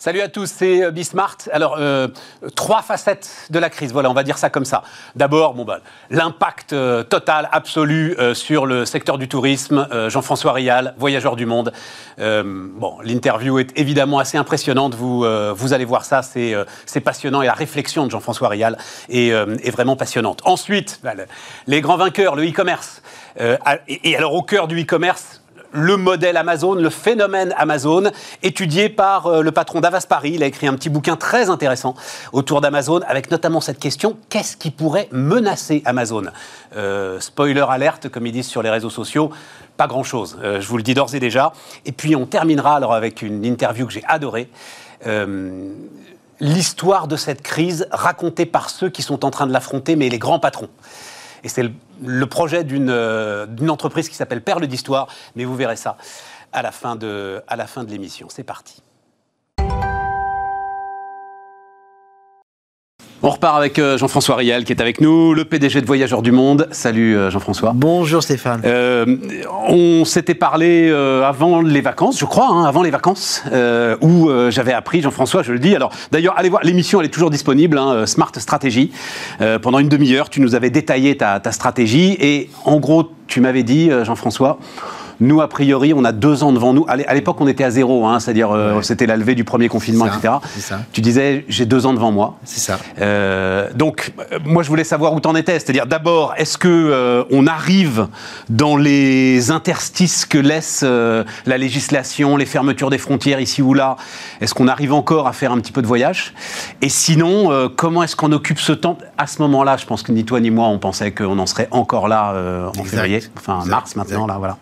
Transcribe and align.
Salut 0.00 0.20
à 0.20 0.28
tous, 0.28 0.46
c'est 0.46 0.84
euh, 0.84 0.92
Bismart. 0.92 1.38
Alors, 1.50 1.74
euh, 1.76 2.06
trois 2.54 2.82
facettes 2.82 3.48
de 3.50 3.58
la 3.58 3.68
crise, 3.68 3.92
voilà, 3.92 4.08
on 4.08 4.14
va 4.14 4.22
dire 4.22 4.38
ça 4.38 4.48
comme 4.48 4.64
ça. 4.64 4.84
D'abord, 5.16 5.54
bah, 5.54 5.80
l'impact 6.08 6.72
euh, 6.72 7.02
total, 7.02 7.48
absolu 7.50 8.16
sur 8.32 8.64
le 8.64 8.84
secteur 8.84 9.18
du 9.18 9.26
tourisme. 9.26 9.88
Jean-François 10.08 10.52
Rial, 10.52 10.94
voyageur 10.98 11.34
du 11.34 11.46
monde. 11.46 11.72
Bon, 12.16 12.98
l'interview 13.02 13.58
est 13.58 13.76
évidemment 13.76 14.20
assez 14.20 14.38
impressionnante, 14.38 14.94
vous, 14.94 15.24
vous 15.54 15.72
allez 15.72 15.84
voir 15.84 16.04
ça, 16.04 16.22
c'est 16.22 17.00
passionnant 17.00 17.42
et 17.42 17.46
la 17.46 17.52
réflexion 17.52 18.06
de 18.06 18.10
Jean-François 18.10 18.48
Rial 18.48 18.78
est, 19.08 19.32
vraiment 19.70 19.96
passionnante. 19.96 20.40
Ensuite, 20.44 21.00
bah, 21.02 21.14
le- 21.14 21.26
les 21.66 21.80
grands 21.80 21.96
vainqueurs, 21.96 22.36
le 22.36 22.48
e-commerce. 22.48 23.02
Et 23.88 24.16
alors, 24.16 24.34
au 24.34 24.42
cœur 24.42 24.68
du 24.68 24.80
e-commerce, 24.82 25.42
le 25.72 25.96
modèle 25.96 26.36
Amazon, 26.36 26.74
le 26.74 26.90
phénomène 26.90 27.54
Amazon, 27.56 28.10
étudié 28.42 28.88
par 28.88 29.26
euh, 29.26 29.42
le 29.42 29.52
patron 29.52 29.80
d'Avas 29.80 30.06
Paris. 30.08 30.32
Il 30.34 30.42
a 30.42 30.46
écrit 30.46 30.66
un 30.66 30.74
petit 30.74 30.88
bouquin 30.88 31.16
très 31.16 31.50
intéressant 31.50 31.94
autour 32.32 32.60
d'Amazon, 32.60 33.00
avec 33.06 33.30
notamment 33.30 33.60
cette 33.60 33.78
question 33.78 34.16
qu'est-ce 34.28 34.56
qui 34.56 34.70
pourrait 34.70 35.08
menacer 35.12 35.82
Amazon? 35.84 36.24
Euh, 36.76 37.20
Spoiler 37.20 37.64
alerte, 37.68 38.08
comme 38.08 38.26
ils 38.26 38.32
disent 38.32 38.48
sur 38.48 38.62
les 38.62 38.70
réseaux 38.70 38.90
sociaux, 38.90 39.30
pas 39.76 39.86
grand-chose. 39.86 40.38
Euh, 40.42 40.60
je 40.60 40.68
vous 40.68 40.76
le 40.76 40.82
dis 40.82 40.94
d'ores 40.94 41.14
et 41.14 41.20
déjà. 41.20 41.52
Et 41.84 41.92
puis 41.92 42.16
on 42.16 42.26
terminera 42.26 42.76
alors 42.76 42.94
avec 42.94 43.22
une 43.22 43.44
interview 43.44 43.86
que 43.86 43.92
j'ai 43.92 44.04
adorée. 44.06 44.50
L'histoire 46.40 47.08
de 47.08 47.16
cette 47.16 47.42
crise 47.42 47.88
racontée 47.90 48.46
par 48.46 48.70
ceux 48.70 48.90
qui 48.90 49.02
sont 49.02 49.24
en 49.24 49.30
train 49.30 49.46
de 49.46 49.52
l'affronter, 49.52 49.96
mais 49.96 50.08
les 50.08 50.18
grands 50.18 50.38
patrons. 50.38 50.68
Et 51.44 51.48
c'est 51.48 51.68
le, 52.02 52.26
projet 52.26 52.64
d'une 52.64 52.90
euh, 52.90 53.46
d'une 53.46 53.70
entreprise 53.70 54.08
qui 54.08 54.14
s'appelle 54.14 54.42
Perle 54.42 54.66
d'Histoire, 54.66 55.08
mais 55.36 55.44
vous 55.44 55.56
verrez 55.56 55.76
ça 55.76 55.96
à 56.52 56.62
la 56.62 56.72
fin 56.72 56.96
de 56.96 57.42
l'émission. 57.88 58.28
C'est 58.30 58.44
parti. 58.44 58.82
On 63.20 63.30
repart 63.30 63.56
avec 63.56 63.80
euh, 63.80 63.98
Jean-François 63.98 64.36
Riel 64.36 64.62
qui 64.62 64.72
est 64.72 64.80
avec 64.80 65.00
nous, 65.00 65.34
le 65.34 65.44
PDG 65.44 65.80
de 65.80 65.86
Voyageurs 65.86 66.22
du 66.22 66.30
Monde. 66.30 66.68
Salut 66.70 67.16
euh, 67.16 67.30
Jean-François. 67.30 67.72
Bonjour 67.74 68.22
Stéphane. 68.22 68.62
Euh, 68.64 69.16
on 69.66 70.04
s'était 70.04 70.36
parlé 70.36 70.88
avant 71.24 71.60
les 71.60 71.80
vacances, 71.80 72.20
je 72.20 72.24
crois, 72.24 72.48
hein, 72.48 72.64
avant 72.64 72.82
les 72.82 72.90
vacances, 72.90 73.42
euh, 73.50 73.96
où 74.02 74.30
j'avais 74.50 74.72
appris, 74.72 75.02
Jean-François, 75.02 75.42
je 75.42 75.52
le 75.52 75.58
dis. 75.58 75.74
Alors, 75.74 75.90
d'ailleurs, 76.12 76.34
allez 76.36 76.48
voir, 76.48 76.62
l'émission, 76.62 77.00
elle 77.00 77.06
est 77.06 77.10
toujours 77.10 77.30
disponible, 77.30 77.76
hein, 77.76 78.06
Smart 78.06 78.30
Stratégie. 78.36 78.92
Euh, 79.40 79.58
pendant 79.58 79.80
une 79.80 79.88
demi-heure, 79.88 80.30
tu 80.30 80.40
nous 80.40 80.54
avais 80.54 80.70
détaillé 80.70 81.16
ta, 81.16 81.40
ta 81.40 81.50
stratégie 81.50 82.16
et, 82.20 82.50
en 82.64 82.78
gros, 82.78 83.10
tu 83.26 83.40
m'avais 83.40 83.64
dit, 83.64 83.90
Jean-François. 84.04 84.58
Nous, 85.20 85.40
a 85.40 85.48
priori, 85.48 85.92
on 85.94 86.04
a 86.04 86.12
deux 86.12 86.42
ans 86.44 86.52
devant 86.52 86.72
nous. 86.72 86.84
À 86.88 86.96
l'é- 86.96 87.06
à 87.06 87.14
l'époque, 87.14 87.40
on 87.40 87.48
était 87.48 87.64
à 87.64 87.70
zéro, 87.70 88.06
hein, 88.06 88.20
c'est-à-dire 88.20 88.50
euh, 88.52 88.76
Ouais. 88.76 88.82
c'était 88.82 89.06
la 89.06 89.16
levée 89.16 89.34
du 89.34 89.42
premier 89.44 89.68
confinement, 89.68 90.06
ça, 90.06 90.14
etc. 90.16 90.34
ça. 90.60 90.80
Tu 90.92 91.00
disais, 91.00 91.44
j'ai 91.48 91.66
deux 91.66 91.86
ans 91.86 91.92
devant 91.92 92.12
moi. 92.12 92.36
C'est 92.44 92.60
ça. 92.60 92.78
Euh, 93.00 93.68
donc, 93.74 94.12
euh, 94.32 94.38
moi, 94.44 94.62
je 94.62 94.68
voulais 94.68 94.84
savoir 94.84 95.12
où 95.14 95.20
t'en 95.20 95.34
étais. 95.34 95.58
C'est-à-dire, 95.58 95.86
d'abord, 95.86 96.34
est-ce 96.36 96.56
que 96.56 96.68
euh, 96.68 97.24
on 97.32 97.46
arrive 97.46 98.06
dans 98.48 98.76
les 98.76 99.50
interstices 99.50 100.24
que 100.24 100.38
laisse 100.38 100.84
la 100.84 101.58
législation, 101.58 102.36
les 102.36 102.46
fermetures 102.46 102.90
des 102.90 102.98
frontières 102.98 103.40
ici 103.40 103.60
ou 103.62 103.74
là? 103.74 103.96
Est-ce 104.40 104.54
qu'on 104.54 104.68
arrive 104.68 104.92
encore 104.92 105.26
à 105.26 105.32
faire 105.32 105.50
un 105.52 105.58
petit 105.58 105.72
peu 105.72 105.82
de 105.82 105.86
voyage? 105.88 106.32
Et 106.80 106.88
sinon, 106.88 107.70
comment 107.76 108.02
est-ce 108.04 108.14
qu'on 108.16 108.30
occupe 108.32 108.60
ce 108.60 108.72
temps 108.72 108.96
À 109.18 109.26
ce 109.26 109.42
moment-là, 109.42 109.76
je 109.76 109.86
pense 109.86 110.02
que 110.02 110.12
ni 110.12 110.24
toi 110.24 110.40
ni 110.40 110.50
moi, 110.50 110.68
on 110.68 110.78
pensait 110.78 111.10
qu'on 111.10 111.38
en 111.38 111.46
serait 111.46 111.68
encore 111.72 112.06
là 112.08 112.32
en 112.68 112.70
Exact. 112.72 112.84
février, 112.90 113.22
enfin 113.36 113.56
Exact. 113.58 113.70
mars 113.70 113.96
maintenant, 113.96 114.14
Exact. 114.24 114.28
là, 114.32 114.38
voilà. 114.38 114.56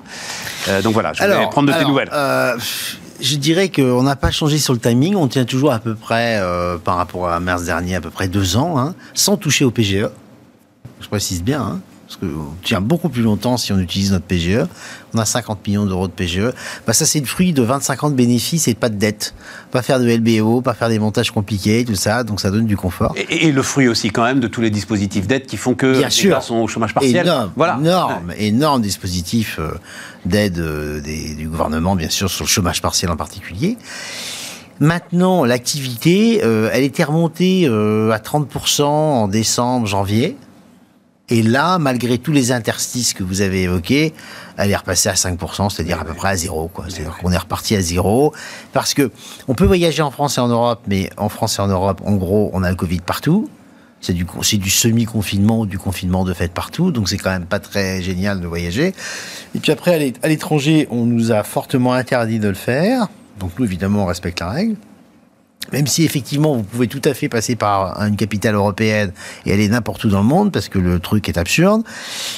Euh, 0.69 0.83
donc 0.83 0.93
voilà, 0.95 1.13
je 1.13 1.23
voulais 1.23 1.47
prendre 1.51 1.69
de 1.69 1.73
tes 1.73 1.79
alors, 1.79 1.91
nouvelles. 1.91 2.11
euh, 2.13 2.57
je 3.21 3.37
dirais 3.37 3.69
qu'on 3.71 4.03
n'a 4.03 4.17
pas 4.17 4.31
changé 4.31 4.59
sur 4.59 4.73
le 4.75 4.79
timing. 4.79 5.15
On 5.17 5.29
tient 5.29 5.45
toujours 5.45 5.73
à 5.73 5.79
peu 5.79 5.95
près, 5.95 6.39
euh, 6.41 6.77
par 6.79 6.97
rapport 6.97 7.29
à 7.29 7.41
mars 7.41 7.65
dernier, 7.65 7.97
à 7.97 8.01
peu 8.01 8.11
près 8.11 8.29
deux 8.29 8.57
ans, 8.57 8.79
hein, 8.79 8.95
sans 9.15 9.37
toucher 9.37 9.65
au 9.65 9.71
PGE. 9.71 10.09
Je 11.01 11.09
précise 11.09 11.43
bien, 11.43 11.61
hein, 11.63 11.81
parce 12.21 12.33
qu'on 12.33 12.55
tient 12.63 12.81
beaucoup 12.81 13.09
plus 13.09 13.23
longtemps 13.23 13.57
si 13.57 13.73
on 13.73 13.79
utilise 13.79 14.13
notre 14.13 14.25
PGE. 14.25 14.67
On 15.15 15.19
a 15.19 15.25
50 15.25 15.67
millions 15.67 15.87
d'euros 15.87 16.09
de 16.09 16.13
PGE. 16.13 16.53
Bah, 16.87 16.93
ça, 16.93 17.07
c'est 17.07 17.21
le 17.21 17.27
fruit 17.27 17.53
de 17.53 17.63
25 17.63 18.05
ans 18.05 18.11
de 18.11 18.15
bénéfices 18.15 18.69
et 18.69 18.75
pas 18.75 18.89
de 18.89 18.97
dette. 18.97 19.35
Pas 19.71 19.83
faire 19.83 20.01
de 20.01 20.07
LBO, 20.09 20.61
pas 20.61 20.75
faire 20.75 20.89
des 20.89 20.99
montages 20.99 21.31
compliqués, 21.31 21.85
tout 21.85 21.95
ça. 21.95 22.25
Donc, 22.25 22.41
ça 22.41 22.51
donne 22.51 22.67
du 22.67 22.77
confort. 22.77 23.15
Et, 23.17 23.47
et 23.47 23.53
le 23.53 23.63
fruit 23.63 23.89
aussi, 23.89 24.11
quand 24.11 24.25
même, 24.25 24.41
de 24.41 24.49
tous 24.49 24.61
les 24.61 24.71
dispositifs 24.71 25.27
d'aide 25.27 25.47
qui 25.47 25.57
font 25.57 25.75
que 25.75 25.93
Bien 25.99 26.07
les 26.07 26.11
sûr. 26.11 26.31
gars 26.31 26.41
sont 26.41 26.57
au 26.57 26.67
chômage 26.69 26.95
partiel. 26.95 27.27
Énorme, 27.27 27.53
voilà. 27.57 27.79
énorme, 27.81 28.33
énorme 28.39 28.83
dispositif 28.83 29.59
euh, 29.59 29.73
d'aide 30.25 30.59
euh, 30.59 31.01
du 31.01 31.49
gouvernement, 31.49 31.97
bien 31.97 32.11
sûr, 32.11 32.31
sur 32.31 32.45
le 32.45 32.49
chômage 32.49 32.83
partiel 32.83 33.11
en 33.11 33.17
particulier. 33.17 33.79
Maintenant, 34.81 35.45
l'activité, 35.45 36.41
euh, 36.45 36.69
elle 36.73 36.85
était 36.85 37.05
remontée 37.05 37.67
euh, 37.67 38.11
à 38.11 38.19
30% 38.19 38.83
en 38.83 39.29
décembre, 39.29 39.87
janvier. 39.87 40.37
Et 41.29 41.43
là, 41.43 41.79
malgré 41.79 42.19
tous 42.19 42.31
les 42.31 42.53
interstices 42.53 43.13
que 43.13 43.25
vous 43.25 43.41
avez 43.41 43.63
évoqués, 43.63 44.15
elle 44.57 44.71
est 44.71 44.77
repassée 44.77 45.09
à 45.09 45.15
5%, 45.15 45.71
c'est-à-dire 45.71 46.01
à 46.01 46.05
peu 46.05 46.15
près 46.15 46.29
à 46.29 46.37
zéro. 46.37 46.71
C'est-à-dire 46.89 47.17
qu'on 47.17 47.33
est 47.33 47.37
reparti 47.37 47.75
à 47.75 47.81
zéro. 47.81 48.33
Parce 48.73 48.95
que 48.95 49.11
on 49.49 49.55
peut 49.55 49.65
voyager 49.65 50.03
en 50.03 50.13
France 50.13 50.39
et 50.39 50.41
en 50.41 50.47
Europe, 50.47 50.83
mais 50.87 51.11
en 51.17 51.29
France 51.29 51.59
et 51.59 51.63
en 51.63 51.67
Europe, 51.67 52.01
en 52.05 52.15
gros, 52.15 52.51
on 52.53 52.63
a 52.63 52.71
le 52.71 52.77
Covid 52.77 53.01
partout. 53.01 53.51
C'est 54.01 54.13
du, 54.13 54.25
du 54.25 54.71
semi-confinement 54.71 55.61
ou 55.61 55.67
du 55.67 55.79
confinement 55.79 56.25
de 56.25 56.33
fait 56.33 56.53
partout, 56.53 56.93
donc 56.93 57.09
c'est 57.09 57.17
quand 57.17 57.31
même 57.31 57.47
pas 57.47 57.59
très 57.59 58.03
génial 58.03 58.41
de 58.41 58.47
voyager. 58.47 58.95
Et 59.55 59.59
puis 59.59 59.73
après, 59.73 60.15
à 60.23 60.29
l'étranger, 60.29 60.87
on 60.91 61.07
nous 61.07 61.33
a 61.33 61.43
fortement 61.43 61.95
interdit 61.95 62.39
de 62.39 62.49
le 62.49 62.55
faire. 62.55 63.09
Donc 63.41 63.53
nous, 63.59 63.65
évidemment, 63.65 64.05
on 64.05 64.07
respecte 64.07 64.39
la 64.41 64.51
règle. 64.51 64.77
Même 65.73 65.87
si 65.87 66.05
effectivement, 66.05 66.55
vous 66.55 66.63
pouvez 66.63 66.87
tout 66.89 67.03
à 67.05 67.15
fait 67.15 67.29
passer 67.29 67.57
par 67.57 68.01
une 68.03 68.17
capitale 68.17 68.55
européenne 68.55 69.13
et 69.45 69.53
aller 69.53 69.69
n'importe 69.69 70.05
où 70.05 70.09
dans 70.09 70.21
le 70.21 70.27
monde, 70.27 70.53
parce 70.53 70.69
que 70.69 70.79
le 70.79 71.01
truc 71.01 71.29
est 71.29 71.39
absurde. 71.39 71.83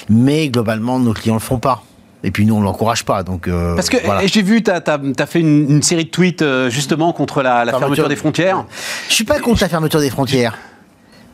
Mais 0.08 0.48
globalement, 0.48 0.98
nos 0.98 1.12
clients 1.12 1.34
le 1.34 1.40
font 1.40 1.58
pas. 1.58 1.82
Et 2.24 2.30
puis 2.30 2.46
nous, 2.46 2.54
on 2.54 2.60
l'encourage 2.60 3.04
pas. 3.04 3.22
Donc 3.22 3.46
euh, 3.46 3.74
Parce 3.74 3.90
que 3.90 3.96
voilà. 4.04 4.26
j'ai 4.26 4.42
vu, 4.42 4.62
tu 4.62 4.70
as, 4.70 5.26
fait 5.26 5.40
une, 5.40 5.70
une 5.70 5.82
série 5.82 6.04
de 6.04 6.10
tweets 6.10 6.42
euh, 6.42 6.68
justement 6.68 7.12
contre 7.12 7.42
la, 7.42 7.64
la 7.64 7.78
fermeture 7.78 8.08
des 8.08 8.16
frontières. 8.16 8.64
Je 9.08 9.14
suis 9.14 9.24
pas 9.24 9.38
contre 9.38 9.62
la 9.62 9.68
fermeture 9.68 10.00
des 10.00 10.10
frontières. 10.10 10.58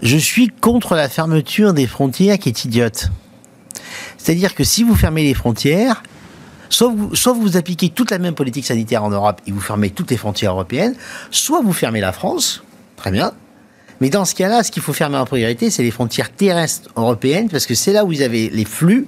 Je 0.03 0.17
suis 0.17 0.49
contre 0.49 0.97
la 0.97 1.09
fermeture 1.09 1.73
des 1.73 1.87
frontières 1.87 2.39
qui 2.39 2.51
est 2.51 2.65
idiote. 2.65 3.11
C'est-à-dire 4.19 4.55
que 4.55 4.65
si 4.65 4.83
vous 4.83 4.95
fermez 4.95 5.23
les 5.23 5.35
frontières, 5.35 6.03
soit 6.69 6.89
vous, 6.89 7.15
soit 7.15 7.33
vous 7.33 7.57
appliquez 7.57 7.91
toute 7.91 8.11
la 8.11 8.19
même 8.19 8.35
politique 8.35 8.67
sanitaire 8.67 9.05
en 9.05 9.11
Europe 9.11 9.41
et 9.47 9.53
vous 9.53 9.61
fermez 9.61 9.91
toutes 9.91 10.11
les 10.11 10.17
frontières 10.17 10.53
européennes, 10.53 10.95
soit 11.31 11.61
vous 11.63 11.73
fermez 11.73 12.01
la 12.01 12.13
France, 12.13 12.63
très 12.97 13.11
bien. 13.11 13.33
Mais 14.01 14.11
dans 14.11 14.25
ce 14.25 14.35
cas-là, 14.35 14.63
ce 14.63 14.71
qu'il 14.71 14.83
faut 14.83 14.93
fermer 14.93 15.17
en 15.17 15.25
priorité, 15.25 15.71
c'est 15.71 15.83
les 15.83 15.91
frontières 15.91 16.31
terrestres 16.31 16.91
européennes, 16.97 17.49
parce 17.49 17.67
que 17.67 17.75
c'est 17.75 17.93
là 17.93 18.05
où 18.05 18.09
vous 18.09 18.23
avez 18.23 18.51
les 18.51 18.65
flux 18.65 19.07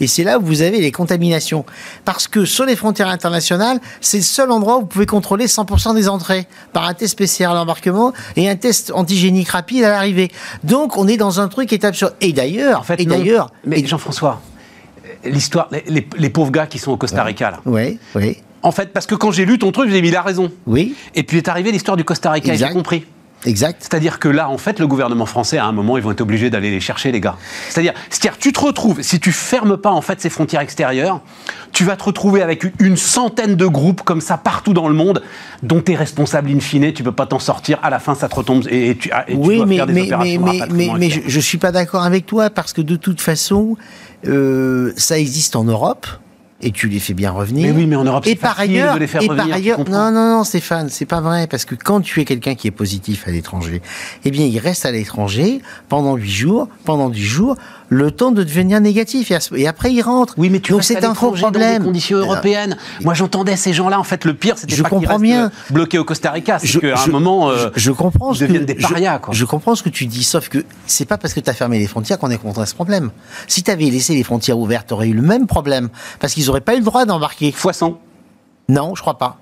et 0.00 0.06
c'est 0.06 0.24
là 0.24 0.38
où 0.38 0.42
vous 0.42 0.62
avez 0.62 0.80
les 0.80 0.92
contaminations. 0.92 1.64
Parce 2.04 2.28
que 2.28 2.44
sur 2.44 2.66
les 2.66 2.76
frontières 2.76 3.08
internationales, 3.08 3.80
c'est 4.00 4.18
le 4.18 4.22
seul 4.22 4.50
endroit 4.50 4.78
où 4.78 4.80
vous 4.80 4.86
pouvez 4.86 5.06
contrôler 5.06 5.46
100% 5.46 5.94
des 5.94 6.08
entrées 6.08 6.46
par 6.72 6.84
un 6.86 6.94
test 6.94 7.18
PCR 7.18 7.46
à 7.46 7.54
l'embarquement 7.54 8.12
et 8.36 8.48
un 8.48 8.56
test 8.56 8.92
antigénique 8.94 9.48
rapide 9.48 9.84
à 9.84 9.90
l'arrivée. 9.90 10.30
Donc 10.64 10.96
on 10.96 11.08
est 11.08 11.16
dans 11.16 11.40
un 11.40 11.48
truc 11.48 11.70
qui 11.70 11.74
est 11.74 11.84
absurde. 11.84 12.14
Et 12.20 12.32
d'ailleurs, 12.32 12.80
En 12.80 12.84
fait, 12.84 13.00
et 13.00 13.06
d'ailleurs, 13.06 13.50
Mais 13.64 13.84
Jean-François, 13.86 14.40
l'histoire, 15.30 15.68
les, 15.70 15.84
les- 15.88 16.06
les 16.18 16.30
pauvres 16.30 16.50
gars 16.52 16.66
qui 16.66 16.78
sont 16.78 16.92
au 16.92 16.96
Costa 16.96 17.22
Rica, 17.24 17.50
là. 17.50 17.60
oui, 17.66 17.98
oui, 18.14 18.38
En 18.62 18.72
fait, 18.72 18.92
parce 18.92 19.06
que 19.06 19.14
quand 19.14 19.30
j'ai 19.30 19.44
lu 19.44 19.58
ton 19.58 19.72
truc, 19.72 19.88
j'ai 19.88 19.96
dit, 19.96 20.02
mais 20.02 20.08
il 20.08 20.16
a 20.16 20.22
raison. 20.22 20.50
oui, 20.66 20.94
Et 21.14 21.22
puis 21.22 21.36
est 21.38 21.48
arrivée 21.48 21.72
l'histoire 21.72 21.96
du 21.96 22.04
Costa 22.04 22.30
Rica, 22.30 22.54
j'ai 22.54 22.68
compris. 22.70 23.04
exact. 23.44 23.78
C'est-à-dire 23.82 24.18
que 24.18 24.28
là, 24.28 24.48
en 24.48 24.58
fait, 24.58 24.80
le 24.80 24.86
gouvernement 24.88 25.26
français, 25.26 25.58
à 25.58 25.66
un 25.66 25.72
moment, 25.72 25.96
ils 25.96 26.02
vont 26.02 26.10
être 26.10 26.20
obligés 26.22 26.50
d'aller 26.50 26.70
les 26.70 26.80
chercher, 26.80 27.12
les 27.12 27.20
gars. 27.20 27.36
C'est-à-dire, 27.68 27.92
c'est-à-dire, 28.10 28.38
tu 28.38 28.52
te 28.52 28.58
retrouves, 28.60 29.02
si 29.02 29.20
tu 29.20 29.30
fermes 29.30 29.76
pas, 29.76 29.90
en 29.92 30.00
fait, 30.00 30.20
ces 30.20 30.30
frontières 30.30 30.62
extérieures, 30.62 31.20
tu 31.72 31.84
vas 31.84 31.94
te 31.96 32.04
retrouver 32.04 32.42
avec 32.42 32.64
une- 32.80 32.96
centaine 32.96 33.54
de 33.54 33.66
groupes 33.66 34.00
comme 34.02 34.20
ça 34.22 34.36
partout 34.38 34.72
dans 34.72 34.88
le 34.88 34.94
monde, 34.94 35.22
dont 35.62 35.80
tu 35.82 35.92
es 35.92 35.94
responsable 35.94 36.50
in 36.50 36.58
fine, 36.60 36.92
tu 36.92 37.02
peux 37.04 37.12
pas 37.12 37.26
t'en 37.26 37.38
sortir, 37.38 37.78
à 37.82 37.90
la 37.90 37.98
fin, 37.98 38.14
ça 38.14 38.28
te 38.28 38.34
retombe 38.34 38.64
et, 38.70 38.90
et 38.90 38.96
tu, 38.96 39.10
et 39.28 39.32
tu 39.32 39.36
oui, 39.36 39.56
dois 39.58 39.66
mais, 39.66 39.76
faire 39.76 39.86
des 39.86 39.92
mais, 39.92 40.02
opérations 40.06 40.42
mais, 40.44 40.58
mais, 40.70 40.88
mais, 40.88 40.98
mais 40.98 41.10
je, 41.10 41.20
je 41.26 41.40
suis 41.40 41.58
pas 41.58 41.70
d'accord 41.72 42.02
avec 42.04 42.24
toi 42.26 42.48
parce 42.50 42.72
que 42.72 42.80
de 42.80 42.96
toute 42.96 43.20
façon, 43.20 43.76
euh, 44.26 44.92
ça 44.96 45.18
existe 45.18 45.56
en 45.56 45.64
Europe. 45.64 46.06
Et 46.62 46.70
tu 46.70 46.88
les 46.88 47.00
fais 47.00 47.12
bien 47.12 47.32
revenir. 47.32 47.66
Mais 47.66 47.78
oui, 47.78 47.86
mais 47.86 47.96
en 47.96 48.04
Europe, 48.04 48.26
et 48.26 48.30
c'est 48.30 48.36
par 48.36 48.58
ailleurs, 48.58 48.94
de 48.94 49.00
les 49.00 49.06
faire 49.06 49.20
et 49.20 49.26
revenir, 49.26 49.46
par 49.46 49.54
ailleurs, 49.54 49.78
non, 49.90 50.10
non, 50.10 50.38
non, 50.38 50.42
Stéphane, 50.42 50.88
c'est 50.88 51.04
pas 51.04 51.20
vrai 51.20 51.46
parce 51.46 51.66
que 51.66 51.74
quand 51.74 52.00
tu 52.00 52.18
es 52.22 52.24
quelqu'un 52.24 52.54
qui 52.54 52.66
est 52.66 52.70
positif 52.70 53.28
à 53.28 53.30
l'étranger, 53.30 53.82
eh 54.24 54.30
bien, 54.30 54.46
il 54.46 54.58
reste 54.58 54.86
à 54.86 54.90
l'étranger 54.90 55.60
pendant 55.90 56.16
huit 56.16 56.30
jours, 56.30 56.68
pendant 56.86 57.10
dix 57.10 57.26
jours, 57.26 57.56
le 57.88 58.10
temps 58.10 58.32
de 58.32 58.42
devenir 58.42 58.80
négatif 58.80 59.30
et, 59.54 59.66
après 59.68 59.92
il 59.92 60.02
rentre. 60.02 60.34
Oui, 60.36 60.50
mais 60.50 60.60
tu 60.60 60.72
donc 60.72 60.82
c'est 60.82 61.04
un 61.04 61.10
l'étranger 61.10 61.42
dans 61.42 61.50
problème. 61.50 61.78
des 61.78 61.84
conditions 61.84 62.18
européennes. 62.18 62.76
Moi, 63.02 63.14
j'entendais 63.14 63.56
ces 63.56 63.72
gens-là. 63.72 63.98
En 64.00 64.04
fait, 64.04 64.24
le 64.24 64.34
pire, 64.34 64.58
c'était 64.58 64.74
Je 64.74 64.82
pas 64.82 64.88
qu'ils 64.88 64.98
comprends 64.98 65.14
restent 65.14 65.22
bien. 65.22 65.44
euh, 65.46 65.50
bloqués 65.70 65.98
au 65.98 66.04
Costa 66.04 66.30
Rica, 66.32 66.58
c'est 66.58 66.80
qu'à 66.80 67.00
un 67.00 67.06
moment, 67.06 67.50
euh, 67.50 67.70
je, 67.74 67.80
je 67.80 67.92
comprends 67.92 68.32
ils 68.32 68.36
ce 68.38 68.44
deviennent 68.44 68.62
que, 68.62 68.72
des 68.72 68.74
parias, 68.74 69.16
je, 69.16 69.20
quoi. 69.22 69.34
je 69.34 69.44
comprends 69.44 69.74
ce 69.74 69.82
que 69.82 69.88
tu 69.88 70.06
dis, 70.06 70.24
sauf 70.24 70.48
que 70.48 70.64
c'est 70.86 71.04
pas 71.04 71.18
parce 71.18 71.34
que 71.34 71.40
tu 71.40 71.48
as 71.50 71.54
fermé 71.54 71.78
les 71.78 71.86
frontières 71.86 72.18
qu'on 72.18 72.30
est 72.30 72.38
contre 72.38 72.66
ce 72.66 72.74
problème. 72.74 73.10
Si 73.46 73.62
tu 73.62 73.70
avais 73.70 73.84
laissé 73.84 74.14
les 74.14 74.24
frontières 74.24 74.58
ouvertes, 74.58 74.88
tu 74.88 74.94
aurais 74.94 75.08
eu 75.08 75.14
le 75.14 75.22
même 75.22 75.46
problème 75.46 75.88
parce 76.18 76.34
qu'ils 76.34 76.50
auraient 76.50 76.60
pas 76.60 76.74
eu 76.74 76.78
le 76.78 76.84
droit 76.84 77.04
d'embarquer. 77.04 77.52
fois 77.52 77.72
100. 77.72 78.00
Non, 78.68 78.94
je 78.96 79.00
crois 79.00 79.18
pas. 79.18 79.38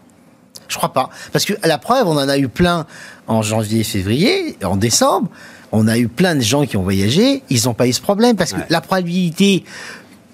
Je 0.69 0.77
crois 0.77 0.93
pas. 0.93 1.11
Parce 1.33 1.45
que 1.45 1.55
la 1.65 1.79
preuve, 1.79 2.07
on 2.09 2.17
en 2.17 2.29
a 2.29 2.39
eu 2.39 2.49
plein 2.49 2.87
en 3.27 3.43
janvier, 3.43 3.85
février, 3.85 4.57
en 4.65 4.77
décembre. 4.77 5.29
On 5.77 5.89
a 5.89 5.99
eu 5.99 6.07
plein 6.09 6.35
de 6.37 6.41
gens 6.41 6.65
qui 6.67 6.77
ont 6.77 6.83
voyagé, 6.83 7.43
ils 7.51 7.63
n'ont 7.65 7.75
pas 7.75 7.89
eu 7.89 7.93
ce 7.93 8.01
problème 8.01 8.37
parce 8.37 8.53
que 8.53 8.61
la 8.71 8.81
probabilité, 8.81 9.65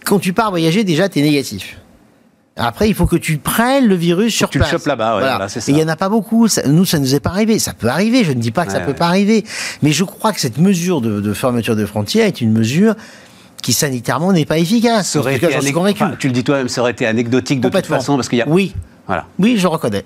quand 0.04 0.19
tu 0.19 0.32
pars 0.34 0.50
voyager, 0.50 0.84
déjà, 0.84 1.08
tu 1.08 1.19
es 1.19 1.22
négatif. 1.22 1.78
Après, 2.56 2.88
il 2.90 2.94
faut 2.94 3.06
que 3.06 3.16
tu 3.16 3.38
prennes 3.38 3.87
le 3.87 3.94
virus 3.94 4.34
sur 4.34 4.50
tu 4.50 4.58
place. 4.58 4.70
le 4.70 4.76
chopes 4.78 4.87
là-bas, 4.87 5.14
ouais, 5.16 5.20
voilà, 5.22 5.48
c'est 5.48 5.60
ça. 5.60 5.70
Et 5.70 5.75
il 5.75 5.78
n'y 5.78 5.82
en 5.84 5.88
a 5.88 5.96
pas 5.96 6.10
beaucoup. 6.10 6.46
Ça- 6.46 6.66
nous, 6.69 6.84
ça 6.84 6.98
nous 6.98 7.14
est 7.14 7.20
pas 7.20 7.31
arrivé. 7.31 7.58
Ça 7.58 7.72
peut 7.72 7.87
arriver. 7.88 8.22
Je 8.22 8.32
ne 8.32 8.40
dis 8.40 8.50
pas 8.50 8.66
que 8.66 8.72
ça 8.72 8.78
Ouais, 8.81 8.84
peut 8.87 8.92
pas 8.92 9.06
arriver. 9.06 9.44
Mais 9.82 9.92
je 9.92 10.04
crois 10.04 10.32
que 10.34 10.40
cette 10.40 10.58
mesure 10.58 11.00
de, 11.00 11.20
de 11.22 11.32
fermeture 11.32 11.75
de 11.75 11.87
frontières 11.87 12.26
est 12.26 12.42
une 12.42 12.52
mesure 12.52 12.94
qui 13.62 13.72
sanitairement 13.72 14.32
n'est 14.34 14.44
pas 14.44 14.58
efficace. 14.58 15.08
Ça 15.10 15.20
aurait 15.20 15.32
En 15.32 15.34
tout 15.37 15.40
cas, 15.48 15.58
été 15.58 15.70
anec- 15.70 15.92
enfin, 15.92 16.12
tu 16.19 16.26
le 16.26 16.34
dis 16.34 16.44
toi-même, 16.44 16.69
ça 16.69 16.82
aurait 16.82 16.90
été 16.90 17.06
anecdotique 17.06 17.60
de 17.60 17.69
toute 17.70 17.87
façon 17.87 18.16
parce 18.16 18.28
qu'il 18.28 18.38
y 18.38 18.42
a. 18.42 18.48
Oui, 18.48 18.75
Voilà. 19.06 19.25
oui, 19.38 19.56
je 19.56 19.66
reconnais. 19.66 20.04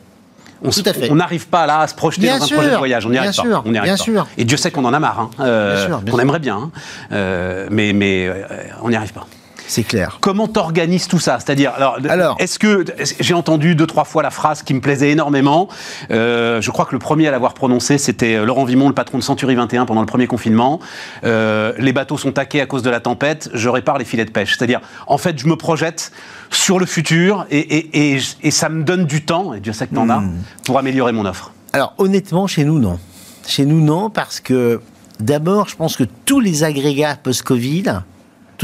On 1.11 1.14
n'arrive 1.16 1.46
pas 1.49 1.66
là 1.66 1.81
à 1.81 1.87
se 1.87 1.94
projeter 1.94 2.22
Bien 2.22 2.38
dans 2.38 2.44
un 2.44 2.49
projet 2.49 2.70
de 2.70 2.76
voyage. 2.76 3.06
On 3.06 3.11
n'y 3.11 3.19
arrive 3.19 3.34
pas. 3.34 3.43
On 3.64 3.75
arrive 3.75 3.82
bien 3.82 3.96
pas. 3.96 4.02
sûr. 4.02 4.26
Et 4.38 4.44
Dieu 4.44 4.56
sait 4.56 4.70
qu'on 4.70 4.84
en 4.84 4.93
a 4.93 4.99
marre. 4.99 5.20
hein, 5.20 5.31
euh, 5.40 5.76
Bien 5.76 5.87
sûr, 5.87 5.99
bien 6.00 6.12
qu'on 6.12 6.19
aimerait 6.20 6.38
bien. 6.38 6.56
hein, 6.56 6.70
euh, 7.12 7.69
mais 7.70 7.93
mais 7.93 8.26
euh, 8.28 8.43
on 8.82 8.88
n'y 8.90 8.96
arrive 8.96 9.12
pas. 9.12 9.26
C'est 9.66 9.82
clair. 9.82 10.19
Comment 10.20 10.46
t'organises 10.46 11.08
tout 11.08 11.19
ça? 11.19 11.38
C'est-à-dire, 11.40 11.72
alors, 11.75 11.96
Alors. 12.08 12.37
est-ce 12.38 12.58
que 12.58 12.84
j'ai 13.20 13.34
entendu 13.34 13.75
deux 13.75 13.87
trois 13.87 14.05
fois 14.05 14.22
la 14.22 14.31
phrase 14.31 14.62
qui 14.62 14.75
me 14.75 14.81
plaisait 14.81 15.11
énormément 15.11 15.69
Euh, 16.11 16.61
Je 16.61 16.70
crois 16.70 16.84
que 16.84 16.93
le 16.93 16.99
premier 16.99 17.28
à 17.28 17.31
l'avoir 17.31 17.55
prononcé, 17.55 17.96
c'était 17.99 18.34
euh, 18.37 18.44
Laurent 18.44 18.64
Vimon, 18.64 18.88
le 18.88 18.94
patron 18.94 19.19
de 19.19 19.22
Century 19.22 19.55
21 19.55 19.87
pendant 19.87 20.00
le 20.02 20.06
premier 20.06 20.26
confinement. 20.26 20.81
Euh, 21.25 21.72
les 21.78 21.93
bateaux 21.93 22.19
sont 22.19 22.32
taqués 22.32 22.61
à 22.61 22.66
cause 22.66 22.82
de 22.82 22.90
la 22.90 23.00
tempête. 23.00 23.49
Je 23.55 23.69
répare 23.69 23.99
les 23.99 24.05
filets 24.05 24.25
de 24.26 24.31
pêche. 24.31 24.56
C'est-à-dire, 24.56 24.81
en 25.06 25.16
fait, 25.19 25.38
je 25.38 25.46
me 25.46 25.56
projette 25.56 26.12
sur 26.50 26.78
le 26.78 26.87
futur 26.87 27.46
et, 27.50 27.58
et, 27.58 28.14
et, 28.17 28.20
et 28.43 28.50
ça 28.50 28.69
me 28.69 28.82
donne 28.84 29.06
du 29.06 29.25
temps. 29.25 29.55
Et 29.55 29.60
Dieu 29.60 29.72
sait 29.72 29.87
que 29.87 29.94
t'en 29.94 30.08
as 30.10 30.19
Hmm. 30.20 30.37
pour 30.67 30.78
améliorer 30.78 31.12
mon 31.12 31.25
offre. 31.26 31.52
Alors 31.72 31.94
honnêtement, 31.99 32.46
chez 32.46 32.64
nous, 32.64 32.78
non. 32.78 32.99
Chez 33.46 33.64
nous, 33.67 33.81
non, 33.81 34.08
parce 34.10 34.38
que 34.40 34.81
d'abord, 35.20 35.69
je 35.69 35.76
pense 35.76 35.96
que 35.96 36.05
tous 36.25 36.38
les 36.40 36.62
agrégats 36.64 37.17
post-Covid, 37.20 37.84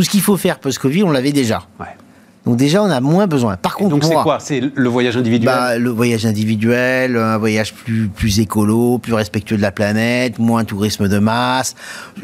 tout 0.01 0.05
ce 0.05 0.09
qu'il 0.09 0.23
faut 0.23 0.39
faire 0.39 0.59
post-Covid, 0.61 1.03
on 1.03 1.11
l'avait 1.11 1.31
déjà. 1.33 1.67
Ouais. 1.79 1.85
Donc 2.47 2.57
déjà, 2.57 2.83
on 2.83 2.91
a 2.91 3.03
moins 3.03 3.27
besoin. 3.27 3.59
Par 3.59 3.75
contre, 3.75 3.91
Donc 3.91 4.03
c'est 4.05 4.15
quoi? 4.15 4.39
C'est 4.41 4.63
le 4.75 4.89
voyage 4.89 5.15
individuel? 5.15 5.45
bah, 5.55 5.77
le 5.77 5.91
voyage 5.91 6.25
individuel, 6.25 7.19
un 7.19 7.37
voyage 7.37 7.75
plus, 7.75 8.09
plus 8.09 8.41
écolo, 8.41 8.97
plus 8.97 9.13
respectueux 9.13 9.59
de 9.59 9.63
la 9.63 9.73
planète, 9.73 10.39
moins 10.39 10.65
tourisme 10.65 11.07
de 11.07 11.19
masse. 11.19 11.75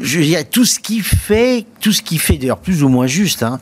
Je 0.01 0.19
dirais 0.21 0.43
tout 0.43 0.65
ce 0.65 0.79
qui 0.79 1.01
fait, 1.01 1.65
tout 1.81 1.91
ce 1.91 2.01
qui 2.01 2.17
fait 2.17 2.37
d'ailleurs 2.37 2.57
plus 2.57 2.81
ou 2.83 2.89
moins 2.89 3.05
juste, 3.05 3.43
hein, 3.43 3.59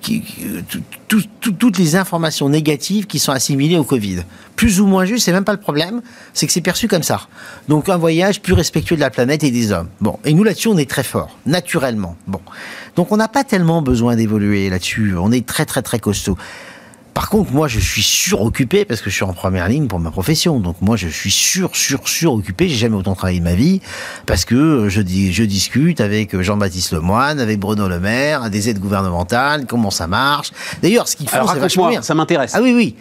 qui, 0.00 0.22
tout- 0.70 0.80
tout- 1.08 1.24
tout- 1.40 1.52
toutes 1.52 1.76
les 1.78 1.94
informations 1.94 2.48
négatives 2.48 3.06
qui 3.06 3.18
sont 3.18 3.32
assimilées 3.32 3.76
au 3.76 3.84
Covid. 3.84 4.20
Plus 4.56 4.80
ou 4.80 4.86
moins 4.86 5.04
juste, 5.04 5.26
c'est 5.26 5.32
même 5.32 5.44
pas 5.44 5.52
le 5.52 5.60
problème, 5.60 6.00
c'est 6.32 6.46
que 6.46 6.52
c'est 6.52 6.60
perçu 6.62 6.88
comme 6.88 7.02
ça. 7.02 7.20
Donc 7.68 7.88
un 7.90 7.96
voyage 7.98 8.40
plus 8.40 8.54
respectueux 8.54 8.96
de 8.96 9.00
la 9.02 9.10
planète 9.10 9.44
et 9.44 9.50
des 9.50 9.72
hommes. 9.72 9.88
Bon, 10.00 10.18
et 10.24 10.32
nous 10.32 10.42
là-dessus, 10.42 10.68
on 10.68 10.78
est 10.78 10.88
très 10.88 11.04
fort, 11.04 11.36
naturellement. 11.46 12.16
Bon, 12.26 12.40
donc 12.98 13.12
on 13.12 13.16
n'a 13.16 13.28
pas 13.28 13.44
tellement 13.44 13.80
besoin 13.80 14.16
d'évoluer 14.16 14.68
là-dessus. 14.68 15.14
On 15.16 15.30
est 15.30 15.46
très 15.46 15.64
très 15.64 15.82
très 15.82 16.00
costaud. 16.00 16.36
Par 17.14 17.30
contre, 17.30 17.52
moi, 17.52 17.68
je 17.68 17.78
suis 17.78 18.02
suroccupé 18.02 18.84
parce 18.84 19.02
que 19.02 19.08
je 19.08 19.14
suis 19.14 19.24
en 19.24 19.32
première 19.32 19.68
ligne 19.68 19.86
pour 19.86 20.00
ma 20.00 20.10
profession. 20.10 20.58
Donc 20.58 20.78
moi, 20.80 20.96
je 20.96 21.06
suis 21.06 21.30
sur, 21.30 21.76
sur, 21.76 22.08
suroccupé. 22.08 22.68
J'ai 22.68 22.74
jamais 22.74 22.96
autant 22.96 23.14
travaillé 23.14 23.38
de 23.38 23.44
ma 23.44 23.54
vie 23.54 23.80
parce 24.26 24.44
que 24.44 24.88
je, 24.88 25.00
dis, 25.00 25.32
je 25.32 25.44
discute 25.44 26.00
avec 26.00 26.40
Jean-Baptiste 26.40 26.92
Lemoyne, 26.92 27.38
avec 27.38 27.60
Bruno 27.60 27.86
Le 27.86 28.00
Maire, 28.00 28.50
des 28.50 28.68
aides 28.68 28.80
gouvernementales, 28.80 29.66
comment 29.66 29.92
ça 29.92 30.08
marche. 30.08 30.50
D'ailleurs, 30.82 31.06
ce 31.06 31.14
qu'ils 31.14 31.28
font, 31.28 31.46
c'est 31.46 31.60
vachement 31.60 31.90
bien. 31.90 32.02
ça 32.02 32.16
m'intéresse. 32.16 32.50
Ah 32.52 32.60
oui, 32.60 32.74
oui. 32.74 32.96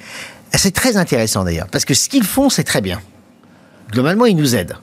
C'est 0.53 0.75
très 0.75 0.97
intéressant 0.97 1.43
d'ailleurs, 1.43 1.69
parce 1.71 1.85
que 1.85 1.95
ce 1.95 2.07
qu'ils 2.07 2.23
font, 2.23 2.51
c'est 2.51 2.63
très 2.63 2.81
bien. 2.81 3.01
Globalement, 3.91 4.27
ils 4.27 4.37
nous 4.37 4.55
aident. 4.55 4.77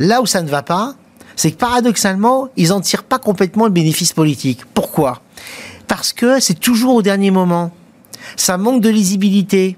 Là 0.00 0.20
où 0.20 0.26
ça 0.26 0.42
ne 0.42 0.48
va 0.48 0.64
pas, 0.64 0.96
c'est 1.36 1.52
que 1.52 1.56
paradoxalement, 1.56 2.48
ils 2.56 2.68
n'en 2.68 2.80
tirent 2.80 3.04
pas 3.04 3.18
complètement 3.18 3.66
le 3.66 3.70
bénéfice 3.70 4.12
politique. 4.12 4.62
Pourquoi? 4.74 5.20
Parce 5.86 6.12
que 6.12 6.40
c'est 6.40 6.58
toujours 6.58 6.96
au 6.96 7.02
dernier 7.02 7.30
moment. 7.30 7.70
Ça 8.36 8.58
manque 8.58 8.80
de 8.80 8.88
lisibilité. 8.88 9.76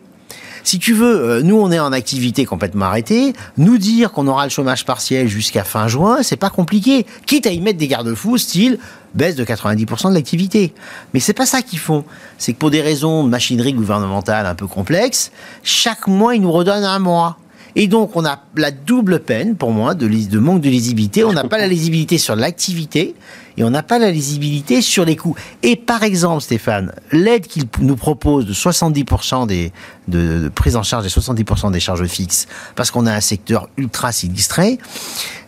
Si 0.64 0.78
tu 0.78 0.92
veux, 0.92 1.20
euh, 1.20 1.42
nous 1.42 1.56
on 1.56 1.70
est 1.70 1.78
en 1.78 1.92
activité 1.92 2.44
complètement 2.44 2.86
arrêtée. 2.86 3.32
Nous 3.56 3.78
dire 3.78 4.12
qu'on 4.12 4.26
aura 4.26 4.44
le 4.44 4.50
chômage 4.50 4.84
partiel 4.84 5.26
jusqu'à 5.26 5.64
fin 5.64 5.88
juin, 5.88 6.22
c'est 6.22 6.36
pas 6.36 6.50
compliqué. 6.50 7.06
Quitte 7.26 7.46
à 7.46 7.50
y 7.50 7.60
mettre 7.60 7.78
des 7.78 7.88
garde-fous, 7.88 8.38
style 8.38 8.78
baisse 9.14 9.34
de 9.34 9.44
90% 9.44 10.10
de 10.10 10.14
l'activité. 10.14 10.74
Mais 11.14 11.20
c'est 11.20 11.32
pas 11.32 11.46
ça 11.46 11.62
qu'ils 11.62 11.78
font. 11.78 12.04
C'est 12.36 12.52
que 12.52 12.58
pour 12.58 12.70
des 12.70 12.82
raisons 12.82 13.24
de 13.24 13.30
machinerie 13.30 13.72
gouvernementale 13.72 14.46
un 14.46 14.54
peu 14.54 14.66
complexes, 14.66 15.32
chaque 15.62 16.06
mois 16.06 16.34
ils 16.34 16.42
nous 16.42 16.52
redonnent 16.52 16.84
un 16.84 16.98
mois. 16.98 17.38
Et 17.76 17.86
donc 17.86 18.16
on 18.16 18.24
a 18.24 18.40
la 18.56 18.70
double 18.70 19.20
peine 19.20 19.56
pour 19.56 19.70
moi 19.72 19.94
de, 19.94 20.38
manque 20.38 20.60
de 20.60 20.68
lisibilité. 20.70 21.24
On 21.24 21.32
n'a 21.32 21.44
pas 21.44 21.58
la 21.58 21.66
lisibilité 21.68 22.18
sur 22.18 22.34
l'activité 22.36 23.14
et 23.56 23.64
on 23.64 23.70
n'a 23.70 23.82
pas 23.82 23.98
la 23.98 24.10
lisibilité 24.10 24.82
sur 24.82 25.04
les 25.04 25.16
coûts. 25.16 25.34
Et 25.62 25.76
par 25.76 26.02
exemple, 26.02 26.42
Stéphane, 26.42 26.92
l'aide 27.12 27.46
qu'il 27.46 27.64
nous 27.80 27.96
propose 27.96 28.46
de 28.46 28.52
70% 28.54 29.46
des, 29.46 29.72
de, 30.08 30.42
de 30.44 30.48
prise 30.48 30.76
en 30.76 30.82
charge 30.82 31.04
des 31.04 31.10
70% 31.10 31.70
des 31.72 31.80
charges 31.80 32.06
fixes, 32.06 32.46
parce 32.76 32.90
qu'on 32.90 33.06
a 33.06 33.12
un 33.12 33.20
secteur 33.20 33.68
ultra 33.76 34.12
sinistré, 34.12 34.78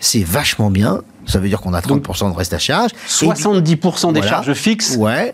c'est 0.00 0.24
vachement 0.24 0.70
bien. 0.70 1.02
Ça 1.26 1.38
veut 1.38 1.48
dire 1.48 1.60
qu'on 1.60 1.74
a 1.74 1.80
30% 1.80 2.32
de 2.32 2.36
reste 2.36 2.52
à 2.54 2.58
charge. 2.58 2.90
Et 3.22 3.26
du- 3.26 3.32
70% 3.32 4.12
des 4.12 4.20
Voilà. 4.20 4.28
charges 4.36 4.52
fixes 4.54 4.96
Ouais, 4.96 5.32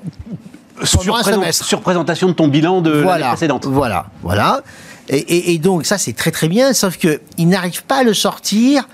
sur, 0.83 1.01
présent- 1.15 1.43
sur 1.53 1.81
présentation 1.81 2.29
de 2.29 2.33
ton 2.35 2.49
bilan 2.49 2.83
de 2.83 2.91
l'année 2.91 3.03
voilà, 3.05 3.29
précédente. 3.29 3.65
Voilà, 3.67 4.07
voilà. 4.23 4.61
Et, 5.09 5.59
donc 5.59 5.87
ça 5.87 5.99
c'est 5.99 6.13
très 6.13 6.31
très 6.31 6.49
bien, 6.49 6.73
sauf 6.73 6.97
que 6.99 7.21
ils 7.39 7.49
n'arrivent 7.49 7.85
pas 7.85 7.99
à 7.99 8.03
le 8.03 8.15
sortir 8.15 8.89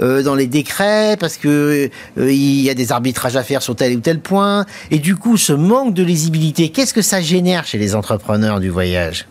euh, 0.00 0.22
dans 0.22 0.34
les 0.34 0.46
décrets 0.46 1.16
parce 1.18 1.36
que 1.36 1.90
euh, 2.18 2.32
il 2.32 2.60
y 2.60 2.70
a 2.70 2.74
des 2.74 2.92
arbitrages 2.92 3.36
à 3.36 3.42
faire 3.42 3.62
sur 3.62 3.76
tel 3.76 3.96
ou 3.96 4.00
tel 4.00 4.20
point. 4.20 4.66
Et 4.90 4.98
du 4.98 5.16
coup, 5.16 5.36
ce 5.36 5.52
manque 5.52 5.94
de 5.94 6.02
lisibilité, 6.02 6.70
qu'est-ce 6.70 6.94
que 6.94 7.02
ça 7.02 7.20
génère 7.20 7.66
chez 7.66 7.78
les 7.78 7.94
entrepreneurs 7.94 8.58
du 8.58 8.70
voyage? 8.70 9.28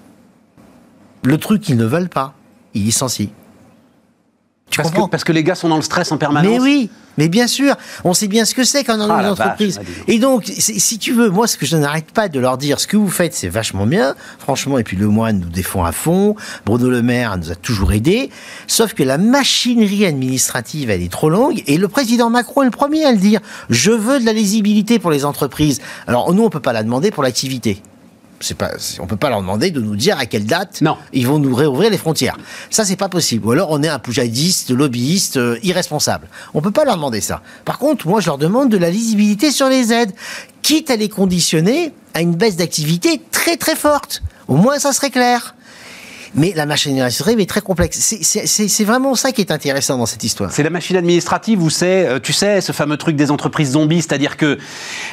Le 1.24 1.38
truc 1.38 1.62
qu'ils 1.62 1.78
ne 1.78 1.86
veulent 1.86 2.10
pas, 2.10 2.33
ils 2.74 2.83
licencient. 2.83 3.30
Tu 4.71 4.77
Parce 4.77 4.89
que, 4.89 4.95
comprends 4.95 5.09
parce 5.09 5.23
que 5.23 5.31
les 5.33 5.44
gars 5.44 5.53
sont 5.56 5.69
dans 5.69 5.75
le 5.75 5.81
stress 5.83 6.12
en 6.12 6.18
permanence. 6.18 6.50
mais 6.50 6.59
oui, 6.59 6.89
mais 7.18 7.27
bien 7.27 7.45
sûr, 7.45 7.75
on 8.06 8.13
sait 8.13 8.27
bien 8.29 8.45
ce 8.45 8.56
que 8.56 8.63
c'est 8.63 8.83
quand 8.85 8.97
on 9.00 9.09
Ah, 9.09 9.15
a 9.18 9.21
la 9.21 9.27
une 9.27 9.33
entreprise. 9.33 9.75
vache, 9.75 9.85
ah, 10.00 10.03
et 10.07 10.18
donc, 10.18 10.45
si 10.45 10.97
tu 10.97 11.12
veux, 11.12 11.29
moi, 11.29 11.45
ce 11.45 11.57
que 11.57 11.65
je 11.65 11.75
n'arrête 11.75 12.12
pas 12.12 12.29
de 12.29 12.39
leur 12.39 12.57
dire, 12.57 12.79
ce 12.79 12.87
que 12.87 12.95
vous 12.95 13.09
faites, 13.09 13.33
c'est 13.33 13.49
vachement 13.49 13.85
bien, 13.85 14.16
franchement. 14.40 14.78
Et 14.80 14.83
puis 14.83 14.95
le 14.95 15.07
moine 15.07 15.40
nous 15.42 15.49
défend 15.49 15.83
à 15.83 15.92
fond. 15.92 16.37
Bruno 16.66 16.90
Le 16.90 17.01
Maire 17.01 17.37
nous 17.37 17.51
a 17.51 17.56
toujours 17.56 17.92
aidés. 17.92 18.30
Sauf 18.66 18.94
que 18.94 19.04
la 19.04 19.18
machinerie 19.18 20.06
administrative, 20.06 20.90
elle 20.90 21.01
est 21.01 21.11
trop 21.11 21.30
longue. 21.30 21.61
Et 21.68 21.78
le 21.78 21.87
président 21.90 22.30
Macron 22.30 22.61
est 22.61 22.66
le 22.66 22.71
premier 22.71 23.04
à 23.04 23.11
le 23.11 23.18
dire. 23.18 23.42
Je 23.69 23.92
veux 23.92 24.19
de 24.21 24.25
la 24.25 24.33
lisibilité 24.33 24.97
pour 24.99 25.11
les 25.11 25.25
entreprises. 25.25 25.81
Alors 26.07 26.33
nous, 26.33 26.44
on 26.44 26.49
peut 26.49 26.61
pas 26.61 26.71
la 26.73 26.83
demander 26.83 27.11
pour 27.11 27.23
l'activité. 27.23 27.81
C'est 28.42 28.57
pas, 28.57 28.71
on 29.00 29.07
peut 29.07 29.16
pas 29.16 29.30
leur 29.30 29.42
demander 29.42 29.71
de 29.71 29.80
nous 29.80 29.95
dire 29.95 30.18
à 30.18 30.26
quelle 30.26 30.45
date 30.45 30.81
Non. 30.81 30.98
ils 31.14 31.28
vont 31.28 31.40
nous 31.40 31.54
réouvrir 31.56 31.90
les 31.90 31.98
frontières. 31.98 32.38
Ça, 32.69 32.83
c'est 32.86 32.95
pas 32.95 33.10
possible. 33.10 33.45
Ou 33.48 33.52
alors, 33.52 33.69
on 33.71 33.81
est 33.83 33.88
un 33.88 34.00
poujadiste, 34.00 34.71
lobbyiste, 34.71 35.38
euh, 35.38 35.57
irresponsable. 35.64 36.28
On 36.54 36.62
peut 36.62 36.71
pas 36.71 36.83
leur 36.86 36.95
demander 36.95 37.21
ça. 37.21 37.42
Par 37.66 37.78
contre, 37.78 38.07
moi, 38.07 38.19
je 38.19 38.28
leur 38.28 38.38
demande 38.38 38.69
de 38.69 38.78
la 38.78 38.90
lisibilité 38.90 39.52
sur 39.52 39.69
les 39.69 39.94
aides, 39.94 40.12
quitte 40.62 40.90
à 40.90 40.95
les 40.95 41.10
conditionner 41.10 41.94
à 42.14 42.21
une 42.21 42.36
baisse 42.36 42.56
d'activité 42.57 43.21
très 43.31 43.57
très 43.57 43.76
forte. 43.76 44.21
Au 44.48 44.56
moins, 44.56 44.80
ça 44.80 44.92
serait 44.92 45.12
clair. 45.12 45.56
Mais 46.33 46.54
la 46.56 46.66
machine 46.66 46.94
administrative 46.94 47.40
est 47.42 47.45
très 47.45 47.61
complexe. 47.61 47.97
C'est- 48.00 48.83
vraiment 48.85 49.16
ça 49.16 49.31
qui 49.31 49.42
est 49.42 49.52
intéressant 49.52 49.97
dans 49.97 50.06
cette 50.06 50.23
histoire. 50.23 50.52
C'est 50.52 50.64
la 50.64 50.69
machine 50.69 50.95
administrative 50.95 51.61
où 51.61 51.69
c'est, 51.69 52.07
euh, 52.07 52.19
tu 52.19 52.31
sais, 52.33 52.61
ce 52.61 52.71
fameux 52.71 52.97
truc 52.97 53.16
des 53.16 53.31
entreprises 53.31 53.71
zombies, 53.71 54.02
c'est-à-dire 54.02 54.38
que, 54.38 54.45
euh, 54.45 54.57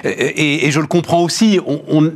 et, 0.04 0.66
et 0.66 0.70
je 0.70 0.80
le 0.80 0.86
comprends 0.86 1.20
aussi, 1.22 1.58
on, 1.66 1.82
on, 1.88 2.12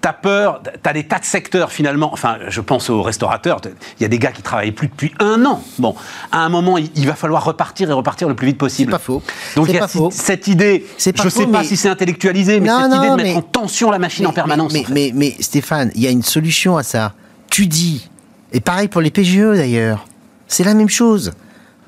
t'as 0.00 0.12
peur, 0.12 0.62
t'as 0.82 0.92
des 0.92 1.04
tas 1.04 1.18
de 1.18 1.24
secteurs 1.24 1.72
finalement, 1.72 2.12
enfin, 2.12 2.36
je 2.48 2.60
pense 2.60 2.90
aux 2.90 3.02
restaurateurs, 3.02 3.60
il 3.98 4.02
y 4.02 4.06
a 4.06 4.08
des 4.08 4.18
gars 4.18 4.32
qui 4.32 4.42
travaillent 4.42 4.72
plus 4.72 4.88
depuis 4.88 5.12
un 5.18 5.44
an. 5.44 5.62
Bon, 5.78 5.94
à 6.32 6.38
un 6.44 6.48
moment, 6.48 6.78
il, 6.78 6.90
il 6.94 7.06
va 7.06 7.14
falloir 7.14 7.44
repartir 7.44 7.90
et 7.90 7.92
repartir 7.92 8.28
le 8.28 8.34
plus 8.36 8.46
vite 8.46 8.58
possible. 8.58 8.92
C'est 8.92 8.98
pas 8.98 9.02
faux. 9.04 9.22
Donc 9.56 9.68
il 9.68 9.74
y 9.74 9.78
a 9.78 9.88
cette 10.10 10.46
idée, 10.46 10.80
pas 10.80 11.22
je 11.24 11.28
faux, 11.28 11.40
sais 11.40 11.46
pas 11.46 11.60
mais- 11.60 11.64
si 11.64 11.76
c'est 11.76 11.88
intellectualisé, 11.88 12.60
mais 12.60 12.68
Non, 12.68 12.82
cette 12.82 12.90
non, 12.92 12.98
idée 13.02 13.10
de 13.10 13.16
mettre 13.28 13.38
en 13.38 13.42
tension 13.42 13.90
la 13.90 13.98
machine 13.98 14.26
en 14.26 14.32
permanence. 14.32 14.72
En 14.74 14.84
fait. 14.84 15.12
mais, 15.12 15.36
Stéphane, 15.40 15.90
il 15.94 16.02
y 16.02 16.06
a 16.06 16.10
une 16.10 16.22
solution 16.22 16.76
à 16.76 16.82
ça. 16.82 17.14
Tu 17.50 17.66
dis, 17.66 18.08
et 18.54 18.60
pareil 18.60 18.88
pour 18.88 19.02
les 19.02 19.10
PGE 19.10 19.56
d'ailleurs, 19.56 20.06
c'est 20.48 20.64
la 20.64 20.72
même 20.74 20.88
chose. 20.88 21.32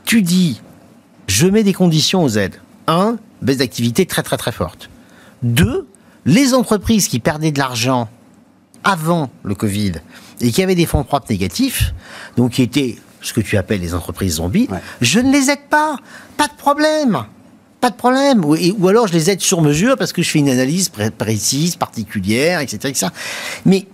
Tu 0.04 0.20
dis, 0.22 0.60
je 1.28 1.46
mets 1.46 1.62
des 1.62 1.72
conditions 1.72 2.22
aux 2.22 2.36
aides. 2.36 2.60
Un, 2.86 3.16
baisse 3.42 3.56
d'activité 3.58 4.04
très 4.06 4.22
très 4.22 4.36
très 4.36 4.52
forte. 4.52 4.90
Deux, 5.42 5.86
les 6.26 6.52
entreprises 6.54 7.08
qui 7.08 7.18
perdaient 7.20 7.52
de 7.52 7.58
l'argent 7.58 8.08
avant 8.84 9.30
le 9.42 9.54
Covid 9.54 9.92
et 10.40 10.50
qui 10.52 10.62
avaient 10.62 10.74
des 10.74 10.86
fonds 10.86 11.02
propres 11.04 11.26
négatifs, 11.30 11.92
donc 12.36 12.52
qui 12.52 12.62
étaient 12.62 12.96
ce 13.22 13.32
que 13.32 13.40
tu 13.40 13.56
appelles 13.56 13.80
les 13.80 13.94
entreprises 13.94 14.34
zombies, 14.34 14.68
Ouais. 14.70 14.78
je 15.00 15.18
ne 15.18 15.32
les 15.32 15.50
aide 15.50 15.66
pas. 15.70 15.96
Pas 16.36 16.46
de 16.46 16.52
problème. 16.56 17.24
Pas 17.80 17.90
de 17.90 17.96
problème. 17.96 18.44
Ou, 18.44 18.54
et- 18.54 18.72
ou 18.78 18.88
alors 18.88 19.06
je 19.08 19.12
les 19.12 19.30
aide 19.30 19.40
sur 19.40 19.60
mesure 19.62 19.96
parce 19.96 20.12
que 20.12 20.22
je 20.22 20.30
fais 20.30 20.38
une 20.38 20.48
analyse 20.48 20.88
pré- 20.88 21.10
précise, 21.10 21.74
particulière, 21.76 22.60
etc. 22.60 22.78
etc. 22.88 23.06
Mais 23.64 23.86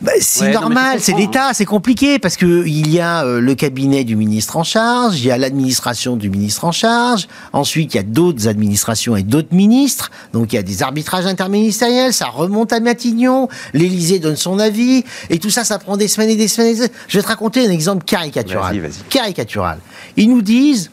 Bah, 0.00 0.12
c'est 0.20 0.46
Ouais, 0.46 0.52
normal, 0.52 1.00
c'est 1.00 1.12
l'État, 1.12 1.52
c'est 1.52 1.66
compliqué 1.66 2.18
parce 2.18 2.36
que 2.36 2.66
il 2.66 2.90
y 2.90 3.00
a 3.00 3.24
euh, 3.24 3.40
le 3.40 3.54
cabinet 3.54 4.04
du 4.04 4.16
ministre 4.16 4.56
en 4.56 4.64
charge, 4.64 5.20
il 5.20 5.26
y 5.26 5.30
a 5.30 5.36
l'administration 5.36 6.16
du 6.16 6.30
ministre 6.30 6.64
en 6.64 6.72
charge, 6.72 7.28
ensuite 7.52 7.92
il 7.92 7.96
y 7.98 8.00
a 8.00 8.02
d'autres 8.02 8.48
administrations 8.48 9.14
et 9.14 9.22
d'autres 9.22 9.54
ministres, 9.54 10.10
donc 10.32 10.52
il 10.52 10.56
y 10.56 10.58
a 10.58 10.62
des 10.62 10.82
arbitrages 10.82 11.26
interministériels, 11.26 12.14
ça 12.14 12.26
remonte 12.26 12.72
à 12.72 12.80
Matignon, 12.80 13.48
l'Élysée 13.74 14.20
donne 14.20 14.36
son 14.36 14.58
avis, 14.58 15.04
et 15.28 15.38
tout 15.38 15.50
ça, 15.50 15.64
ça 15.64 15.78
prend 15.78 15.98
des 15.98 16.08
semaines 16.08 16.30
et 16.30 16.36
des 16.36 16.48
semaines. 16.48 16.68
Et 16.68 16.72
des 16.72 16.76
semaines. 16.76 16.90
Je 17.08 17.18
vais 17.18 17.22
te 17.22 17.28
raconter 17.28 17.66
un 17.66 17.70
exemple 17.70 18.04
caricatural. 18.04 18.72
Vas-y, 18.72 18.80
vas-y. 18.80 19.02
Caricatural. 19.10 19.78
Ils 20.16 20.30
nous 20.30 20.42
disent, 20.42 20.90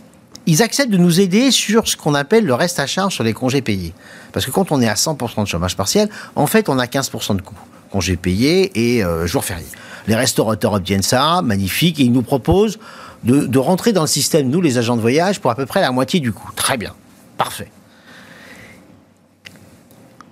ils 0.47 0.61
acceptent 0.63 0.91
de 0.91 0.97
nous 0.97 1.19
aider 1.19 1.51
sur 1.51 1.87
ce 1.87 1.95
qu'on 1.95 2.13
appelle 2.13 2.45
le 2.45 2.53
reste 2.53 2.79
à 2.79 2.87
charge 2.87 3.13
sur 3.13 3.23
les 3.23 3.33
congés 3.33 3.61
payés. 3.61 3.93
Parce 4.31 4.45
que 4.45 4.51
quand 4.51 4.71
on 4.71 4.81
est 4.81 4.87
à 4.87 4.93
100% 4.93 5.43
de 5.43 5.47
chômage 5.47 5.75
partiel, 5.75 6.09
en 6.35 6.47
fait, 6.47 6.69
on 6.69 6.79
a 6.79 6.85
15% 6.85 7.35
de 7.35 7.41
coûts. 7.41 7.55
Congés 7.91 8.17
payés 8.17 8.71
et 8.97 9.03
euh, 9.03 9.27
jours 9.27 9.43
fériés. 9.45 9.65
Les 10.07 10.15
restaurateurs 10.15 10.73
obtiennent 10.73 11.01
ça, 11.03 11.41
magnifique, 11.41 11.99
et 11.99 12.03
ils 12.03 12.11
nous 12.11 12.21
proposent 12.21 12.79
de, 13.23 13.41
de 13.45 13.59
rentrer 13.59 13.93
dans 13.93 14.01
le 14.01 14.07
système, 14.07 14.49
nous, 14.49 14.61
les 14.61 14.77
agents 14.77 14.95
de 14.95 15.01
voyage, 15.01 15.39
pour 15.41 15.51
à 15.51 15.55
peu 15.55 15.65
près 15.65 15.81
la 15.81 15.91
moitié 15.91 16.19
du 16.19 16.31
coût. 16.31 16.49
Très 16.55 16.77
bien. 16.77 16.93
Parfait. 17.37 17.69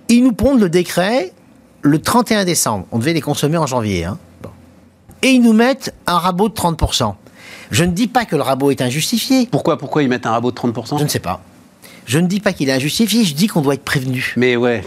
Ils 0.10 0.24
nous 0.24 0.34
pondent 0.34 0.60
le 0.60 0.70
décret 0.70 1.34
le 1.82 2.00
31 2.02 2.46
décembre. 2.46 2.86
On 2.92 3.00
devait 3.00 3.14
les 3.14 3.22
consommer 3.22 3.58
en 3.58 3.66
janvier. 3.68 4.06
hein. 4.06 4.18
Bon. 4.42 4.50
Et 5.22 5.30
ils 5.30 5.42
nous 5.42 5.54
mettent 5.54 5.94
un 6.08 6.18
rabot 6.18 6.50
de 6.50 6.54
30%. 6.54 7.16
Je 7.72 7.84
ne 7.84 7.92
dis 7.92 8.08
pas 8.08 8.26
que 8.26 8.36
le 8.36 8.42
rabot 8.44 8.72
est 8.72 8.82
injustifié. 8.82 9.48
Pourquoi, 9.52 9.78
pourquoi 9.78 10.04
ils 10.04 10.10
mettent 10.10 10.26
un 10.26 10.32
rabot 10.32 10.52
de 10.52 10.58
30% 10.58 11.00
Je 11.00 11.04
ne 11.04 11.10
sais 11.10 11.20
pas. 11.20 11.42
Je 12.06 12.20
ne 12.20 12.28
dis 12.28 12.40
pas 12.40 12.54
qu'il 12.54 12.70
est 12.70 12.74
injustifié, 12.74 13.26
je 13.26 13.34
dis 13.34 13.48
qu'on 13.48 13.62
doit 13.62 13.74
être 13.74 13.84
prévenu. 13.84 14.34
Mais 14.38 14.56
ouais. 14.56 14.84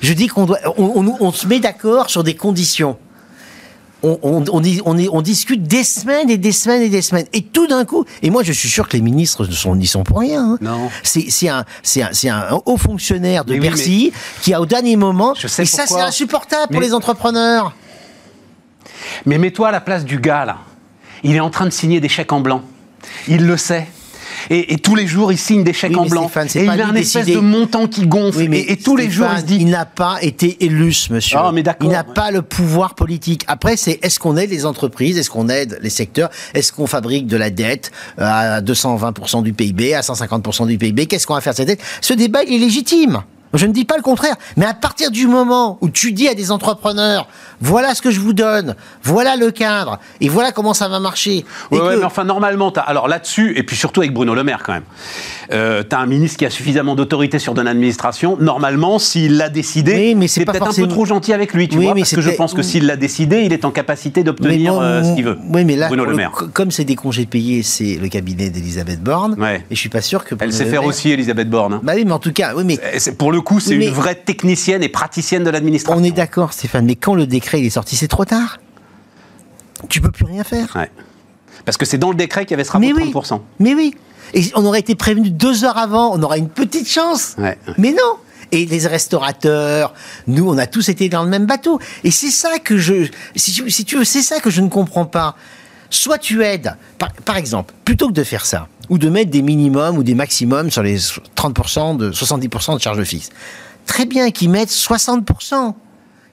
Je 0.00 0.12
dis 0.12 0.28
qu'on 0.28 0.46
doit, 0.46 0.58
on, 0.78 1.02
on- 1.02 1.16
on 1.20 1.32
se 1.32 1.46
met 1.46 1.60
d'accord 1.60 2.08
sur 2.10 2.24
des 2.24 2.34
conditions. 2.34 2.96
On, 4.06 5.20
discute 5.22 5.62
des 5.62 5.82
semaines 5.82 6.28
et 6.28 6.36
des 6.36 6.52
semaines 6.52 6.82
et 6.82 6.90
des 6.90 7.00
semaines. 7.00 7.24
Et 7.32 7.40
tout 7.42 7.66
d'un 7.66 7.86
coup, 7.86 8.04
et 8.20 8.28
moi 8.28 8.42
je 8.42 8.52
suis 8.52 8.68
sûr 8.68 8.86
que 8.86 8.96
les 8.98 9.02
ministres 9.02 9.46
ne 9.46 9.52
sont, 9.52 9.74
n'y 9.76 9.86
sont 9.86 10.04
pour 10.04 10.18
rien. 10.18 10.44
hein. 10.44 10.58
Non. 10.60 10.90
C'est 11.02 11.48
un, 11.48 11.64
haut 12.66 12.76
fonctionnaire 12.76 13.46
de 13.46 13.54
oui, 13.54 13.60
Bercy 13.60 14.12
qui 14.42 14.52
a 14.52 14.60
au 14.60 14.66
dernier 14.66 14.96
moment. 14.96 15.34
Je 15.34 15.46
sais 15.48 15.62
et 15.62 15.66
ça 15.66 15.82
c'est 15.82 15.88
pourquoi. 15.88 16.04
insupportable 16.06 16.72
pour 16.72 16.82
les 16.82 16.92
entrepreneurs. 16.92 17.74
Mais 19.24 19.38
mets-toi 19.38 19.68
à 19.68 19.72
la 19.72 19.80
place 19.80 20.04
du 20.04 20.18
gars, 20.18 20.44
là. 20.44 20.58
Il 21.22 21.34
est 21.34 21.40
en 21.40 21.48
train 21.50 21.64
de 21.64 21.70
signer 21.70 22.00
des 22.00 22.10
chèques 22.10 22.32
en 22.32 22.40
blanc. 22.40 22.62
Il 23.26 23.46
le 23.46 23.56
sait. 23.56 23.86
Et, 24.50 24.74
et 24.74 24.78
tous 24.78 24.94
les 24.94 25.06
jours, 25.06 25.32
il 25.32 25.38
signe 25.38 25.64
des 25.64 25.72
chèques 25.72 25.92
Oui, 25.92 25.98
en 25.98 26.06
blanc. 26.06 26.28
Stéphane, 26.28 26.48
et 26.54 26.64
il 26.64 26.80
a 26.80 26.88
un 26.88 26.94
espèce 26.94 27.26
de 27.26 27.38
montant 27.38 27.86
qui 27.86 28.06
gonfle. 28.06 28.38
Oui, 28.38 28.48
mais 28.48 28.60
et, 28.60 28.72
et 28.72 28.76
tous 28.76 28.96
les 28.96 29.10
jours, 29.10 29.28
il 29.34 29.40
se 29.40 29.44
dit. 29.44 29.58
Il 29.60 29.70
n'a 29.70 29.86
pas 29.86 30.18
été 30.22 30.64
élu, 30.64 30.92
ce 30.92 31.12
monsieur. 31.12 31.38
Ah, 31.40 31.50
mais 31.52 31.62
Il 31.80 31.88
n'a 31.88 31.98
ouais. 32.06 32.14
pas 32.14 32.30
le 32.30 32.42
pouvoir 32.42 32.94
politique. 32.94 33.44
Après, 33.46 33.76
c'est 33.76 33.98
est-ce 34.02 34.18
qu'on 34.18 34.36
aide 34.36 34.50
les 34.50 34.66
entreprises? 34.66 35.18
Est-ce 35.18 35.30
qu'on 35.30 35.48
aide 35.48 35.78
les 35.82 35.90
secteurs? 35.90 36.30
Est-ce 36.54 36.72
qu'on 36.72 36.86
fabrique 36.86 37.26
de 37.26 37.36
la 37.36 37.50
dette 37.50 37.90
euh, 38.18 38.24
à 38.24 38.60
220% 38.60 39.42
du 39.42 39.52
PIB, 39.52 39.94
à 39.94 40.00
150% 40.00 40.66
du 40.66 40.78
PIB 40.78 41.06
Qu'est-ce 41.06 41.26
qu'on 41.26 41.34
va 41.34 41.40
faire 41.40 41.52
de 41.52 41.58
cette 41.58 41.66
dette? 41.66 41.82
Ce 42.00 42.14
débat, 42.14 42.42
il 42.44 42.54
est 42.54 42.58
légitime. 42.58 43.22
Je 43.54 43.66
ne 43.66 43.72
dis 43.72 43.84
pas 43.84 43.96
le 43.96 44.02
contraire. 44.02 44.34
Mais 44.56 44.66
à 44.66 44.74
partir 44.74 45.10
du 45.10 45.26
moment 45.26 45.78
où 45.80 45.88
tu 45.88 46.12
dis 46.12 46.28
à 46.28 46.34
des 46.34 46.50
entrepreneurs, 46.50 47.28
voilà 47.60 47.94
ce 47.94 48.02
que 48.02 48.10
je 48.10 48.20
vous 48.20 48.32
donne, 48.32 48.74
voilà 49.02 49.36
le 49.36 49.50
cadre, 49.50 49.98
et 50.20 50.28
voilà 50.28 50.52
comment 50.52 50.74
ça 50.74 50.88
va 50.88 51.00
marcher. 51.00 51.44
Ouais, 51.70 51.78
que- 51.78 51.98
mais 51.98 52.04
enfin, 52.04 52.24
normalement, 52.24 52.72
alors 52.86 53.08
là-dessus, 53.08 53.54
et 53.56 53.62
puis 53.62 53.76
surtout 53.76 54.00
avec 54.00 54.12
Bruno 54.12 54.34
Le 54.34 54.42
Maire 54.44 54.62
quand 54.64 54.72
même, 54.72 54.82
euh, 55.52 55.82
tu 55.88 55.94
as 55.94 55.98
un 56.00 56.06
ministre 56.06 56.38
qui 56.38 56.46
a 56.46 56.50
suffisamment 56.50 56.94
d'autorité 56.94 57.38
sur 57.38 57.58
une 57.58 57.66
administration. 57.68 58.36
Normalement, 58.40 58.98
s'il 58.98 59.36
l'a 59.36 59.48
décidé, 59.48 59.94
Oui, 59.94 60.14
mais 60.14 60.28
c'est 60.28 60.44
peut-être 60.44 60.66
un 60.68 60.72
peu 60.72 60.88
trop 60.88 61.04
gentil 61.04 61.32
avec 61.32 61.54
lui, 61.54 61.68
tu 61.68 61.78
Oui, 61.78 61.84
vois, 61.84 61.94
mais 61.94 62.00
parce 62.00 62.14
que 62.14 62.20
je 62.20 62.30
pense 62.30 62.54
que 62.54 62.62
s'il 62.62 62.86
l'a 62.86 62.96
décidé, 62.96 63.42
il 63.42 63.52
est 63.52 63.64
en 63.64 63.70
capacité 63.70 64.24
d'obtenir 64.24 64.78
euh, 64.78 65.02
ce 65.02 65.14
qu'il 65.14 65.24
veut. 65.24 65.38
Oui, 65.48 65.64
mais 65.64 65.76
là, 65.76 65.88
Bruno 65.88 66.04
Le 66.04 66.14
Maire. 66.16 66.32
co- 66.32 66.46
comme 66.52 66.70
c'est 66.70 66.84
des 66.84 66.96
congés 66.96 67.26
payés, 67.26 67.62
c'est 67.62 67.94
le 68.00 68.08
cabinet 68.08 68.50
d'Elisabeth 68.50 69.00
Borne. 69.02 69.36
Ouais. 69.38 69.64
Et 69.70 69.74
je 69.74 69.80
suis 69.80 69.88
pas 69.88 70.00
sûr 70.02 70.24
que. 70.24 70.30
Elle 70.34 70.38
Bruno 70.38 70.52
sait 70.52 70.64
Le 70.64 70.70
faire 70.70 70.80
Maire- 70.80 70.88
aussi, 70.88 71.10
Elisabeth 71.10 71.48
Borne. 71.48 71.74
hein. 71.74 71.80
Bah 71.82 71.92
oui, 71.96 72.04
mais 72.04 72.12
en 72.12 72.18
tout 72.18 72.32
cas, 72.32 72.52
oui, 72.56 72.64
mais 72.64 72.78
Pour 73.18 73.30
le 73.32 73.40
coup, 73.44 73.60
c'est 73.60 73.76
mais- 73.76 73.86
une 73.86 73.92
vraie 73.94 74.16
technicienne 74.16 74.82
et 74.82 74.88
praticienne 74.88 75.44
de 75.44 75.50
l'administration. 75.50 76.00
on 76.00 76.04
est 76.04 76.10
d'accord, 76.10 76.52
Stéphane. 76.52 76.84
Mais 76.86 76.96
quand 76.96 77.14
le 77.14 77.26
décret 77.26 77.60
il 77.60 77.66
est 77.66 77.70
sorti, 77.70 77.94
c'est 77.96 78.08
trop 78.08 78.24
tard? 78.24 78.58
Tu 79.88 80.00
peux 80.00 80.10
plus 80.10 80.24
rien 80.24 80.42
faire? 80.44 80.72
Ouais. 80.76 80.90
Parce 81.64 81.76
que 81.76 81.84
c'est 81.84 81.98
dans 81.98 82.10
le 82.10 82.16
décret 82.16 82.44
qu'il 82.44 82.52
y 82.52 82.54
avait 82.54 82.64
ce 82.64 82.72
rapport 82.72 82.80
mais 82.88 82.92
de 82.92 82.96
oui. 82.98 83.12
30%. 83.12 83.40
Mais 83.60 83.74
oui. 83.74 83.94
Et 84.34 84.42
on 84.54 84.64
aurait 84.64 84.80
été 84.80 84.94
prévenu 84.94 85.30
deux 85.30 85.64
heures 85.64 85.78
avant, 85.78 86.12
on 86.16 86.22
aurait 86.22 86.38
une 86.38 86.48
petite 86.48 86.88
chance. 86.90 87.34
Ouais. 87.38 87.58
Mais 87.78 87.92
non. 87.92 88.16
Et 88.52 88.66
les 88.66 88.86
restaurateurs, 88.86 89.94
nous, 90.26 90.48
on 90.48 90.58
a 90.58 90.66
tous 90.66 90.88
été 90.88 91.08
dans 91.08 91.22
le 91.22 91.28
même 91.30 91.46
bateau. 91.46 91.80
Et 92.04 92.10
c'est 92.10 92.30
ça 92.30 92.58
que 92.58 92.76
je, 92.78 93.08
si 93.36 93.52
tu, 93.52 93.70
si 93.70 93.84
tu 93.84 93.96
veux, 93.96 94.04
c'est 94.04 94.22
ça 94.22 94.40
que 94.40 94.50
je 94.50 94.60
ne 94.60 94.68
comprends 94.68 95.06
pas. 95.06 95.36
Soit 95.90 96.18
tu 96.18 96.42
aides, 96.42 96.76
par, 96.98 97.12
par 97.12 97.36
exemple, 97.36 97.72
plutôt 97.84 98.08
que 98.08 98.12
de 98.12 98.24
faire 98.24 98.46
ça, 98.46 98.68
ou 98.90 98.98
de 98.98 99.08
mettre 99.08 99.30
des 99.30 99.42
minimums 99.42 99.96
ou 99.98 100.02
des 100.02 100.14
maximums 100.14 100.70
sur 100.70 100.82
les 100.82 100.98
30%, 100.98 101.96
de 101.96 102.10
70% 102.12 102.76
de 102.76 102.80
charges 102.80 103.02
fixes. 103.04 103.30
Très 103.86 104.06
bien, 104.06 104.30
qu'ils 104.30 104.50
mettent 104.50 104.70
60%, 104.70 105.74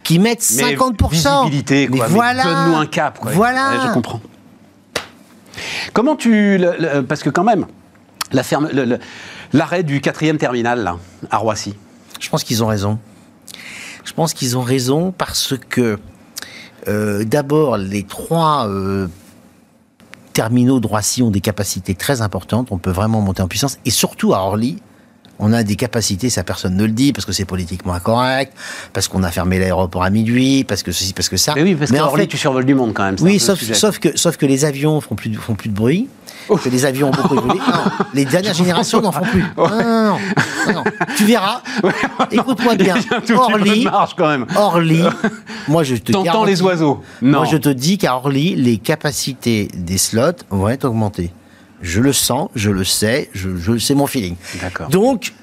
qu'ils 0.04 0.22
mettent 0.22 0.46
Mais 0.56 0.76
50%. 0.76 1.10
visibilité, 1.10 1.88
quoi. 1.88 2.08
Mais 2.08 2.14
voilà. 2.14 2.44
Donne-nous 2.44 2.76
un 2.78 2.86
cap, 2.86 3.20
quoi. 3.20 3.32
Voilà. 3.32 3.72
Ouais, 3.72 3.88
je 3.88 3.94
comprends. 3.94 4.22
Comment 5.94 6.16
tu. 6.16 6.58
le- 6.58 6.76
le- 6.80 7.02
parce 7.04 7.24
que 7.24 7.30
quand 7.30 7.44
même, 7.44 7.66
la 8.32 8.44
ferme- 8.44 8.70
le- 8.72 8.86
le- 8.86 9.00
l'arrêt 9.54 9.84
du 9.84 10.00
quatrième 10.02 10.38
terminal, 10.38 10.82
là, 10.84 10.98
à 11.30 11.38
Roissy. 11.38 11.74
Je 12.20 12.30
pense 12.30 12.44
qu'ils 12.44 12.64
ont 12.64 12.68
raison. 12.68 13.00
Je 14.06 14.14
pense 14.14 14.34
qu'ils 14.34 14.58
ont 14.58 14.62
raison 14.62 15.12
parce 15.16 15.54
que 15.70 16.00
euh, 16.88 17.24
d'abord 17.24 17.78
les 17.78 18.04
trois 18.04 18.68
euh, 18.68 19.08
terminaux 20.32 20.80
de 20.80 20.88
Roissy 20.88 21.22
ont 21.22 21.32
des 21.32 21.42
capacités 21.42 21.96
très 21.96 22.22
importantes. 22.22 22.70
On 22.72 22.78
peut 22.78 22.92
vraiment 22.92 23.22
monter 23.22 23.42
en 23.42 23.48
puissance 23.48 23.78
et 23.86 23.92
surtout 23.92 24.34
à 24.34 24.40
Orly. 24.40 24.82
On 25.42 25.54
a 25.54 25.64
des 25.64 25.76
capacités, 25.76 26.30
ça 26.30 26.44
personne 26.44 26.76
ne 26.78 26.86
le 26.86 26.92
dit, 26.92 27.14
parce 27.14 27.26
que 27.26 27.32
c'est 27.32 27.46
politiquement 27.46 27.94
incorrect, 27.94 28.54
parce 28.94 29.08
qu'on 29.08 29.24
a 29.24 29.32
fermé 29.32 29.58
l'aéroport 29.58 30.04
à 30.04 30.12
minuit, 30.12 30.64
parce 30.64 30.84
que 30.84 30.92
ceci, 30.92 31.14
parce 31.14 31.30
que 31.30 31.38
ça. 31.38 31.54
Mais 31.56 31.64
oui, 31.64 31.76
parce 31.76 31.92
Orly, 31.92 32.22
fait- 32.24 32.28
tu 32.28 32.38
survoles 32.38 32.66
du 32.66 32.76
monde 32.76 32.94
quand 32.94 33.04
même. 33.06 33.16
oui, 33.22 33.40
sauf, 33.40 33.60
que, 34.00 34.16
sauf 34.18 34.38
que 34.38 34.46
les 34.46 34.66
avions 34.66 35.02
font 35.02 35.16
plus 35.16 35.30
de, 35.30 35.38
font 35.38 35.56
plus 35.56 35.70
de 35.70 35.74
bruit, 35.74 36.08
que 36.64 36.70
les 36.70 36.86
avions 36.86 37.10
ont 37.10 37.12
beaucoup 37.12 37.36
évolué. 37.38 37.58
Non, 37.60 38.06
les 38.14 38.26
dernières 38.26 38.54
générations 38.54 39.02
n'en 39.02 39.12
font 39.12 39.26
plus. 39.26 39.44
Non, 39.58 39.68
non, 39.70 39.84
non, 39.84 40.18
non, 40.68 40.74
non. 40.74 40.84
Tu 41.18 41.26
verras. 41.26 41.62
Écoute-moi 42.32 42.76
bien. 42.76 42.96
Orly, 43.36 43.86
marge 43.86 44.14
quand 44.16 44.28
même. 44.28 44.46
Orly, 44.56 45.02
moi 45.68 45.84
je 45.84 45.96
te 45.96 46.12
T'entends 46.12 46.44
les 46.44 46.62
oiseaux 46.62 47.02
Non. 47.22 47.40
Moi 47.40 47.48
je 47.52 47.58
te 47.58 47.70
dis 47.70 47.98
qu'à 47.98 48.16
Orly, 48.16 48.56
les 48.56 48.78
capacités 48.78 49.70
des 49.74 49.98
slots 49.98 50.44
vont 50.50 50.70
être 50.70 50.86
augmentées. 50.86 51.32
Je 51.82 52.00
le 52.00 52.14
sens, 52.14 52.50
je 52.56 52.70
le 52.70 52.84
sais, 52.84 53.30
je, 53.34 53.56
je 53.58 53.78
c'est 53.78 53.96
mon 53.96 54.08
feeling. 54.08 54.36
D'accord. 54.62 54.90
Donc, 54.90 55.34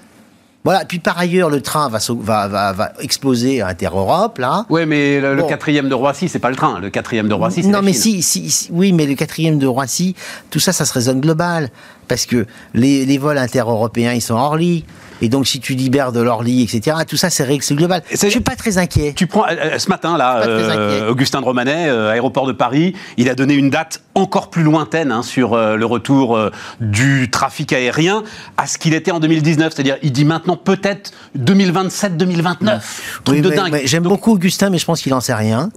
voilà. 0.64 0.84
Puis 0.84 0.98
par 0.98 1.18
ailleurs, 1.18 1.50
le 1.50 1.60
train 1.60 1.88
va, 1.88 1.98
sau- 2.00 2.18
va, 2.18 2.46
va, 2.48 2.72
va 2.72 2.92
exploser 3.00 3.60
à 3.62 3.68
Inter-Europe, 3.68 4.38
là. 4.38 4.66
Ouais, 4.68 4.86
mais 4.86 5.20
le, 5.20 5.42
quatrième 5.44 5.88
de 5.88 5.94
Roissy, 5.94 6.28
c'est 6.28 6.38
pas 6.38 6.50
le 6.50 6.56
train. 6.56 6.78
Le 6.80 6.90
quatrième 6.90 7.28
de 7.28 7.34
Roissy, 7.34 7.62
c'est 7.62 7.68
Non, 7.68 7.78
la 7.78 7.82
mais 7.82 7.92
Chine. 7.92 8.20
si, 8.20 8.22
si, 8.22 8.50
si- 8.50 8.68
oui, 8.70 8.92
mais 8.92 9.06
le 9.06 9.14
quatrième 9.14 9.58
de 9.58 9.66
Roissy, 9.66 10.14
tout 10.50 10.58
ça, 10.60 10.72
ça 10.72 10.84
se 10.84 10.92
raisonne 10.92 11.20
global. 11.20 11.70
Parce 12.06 12.26
que 12.26 12.46
les, 12.74 13.04
les 13.06 13.18
vols 13.18 13.38
inter-européens, 13.38 14.12
ils 14.12 14.20
sont 14.22 14.36
à 14.36 14.40
Orly. 14.40 14.84
Et 15.22 15.28
donc, 15.28 15.46
si 15.46 15.60
tu 15.60 15.74
libères 15.74 16.12
de 16.12 16.20
l'Orly, 16.20 16.62
etc., 16.62 16.98
tout 17.06 17.16
ça, 17.16 17.30
c'est 17.30 17.44
ré- 17.44 17.58
c'est 17.60 17.74
global. 17.74 18.02
Je 18.10 18.28
suis 18.28 18.40
pas 18.40 18.56
très 18.56 18.78
inquiet. 18.78 19.12
Tu 19.16 19.26
prends 19.26 19.44
euh, 19.44 19.54
euh, 19.74 19.78
ce 19.78 19.88
matin 19.88 20.16
là, 20.16 20.42
euh. 20.46 21.10
Augustin 21.10 21.40
de 21.40 21.44
Romanet, 21.44 21.88
euh, 21.88 22.10
aéroport 22.12 22.46
de 22.46 22.52
Paris, 22.52 22.94
il 23.16 23.28
a 23.28 23.34
donné 23.34 23.54
une 23.54 23.70
date 23.70 24.00
encore 24.14 24.50
plus 24.50 24.62
lointaine 24.62 25.12
hein, 25.12 25.22
sur 25.22 25.56
le 25.56 25.86
retour 25.86 26.38
du 26.80 27.30
trafic 27.30 27.72
aérien 27.72 28.24
à 28.56 28.66
ce 28.66 28.76
qu'il 28.78 28.94
était 28.94 29.10
en 29.12 29.20
2019. 29.20 29.72
C'est-à-dire, 29.74 29.96
il 30.02 30.10
dit 30.12 30.24
maintenant 30.24 30.56
peut-être 30.56 31.12
2027-2029. 31.38 32.80
Truc 33.24 33.36
Oui, 33.36 33.42
J'aime 33.84 34.02
Donc, 34.02 34.12
beaucoup 34.12 34.32
Augustin, 34.32 34.70
mais 34.70 34.78
je 34.78 34.84
pense 34.84 35.00
qu'il 35.02 35.14
en 35.14 35.20
sait 35.20 35.34
rien. 35.34 35.70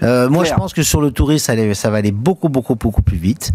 Moi, 0.00 0.44
je 0.44 0.54
pense 0.54 0.72
que 0.72 0.82
sur 0.82 1.00
le 1.00 1.10
tourisme, 1.10 1.44
ça, 1.46 1.52
allait- 1.52 1.74
ça 1.74 1.90
va 1.90 1.98
aller 1.98 2.12
beaucoup, 2.12 2.48
beaucoup, 2.48 2.74
beaucoup 2.74 3.02
plus 3.02 3.16
vite. 3.18 3.50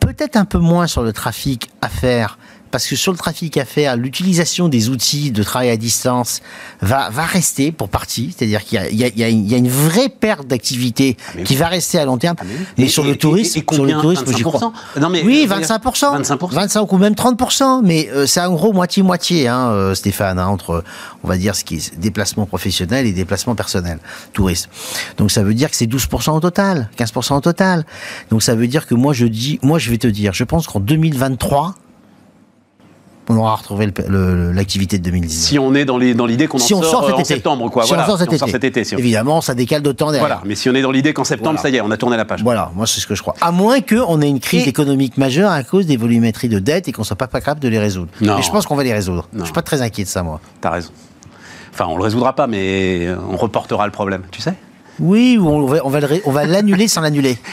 Peut-être 0.00 0.36
un 0.36 0.44
peu 0.44 0.58
moins 0.58 0.86
sur 0.88 1.02
le 1.02 1.12
trafic 1.12 1.70
à 1.80 1.88
faire. 1.88 2.38
Parce 2.72 2.86
que 2.88 2.96
sur 2.96 3.12
le 3.12 3.18
trafic 3.18 3.56
à 3.58 3.64
faire, 3.64 3.96
l'utilisation 3.96 4.68
des 4.68 4.88
outils 4.88 5.30
de 5.30 5.42
travail 5.42 5.70
à 5.70 5.76
distance 5.76 6.40
va, 6.80 7.10
va 7.10 7.24
rester 7.24 7.70
pour 7.70 7.88
partie. 7.90 8.34
C'est-à-dire 8.36 8.64
qu'il 8.64 8.80
y 8.96 9.04
a, 9.04 9.08
y, 9.08 9.20
y 9.22 9.54
une- 9.56 9.68
vraie 9.68 10.08
perte 10.08 10.46
d'activité 10.48 11.16
mais 11.36 11.44
qui 11.44 11.54
va 11.54 11.68
rester 11.68 11.98
à 11.98 12.04
long 12.06 12.16
terme. 12.18 12.36
Ah, 12.40 12.44
mais 12.78 12.84
Et- 12.84 12.88
sur 12.88 13.04
et- 13.04 13.08
le 13.10 13.16
tourisme, 13.16 13.58
et- 13.60 13.74
sur 13.74 13.84
le 13.84 13.92
tourisme, 13.92 14.24
j'y 14.34 14.42
crois. 14.42 14.58
25% 14.60 15.00
Non, 15.00 15.08
mais, 15.10 15.22
oui, 15.22 15.42
euh, 15.44 15.54
25%. 15.54 16.12
25%. 16.16 16.56
25 16.56 16.92
ou 16.92 16.98
même 16.98 17.14
30%. 17.14 17.82
Mais 17.82 18.08
euh, 18.12 18.26
c'est 18.26 18.40
en 18.40 18.52
gros 18.54 18.72
moitié-moitié, 18.72 19.48
hein, 19.48 19.68
euh, 19.70 19.94
Stéphane, 19.94 20.38
hein, 20.38 20.46
entre, 20.46 20.82
on 21.22 21.28
va 21.28 21.36
dire, 21.36 21.54
ce 21.54 21.64
qui 21.64 21.76
est 21.76 21.98
déplacement 22.00 22.46
professionnel 22.46 23.06
et 23.06 23.12
déplacement 23.12 23.54
personnel, 23.54 23.98
tourisme. 24.32 24.70
Donc 25.18 25.30
ça 25.30 25.42
veut 25.42 25.52
dire 25.54 25.68
que 25.70 25.76
c'est 25.76 25.86
12% 25.86 26.34
au 26.34 26.40
total, 26.40 26.88
15% 26.96 27.36
au 27.36 27.40
total. 27.42 27.84
Donc 28.30 28.42
ça 28.42 28.54
veut 28.54 28.66
dire 28.66 28.86
que 28.86 28.94
moi 28.94 29.12
je 29.12 29.26
dis, 29.26 29.58
moi 29.62 29.78
je 29.78 29.90
vais 29.90 29.98
te 29.98 30.06
dire, 30.06 30.32
je 30.32 30.44
pense 30.44 30.66
qu'en 30.66 30.80
2023, 30.80 31.74
on 33.28 33.36
aura 33.36 33.54
retrouvé 33.54 33.88
l'activité 34.08 34.98
de 34.98 35.04
2019. 35.04 35.48
Si 35.48 35.58
on 35.58 35.74
est 35.74 35.84
dans 35.84 35.96
l'idée 35.98 36.46
qu'on 36.48 36.58
Si 36.58 36.74
en 36.74 36.78
on 36.78 36.82
sort, 36.82 37.02
cet 37.04 37.10
euh, 37.12 37.16
en 37.16 37.18
été. 37.20 37.34
septembre, 37.34 37.70
quoi. 37.70 37.84
Si 37.84 37.88
voilà, 37.90 38.04
on 38.04 38.06
sort 38.06 38.18
cet 38.18 38.28
si 38.30 38.34
on 38.34 38.38
sort 38.38 38.48
été. 38.48 38.56
cet 38.56 38.64
été, 38.64 38.84
si 38.84 38.94
on- 38.94 38.98
Évidemment, 38.98 39.40
ça 39.40 39.54
décale 39.54 39.80
d'autant 39.82 40.06
derrière. 40.10 40.26
Voilà, 40.26 40.42
mais 40.44 40.54
si 40.56 40.68
on 40.68 40.74
est 40.74 40.82
dans 40.82 40.90
l'idée 40.90 41.12
qu'en 41.14 41.24
septembre, 41.24 41.50
Voilà. 41.60 41.62
ça 41.62 41.68
y 41.70 41.76
est, 41.76 41.80
on 41.80 41.90
a 41.90 41.96
tourné 41.96 42.16
la 42.16 42.24
page. 42.24 42.42
Voilà, 42.42 42.70
moi 42.74 42.86
c'est 42.86 43.00
ce 43.00 43.06
que 43.06 43.14
je 43.14 43.22
crois. 43.22 43.34
À 43.40 43.52
moins 43.52 43.80
qu'on 43.80 44.20
ait 44.20 44.28
une 44.28 44.40
crise 44.40 44.66
Et- 44.66 44.68
économique 44.70 45.18
majeure 45.18 45.50
à 45.52 45.62
cause 45.62 45.86
des 45.86 45.96
volumétries 45.96 46.48
de 46.48 46.58
dette 46.58 46.88
et 46.88 46.92
qu'on 46.92 47.04
soit 47.04 47.16
pas 47.16 47.28
capable 47.28 47.60
de 47.60 47.68
les 47.68 47.78
résoudre. 47.78 48.08
Non. 48.20 48.36
Mais 48.36 48.42
je 48.42 48.50
pense 48.50 48.66
qu'on 48.66 48.76
va 48.76 48.82
les 48.84 48.92
résoudre. 48.92 49.28
Non. 49.32 49.40
Je 49.40 49.44
suis 49.44 49.52
pas 49.54 49.62
très 49.62 49.82
inquiet 49.82 50.02
de 50.04 50.08
ça, 50.08 50.22
moi. 50.22 50.40
T'as 50.60 50.70
raison. 50.70 50.90
Enfin, 51.72 51.86
on 51.88 51.96
le 51.96 52.02
résoudra 52.02 52.34
pas, 52.34 52.46
mais 52.48 53.08
on 53.30 53.36
reportera 53.36 53.86
le 53.86 53.92
problème, 53.92 54.22
tu 54.30 54.42
sais? 54.42 54.54
Oui, 55.00 55.38
ou 55.40 55.66
va, 55.66 55.78
on 55.84 55.88
va 56.32 56.44
l'annuler 56.44 56.86
sans 56.88 57.00
l'annuler. 57.00 57.38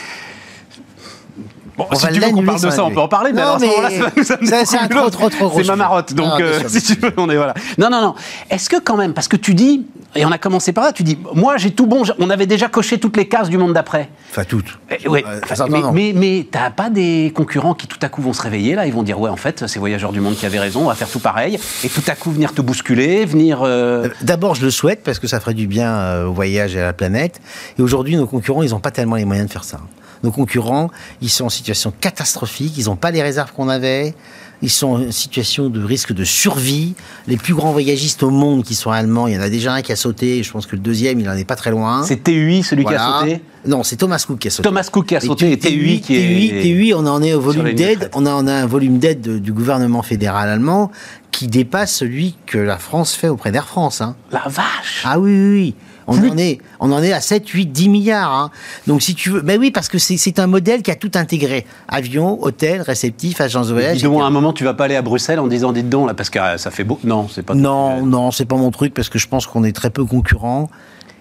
Bon, 1.79 1.87
On 1.89 1.95
si 1.95 2.05
va 2.05 2.11
tu 2.11 2.19
veux 2.19 2.29
qu'on 2.31 2.43
parle 2.43 2.61
de 2.61 2.69
ça, 2.69 2.83
on 2.83 2.91
peut 2.91 2.99
en 2.99 3.07
marotte, 3.07 3.31
mais 3.33 3.41
Non, 3.41 3.41
alors 3.41 3.55
à 3.55 3.59
ce 3.59 3.63
mais 3.65 3.67
moment-là, 3.69 4.65
ça 4.65 4.77
va 4.77 4.87
nous 5.03 5.09
trop, 5.09 5.29
trop, 5.29 5.51
C'est 5.55 5.67
ma 5.67 5.75
marotte, 5.77 6.13
donc 6.13 6.33
Ah, 6.35 6.41
euh, 6.41 6.59
sûr, 6.59 6.69
si 6.69 6.81
tu 6.81 6.93
veux, 6.99 7.13
on 7.17 7.29
est 7.29 7.37
voilà. 7.37 7.53
Non, 7.77 7.89
non, 7.89 8.01
non. 8.01 8.15
Est-ce 8.49 8.69
que 8.69 8.75
quand 8.79 8.97
même, 8.97 9.13
parce 9.13 9.27
que 9.29 9.37
tu 9.37 9.53
dis, 9.55 9.85
et 10.15 10.25
on 10.25 10.31
a 10.31 10.37
commencé 10.37 10.73
par 10.73 10.83
là, 10.83 10.91
tu 10.91 11.03
dis, 11.03 11.17
moi 11.33 11.55
j'ai 11.57 11.71
tout 11.71 11.85
bon, 11.87 12.03
on 12.19 12.29
avait 12.29 12.47
déjà 12.47 12.67
coché 12.67 12.97
toutes 12.99 13.15
les 13.15 13.27
cases 13.27 13.47
du 13.49 13.57
monde 13.57 13.73
d'après. 13.73 14.09
Enfin, 14.29 14.43
toutes. 14.43 14.77
Eh, 14.89 15.07
ouais, 15.07 15.23
Euh, 15.25 15.39
enfin, 15.43 15.65
mais, 15.69 15.79
mais, 15.93 16.13
mais 16.15 16.47
t'as 16.51 16.69
pas 16.69 16.89
des 16.89 17.31
concurrents 17.35 17.73
qui 17.75 17.87
tout 17.87 17.99
à 18.01 18.09
coup 18.09 18.21
vont 18.21 18.33
se 18.33 18.41
réveiller 18.41 18.75
là, 18.75 18.85
ils 18.85 18.93
vont 18.93 19.03
dire 19.03 19.19
ouais 19.19 19.29
en 19.29 19.35
fait 19.37 19.65
c'est 19.67 19.79
Voyageurs 19.79 20.11
du 20.11 20.19
Monde 20.19 20.35
qui 20.35 20.45
avait 20.45 20.59
raison, 20.59 20.81
on 20.81 20.87
va 20.87 20.95
faire 20.95 21.09
tout 21.09 21.19
pareil, 21.19 21.57
et 21.83 21.89
tout 21.89 22.03
à 22.07 22.15
coup 22.15 22.31
venir 22.31 22.53
te 22.53 22.61
bousculer, 22.61 23.23
venir... 23.25 23.61
euh, 23.61 24.05
Euh, 24.05 24.09
D'abord, 24.21 24.55
je 24.55 24.65
le 24.65 24.71
souhaite 24.71 25.03
parce 25.03 25.19
que 25.19 25.27
ça 25.27 25.39
ferait 25.39 25.53
du 25.53 25.67
bien 25.67 25.91
euh, 25.93 26.25
au 26.25 26.33
voyage 26.33 26.75
et 26.75 26.81
à 26.81 26.85
la 26.85 26.93
planète. 26.93 27.39
Et 27.77 27.81
aujourd'hui, 27.81 28.15
nos 28.17 28.27
concurrents, 28.27 28.61
ils 28.63 28.71
n'ont 28.71 28.79
pas 28.79 28.91
tellement 28.91 29.15
les 29.15 29.25
moyens 29.25 29.47
de 29.47 29.51
faire 29.53 29.63
ça. 29.63 29.79
Nos 30.23 30.31
concurrents, 30.31 30.89
ils 31.21 31.29
sont 31.29 31.45
en 31.45 31.49
situation 31.49 31.93
catastrophique. 31.99 32.73
Ils 32.77 32.85
n'ont 32.85 32.95
pas 32.95 33.11
les 33.11 33.21
réserves 33.21 33.51
qu'on 33.53 33.69
avait. 33.69 34.13
Ils 34.61 34.69
sont 34.69 34.87
en 35.07 35.11
situation 35.13 35.69
de 35.69 35.81
risque 35.81 36.11
de 36.11 36.25
survie. 36.25 36.93
Les 37.27 37.37
plus 37.37 37.53
grands 37.53 37.71
voyagistes 37.71 38.23
au 38.23 38.29
monde 38.29 38.63
qui 38.63 38.75
sont 38.75 38.91
allemands, 38.91 39.27
il 39.27 39.35
y 39.35 39.37
en 39.37 39.41
a 39.41 39.49
déjà 39.49 39.71
un 39.73 39.81
qui 39.81 39.93
a 39.93 39.95
sauté. 39.95 40.43
Je 40.43 40.51
pense 40.51 40.65
que 40.65 40.75
le 40.75 40.81
deuxième, 40.81 41.17
il 41.21 41.29
en 41.29 41.33
est 41.37 41.45
pas 41.45 41.55
très 41.55 41.71
loin. 41.71 42.03
c'est 42.03 42.21
TUI 42.21 42.61
celui 42.63 42.83
qui 42.83 42.93
a 42.93 43.19
sauté 43.21 43.41
Non, 43.65 43.83
c'est 43.83 43.95
Thomas 43.95 44.21
Cook 44.27 44.39
qui 44.39 44.47
a 44.49 44.51
sauté. 44.51 44.67
Thomas 44.67 44.89
Cook 44.91 45.05
qui 45.05 45.15
a 45.15 45.19
Et 45.23 45.25
sauté 45.25 45.51
et 45.53 45.57
TUI 45.57 46.01
qui 46.01 46.15
est... 46.17 46.61
TUI, 46.61 46.93
on 46.93 47.05
en 47.07 47.21
est 47.23 47.33
au 47.33 47.39
volume 47.39 47.73
d'aide. 47.73 48.09
On 48.13 48.25
a, 48.25 48.31
on 48.31 48.47
a 48.47 48.53
un 48.53 48.65
volume 48.65 48.99
d'aide 48.99 49.21
de- 49.21 49.39
du 49.39 49.53
gouvernement 49.53 50.01
fédéral 50.01 50.49
allemand 50.49 50.91
qui 51.31 51.47
dépasse 51.47 51.93
celui 51.95 52.35
que 52.45 52.57
la 52.57 52.77
France 52.77 53.13
fait 53.13 53.29
auprès 53.29 53.53
d'Air 53.53 53.65
France. 53.67 54.01
Hein. 54.01 54.17
La 54.33 54.43
vache 54.47 55.03
Ah 55.05 55.19
oui, 55.19 55.31
oui, 55.31 55.51
oui. 55.53 55.75
On 56.11 56.17
en, 56.29 56.37
est, 56.37 56.57
on 56.79 56.91
en 56.91 57.01
est 57.03 57.11
à 57.13 57.21
7, 57.21 57.47
8, 57.47 57.65
10 57.67 57.89
milliards. 57.89 58.33
hein. 58.33 58.51
Donc 58.87 59.01
si 59.01 59.15
tu 59.15 59.29
veux... 59.29 59.41
Ben 59.41 59.59
oui, 59.59 59.71
parce 59.71 59.87
que 59.89 59.97
c'est 59.97 60.39
un 60.39 60.47
modèle 60.47 60.81
qui 60.81 60.91
a 60.91 60.95
tout 60.95 61.11
intégré. 61.15 61.65
Avion, 61.87 62.41
hôtel, 62.43 62.81
réceptif, 62.81 63.41
agence 63.41 63.67
de 63.69 63.73
voyage. 63.73 63.97
Dis 63.97 64.03
donc, 64.03 64.21
à 64.21 64.25
un 64.25 64.29
moment, 64.29 64.53
tu 64.53 64.63
vas 64.63 64.73
pas 64.73 64.85
aller 64.85 64.95
à 64.95 65.01
Bruxelles 65.01 65.39
en 65.39 65.47
disant, 65.47 65.71
dites 65.71 65.89
donc, 65.89 66.07
là, 66.07 66.13
parce 66.13 66.29
que 66.29 66.39
euh, 66.39 66.57
ça 66.57 66.71
fait 66.71 66.83
beau. 66.83 66.99
Non, 67.03 67.27
c'est 67.29 67.43
pas. 67.43 67.53
Non, 67.55 68.05
non, 68.05 68.31
c'est 68.31 68.45
pas 68.45 68.55
mon 68.57 68.71
truc 68.71 68.93
parce 68.93 69.09
que 69.09 69.19
je 69.19 69.27
pense 69.27 69.45
qu'on 69.47 69.63
est 69.63 69.71
très 69.75 69.89
peu 69.89 70.03
concurrents 70.05 70.69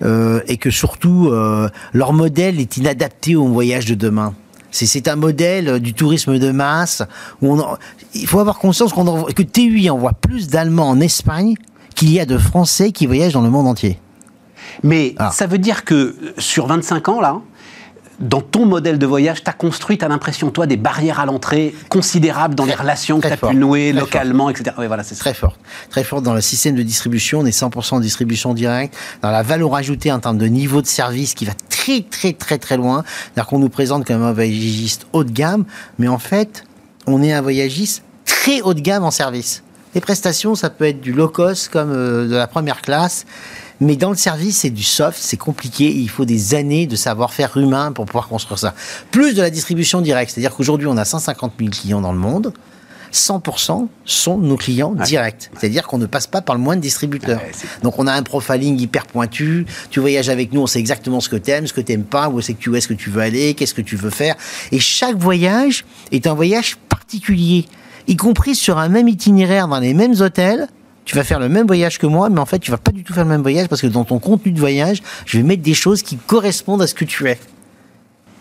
euh, 0.03 0.41
et 0.47 0.57
que 0.57 0.71
surtout 0.71 1.29
euh, 1.31 1.69
leur 1.93 2.13
modèle 2.13 2.61
est 2.61 2.77
inadapté 2.77 3.37
au 3.37 3.47
voyage 3.49 3.85
de 3.87 3.95
demain. 3.95 4.35
C'est- 4.71 5.09
un 5.09 5.17
modèle 5.17 5.69
euh, 5.69 5.79
du 5.79 5.95
tourisme 5.95 6.39
de 6.39 6.51
masse 6.51 7.03
où 7.43 7.53
on 7.53 7.59
en- 7.61 7.77
il 8.15 8.27
faut 8.27 8.39
avoir 8.39 8.59
conscience 8.59 8.93
que 8.93 9.43
TUI 9.43 9.91
envoie 9.91 10.13
plus 10.13 10.49
d'Allemands 10.49 10.91
en 10.91 11.01
Espagne 11.01 11.55
qu'il 11.95 12.11
y 12.13 12.21
a 12.21 12.27
de 12.27 12.39
Français 12.39 12.93
qui 12.93 13.07
voyagent 13.07 13.33
dans 13.33 13.41
le 13.43 13.51
monde 13.51 13.67
entier. 13.67 13.99
Mais 14.83 15.15
Ah. 15.19 15.31
ça 15.31 15.47
veut 15.47 15.59
dire 15.59 15.85
que 15.85 16.17
sur 16.39 16.67
25 16.67 17.09
ans, 17.09 17.21
là, 17.21 17.41
dans 18.21 18.41
ton 18.41 18.67
modèle 18.67 18.99
de 18.99 19.07
voyage, 19.07 19.45
tu 19.45 19.51
as 19.51 19.53
construit, 19.53 19.97
tu 19.97 20.05
as 20.05 20.09
l'impression, 20.09 20.51
toi, 20.51 20.67
des 20.67 20.77
barrières 20.77 21.21
à 21.21 21.27
l'entrée 21.27 21.73
considérables 21.89 22.57
dans 22.57 22.65
les 22.65 22.75
relations 22.75 23.21
que 23.21 23.29
tu 23.29 23.33
as 23.33 23.37
fort, 23.37 23.51
pu 23.51 23.57
nouer 23.57 23.93
localement, 23.93 24.51
etc. 24.51 24.75
Oui, 24.79 24.89
voilà, 24.89 25.05
c'est 25.05 25.15
ça. 25.15 25.21
Très 25.21 25.35
forte. 25.35 25.59
Très 25.89 26.03
forte 26.03 26.25
dans 26.25 26.35
le 26.35 26.41
système 26.41 26.75
de 26.75 26.83
distribution. 26.83 27.41
On 27.41 27.47
est 27.47 27.53
100% 27.53 27.97
en 27.97 28.01
distribution 28.01 28.55
directe. 28.55 28.97
Dans 29.23 29.31
la 29.31 29.43
valeur 29.45 29.73
ajoutée 29.77 30.11
en 30.11 30.19
termes 30.19 30.39
de 30.39 30.47
niveau 30.47 30.83
de 30.83 30.89
service 30.89 31.35
qui 31.35 31.45
va 31.45 31.53
très, 31.69 32.01
très, 32.03 32.33
très, 32.33 32.59
très 32.59 32.77
loin. 32.77 33.05
C'est-à-dire 33.07 33.47
qu'on 33.47 33.61
nous 33.61 33.69
présente 33.69 34.05
comme 34.05 34.23
un 34.23 34.33
voyagiste 34.33 35.07
haut 35.13 35.23
de 35.23 35.31
gamme. 35.31 35.65
Mais 36.01 36.09
en 36.09 36.19
fait, 36.19 36.65
on 37.07 37.23
est 37.23 37.33
un 37.33 37.41
voyagiste 37.41 38.03
très 38.25 38.63
haut 38.63 38.75
de 38.75 38.81
gamme 38.81 39.05
en 39.05 39.13
service. 39.13 39.63
Les 39.95 40.01
prestations, 40.01 40.57
ça 40.57 40.71
peut 40.71 40.87
être 40.87 41.01
du 41.01 41.13
low 41.13 41.29
cost 41.29 41.69
comme 41.69 41.93
euh, 41.93 42.27
de 42.27 42.35
la 42.35 42.47
première 42.49 42.83
classe. 42.83 43.27
Mais 43.81 43.97
dans 43.97 44.11
le 44.11 44.17
service, 44.17 44.59
c'est 44.59 44.71
du 44.71 44.83
soft, 44.83 45.19
c'est 45.21 45.37
compliqué. 45.37 45.93
Il 45.95 46.09
faut 46.11 46.25
des 46.25 46.55
années 46.55 46.87
de 46.87 46.97
savoir-faire 46.97 47.57
humain 47.57 47.93
pour 47.93 48.07
pouvoir 48.07 48.29
construire 48.29 48.59
ça. 48.59 48.75
Plus 49.11 49.35
de 49.35 49.43
la 49.43 49.51
distribution 49.51 50.01
directe. 50.01 50.33
C'est-à-dire 50.33 50.55
qu'aujourd'hui, 50.55 50.89
on 50.89 50.97
a 50.97 51.05
150 51.05 51.53
000 51.59 51.71
clients 51.71 52.01
dans 52.01 52.13
le 52.13 52.19
monde. 52.19 52.53
100% 53.13 53.89
sont 54.05 54.37
nos 54.39 54.57
clients 54.57 54.93
directs. 54.95 55.51
C'est-à-dire 55.59 55.87
qu'on 55.87 55.97
ne 55.99 56.05
passe 56.07 56.27
pas 56.27 56.43
par 56.43 56.55
le 56.57 56.61
moindre 56.61 56.83
distributeur. 56.83 57.39
Ouais, 57.39 57.53
c'est- 57.55 57.67
Donc 57.83 57.99
on 57.99 58.07
a 58.07 58.13
un 58.13 58.23
profiling 58.23 58.79
hyper 58.79 59.07
pointu. 59.07 59.65
Tu 59.91 60.01
voyages 60.01 60.29
avec 60.29 60.53
nous, 60.53 60.61
on 60.61 60.67
sait 60.67 60.79
exactement 60.79 61.21
ce 61.21 61.29
que 61.31 61.37
tu 61.37 61.51
aimes, 61.51 61.67
ce 61.67 61.73
que 61.73 61.81
tu 61.81 61.93
n'aimes 61.93 62.05
pas, 62.05 62.29
où 62.29 62.41
c'est 62.43 62.53
que 62.55 62.61
tu, 62.61 62.69
où 62.69 62.77
est-ce 62.77 62.89
que 62.89 62.95
tu 62.95 63.09
veux 63.09 63.23
aller, 63.23 63.55
qu'est-ce 63.55 63.73
que 63.75 63.81
tu 63.81 63.97
veux 63.97 64.11
faire. 64.11 64.35
Et 64.73 64.79
chaque 64.79 65.17
voyage 65.17 65.87
est 66.13 66.27
un 66.27 66.35
voyage 66.35 66.77
particulier, 66.91 67.65
y 68.09 68.17
compris 68.17 68.55
sur 68.55 68.77
un 68.77 68.91
même 68.91 69.09
itinéraire 69.09 69.69
dans 69.69 69.81
les 69.81 69.95
mêmes 69.95 70.15
hôtels. 70.21 70.69
Tu 71.09 71.15
vas 71.15 71.25
faire 71.25 71.41
le 71.41 71.49
même 71.49 71.67
voyage 71.67 71.99
que 71.99 72.07
moi, 72.07 72.29
mais 72.29 72.39
en 72.39 72.45
fait, 72.45 72.59
tu 72.59 72.71
vas 72.71 72.77
pas 72.77 72.93
du 72.93 73.03
tout 73.03 73.15
faire 73.15 73.25
le 73.25 73.31
même 73.31 73.41
voyage 73.41 73.67
parce 73.67 73.81
que 73.81 73.87
dans 73.87 74.05
ton 74.05 74.19
contenu 74.19 74.53
de 74.53 74.61
voyage, 74.61 75.03
je 75.25 75.39
vais 75.39 75.43
mettre 75.43 75.63
des 75.63 75.73
choses 75.73 76.03
qui 76.03 76.19
correspondent 76.19 76.83
à 76.83 76.87
ce 76.87 76.93
que 76.93 77.07
tu 77.07 77.27
es. 77.31 77.39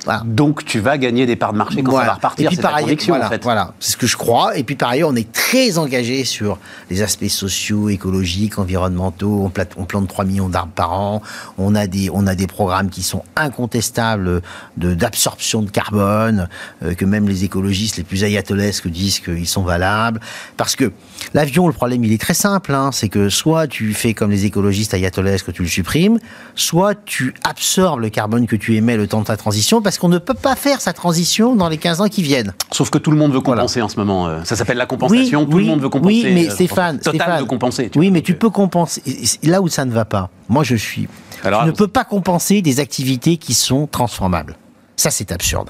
Voilà. 0.06 0.24
Donc, 0.26 0.64
tu 0.64 0.80
vas 0.80 0.98
gagner 0.98 1.26
des 1.26 1.36
parts 1.36 1.54
de 1.54 1.58
marché 1.58 1.84
quand 1.84 1.92
ça 1.98 2.06
va 2.06 2.14
repartir. 2.14 2.46
Et 2.46 2.48
puis 2.48 2.56
C'est 2.56 2.62
ta 2.62 2.70
par 2.70 2.78
ailleurs, 2.78 2.88
conviction, 2.88 3.14
voilà, 3.14 3.26
en 3.26 3.30
fait. 3.30 3.44
voilà, 3.44 3.74
c'est 3.80 3.92
ce 3.92 3.98
que 3.98 4.08
je 4.08 4.16
crois. 4.18 4.58
Et 4.58 4.64
puis 4.64 4.76
par 4.76 4.90
ailleurs, 4.90 5.10
on 5.10 5.16
est 5.16 5.32
très 5.32 5.78
engagé 5.78 6.24
sur 6.24 6.58
les 6.90 7.02
aspects 7.02 7.28
sociaux, 7.28 7.90
écologiques, 7.90 8.58
environnementaux. 8.60 9.42
On, 9.44 9.50
plante, 9.50 9.72
on 9.78 9.86
plante 9.86 10.08
3 10.08 10.26
millions 10.26 10.50
d'arbres 10.50 10.72
par 10.74 10.94
an. 10.94 11.22
On 11.58 11.76
a 11.76 11.88
des, 11.88 12.10
on 12.14 12.26
a 12.28 12.36
des 12.36 12.48
programmes 12.48 12.90
qui 12.90 13.04
sont 13.04 13.24
incontestables 13.36 14.42
de 14.78 14.94
d'absorption 14.94 15.62
de 15.62 15.70
carbone, 15.70 16.50
euh, 16.84 16.94
que 16.94 17.06
même 17.06 17.28
les 17.28 17.44
écologistes 17.44 17.98
les 17.98 18.04
plus 18.04 18.24
ayatollesques 18.24 18.88
disent 18.88 19.20
qu'ils 19.20 19.48
sont 19.48 19.64
valables. 19.64 20.20
Parce 20.56 20.76
que 20.76 20.92
l'avion, 21.34 21.68
le 21.68 21.74
problème, 21.74 22.04
il 22.04 22.12
est 22.14 22.22
très 22.22 22.34
simple. 22.34 22.74
Hein, 22.74 22.92
c'est 22.92 23.10
que 23.10 23.30
soit 23.30 23.68
tu 23.68 23.94
fais 23.94 24.14
comme 24.14 24.32
les 24.32 24.46
écologistes 24.46 24.94
ayatollesques, 24.94 25.54
tu 25.54 25.64
le 25.64 25.68
supprimes, 25.68 26.20
soit 26.56 26.96
tu 27.06 27.34
absorbes 27.44 28.02
le 28.02 28.10
carbone 28.10 28.48
que 28.48 28.56
tu 28.56 28.76
émets 28.76 28.98
le 28.98 29.08
temps 29.08 29.22
de 29.22 29.26
ta 29.26 29.38
transition, 29.38 29.82
parce 29.82 29.97
qu'on 30.00 30.10
ne 30.10 30.18
peut 30.18 30.34
pas 30.34 30.56
faire 30.56 30.82
sa 30.82 30.94
transition 30.94 31.56
dans 31.56 31.70
les 31.70 31.78
15 31.78 32.02
ans 32.02 32.08
qui 32.08 32.22
viennent. 32.24 32.54
Sauf 32.72 32.90
que 32.90 32.98
tout 32.98 33.12
le 33.12 33.18
monde 33.18 33.34
veut 33.34 33.42
compenser 33.42 33.82
en 33.82 33.90
ce 33.90 33.98
moment. 33.98 34.28
euh, 34.28 34.44
Ça 34.44 34.56
s'appelle 34.56 34.78
la 34.78 34.86
compensation. 34.86 35.46
tout 35.46 35.58
le 35.58 35.64
monde 35.66 35.82
veut 35.82 35.90
compenser. 35.90 36.14
Oui, 36.26 36.32
mais 36.34 36.48
euh, 36.48 36.52
Stéphane, 36.54 36.98
Total 37.00 37.16
Stéphane, 37.22 37.40
veut 37.42 37.46
compenser. 37.46 37.92
oui, 37.96 38.12
mais 38.12 38.22
tu 38.22 38.36
peux 38.36 38.50
compenser. 38.50 39.02
Là 39.44 39.62
où 39.62 39.68
ça 39.68 39.86
ne 39.86 39.92
va 39.92 40.06
pas, 40.06 40.30
moi 40.50 40.64
je 40.64 40.76
suis. 40.76 41.08
Alors, 41.44 41.62
tu 41.62 41.68
ne 41.68 41.72
peux 41.72 41.88
pas 41.88 42.04
compenser 42.04 42.62
des 42.62 42.80
activités 42.80 43.38
qui 43.38 43.54
sont 43.54 43.88
transformables. 43.88 44.56
Ça, 44.96 45.12
c'est 45.12 45.32
absurde. 45.32 45.70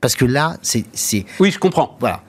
Parce 0.00 0.16
que 0.16 0.24
là, 0.24 0.56
c'est- 0.62 0.84
Oui, 1.40 1.50
je 1.50 1.58
comprends. 1.58 1.96
Voilà. 2.00 2.20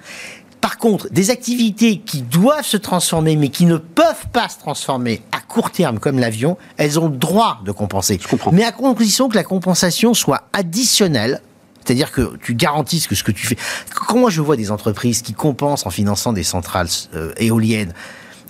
Par 0.63 0.77
contre, 0.77 1.09
des 1.11 1.29
activités 1.29 1.97
qui 1.97 2.21
doivent 2.21 2.65
se 2.65 2.77
transformer, 2.77 3.35
mais 3.35 3.49
qui 3.49 3.65
ne 3.65 3.75
peuvent 3.75 4.29
pas 4.31 4.47
se 4.47 4.59
transformer 4.59 5.21
à 5.33 5.41
court 5.41 5.71
terme, 5.71 5.99
comme 5.99 6.19
l'avion, 6.19 6.57
elles 6.77 6.97
ont 6.97 7.09
le 7.09 7.17
droit 7.17 7.59
de 7.65 7.73
compenser. 7.73 8.17
Je 8.21 8.29
comprends. 8.29 8.53
Mais 8.53 8.63
à 8.63 8.71
condition 8.71 9.27
que 9.27 9.35
la 9.35 9.43
compensation 9.43 10.13
soit 10.13 10.43
additionnelle. 10.53 11.41
C'est-à-dire 11.83 12.13
que 12.13 12.37
tu 12.37 12.55
garantisses 12.55 13.07
que 13.07 13.15
ce 13.15 13.25
que 13.25 13.33
tu 13.33 13.45
fais. 13.45 13.57
Quand 13.93 14.17
moi 14.17 14.29
je 14.29 14.39
vois 14.39 14.55
des 14.55 14.71
entreprises 14.71 15.21
qui 15.21 15.33
compensent 15.33 15.85
en 15.85 15.89
finançant 15.89 16.31
des 16.31 16.43
centrales 16.43 16.87
euh, 17.13 17.33
éoliennes 17.35 17.93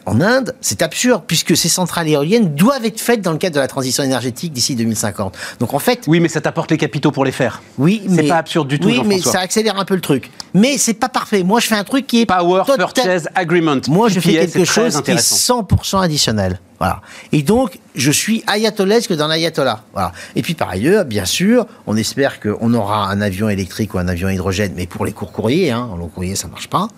en 0.06 0.20
Inde, 0.22 0.54
c'est 0.62 0.82
absurde, 0.82 1.24
puisque 1.28 1.56
ces 1.56 1.70
centrales 1.70 2.08
éoliennes 2.10 2.56
doivent 2.56 2.86
être 2.86 3.00
faites 3.00 3.22
dans 3.22 3.32
le 3.32 3.38
cadre 3.38 3.56
de 3.56 3.60
la 3.60 3.68
transition 3.68 4.04
énergétique 4.04 4.52
d'ici 4.54 4.76
2050. 4.76 5.36
Donc 5.60 5.74
en 5.74 5.80
fait, 5.80 6.02
Oui, 6.08 6.20
mais 6.20 6.28
ça 6.30 6.42
t'apporte 6.42 6.72
les 6.72 6.78
capitaux 6.78 7.12
pour 7.12 7.26
les 7.26 7.32
faire. 7.32 7.62
oui, 7.78 8.02
C'est 8.08 8.12
mais 8.12 8.28
pas 8.28 8.38
absurde 8.38 8.68
du 8.68 8.80
tout, 8.80 8.88
Oui, 8.88 9.02
mais 9.06 9.20
ça 9.22 9.40
accélère 9.40 9.80
un 9.80 9.86
peu 9.86 9.96
le 9.96 10.02
truc. 10.02 10.30
Mais 10.54 10.78
c'est 10.78 10.94
pas 10.94 11.10
parfait. 11.10 11.44
Moi, 11.44 11.60
je 11.60 11.68
fais 11.68 11.76
un 11.76 11.84
truc 11.84 12.06
qui 12.08 12.22
est 12.22 12.26
Power 12.26 12.64
total- 12.66 12.78
Purchase 12.94 13.28
Agreement. 13.36 13.78
Moi, 13.88 14.10
je 14.10 14.20
fais 14.20 14.34
quelque 14.34 14.52
c'est 14.60 14.66
chose 14.66 14.92
qui 15.02 15.12
est 15.12 15.14
intéressant. 15.16 15.62
100% 15.62 16.02
additionnel. 16.02 16.60
Voilà. 16.80 17.02
Et 17.32 17.42
donc, 17.44 17.80
je 17.96 18.12
suis 18.12 18.44
ayatollesque 18.48 19.14
dans 19.14 19.28
l'ayatollah. 19.28 19.84
Voilà. 19.94 20.12
Et 20.36 20.42
puis, 20.42 20.54
par 20.54 20.70
ailleurs, 20.70 21.06
bien 21.06 21.24
sûr, 21.26 21.66
on 21.88 21.96
espère 21.96 22.42
qu'on 22.42 22.74
aura 22.74 23.08
un 23.10 23.22
avion 23.22 23.48
électrique 23.48 23.94
ou 23.94 24.00
un 24.00 24.08
avion 24.10 24.28
hydrogène, 24.30 24.74
mais 24.76 24.86
pour 24.86 25.06
les 25.06 25.14
courts 25.14 25.32
courriers, 25.32 25.72
hein, 25.72 25.88
en 25.92 25.96
long 25.96 26.08
courrier, 26.10 26.36
ça 26.36 26.48
marche 26.50 26.68
pas. 26.68 26.90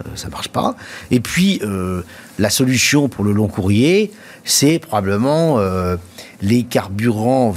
Euh, 0.00 0.08
ça 0.14 0.28
marche 0.28 0.48
pas. 0.48 0.74
Et 1.10 1.20
puis, 1.20 1.60
euh, 1.62 2.02
la 2.38 2.50
solution 2.50 3.08
pour 3.08 3.24
le 3.24 3.32
long 3.32 3.46
courrier, 3.48 4.10
c'est 4.44 4.78
probablement 4.78 5.58
euh, 5.58 5.96
les 6.40 6.62
carburants. 6.64 7.54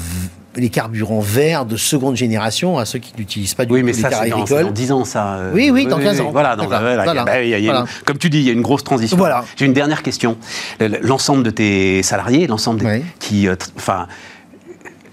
Les 0.58 0.70
carburants 0.70 1.20
verts 1.20 1.66
de 1.66 1.76
seconde 1.76 2.16
génération, 2.16 2.78
à 2.78 2.86
ceux 2.86 3.00
qui 3.00 3.12
n'utilisent 3.18 3.56
pas 3.56 3.66
du 3.66 3.74
Oui, 3.74 3.82
tout 3.82 3.88
mais 3.88 3.92
les 3.92 4.00
ça, 4.00 4.10
c'est 4.10 4.16
dans, 4.16 4.22
c'est 4.22 4.32
agricoles. 4.54 4.64
dans 4.68 4.72
10 4.72 4.92
ans, 4.94 5.04
ça. 5.04 5.34
euh, 5.36 5.52
Oui, 5.54 5.70
oui, 5.70 5.86
dans 5.86 6.00
15 6.00 6.22
ans. 6.22 6.30
Voilà, 6.32 6.56
dans, 6.56 6.64
Voilà, 6.66 6.80
voilà, 6.80 7.04
voilà. 7.04 7.24
bah 7.26 7.32
oui, 7.40 7.48
il 7.48 7.50
y 7.50 7.54
a 7.56 7.58
une- 7.58 7.66
Voilà. 7.66 7.86
comme 8.06 8.18
tu 8.18 8.30
dis, 8.30 8.38
il 8.38 8.46
y 8.46 8.50
a 8.50 8.54
une 8.54 8.62
grosse 8.62 8.86
transition. 8.86 9.18
Voilà. 9.18 9.44
J'ai 9.58 9.66
une 9.66 9.74
dernière 9.74 10.02
question. 10.02 10.38
Le- 10.80 11.00
L'ensemble 11.02 11.44
de 11.44 11.50
tes 11.50 12.04
salariés, 12.04 12.48
l'ensemble 12.48 12.80
des- 12.80 12.86
Oui. 12.86 13.04
qui. 13.20 13.50
Enfin, 13.76 14.08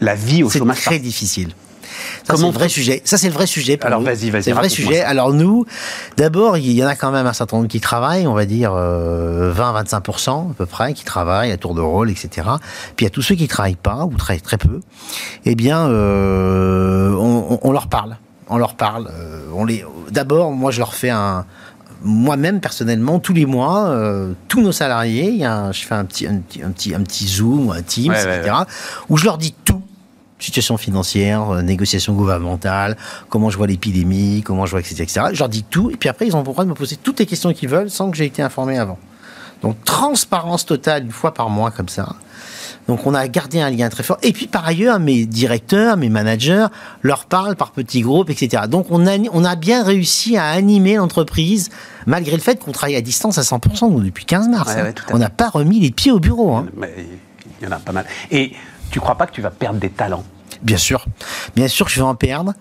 la 0.00 0.14
vie 0.14 0.44
au 0.44 0.50
C'est 0.50 0.60
chômage 0.60 0.80
très 0.80 0.94
par- 0.96 1.00
difficile. 1.04 1.48
Ça, 2.24 2.36
c'est 2.36 2.46
le 2.46 2.52
vrai 2.52 2.68
sujet. 2.68 3.02
Ça, 3.04 3.18
c'est 3.18 3.28
le 3.28 3.34
vrai 3.34 3.46
sujet. 3.46 3.78
Alors, 3.82 4.00
vas-y, 4.00 4.30
vas-y. 4.30 4.42
C'est 4.44 4.50
le 4.50 4.56
vrai 4.56 4.68
sujet. 4.68 5.02
Alors, 5.02 5.32
nous, 5.32 5.66
d'abord, 6.16 6.56
il 6.56 6.72
y 6.72 6.84
en 6.84 6.86
a 6.86 6.94
quand 6.94 7.10
même 7.10 7.26
un 7.26 7.32
certain 7.32 7.56
nombre 7.56 7.68
qui 7.68 7.80
travaillent, 7.80 8.26
on 8.26 8.34
va 8.34 8.46
dire 8.46 8.72
20-25% 8.72 10.50
à 10.50 10.54
peu 10.54 10.66
près, 10.66 10.94
qui 10.94 11.04
travaillent 11.04 11.52
à 11.52 11.56
tour 11.56 11.74
de 11.74 11.80
rôle, 11.80 12.10
etc. 12.10 12.48
Puis 12.96 13.04
il 13.04 13.04
y 13.04 13.06
a 13.06 13.10
tous 13.10 13.22
ceux 13.22 13.34
qui 13.34 13.48
travaillent 13.48 13.76
pas, 13.76 14.04
ou 14.04 14.14
travaillent 14.16 14.40
très 14.40 14.58
peu. 14.58 14.80
Eh 15.44 15.54
bien, 15.54 15.86
on, 15.86 17.58
on, 17.62 17.72
leur 17.72 17.88
parle. 17.88 18.16
On 18.48 18.58
leur 18.58 18.74
parle. 18.74 19.10
on 19.54 19.64
les. 19.64 19.84
D'abord, 20.10 20.52
moi, 20.52 20.70
je 20.70 20.78
leur 20.78 20.94
fais 20.94 21.10
un 21.10 21.44
moi-même 22.04 22.60
personnellement 22.60 23.18
tous 23.18 23.32
les 23.32 23.46
mois 23.46 23.86
euh, 23.86 24.32
tous 24.48 24.60
nos 24.60 24.72
salariés 24.72 25.28
il 25.28 25.36
y 25.36 25.44
a 25.44 25.72
je 25.72 25.82
fais 25.82 25.94
un 25.94 26.04
petit 26.04 26.26
un 26.26 26.38
petit 26.38 26.62
un 26.62 26.70
petit, 26.70 26.94
un 26.94 27.02
petit 27.02 27.26
zoom 27.26 27.70
un 27.70 27.82
teams 27.82 28.12
etc 28.12 28.54
où 29.08 29.16
je 29.16 29.24
leur 29.24 29.38
dis 29.38 29.54
tout 29.64 29.82
situation 30.42 30.76
financière 30.76 31.50
euh, 31.50 31.62
négociation 31.62 32.14
gouvernementale 32.14 32.96
comment 33.28 33.50
je 33.50 33.56
vois 33.56 33.66
l'épidémie 33.66 34.42
comment 34.44 34.66
je 34.66 34.72
vois 34.72 34.80
etc 34.80 35.02
etc 35.02 35.26
je 35.32 35.38
leur 35.38 35.48
dis 35.48 35.62
tout 35.62 35.90
et 35.90 35.96
puis 35.96 36.08
après 36.08 36.26
ils 36.26 36.34
ont 36.34 36.40
le 36.40 36.44
droit 36.44 36.64
de 36.64 36.70
me 36.70 36.74
poser 36.74 36.96
toutes 36.96 37.18
les 37.20 37.26
questions 37.26 37.52
qu'ils 37.52 37.68
veulent 37.68 37.90
sans 37.90 38.10
que 38.10 38.16
j'ai 38.16 38.26
été 38.26 38.42
informé 38.42 38.78
avant 38.78 38.98
donc 39.62 39.82
transparence 39.84 40.66
totale 40.66 41.04
une 41.04 41.12
fois 41.12 41.32
par 41.34 41.48
mois 41.48 41.70
comme 41.70 41.88
ça 41.88 42.16
donc 42.88 43.06
on 43.06 43.14
a 43.14 43.28
gardé 43.28 43.60
un 43.60 43.70
lien 43.70 43.88
très 43.88 44.02
fort. 44.02 44.18
Et 44.22 44.32
puis 44.32 44.46
par 44.46 44.66
ailleurs, 44.66 44.98
mes 44.98 45.24
directeurs, 45.24 45.96
mes 45.96 46.08
managers 46.08 46.66
leur 47.02 47.26
parlent 47.26 47.56
par 47.56 47.70
petits 47.70 48.00
groupes, 48.00 48.30
etc. 48.30 48.64
Donc 48.68 48.86
on 48.90 49.06
a, 49.06 49.18
on 49.32 49.44
a 49.44 49.56
bien 49.56 49.84
réussi 49.84 50.36
à 50.36 50.48
animer 50.48 50.96
l'entreprise, 50.96 51.70
malgré 52.06 52.36
le 52.36 52.42
fait 52.42 52.62
qu'on 52.62 52.72
travaille 52.72 52.96
à 52.96 53.00
distance 53.00 53.38
à 53.38 53.42
100% 53.42 54.02
depuis 54.04 54.24
15 54.24 54.48
mars. 54.48 54.74
Hein. 54.76 54.92
on 55.12 55.18
n'a 55.18 55.30
pas 55.30 55.48
remis 55.48 55.80
les 55.80 55.90
pieds 55.90 56.12
au 56.12 56.18
bureau. 56.18 56.56
Hein. 56.56 56.66
il 57.60 57.64
y 57.64 57.68
en 57.68 57.72
a 57.72 57.78
pas 57.78 57.92
mal. 57.92 58.06
Et 58.30 58.52
tu 58.90 59.00
crois 59.00 59.14
pas 59.16 59.26
que 59.26 59.32
tu 59.32 59.42
vas 59.42 59.50
perdre 59.50 59.78
des 59.78 59.90
talents? 59.90 60.24
Bien 60.62 60.76
sûr. 60.76 61.06
Bien 61.56 61.68
sûr 61.68 61.86
que 61.86 61.92
je 61.92 61.96
vais 61.96 62.06
en 62.06 62.14
perdre. 62.14 62.54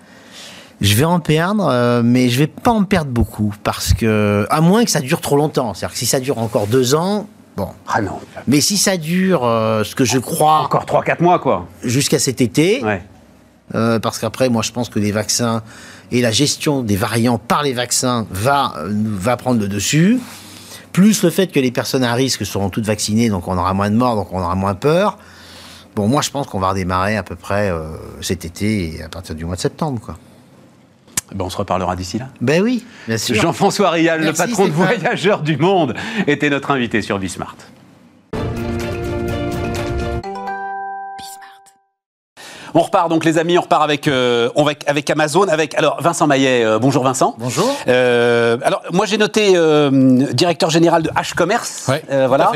Je 0.81 0.95
vais 0.95 1.05
en 1.05 1.19
perdre, 1.19 1.67
euh, 1.69 2.01
mais 2.03 2.29
je 2.29 2.39
vais 2.39 2.47
pas 2.47 2.71
en 2.71 2.83
perdre 2.83 3.11
beaucoup 3.11 3.53
parce 3.63 3.93
que, 3.93 4.47
à 4.49 4.61
moins 4.61 4.83
que 4.83 4.89
ça 4.89 4.99
dure 4.99 5.21
trop 5.21 5.37
longtemps. 5.37 5.75
C'est-à-dire 5.75 5.93
que 5.93 5.99
si 5.99 6.07
ça 6.07 6.19
dure 6.19 6.39
encore 6.39 6.67
deux 6.67 6.95
ans, 6.95 7.27
Bon. 7.57 7.67
Ah 7.87 8.01
non. 8.01 8.19
Mais 8.47 8.61
si 8.61 8.77
ça 8.77 8.95
dure, 8.95 9.43
euh, 9.43 9.83
ce 9.83 9.93
que 9.93 10.05
je 10.05 10.17
crois. 10.17 10.61
Encore 10.61 10.85
3-4 10.85 11.21
mois, 11.21 11.37
quoi. 11.39 11.67
Jusqu'à 11.83 12.17
cet 12.17 12.39
été. 12.39 12.81
Euh, 13.75 13.99
parce 13.99 14.19
qu'après, 14.19 14.49
moi, 14.49 14.61
je 14.63 14.71
pense 14.71 14.89
que 14.89 14.99
les 14.99 15.11
vaccins 15.11 15.61
et 16.11 16.21
la 16.21 16.31
gestion 16.31 16.81
des 16.81 16.95
variants 16.95 17.37
par 17.37 17.63
les 17.63 17.73
vaccins 17.73 18.25
va, 18.31 18.73
va 18.87 19.37
prendre 19.37 19.59
le 19.59 19.67
dessus. 19.67 20.19
Plus 20.91 21.23
le 21.23 21.29
fait 21.29 21.47
que 21.47 21.59
les 21.59 21.71
personnes 21.71 22.03
à 22.03 22.13
risque 22.13 22.45
seront 22.45 22.69
toutes 22.69 22.85
vaccinées, 22.85 23.29
donc 23.29 23.47
on 23.47 23.57
aura 23.57 23.73
moins 23.73 23.89
de 23.89 23.95
morts, 23.95 24.15
donc 24.15 24.27
on 24.33 24.41
aura 24.41 24.55
moins 24.55 24.75
peur. 24.75 25.17
Bon, 25.95 26.07
moi, 26.07 26.21
je 26.21 26.29
pense 26.29 26.47
qu'on 26.47 26.59
va 26.59 26.69
redémarrer 26.69 27.17
à 27.17 27.23
peu 27.23 27.35
près 27.35 27.71
cet 28.21 28.45
été 28.45 28.95
et 28.95 29.03
à 29.03 29.09
partir 29.09 29.35
du 29.35 29.45
mois 29.45 29.55
de 29.55 29.61
septembre, 29.61 29.99
quoi. 29.99 30.17
Ben 31.33 31.45
on 31.45 31.49
se 31.49 31.57
reparlera 31.57 31.95
d'ici 31.95 32.19
là. 32.19 32.27
Ben 32.41 32.61
oui, 32.61 32.85
bien 33.07 33.17
sûr. 33.17 33.35
Jean-François 33.35 33.89
Rial, 33.91 34.21
le 34.21 34.33
patron 34.33 34.67
de 34.67 34.71
Voyageurs 34.71 35.41
du 35.41 35.55
Monde, 35.55 35.95
était 36.27 36.49
notre 36.49 36.71
invité 36.71 37.01
sur 37.01 37.19
Bismart. 37.19 37.55
On 42.73 42.81
repart 42.81 43.09
donc 43.09 43.25
les 43.25 43.37
amis, 43.37 43.57
on 43.57 43.61
repart 43.61 43.83
avec, 43.83 44.07
euh, 44.07 44.49
avec, 44.87 45.09
Amazon, 45.09 45.47
avec 45.47 45.75
alors 45.75 46.01
Vincent 46.01 46.27
Maillet. 46.27 46.63
Euh, 46.63 46.79
bonjour 46.79 47.03
Vincent. 47.03 47.35
Bonjour. 47.37 47.69
Euh, 47.87 48.57
alors 48.63 48.81
moi 48.93 49.05
j'ai 49.05 49.17
noté 49.17 49.53
directeur 50.33 50.69
général 50.69 51.03
de 51.03 51.09
H-Commerce. 51.09 51.89
voilà. 52.09 52.51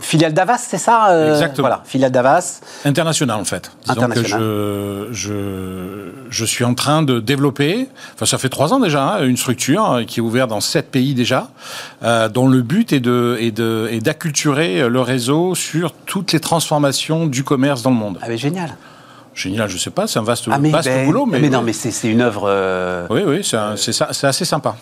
filiale 0.00 0.34
d'Avas, 0.34 0.58
c'est 0.68 0.78
ça 0.78 1.30
Exactement. 1.32 1.68
Voilà, 1.68 1.82
filiale 1.84 2.12
d'Avas. 2.12 2.60
International 2.84 3.40
en 3.40 3.44
fait. 3.44 3.72
International. 3.88 4.40
je, 4.42 5.08
je, 5.12 6.10
je, 6.28 6.44
suis 6.44 6.64
en 6.64 6.74
train 6.74 7.02
de 7.02 7.20
développer, 7.20 7.88
enfin 8.14 8.26
ça 8.26 8.38
fait 8.38 8.48
trois 8.48 8.74
ans 8.74 8.80
déjà, 8.80 9.02
hein, 9.02 9.24
une 9.24 9.36
structure 9.36 10.02
qui 10.06 10.20
est 10.20 10.22
ouverte 10.22 10.50
dans 10.50 10.60
sept 10.60 10.90
pays 10.90 11.14
déjà, 11.14 11.48
dont 12.02 12.48
le 12.48 12.62
but 12.62 12.92
est 12.92 13.00
de 13.00 13.38
et 13.40 14.00
d'acculturer 14.00 14.88
le 14.88 15.00
réseau 15.00 15.54
sur 15.54 15.92
toutes 15.92 16.32
les 16.32 16.40
transformations 16.40 17.26
du 17.26 17.44
commerce 17.44 17.82
dans 17.82 17.90
le 17.90 17.96
monde. 17.96 18.18
Ah, 18.22 18.26
génial. 18.42 18.76
Génial, 19.34 19.68
je 19.68 19.78
sais 19.78 19.90
pas, 19.90 20.06
c'est 20.06 20.18
un 20.18 20.24
vaste, 20.24 20.44
ah, 20.50 20.58
vaste 20.60 20.88
ben, 20.88 21.06
boulot. 21.06 21.26
Mais, 21.26 21.40
mais 21.40 21.48
non, 21.48 21.62
mais 21.62 21.72
c'est 21.72 22.08
une 22.08 22.20
œuvre. 22.20 22.44
Euh, 22.46 23.06
oui, 23.10 23.22
oui, 23.26 23.44
c'est 23.44 24.26
assez 24.26 24.44
sympa. 24.44 24.76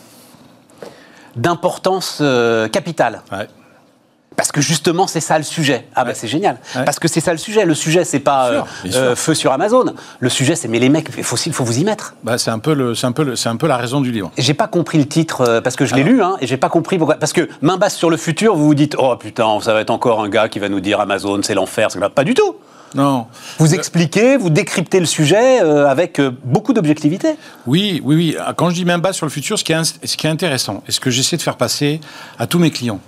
D'importance 1.37 2.19
euh, 2.21 2.69
capitale. 2.69 3.23
Parce 4.37 4.53
que 4.53 4.61
justement, 4.61 5.07
c'est 5.07 5.21
ça 5.21 5.37
le 5.37 5.45
sujet. 5.45 5.87
Ah 5.95 6.05
ben 6.05 6.15
c'est 6.15 6.27
génial. 6.27 6.59
Parce 6.73 6.99
que 6.99 7.09
c'est 7.09 7.21
ça 7.21 7.33
le 7.33 7.39
sujet. 7.39 7.67
Le 7.67 7.75
sujet, 7.75 8.05
c'est 8.05 8.21
pas 8.21 8.67
euh, 8.87 9.15
feu 9.15 9.35
sur 9.35 9.53
Amazon. 9.53 9.85
Le 10.19 10.29
sujet, 10.31 10.55
c'est 10.57 10.67
mais 10.67 10.79
les 10.79 10.89
mecs, 10.89 11.11
il 11.19 11.25
faut, 11.25 11.37
faut 11.37 11.65
vous 11.65 11.79
y 11.79 11.85
mettre. 11.85 12.15
Bah, 12.25 12.39
c'est 12.39 12.51
un 12.51 12.59
peu 12.59 12.73
le, 12.73 12.95
c'est 12.95 13.07
un 13.07 13.13
peu 13.13 13.37
c'est 13.37 13.51
un 13.51 13.57
peu 13.57 13.67
la 13.67 13.77
raison 13.77 14.01
du 14.01 14.11
livre. 14.11 14.33
J'ai 14.39 14.55
pas 14.55 14.67
compris 14.67 14.99
le 14.99 15.07
titre 15.07 15.61
parce 15.63 15.77
que 15.77 15.85
je 15.85 15.95
l'ai 15.95 16.05
lu, 16.05 16.23
hein, 16.23 16.37
et 16.41 16.47
j'ai 16.47 16.57
pas 16.57 16.71
compris 16.71 16.97
pourquoi. 16.97 17.17
Parce 17.17 17.35
que 17.35 17.49
main 17.61 17.77
basse 17.77 17.97
sur 17.97 18.09
le 18.09 18.17
futur, 18.17 18.57
vous 18.57 18.67
vous 18.67 18.75
dites, 18.75 18.97
oh 18.99 19.15
putain, 19.17 19.61
ça 19.61 19.75
va 19.75 19.81
être 19.83 19.91
encore 19.91 20.23
un 20.23 20.29
gars 20.29 20.49
qui 20.49 20.59
va 20.59 20.69
nous 20.69 20.81
dire 20.81 21.01
Amazon, 21.01 21.41
c'est 21.43 21.55
l'enfer. 21.55 21.89
Pas 22.15 22.25
du 22.25 22.35
tout. 22.35 22.57
Non. 22.95 23.27
Vous 23.59 23.75
expliquez, 23.75 24.37
vous 24.37 24.51
décryptez 24.51 24.99
le 24.99 25.07
sujet 25.07 25.63
euh, 25.63 25.89
avec 25.89 26.19
euh, 26.19 26.33
beaucoup 26.45 26.73
d'objectivité. 26.73 27.37
Oui, 27.67 28.01
oui, 28.05 28.17
oui. 28.17 28.37
Quand 28.57 28.71
je 28.71 28.75
dis 28.75 28.85
même 28.85 29.01
bas 29.01 29.13
sur 29.13 29.27
le 29.27 29.31
futur, 29.31 29.59
ce 29.59 29.65
qui 29.65 29.73
est, 29.73 30.07
ce 30.07 30.17
qui 30.17 30.27
est 30.27 30.31
intéressant, 30.31 30.83
et 30.89 30.93
ce 30.93 30.99
que 30.99 31.11
j'essaie 31.11 31.37
de 31.37 31.43
faire 31.43 31.57
passer 31.57 32.01
à 32.39 32.47
tous 32.47 32.59
mes 32.59 32.71
clients 32.71 33.01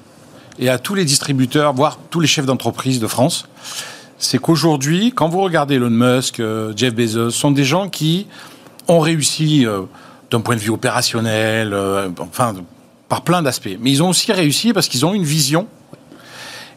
et 0.59 0.69
à 0.69 0.79
tous 0.79 0.95
les 0.95 1.05
distributeurs, 1.05 1.73
voire 1.73 1.99
tous 2.11 2.21
les 2.21 2.29
chefs 2.29 2.47
d'entreprise 2.47 3.01
de 3.01 3.07
France, 3.07 3.49
c'est 4.19 4.39
qu'aujourd'hui, 4.39 5.13
quand 5.13 5.29
vous 5.29 5.41
regardez 5.41 5.77
Elon 5.77 5.91
Musk, 5.91 6.39
euh, 6.39 6.73
Jeff 6.77 6.95
Bezos, 6.95 7.31
sont 7.31 7.51
des 7.51 7.65
gens 7.65 7.89
qui 7.89 8.29
ont 8.87 9.01
réussi 9.01 9.65
d'un 10.31 10.41
point 10.41 10.57
de 10.57 10.61
vue 10.61 10.71
opérationnel, 10.71 11.75
enfin, 12.19 12.55
par 13.09 13.23
plein 13.23 13.41
d'aspects. 13.41 13.79
Mais 13.81 13.91
ils 13.91 14.03
ont 14.03 14.09
aussi 14.09 14.33
réussi 14.33 14.73
parce 14.73 14.89
qu'ils 14.89 15.07
ont 15.07 15.15
une 15.15 15.25
vision 15.25 15.69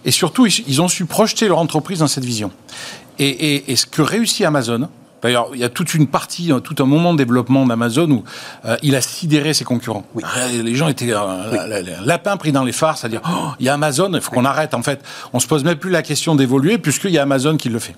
et 0.06 0.12
surtout, 0.12 0.46
ils 0.46 0.82
ont 0.82 0.88
su 0.88 1.06
projeter 1.06 1.48
leur 1.48 1.58
entreprise 1.58 2.00
dans 2.00 2.08
cette 2.08 2.24
vision. 2.24 2.52
Et, 3.18 3.76
ce 3.76 3.86
que 3.86 4.02
réussit 4.02 4.46
Amazon, 4.46 4.88
D'ailleurs, 5.26 5.50
il 5.56 5.60
y 5.60 5.64
a 5.64 5.70
toute 5.70 5.96
une 5.96 6.06
partie, 6.06 6.52
euh, 6.52 6.60
tout 6.60 6.76
un 6.84 6.86
moment 6.86 7.12
de 7.12 7.18
développement 7.18 7.66
d'Amazon 7.66 8.12
où 8.12 8.24
euh, 8.66 8.78
il 8.84 8.96
a 8.96 9.02
sidéré 9.02 9.56
ses 9.56 9.64
concurrents. 9.64 10.06
Euh, 10.16 10.62
les 10.62 10.76
gens 10.76 10.88
étaient 10.88 11.12
euh, 11.12 11.82
lapin 12.06 12.38
pris 12.38 12.52
dans 12.52 12.64
les 12.64 12.72
phares, 12.72 13.00
c'est-à-dire 13.00 13.22
oh, 13.28 13.48
il 13.60 13.66
y 13.66 13.70
a 13.70 13.74
Amazon, 13.74 14.12
il 14.14 14.22
faut 14.22 14.30
qu'on 14.30 14.46
arrête. 14.46 14.76
En 14.76 14.84
fait, 14.84 15.04
on 15.34 15.40
se 15.40 15.48
pose 15.48 15.64
même 15.64 15.78
plus 15.78 15.90
la 15.90 16.04
question 16.04 16.36
d'évoluer 16.36 16.78
puisqu'il 16.78 17.10
y 17.10 17.18
a 17.18 17.24
Amazon 17.24 17.58
qui 17.58 17.70
le 17.70 17.80
fait. 17.80 17.96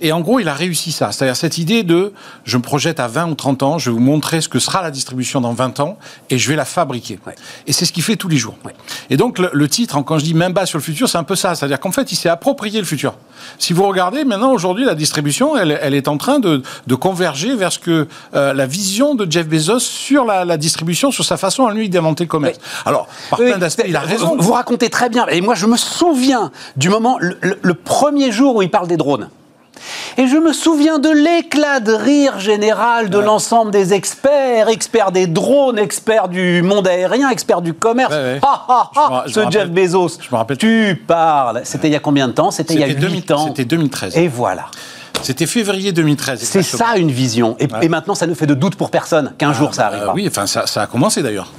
Et 0.00 0.12
en 0.12 0.20
gros, 0.20 0.38
il 0.38 0.46
a 0.46 0.54
réussi 0.54 0.92
ça, 0.92 1.10
c'est-à-dire 1.10 1.34
cette 1.34 1.58
idée 1.58 1.82
de 1.82 2.12
je 2.44 2.56
me 2.56 2.62
projette 2.62 3.00
à 3.00 3.08
20 3.08 3.30
ou 3.30 3.34
30 3.34 3.62
ans, 3.64 3.78
je 3.78 3.90
vais 3.90 3.94
vous 3.94 4.00
montrer 4.00 4.40
ce 4.40 4.48
que 4.48 4.60
sera 4.60 4.80
la 4.80 4.92
distribution 4.92 5.40
dans 5.40 5.54
20 5.54 5.80
ans 5.80 5.98
et 6.30 6.38
je 6.38 6.48
vais 6.48 6.56
la 6.56 6.64
fabriquer. 6.64 7.18
Et 7.66 7.72
c'est 7.72 7.84
ce 7.84 7.92
qu'il 7.92 8.04
fait 8.04 8.14
tous 8.14 8.28
les 8.28 8.36
jours. 8.36 8.54
Et 9.10 9.16
donc 9.16 9.40
le, 9.40 9.68
titre, 9.68 10.00
quand 10.02 10.20
je 10.20 10.24
dis 10.24 10.34
même 10.34 10.52
bas 10.52 10.66
sur 10.66 10.78
le 10.78 10.84
futur, 10.84 11.08
c'est 11.08 11.18
un 11.18 11.24
peu 11.24 11.34
ça, 11.34 11.56
c'est-à-dire 11.56 11.80
qu'en 11.80 11.90
fait, 11.90 12.12
il 12.12 12.16
s'est 12.16 12.28
approprié 12.28 12.78
le 12.78 12.86
futur. 12.86 13.14
Si 13.58 13.72
vous 13.72 13.86
regardez 13.88 14.24
maintenant 14.24 14.52
aujourd'hui 14.52 14.84
la 14.84 14.94
distribution, 14.94 15.56
elle, 15.56 15.76
elle 15.82 15.94
est 15.94 16.06
en 16.06 16.16
train 16.16 16.38
de 16.38 16.59
de, 16.86 16.94
converger 16.94 17.54
vers 17.54 17.72
ce 17.72 17.78
que 17.78 18.06
euh, 18.34 18.52
la 18.52 18.66
vision 18.66 19.14
de 19.14 19.30
Jeff 19.30 19.46
Bezos 19.46 19.80
sur 19.80 20.24
la, 20.24 20.56
distribution, 20.56 21.10
sur 21.10 21.24
sa 21.24 21.36
façon 21.36 21.66
à 21.66 21.72
lui 21.72 21.88
d'inventer 21.88 22.24
le 22.24 22.28
commerce. 22.28 22.58
Alors, 22.84 23.08
par 23.30 23.38
plein 23.38 23.58
d'aspects, 23.58 23.84
il 23.86 23.96
a 23.96 24.00
raison. 24.00 24.36
Vous, 24.38 24.52
racontez 24.52 24.90
très 24.90 25.08
bien. 25.08 25.26
Et 25.28 25.40
moi, 25.40 25.54
je 25.54 25.66
me 25.66 25.76
souviens 25.76 26.50
du 26.76 26.88
moment, 26.88 27.18
le 27.20 27.74
premier 27.74 28.32
jour 28.32 28.56
où 28.56 28.62
il 28.62 28.70
parle 28.70 28.88
des 28.88 28.96
drones. 28.96 29.28
Et 30.18 30.26
je 30.26 30.36
me 30.36 30.52
souviens 30.52 30.98
de 30.98 31.08
l'éclat 31.08 31.80
de 31.80 31.92
rire 31.92 32.38
général 32.40 33.10
de 33.10 33.18
l'ensemble 33.18 33.70
des 33.70 33.94
experts, 33.94 34.68
experts 34.68 35.12
des 35.12 35.26
drones, 35.26 35.78
experts 35.78 36.28
du 36.28 36.62
monde 36.62 36.86
aérien, 36.86 37.30
experts 37.30 37.62
du 37.62 37.74
commerce. 37.74 38.14
ce 39.26 39.50
Jeff 39.50 39.70
Bezos. 39.70 40.18
Je 40.20 40.28
me 40.30 40.36
rappelle. 40.36 40.58
Tu 40.58 41.02
parles. 41.06 41.62
C'était 41.64 41.88
il 41.88 41.92
y 41.92 41.96
a 41.96 42.00
combien 42.00 42.28
de 42.28 42.32
temps? 42.32 42.50
C'était 42.50 42.74
il 42.74 42.80
y 42.80 42.84
a 42.84 42.88
8 42.88 43.30
ans. 43.30 43.46
C'était 43.48 43.64
2013. 43.64 44.16
Et 44.16 44.28
voilà. 44.28 44.66
C'était 45.22 45.46
février 45.46 45.92
2013. 45.92 46.40
C'est 46.42 46.62
ça 46.62 46.96
une 46.96 47.10
vision. 47.10 47.56
Et, 47.58 47.88
maintenant, 47.88 48.14
ça 48.14 48.26
ne 48.26 48.34
fait 48.34 48.46
de 48.46 48.54
doute 48.54 48.76
pour 48.76 48.90
personne 48.90 49.32
qu'un 49.38 49.52
jour 49.52 49.74
ça 49.74 49.86
arrivera. 49.86 50.10
Euh, 50.10 50.14
oui, 50.14 50.26
enfin, 50.28 50.46
ça, 50.46 50.64
a 50.82 50.86
commencé 50.86 51.22
d'ailleurs. 51.22 51.52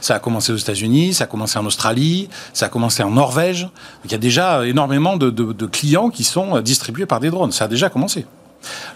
Ça 0.00 0.16
a 0.16 0.18
commencé 0.18 0.52
aux 0.52 0.56
États-Unis, 0.56 1.14
ça 1.14 1.24
a 1.24 1.26
commencé 1.28 1.58
en 1.58 1.66
Australie, 1.66 2.28
ça 2.52 2.66
a 2.66 2.68
commencé 2.68 3.04
en 3.04 3.10
Norvège. 3.10 3.68
il 4.04 4.10
y 4.10 4.14
a 4.14 4.18
déjà 4.18 4.66
énormément 4.66 5.16
de, 5.16 5.66
clients 5.66 6.10
qui 6.10 6.24
sont 6.24 6.56
euh, 6.56 6.62
distribués 6.62 7.06
par 7.06 7.20
des 7.20 7.30
drones. 7.30 7.52
Ça 7.52 7.66
a 7.66 7.68
déjà 7.68 7.88
commencé. 7.88 8.26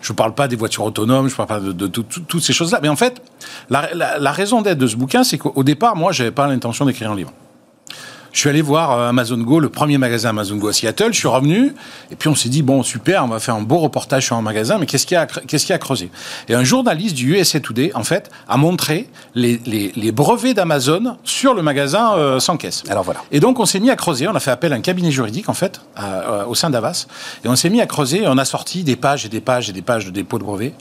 Je 0.01 0.13
ne 0.13 0.17
parle 0.17 0.35
pas 0.35 0.49
des 0.49 0.57
voitures 0.57 0.85
autonomes, 0.85 1.29
je 1.29 1.33
ne 1.33 1.37
parle 1.37 1.49
pas 1.49 1.61
de, 1.61 1.87
toutes 1.87 2.43
ces 2.43 2.53
choses-là. 2.53 2.81
Mais 2.83 2.89
en 2.89 2.97
fait, 2.97 3.23
la, 3.69 4.33
raison 4.33 4.63
d'être 4.63 4.79
de 4.79 4.87
ce 4.87 4.97
bouquin, 4.97 5.25
c'est 5.25 5.39
qu'au 5.39 5.65
départ, 5.65 5.97
moi, 5.97 6.13
je 6.13 6.23
n'avais 6.23 6.33
pas 6.35 6.47
l'intention 6.47 6.85
d'écrire 6.85 7.11
un 7.11 7.17
livre. 7.17 7.33
Je 8.37 8.41
suis 8.43 8.51
allé 8.51 8.61
voir 8.61 8.93
euh, 8.93 9.09
Amazon 9.09 9.39
Go, 9.39 9.61
le 9.61 9.71
premier 9.71 9.97
magasin 9.97 10.29
Amazon 10.29 10.57
Go 10.57 10.69
à 10.69 10.73
Seattle. 10.75 11.09
Je 11.11 11.17
suis 11.21 11.27
revenu 11.27 11.73
et 12.11 12.17
puis 12.17 12.29
on 12.29 12.35
s'est 12.35 12.51
dit 12.51 12.61
bon 12.61 12.83
super, 12.83 13.25
on 13.25 13.29
va 13.29 13.39
faire 13.39 13.55
un 13.55 13.63
beau 13.63 13.79
reportage 13.79 14.27
sur 14.27 14.37
un 14.37 14.43
magasin, 14.43 14.77
mais 14.79 14.85
qu'est-ce 14.85 15.07
qu'il 15.07 15.15
y 15.15 15.19
a, 15.19 15.25
qu'est-ce 15.25 15.65
qu'il 15.65 15.71
y 15.71 15.73
a 15.73 15.77
à 15.77 15.79
creuser? 15.79 16.11
Et 16.51 16.55
un 16.55 16.63
journaliste 16.63 17.15
du 17.17 17.33
USA 17.35 17.61
Today 17.61 17.93
en 17.95 18.05
fait 18.05 18.31
a 18.47 18.59
montré 18.59 19.09
les, 19.35 19.59
les- 19.65 19.91
les 19.97 20.13
brevets 20.13 20.53
d'Amazon 20.53 21.17
sur 21.25 21.55
le 21.55 21.63
magasin 21.63 22.13
euh, 22.19 22.39
sans 22.39 22.59
caisse. 22.59 22.83
Alors 22.91 23.05
voilà. 23.05 23.21
Et 23.33 23.41
donc 23.41 23.59
on 23.59 23.65
s'est 23.65 23.81
mis 23.81 23.89
à 23.91 23.97
creuser. 23.97 24.29
On 24.29 24.35
a 24.35 24.41
fait 24.41 24.51
appel 24.51 24.75
à 24.75 24.77
un 24.77 24.81
cabinet 24.83 25.11
juridique 25.11 25.49
en 25.49 25.55
fait 25.55 25.81
à- 25.97 26.05
euh, 26.05 26.45
au 26.45 26.55
sein 26.55 26.69
d'Avas 26.69 27.07
et 27.43 27.49
on 27.49 27.57
s'est 27.57 27.71
mis 27.71 27.81
à 27.81 27.87
creuser. 27.87 28.25
Et 28.25 28.29
on 28.29 28.37
a 28.37 28.45
sorti 28.45 28.85
des 28.85 28.97
pages 28.97 29.25
et 29.25 29.31
des 29.31 29.41
pages 29.41 29.71
et 29.71 29.73
des 29.73 29.81
pages 29.81 30.05
de 30.05 30.11
dépôt 30.11 30.39
de 30.39 30.45
brevets. 30.45 30.75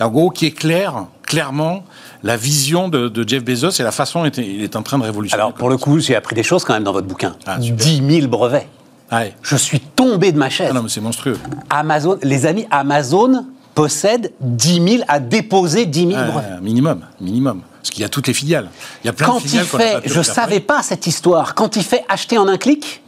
Et 0.00 0.02
en 0.02 0.08
gros, 0.08 0.30
qui 0.30 0.46
éclaire 0.46 1.04
clairement 1.26 1.84
la 2.22 2.36
vision 2.36 2.88
de, 2.88 3.08
de 3.08 3.28
Jeff 3.28 3.42
Bezos 3.44 3.70
et 3.70 3.82
la 3.82 3.92
façon 3.92 4.22
dont 4.22 4.30
il 4.30 4.62
est 4.62 4.76
en 4.76 4.82
train 4.82 4.98
de 4.98 5.02
révolutionner. 5.04 5.42
Alors, 5.42 5.54
pour 5.54 5.68
le 5.68 5.76
coup, 5.76 5.98
j'ai 5.98 6.14
appris 6.14 6.34
des 6.36 6.42
choses 6.42 6.64
quand 6.64 6.72
même 6.74 6.84
dans 6.84 6.92
votre 6.92 7.06
bouquin. 7.06 7.34
Ah, 7.46 7.60
super. 7.60 7.76
10 7.84 8.02
000 8.20 8.28
brevets. 8.28 8.68
Ouais. 9.10 9.34
Je 9.42 9.56
suis 9.56 9.80
tombé 9.80 10.32
de 10.32 10.38
ma 10.38 10.48
chaise. 10.48 10.68
Ah 10.70 10.74
non, 10.74 10.82
mais 10.84 10.88
c'est 10.88 11.00
monstrueux. 11.00 11.38
Amazon, 11.68 12.18
les 12.22 12.46
amis, 12.46 12.66
Amazon 12.70 13.46
possède 13.74 14.32
10 14.40 14.88
000, 14.98 15.04
a 15.08 15.18
déposé 15.20 15.86
10 15.86 16.06
000 16.08 16.12
Ah, 16.16 16.24
brevets. 16.30 16.60
minimum, 16.62 17.00
minimum. 17.20 17.60
Parce 17.80 17.90
qu'il 17.90 18.02
y 18.02 18.04
a 18.04 18.08
toutes 18.08 18.28
les 18.28 18.34
filiales. 18.34 18.68
Il 19.02 19.08
y 19.08 19.10
a 19.10 19.12
plein 19.12 19.26
Quand 19.26 19.38
de 19.38 19.42
il 19.44 19.48
filiales 19.48 19.66
n'a 19.72 19.78
fait, 20.00 20.08
je 20.08 20.22
faire 20.22 20.24
savais 20.34 20.60
pas 20.60 20.82
cette 20.82 21.06
histoire, 21.06 21.54
quand 21.54 21.76
il 21.76 21.82
fait 21.82 22.04
acheter 22.08 22.38
en 22.38 22.46
un 22.48 22.56
clic, 22.56 23.02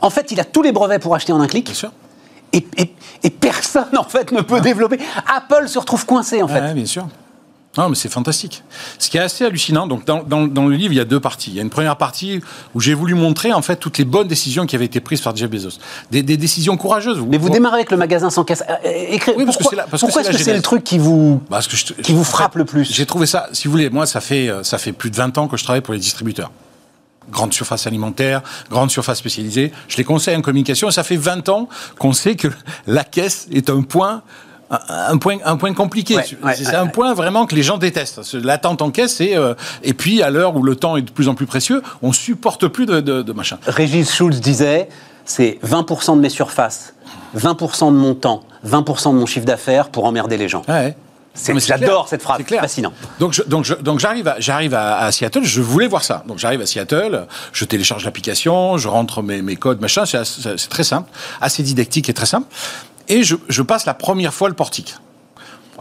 en 0.00 0.08
fait, 0.10 0.30
il 0.30 0.38
a 0.40 0.44
tous 0.44 0.62
les 0.62 0.72
brevets 0.72 1.00
pour 1.02 1.14
acheter 1.14 1.32
en 1.32 1.40
un 1.40 1.46
clic. 1.48 1.66
Bien 1.66 1.74
sûr. 1.74 1.90
Et, 2.52 2.64
et- 2.78 2.94
et 3.22 3.30
personne, 3.30 3.96
en 3.98 4.04
fait, 4.04 4.32
ne 4.32 4.40
peut 4.40 4.60
développer. 4.60 4.98
Apple 5.36 5.68
se 5.68 5.78
retrouve 5.78 6.06
coincé, 6.06 6.42
en 6.42 6.48
fait. 6.48 6.72
Bien 6.72 6.86
sûr. 6.86 7.06
Non, 7.78 7.88
mais 7.88 7.94
c'est 7.94 8.08
fantastique. 8.08 8.64
Ce 8.98 9.08
qui 9.08 9.16
est 9.16 9.20
assez 9.20 9.44
hallucinant, 9.44 9.86
donc 9.86 10.04
dans, 10.04 10.24
dans- 10.24 10.48
dans 10.48 10.66
le 10.66 10.74
livre, 10.74 10.92
il 10.92 10.96
y 10.96 11.00
a 11.00 11.04
deux 11.04 11.20
parties. 11.20 11.50
Il 11.52 11.56
y 11.56 11.60
a 11.60 11.62
une 11.62 11.70
première 11.70 11.96
partie 11.96 12.40
où 12.74 12.80
j'ai 12.80 12.94
voulu 12.94 13.14
montrer 13.14 13.52
en 13.52 13.62
fait 13.62 13.76
toutes 13.76 13.96
les 13.98 14.04
bonnes 14.04 14.26
décisions 14.26 14.66
qui 14.66 14.74
avaient 14.74 14.86
été 14.86 14.98
prises 14.98 15.20
par 15.20 15.36
Jeff 15.36 15.48
Bezos. 15.48 15.78
Des, 16.10 16.24
des 16.24 16.36
décisions 16.36 16.76
courageuses. 16.76 17.20
Mais 17.28 17.38
vous 17.38 17.48
démarrez 17.48 17.76
avec 17.76 17.92
le 17.92 17.96
magasin 17.96 18.28
sans 18.28 18.42
caisse. 18.42 18.64
Euh, 18.68 18.72
euh, 18.84 19.14
écris- 19.14 19.34
Oui, 19.36 19.44
parce 19.44 19.56
que 19.56 19.62
pourquoi 19.62 19.70
c'est 19.70 19.76
la- 19.76 19.82
parce 19.86 20.02
que 20.02 20.06
pourquoi 20.08 20.24
c'est 20.24 20.30
est-ce 20.30 20.38
que 20.38 20.44
c'est 20.44 20.52
le 20.56 20.62
truc 20.62 20.82
qui 20.82 20.98
vous, 20.98 21.40
Parce 21.48 21.68
que 21.68 21.76
je 21.76 21.86
te- 21.86 21.92
qui 22.02 22.12
vous 22.12 22.22
en 22.22 22.24
fait, 22.24 22.30
frappe 22.32 22.56
le 22.56 22.64
plus 22.64 22.92
J'ai 22.92 23.06
trouvé 23.06 23.26
ça, 23.26 23.48
si 23.52 23.68
vous 23.68 23.70
voulez, 23.70 23.88
moi, 23.88 24.04
ça 24.04 24.20
fait, 24.20 24.48
euh, 24.48 24.64
ça 24.64 24.76
fait 24.78 24.92
plus 24.92 25.12
de 25.12 25.16
20 25.16 25.38
ans 25.38 25.46
que 25.46 25.56
je 25.56 25.62
travaille 25.62 25.80
pour 25.80 25.94
les 25.94 26.00
distributeurs. 26.00 26.50
Grande 27.30 27.52
surface 27.54 27.86
alimentaire, 27.86 28.42
grande 28.68 28.90
surface 28.90 29.18
spécialisée. 29.18 29.70
Je 29.86 29.96
les 29.96 30.02
conseille 30.04 30.34
en 30.34 30.42
communication 30.42 30.90
ça 30.90 31.04
fait 31.04 31.16
20 31.16 31.48
ans 31.48 31.68
qu'on 32.00 32.12
sait 32.12 32.34
que 32.34 32.48
la 32.88 33.04
caisse 33.04 33.46
est 33.52 33.70
un 33.70 33.82
point. 33.82 34.22
Un- 34.70 35.18
point, 35.18 35.38
un 35.44 35.56
point 35.56 35.74
compliqué. 35.74 36.16
Ouais, 36.16 36.24
ouais, 36.44 36.54
c'est 36.56 36.68
ouais, 36.68 36.74
un 36.74 36.86
point 36.86 37.14
vraiment 37.14 37.46
que 37.46 37.54
les 37.54 37.62
gens 37.62 37.76
détestent. 37.78 38.34
L'attente 38.34 38.82
en 38.82 38.90
caisse, 38.90 39.16
c'est 39.16 39.36
euh, 39.36 39.54
et 39.82 39.94
puis 39.94 40.22
à 40.22 40.30
l'heure 40.30 40.56
où 40.56 40.62
le 40.62 40.76
temps 40.76 40.96
est 40.96 41.02
de 41.02 41.10
plus 41.10 41.28
en 41.28 41.34
plus 41.34 41.46
précieux, 41.46 41.82
on 42.02 42.12
supporte 42.12 42.68
plus 42.68 42.86
de, 42.86 43.00
de, 43.00 43.22
de 43.22 43.32
machin. 43.32 43.58
Régis 43.66 44.12
Schulz 44.12 44.40
disait 44.40 44.88
c'est 45.24 45.58
20% 45.64 46.16
de 46.16 46.20
mes 46.20 46.28
surfaces, 46.30 46.94
20% 47.36 47.86
de 47.92 47.96
mon 47.96 48.14
temps, 48.14 48.42
20% 48.66 49.12
de 49.12 49.18
mon 49.18 49.26
chiffre 49.26 49.46
d'affaires 49.46 49.88
pour 49.90 50.04
emmerder 50.04 50.36
les 50.36 50.48
gens. 50.48 50.62
J'adore 51.80 52.08
cette 52.08 52.22
phrase, 52.22 52.38
C'est 52.46 52.58
fascinant. 52.58 52.92
Donc, 53.20 53.32
je- 53.32 53.42
donc, 53.44 53.64
je- 53.64 53.74
donc 53.74 54.00
j'arrive, 54.00 54.26
à, 54.26 54.36
j'arrive 54.40 54.74
à, 54.74 54.98
à 54.98 55.12
Seattle. 55.12 55.44
Je 55.44 55.60
voulais 55.62 55.86
voir 55.86 56.02
ça. 56.02 56.24
Donc, 56.26 56.38
j'arrive 56.38 56.60
à 56.60 56.66
Seattle. 56.66 57.26
Je 57.52 57.64
télécharge 57.64 58.04
l'application. 58.04 58.76
Je 58.78 58.88
rentre 58.88 59.22
mes, 59.22 59.40
mes 59.40 59.54
codes, 59.54 59.80
machin. 59.80 60.04
C'est 60.06 60.68
très 60.68 60.82
simple, 60.82 61.08
assez 61.40 61.62
didactique 61.62 62.08
et 62.08 62.14
très 62.14 62.26
simple. 62.26 62.48
Et 63.10 63.24
je, 63.24 63.62
passe 63.62 63.86
la 63.86 63.94
première 63.94 64.32
fois 64.32 64.48
le 64.48 64.54
portique. 64.54 64.94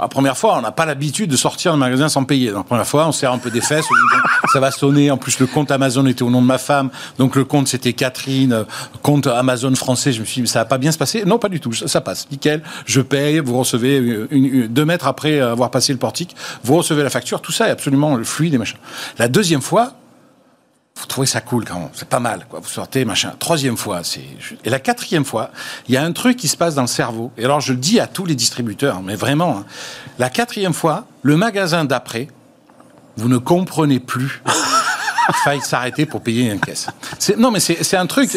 La 0.01 0.07
première 0.07 0.37
fois, 0.37 0.57
on 0.57 0.61
n'a 0.61 0.71
pas 0.71 0.85
l'habitude 0.85 1.29
de 1.29 1.35
sortir 1.35 1.73
d'un 1.73 1.77
magasin 1.77 2.09
sans 2.09 2.23
payer. 2.23 2.47
Donc, 2.47 2.57
la 2.57 2.63
première 2.63 2.87
fois, 2.87 3.07
on 3.07 3.11
serre 3.11 3.33
un 3.33 3.37
peu 3.37 3.51
des 3.51 3.61
fesses. 3.61 3.85
on 3.85 3.93
dit, 3.93 4.51
ça 4.53 4.59
va 4.59 4.71
sonner. 4.71 5.11
En 5.11 5.17
plus, 5.17 5.39
le 5.39 5.45
compte 5.45 5.69
Amazon 5.71 6.05
était 6.07 6.23
au 6.23 6.31
nom 6.31 6.41
de 6.41 6.47
ma 6.47 6.57
femme. 6.57 6.89
Donc, 7.19 7.35
le 7.35 7.43
compte, 7.43 7.67
c'était 7.67 7.93
Catherine. 7.93 8.65
Compte 9.03 9.27
Amazon 9.27 9.75
français. 9.75 10.11
Je 10.11 10.21
me 10.21 10.25
suis 10.25 10.35
dit, 10.35 10.41
mais 10.41 10.47
ça 10.47 10.59
va 10.59 10.65
pas 10.65 10.77
bien 10.77 10.91
se 10.91 10.97
passer. 10.97 11.23
Non, 11.25 11.37
pas 11.37 11.49
du 11.49 11.59
tout. 11.59 11.73
Ça, 11.73 12.01
passe. 12.01 12.27
Nickel. 12.31 12.63
Je 12.85 13.01
paye. 13.01 13.39
Vous 13.39 13.59
recevez 13.59 14.27
deux 14.67 14.85
mètres 14.85 15.05
après 15.05 15.39
avoir 15.39 15.69
passé 15.69 15.91
le 15.91 15.99
portique. 15.99 16.35
Vous 16.63 16.77
recevez 16.77 17.03
la 17.03 17.09
facture. 17.09 17.41
Tout 17.41 17.51
ça 17.51 17.67
est 17.67 17.71
absolument 17.71 18.17
fluide 18.23 18.53
et 18.53 18.57
machin. 18.57 18.77
La 19.19 19.27
deuxième 19.27 19.61
fois, 19.61 19.98
vous 20.99 21.05
trouvez 21.05 21.27
ça 21.27 21.39
cool 21.39 21.63
quand 21.63 21.89
c'est 21.93 22.09
pas 22.09 22.19
mal, 22.19 22.45
quoi. 22.49 22.59
Vous 22.59 22.67
sortez, 22.67 23.05
machin. 23.05 23.33
Troisième 23.39 23.77
fois, 23.77 24.03
c'est. 24.03 24.25
Et 24.65 24.69
la 24.69 24.79
quatrième 24.79 25.23
fois, 25.23 25.51
il 25.87 25.93
y 25.93 25.97
a 25.97 26.03
un 26.03 26.11
truc 26.11 26.35
qui 26.35 26.47
se 26.47 26.57
passe 26.57 26.75
dans 26.75 26.81
le 26.81 26.87
cerveau. 26.87 27.31
Et 27.37 27.45
alors, 27.45 27.61
je 27.61 27.71
le 27.71 27.79
dis 27.79 27.99
à 27.99 28.07
tous 28.07 28.25
les 28.25 28.35
distributeurs, 28.35 29.01
mais 29.01 29.15
vraiment, 29.15 29.59
hein. 29.59 29.65
la 30.17 30.29
quatrième 30.29 30.73
fois, 30.73 31.05
le 31.21 31.37
magasin 31.37 31.85
d'après, 31.85 32.27
vous 33.15 33.29
ne 33.29 33.37
comprenez 33.37 33.99
plus. 33.99 34.41
Il 35.29 35.33
faille 35.43 35.61
s'arrêter 35.61 36.05
pour 36.05 36.21
payer 36.21 36.49
une 36.51 36.59
caisse. 36.59 36.87
C'est- 37.19 37.37
Non, 37.37 37.51
mais 37.51 37.59
c'est 37.59 37.97
un 37.97 38.05
truc. 38.07 38.29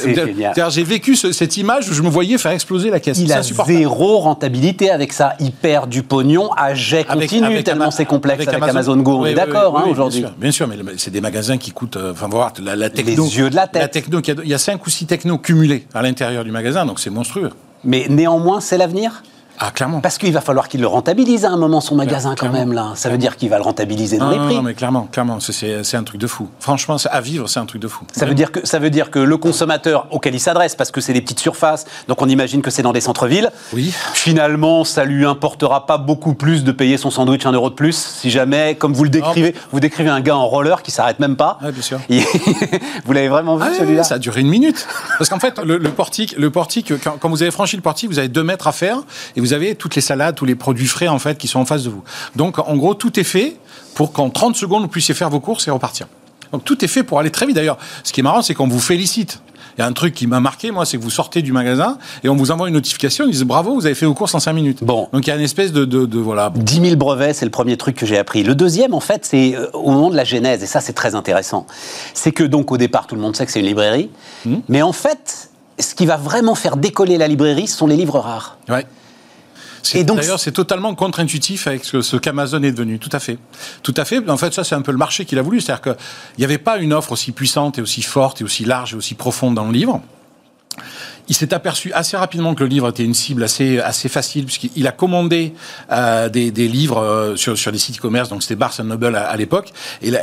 J'ai 0.71 0.85
vécu 0.85 1.17
ce- 1.17 1.33
cette 1.33 1.57
image 1.57 1.89
où 1.89 1.95
je 1.95 2.03
me 2.03 2.09
voyais 2.09 2.39
faire 2.39 2.53
exploser 2.53 2.91
la 2.91 3.01
caisse. 3.01 3.19
Il 3.19 3.33
a 3.33 3.43
zéro 3.43 4.19
rentabilité 4.19 4.91
avec 4.91 5.13
ça. 5.13 5.35
Il 5.41 5.53
perd 5.53 5.89
du 5.89 6.03
pognon 6.03 6.51
à 6.53 6.75
jet 6.75 7.05
continu, 7.05 7.47
avec 7.47 7.65
tellement 7.65 7.91
c'est 7.91 8.05
complexe 8.05 8.47
avec, 8.47 8.63
Amazon. 8.63 8.97
Go. 8.97 9.19
On 9.19 9.23
Oui, 9.23 9.31
est 9.31 9.35
d'accord 9.35 9.73
oui, 9.75 9.81
hein, 9.81 9.83
oui, 9.87 9.93
aujourd'hui. 9.93 10.21
Bien 10.21 10.29
sûr, 10.51 10.67
bien 10.69 10.77
sûr, 10.77 10.85
mais 10.85 10.93
c'est 10.99 11.11
des 11.11 11.21
magasins 11.21 11.57
qui 11.59 11.71
coûtent. 11.71 11.97
euh, 11.97 12.13
Enfin, 12.13 12.29
voir 12.29 12.53
la, 12.63 12.77
la 12.77 12.91
techno. 12.91 13.27
yeux 13.27 13.51
de 13.51 13.57
la 13.57 13.67
tête. 13.67 13.83
La 13.83 13.89
techno, 13.89 14.21
il 14.45 14.49
y 14.51 14.55
a 14.55 14.59
cinq 14.59 14.87
ou 14.87 14.91
six 14.91 15.07
technos 15.07 15.39
cumulés 15.39 15.87
à 15.95 16.03
l'intérieur 16.03 16.45
du 16.45 16.51
magasin, 16.51 16.85
donc 16.87 17.01
c'est 17.01 17.11
monstrueux. 17.11 17.51
Mais 17.85 18.07
néanmoins, 18.09 18.61
c'est 18.61 18.77
l'avenir? 18.79 19.23
Ah, 19.59 19.71
clairement. 19.71 20.01
Parce 20.01 20.19
qu'il 20.19 20.33
va 20.33 20.41
falloir 20.41 20.69
qu'il 20.69 20.81
le 20.81 20.87
rentabilise 20.87 21.45
à 21.45 21.51
un 21.51 21.57
moment, 21.57 21.81
son 21.81 21.95
magasin, 21.95 22.35
quand 22.37 22.51
même. 22.51 22.73
là. 22.73 22.93
Ça 22.95 23.09
veut 23.11 23.19
dire 23.19 23.37
qu'il 23.37 23.49
va 23.49 23.57
le 23.59 23.63
rentabiliser 23.63 24.19
dans 24.19 24.27
Non, 24.27 24.31
les 24.33 24.39
prix. 24.47 24.55
non, 24.57 24.63
mais 24.63 24.75
clairement, 24.75 25.09
clairement, 25.11 25.39
c'est- 25.41 25.95
un 25.95 26.03
truc 26.05 26.21
de 26.21 26.27
fou. 26.27 26.49
Franchement, 26.59 26.97
à 27.11 27.21
vivre, 27.21 27.49
c'est 27.49 27.61
un 27.61 27.67
truc 27.67 27.81
de 27.83 27.89
fou. 27.89 28.05
Ça 28.13 28.25
veut, 28.27 28.35
dire 28.35 28.51
que, 28.51 28.67
ça 28.67 28.79
veut 28.79 28.91
dire 28.91 29.11
que 29.11 29.19
le 29.19 29.37
consommateur 29.37 30.07
auquel 30.11 30.35
il 30.35 30.41
s'adresse, 30.41 30.75
parce 30.75 30.91
que 30.91 31.01
c'est 31.01 31.13
des 31.13 31.21
petites 31.21 31.39
surfaces, 31.41 31.85
donc 32.09 32.21
on 32.23 32.29
imagine 32.29 32.63
que 32.63 32.71
c'est 32.71 32.83
dans 32.83 32.93
des 32.93 33.01
centres-villes, 33.03 33.51
Oui. 33.73 33.93
finalement, 34.15 34.85
ça 34.85 35.05
lui 35.05 35.25
importera 35.27 35.87
pas 35.87 35.99
beaucoup 35.99 36.35
plus 36.35 36.65
de 36.65 36.73
payer 36.73 36.97
son 36.97 37.11
sandwich 37.11 37.45
un 37.47 37.53
euro 37.53 37.69
de 37.71 37.75
plus, 37.75 37.97
si 37.97 38.31
jamais, 38.31 38.75
comme 38.75 38.95
vous 38.95 39.05
le 39.05 39.11
décrivez, 39.11 39.55
vous 39.71 39.81
décrivez 39.81 40.09
un 40.11 40.21
gars 40.21 40.37
en 40.37 40.47
roller 40.49 40.83
qui 40.83 40.91
s'arrête 40.91 41.19
même 41.21 41.37
pas. 41.37 41.59
Ouais, 41.63 41.73
bien 41.73 41.83
sûr. 41.83 42.01
Vous 43.05 43.13
l'avez 43.13 43.29
vraiment 43.29 43.57
vu 43.57 43.65
Ah, 43.67 43.75
celui-là 43.79 44.03
ça 44.05 44.15
a 44.17 44.19
duré 44.19 44.41
une 44.41 44.49
minute. 44.49 44.87
Parce 45.19 45.29
qu'en 45.29 45.39
fait, 45.39 45.59
le, 45.65 45.77
le 45.79 45.91
portique, 45.91 46.35
le 46.39 46.51
portique 46.51 46.93
quand, 47.03 47.19
quand 47.19 47.29
vous 47.29 47.43
avez 47.43 47.51
franchi 47.51 47.77
le 47.77 47.83
portique, 47.83 48.11
vous 48.11 48.19
avez 48.19 48.29
deux 48.29 48.43
mètres 48.45 48.67
à 48.67 48.73
faire 48.73 48.99
et 49.37 49.41
vous 49.43 49.53
avez 49.53 49.75
toutes 49.75 49.95
les 49.97 50.01
salades, 50.03 50.35
tous 50.35 50.45
les 50.45 50.55
produits 50.55 50.87
frais 50.87 51.09
en 51.09 51.19
fait 51.19 51.37
qui 51.37 51.49
sont 51.49 51.59
en 51.61 51.65
face 51.67 51.83
de 51.83 51.91
vous. 51.91 52.03
Donc, 52.37 52.59
en 52.59 52.77
gros, 52.77 52.95
tout 52.95 53.19
est 53.19 53.25
fait 53.25 53.57
pour 53.95 54.13
qu'en 54.13 54.31
30 54.31 54.57
secondes, 54.57 54.83
vous 54.83 54.89
puissiez 54.89 55.15
faire 55.15 55.31
vos 55.31 55.41
courses 55.41 55.67
et 55.69 55.71
repartir. 55.71 56.07
Donc, 56.53 56.65
tout 56.65 56.85
est 56.85 56.89
fait 56.89 57.03
pour 57.03 57.19
aller 57.19 57.31
très 57.31 57.47
vite. 57.47 57.57
D'ailleurs, 57.57 57.79
ce 58.05 58.13
qui 58.13 58.21
est 58.21 58.23
marrant, 58.23 58.43
c'est 58.43 58.55
qu'on 58.55 58.69
vous 58.69 58.81
félicite. 58.81 59.41
Il 59.77 59.81
y 59.81 59.85
a 59.85 59.87
un 59.87 59.93
truc 59.95 60.13
qui 60.13 60.27
m'a 60.27 60.39
marqué, 60.39 60.71
moi, 60.71 60.85
c'est 60.85 60.99
que 60.99 61.03
vous 61.03 61.09
sortez 61.11 61.41
du 61.41 61.51
magasin 61.51 61.97
et 62.23 62.29
on 62.29 62.37
vous 62.37 62.51
envoie 62.51 62.69
une 62.69 62.75
notification, 62.75 63.25
ils 63.25 63.31
disent 63.33 63.43
bravo, 63.45 63.73
vous 63.75 63.87
avez 63.87 63.95
fait 63.95 64.05
vos 64.05 64.13
courses 64.13 64.35
en 64.35 64.39
5 64.41 64.53
minutes. 64.53 64.85
Bon. 64.85 65.09
Donc, 65.15 65.27
il 65.27 65.31
y 65.31 65.33
a 65.33 65.37
une 65.37 65.41
espèce 65.43 65.73
de, 65.73 65.87
de, 65.87 66.05
de- 66.05 66.19
voilà. 66.19 66.53
10 66.55 66.81
000 66.83 66.97
brevets, 66.97 67.33
c'est 67.33 67.47
le 67.47 67.51
premier 67.51 67.79
truc 67.79 67.97
que 67.97 68.05
j'ai 68.05 68.19
appris. 68.19 68.43
Le 68.45 68.55
deuxième, 68.55 68.93
en 68.93 69.01
fait, 69.01 69.25
c'est 69.25 69.57
euh, 69.57 69.71
au 69.73 69.91
moment 69.93 70.11
de 70.11 70.17
la 70.17 70.25
genèse, 70.25 70.63
et 70.63 70.67
ça, 70.67 70.81
c'est 70.81 70.93
très 70.93 71.15
intéressant. 71.15 71.67
C'est 72.13 72.33
que, 72.33 72.45
donc, 72.45 72.71
au 72.71 72.77
départ, 72.77 73.07
tout 73.07 73.15
le 73.15 73.23
monde 73.23 73.35
sait 73.35 73.47
que 73.47 73.53
c'est 73.53 73.61
une 73.61 73.67
librairie, 73.67 74.11
Hmm. 74.45 74.57
mais 74.69 74.83
en 74.83 74.93
fait, 74.93 75.49
ce 75.79 75.95
qui 75.95 76.05
va 76.05 76.17
vraiment 76.19 76.55
faire 76.55 76.77
décoller 76.77 77.17
la 77.17 77.27
librairie, 77.29 77.67
ce 77.67 77.77
sont 77.79 77.87
les 77.87 77.97
livres 77.97 78.19
rares. 78.19 78.59
Ouais. 78.69 78.85
C'est- 79.83 79.99
Et 79.99 80.05
donc- 80.05 80.19
D'ailleurs, 80.19 80.39
c'est 80.41 80.53
totalement 80.53 80.95
contre-intuitif 80.95 81.67
avec 81.67 81.85
ce, 81.85 82.03
ce 82.03 82.17
qu'Amazon 82.17 82.63
est 82.63 82.71
devenu. 82.73 82.99
Tout 82.99 83.09
à 83.13 83.19
fait. 83.19 83.39
Tout 83.83 83.95
à 83.97 84.05
fait. 84.05 84.29
En 84.31 84.37
fait, 84.37 84.55
ça, 84.55 84.63
c'est 84.65 84.75
un 84.75 84.83
peu 84.83 84.93
le 84.93 84.99
marché 84.99 85.25
qu'il 85.25 85.39
a 85.39 85.43
voulu. 85.43 85.61
C'est-à-dire 85.61 85.83
qu'il 85.83 85.97
n'y 86.39 86.45
avait 86.45 86.59
pas 86.59 86.79
une 86.79 86.93
offre 86.93 87.13
aussi 87.13 87.33
puissante 87.33 87.79
et 87.79 87.83
aussi 87.83 88.03
forte 88.03 88.41
et 88.41 88.45
aussi 88.45 88.65
large 88.65 88.93
et 88.95 88.97
aussi 88.97 89.15
profonde 89.15 89.55
dans 89.55 89.65
le 89.67 89.73
livre. 89.73 90.01
Il 91.33 91.35
s'est 91.35 91.55
aperçu 91.55 91.91
assez 91.95 92.15
rapidement 92.15 92.55
que 92.55 92.63
le 92.63 92.69
livre 92.69 92.91
était 92.91 93.05
une 93.05 93.15
cible 93.15 93.43
assez, 93.43 93.79
assez 93.79 94.11
facile, 94.11 94.45
puisqu'il 94.45 94.87
a 94.87 94.93
commandé 94.93 95.55
euh, 95.91 96.29
des, 96.29 96.51
des 96.51 96.69
livres 96.69 96.99
euh, 96.99 97.37
sur, 97.37 97.57
sur 97.57 97.73
des 97.73 97.79
sites 97.79 97.97
e-commerce, 97.97 98.29
donc 98.29 98.43
c'était 98.43 98.55
Barnes 98.55 98.87
Noble 98.87 99.17
à, 99.17 99.35
l'époque, 99.39 99.73
et, 100.03 100.11
le, 100.11 100.19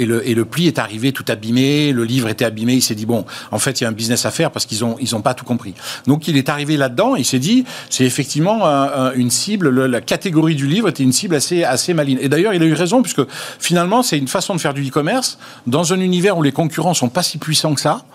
et, 0.00 0.06
le, 0.06 0.26
et 0.26 0.34
le 0.34 0.44
pli 0.46 0.66
est 0.66 0.78
arrivé 0.78 1.12
tout 1.12 1.26
abîmé, 1.28 1.92
le 1.92 2.04
livre 2.04 2.30
était 2.30 2.46
abîmé, 2.46 2.72
il 2.72 2.80
s'est 2.80 2.94
dit, 2.94 3.04
bon, 3.04 3.26
en 3.50 3.58
fait, 3.58 3.82
il 3.82 3.84
y 3.84 3.86
a 3.86 3.90
un 3.90 3.92
business 3.92 4.24
à 4.24 4.30
faire 4.30 4.50
parce 4.50 4.64
qu'ils 4.64 4.80
n'ont 4.80 4.96
ils 4.98 5.14
ont 5.14 5.20
pas 5.20 5.34
tout 5.34 5.44
compris. 5.44 5.74
Donc 6.06 6.26
il 6.26 6.38
est 6.38 6.48
arrivé 6.48 6.78
là-dedans, 6.78 7.16
il 7.16 7.26
s'est 7.26 7.38
dit, 7.38 7.66
c'est 7.90 8.04
effectivement 8.06 8.66
euh, 8.66 9.12
une 9.14 9.28
cible, 9.30 9.68
le- 9.68 9.86
la 9.86 10.00
catégorie 10.00 10.54
du 10.54 10.66
livre 10.66 10.88
était 10.88 11.02
une 11.02 11.12
cible 11.12 11.34
assez, 11.34 11.64
assez 11.64 11.92
maligne. 11.92 12.16
Et 12.22 12.30
d'ailleurs, 12.30 12.54
il 12.54 12.62
a 12.62 12.66
eu 12.66 12.72
raison, 12.72 13.02
puisque 13.02 13.20
finalement, 13.60 14.02
c'est 14.02 14.16
une 14.16 14.26
façon 14.26 14.54
de 14.54 14.60
faire 14.62 14.72
du 14.72 14.88
e-commerce 14.88 15.36
dans 15.66 15.92
un 15.92 16.00
univers 16.00 16.38
où 16.38 16.42
les 16.42 16.52
concurrents 16.52 16.94
sont 16.94 17.10
pas 17.10 17.22
si 17.22 17.36
puissants 17.36 17.74
que 17.74 17.80
ça, 17.82 18.06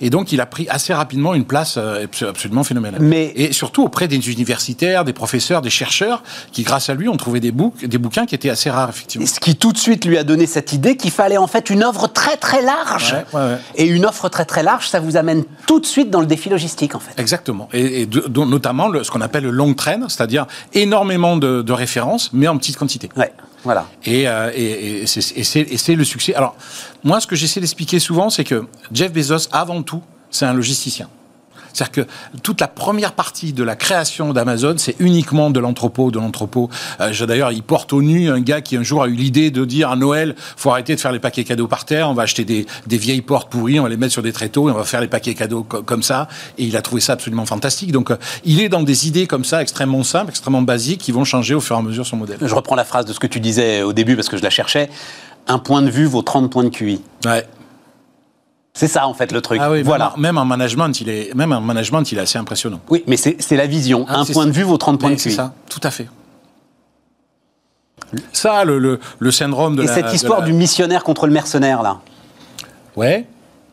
et 0.00 0.10
donc 0.10 0.30
il 0.30 0.40
a 0.40 0.46
pris 0.46 0.68
assez 0.68 0.94
rapidement 0.94 1.34
une 1.34 1.44
place 1.44 1.76
euh, 1.88 2.04
abs- 2.04 2.22
absolument 2.28 2.64
phénoménale. 2.64 3.00
Mais- 3.02 3.32
Et 3.36 3.52
surtout 3.52 3.82
auprès 3.84 4.08
des 4.08 4.30
universitaires, 4.30 5.04
des 5.04 5.12
professeurs, 5.12 5.62
des 5.62 5.70
chercheurs, 5.70 6.22
qui 6.52 6.62
grâce 6.62 6.88
à 6.90 6.94
lui 6.94 7.08
ont 7.08 7.16
trouvé 7.16 7.40
des, 7.40 7.52
bouc- 7.52 7.84
des 7.86 7.98
bouquins 7.98 8.26
qui 8.26 8.34
étaient 8.34 8.50
assez 8.50 8.70
rares, 8.70 8.90
effectivement. 8.90 9.26
Ce 9.26 9.40
qui 9.40 9.56
tout 9.56 9.72
de 9.72 9.78
suite 9.78 10.04
lui 10.04 10.18
a 10.18 10.24
donné 10.24 10.46
cette 10.46 10.72
idée 10.72 10.96
qu'il 10.96 11.10
fallait 11.10 11.36
en 11.38 11.46
fait 11.46 11.70
une 11.70 11.82
offre 11.84 12.06
très 12.08 12.36
très 12.36 12.62
large. 12.62 13.12
Ouais, 13.32 13.40
ouais, 13.40 13.46
ouais. 13.52 13.58
Et 13.76 13.86
une 13.86 14.04
offre 14.06 14.28
très 14.28 14.44
très 14.44 14.62
large, 14.62 14.88
ça 14.88 15.00
vous 15.00 15.16
amène 15.16 15.44
tout 15.66 15.80
de 15.80 15.86
suite 15.86 16.10
dans 16.10 16.20
le 16.20 16.26
défi 16.26 16.48
logistique 16.48 16.94
en 16.94 17.00
fait. 17.00 17.18
Exactement. 17.20 17.68
Et, 17.72 18.02
et 18.02 18.06
de- 18.06 18.24
dont 18.28 18.46
notamment 18.46 18.88
le- 18.88 19.02
ce 19.04 19.10
qu'on 19.10 19.20
appelle 19.20 19.44
le 19.44 19.50
long 19.50 19.74
train, 19.74 20.08
c'est-à-dire 20.08 20.46
énormément 20.74 21.36
de, 21.36 21.62
de 21.62 21.72
références, 21.72 22.30
mais 22.32 22.48
en 22.48 22.56
petite 22.58 22.76
quantité. 22.76 23.08
Ouais. 23.16 23.32
Voilà. 23.64 23.86
Et, 24.04 24.28
euh, 24.28 24.50
et 24.54 25.04
c'est 25.06 25.94
le 25.94 26.04
succès. 26.04 26.34
Alors, 26.34 26.54
moi, 27.02 27.20
ce 27.20 27.26
que 27.26 27.34
j'essaie 27.36 27.60
d'expliquer 27.60 27.98
souvent, 27.98 28.30
c'est 28.30 28.44
que 28.44 28.66
Jeff 28.92 29.12
Bezos, 29.12 29.48
avant 29.52 29.82
tout, 29.82 30.02
c'est 30.30 30.46
un 30.46 30.52
logisticien. 30.54 31.08
C'est-à-dire 31.78 32.04
que 32.04 32.10
toute 32.42 32.60
la 32.60 32.66
première 32.68 33.12
partie 33.12 33.52
de 33.52 33.62
la 33.62 33.76
création 33.76 34.32
d'Amazon, 34.32 34.74
c'est 34.78 34.96
uniquement 34.98 35.50
de 35.50 35.60
l'entrepôt, 35.60 36.10
de 36.10 36.18
l'entrepôt. 36.18 36.68
Euh, 37.00 37.12
D'ailleurs, 37.26 37.52
il 37.52 37.62
porte 37.62 37.92
au 37.92 38.02
nu 38.02 38.30
un 38.30 38.40
gars 38.40 38.60
qui 38.60 38.76
un 38.76 38.82
jour 38.82 39.02
a 39.02 39.08
eu 39.08 39.12
l'idée 39.12 39.50
de 39.50 39.64
dire 39.64 39.90
à 39.90 39.96
Noël, 39.96 40.34
faut 40.56 40.70
arrêter 40.70 40.94
de 40.94 41.00
faire 41.00 41.12
les 41.12 41.18
paquets 41.20 41.44
cadeaux 41.44 41.68
par 41.68 41.84
terre, 41.84 42.08
on 42.10 42.14
va 42.14 42.22
acheter 42.22 42.44
des, 42.44 42.66
des 42.86 42.96
vieilles 42.98 43.20
portes 43.22 43.50
pourries, 43.50 43.78
on 43.78 43.84
va 43.84 43.88
les 43.88 43.96
mettre 43.96 44.12
sur 44.12 44.22
des 44.22 44.32
tréteaux 44.32 44.68
et 44.68 44.72
on 44.72 44.76
va 44.76 44.84
faire 44.84 45.00
les 45.00 45.08
paquets 45.08 45.34
cadeaux 45.34 45.62
co- 45.62 45.82
comme 45.82 46.02
ça. 46.02 46.26
Et 46.58 46.64
il 46.64 46.76
a 46.76 46.82
trouvé 46.82 47.00
ça 47.00 47.12
absolument 47.12 47.46
fantastique. 47.46 47.92
Donc, 47.92 48.10
euh, 48.10 48.16
il 48.44 48.60
est 48.60 48.68
dans 48.68 48.82
des 48.82 49.06
idées 49.06 49.26
comme 49.26 49.44
ça, 49.44 49.62
extrêmement 49.62 50.02
simples, 50.02 50.30
extrêmement 50.30 50.62
basiques, 50.62 51.00
qui 51.00 51.12
vont 51.12 51.24
changer 51.24 51.54
au 51.54 51.60
fur 51.60 51.76
et 51.76 51.78
à 51.78 51.82
mesure 51.82 52.06
son 52.06 52.16
modèle. 52.16 52.38
Je 52.40 52.54
reprends 52.54 52.74
la 52.76 52.84
phrase 52.84 53.04
de 53.04 53.12
ce 53.12 53.20
que 53.20 53.26
tu 53.26 53.40
disais 53.40 53.82
au 53.82 53.92
début 53.92 54.16
parce 54.16 54.28
que 54.28 54.36
je 54.36 54.42
la 54.42 54.50
cherchais. 54.50 54.88
Un 55.46 55.58
point 55.58 55.82
de 55.82 55.90
vue 55.90 56.06
vaut 56.06 56.22
30 56.22 56.50
points 56.50 56.64
de 56.64 56.68
QI. 56.70 57.00
Ouais. 57.24 57.44
C'est 58.78 58.86
ça 58.86 59.08
en 59.08 59.12
fait 59.14 59.32
le 59.32 59.40
truc. 59.40 59.58
Ah 59.60 59.72
oui, 59.72 59.82
voilà. 59.82 60.14
Même, 60.16 60.38
en 60.38 60.44
management, 60.44 61.00
il 61.00 61.08
est, 61.08 61.34
même 61.34 61.50
en 61.50 61.60
management, 61.60 62.02
il 62.12 62.18
est 62.18 62.20
assez 62.20 62.38
impressionnant. 62.38 62.78
Oui, 62.88 63.02
mais 63.08 63.16
c'est 63.16 63.34
c'est 63.40 63.56
la 63.56 63.66
vision. 63.66 64.06
Ah, 64.08 64.20
un 64.20 64.24
c'est 64.24 64.32
point 64.32 64.44
ça. 64.44 64.50
de 64.50 64.54
vue 64.54 64.62
vaut 64.62 64.76
30 64.78 65.00
points 65.00 65.10
de 65.10 65.16
C'est 65.16 65.30
QI. 65.30 65.34
ça, 65.34 65.52
tout 65.68 65.80
à 65.82 65.90
fait. 65.90 66.06
Ça, 68.32 68.64
le, 68.64 68.78
le, 68.78 69.00
le 69.18 69.30
syndrome 69.32 69.74
de 69.76 69.82
Et 69.82 69.86
la. 69.86 69.94
cette 69.94 70.12
histoire 70.14 70.40
la- 70.40 70.46
du 70.46 70.52
missionnaire 70.52 71.02
contre 71.02 71.26
le 71.26 71.32
mercenaire 71.32 71.82
là. 71.82 71.98
Ouais. 72.96 73.26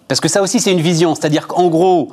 Parce 0.07 0.19
que 0.19 0.27
ça 0.27 0.41
aussi 0.41 0.59
c'est 0.59 0.71
une 0.71 0.81
vision, 0.81 1.13
c'est-à-dire 1.15 1.47
qu'en 1.47 1.67
gros, 1.67 2.11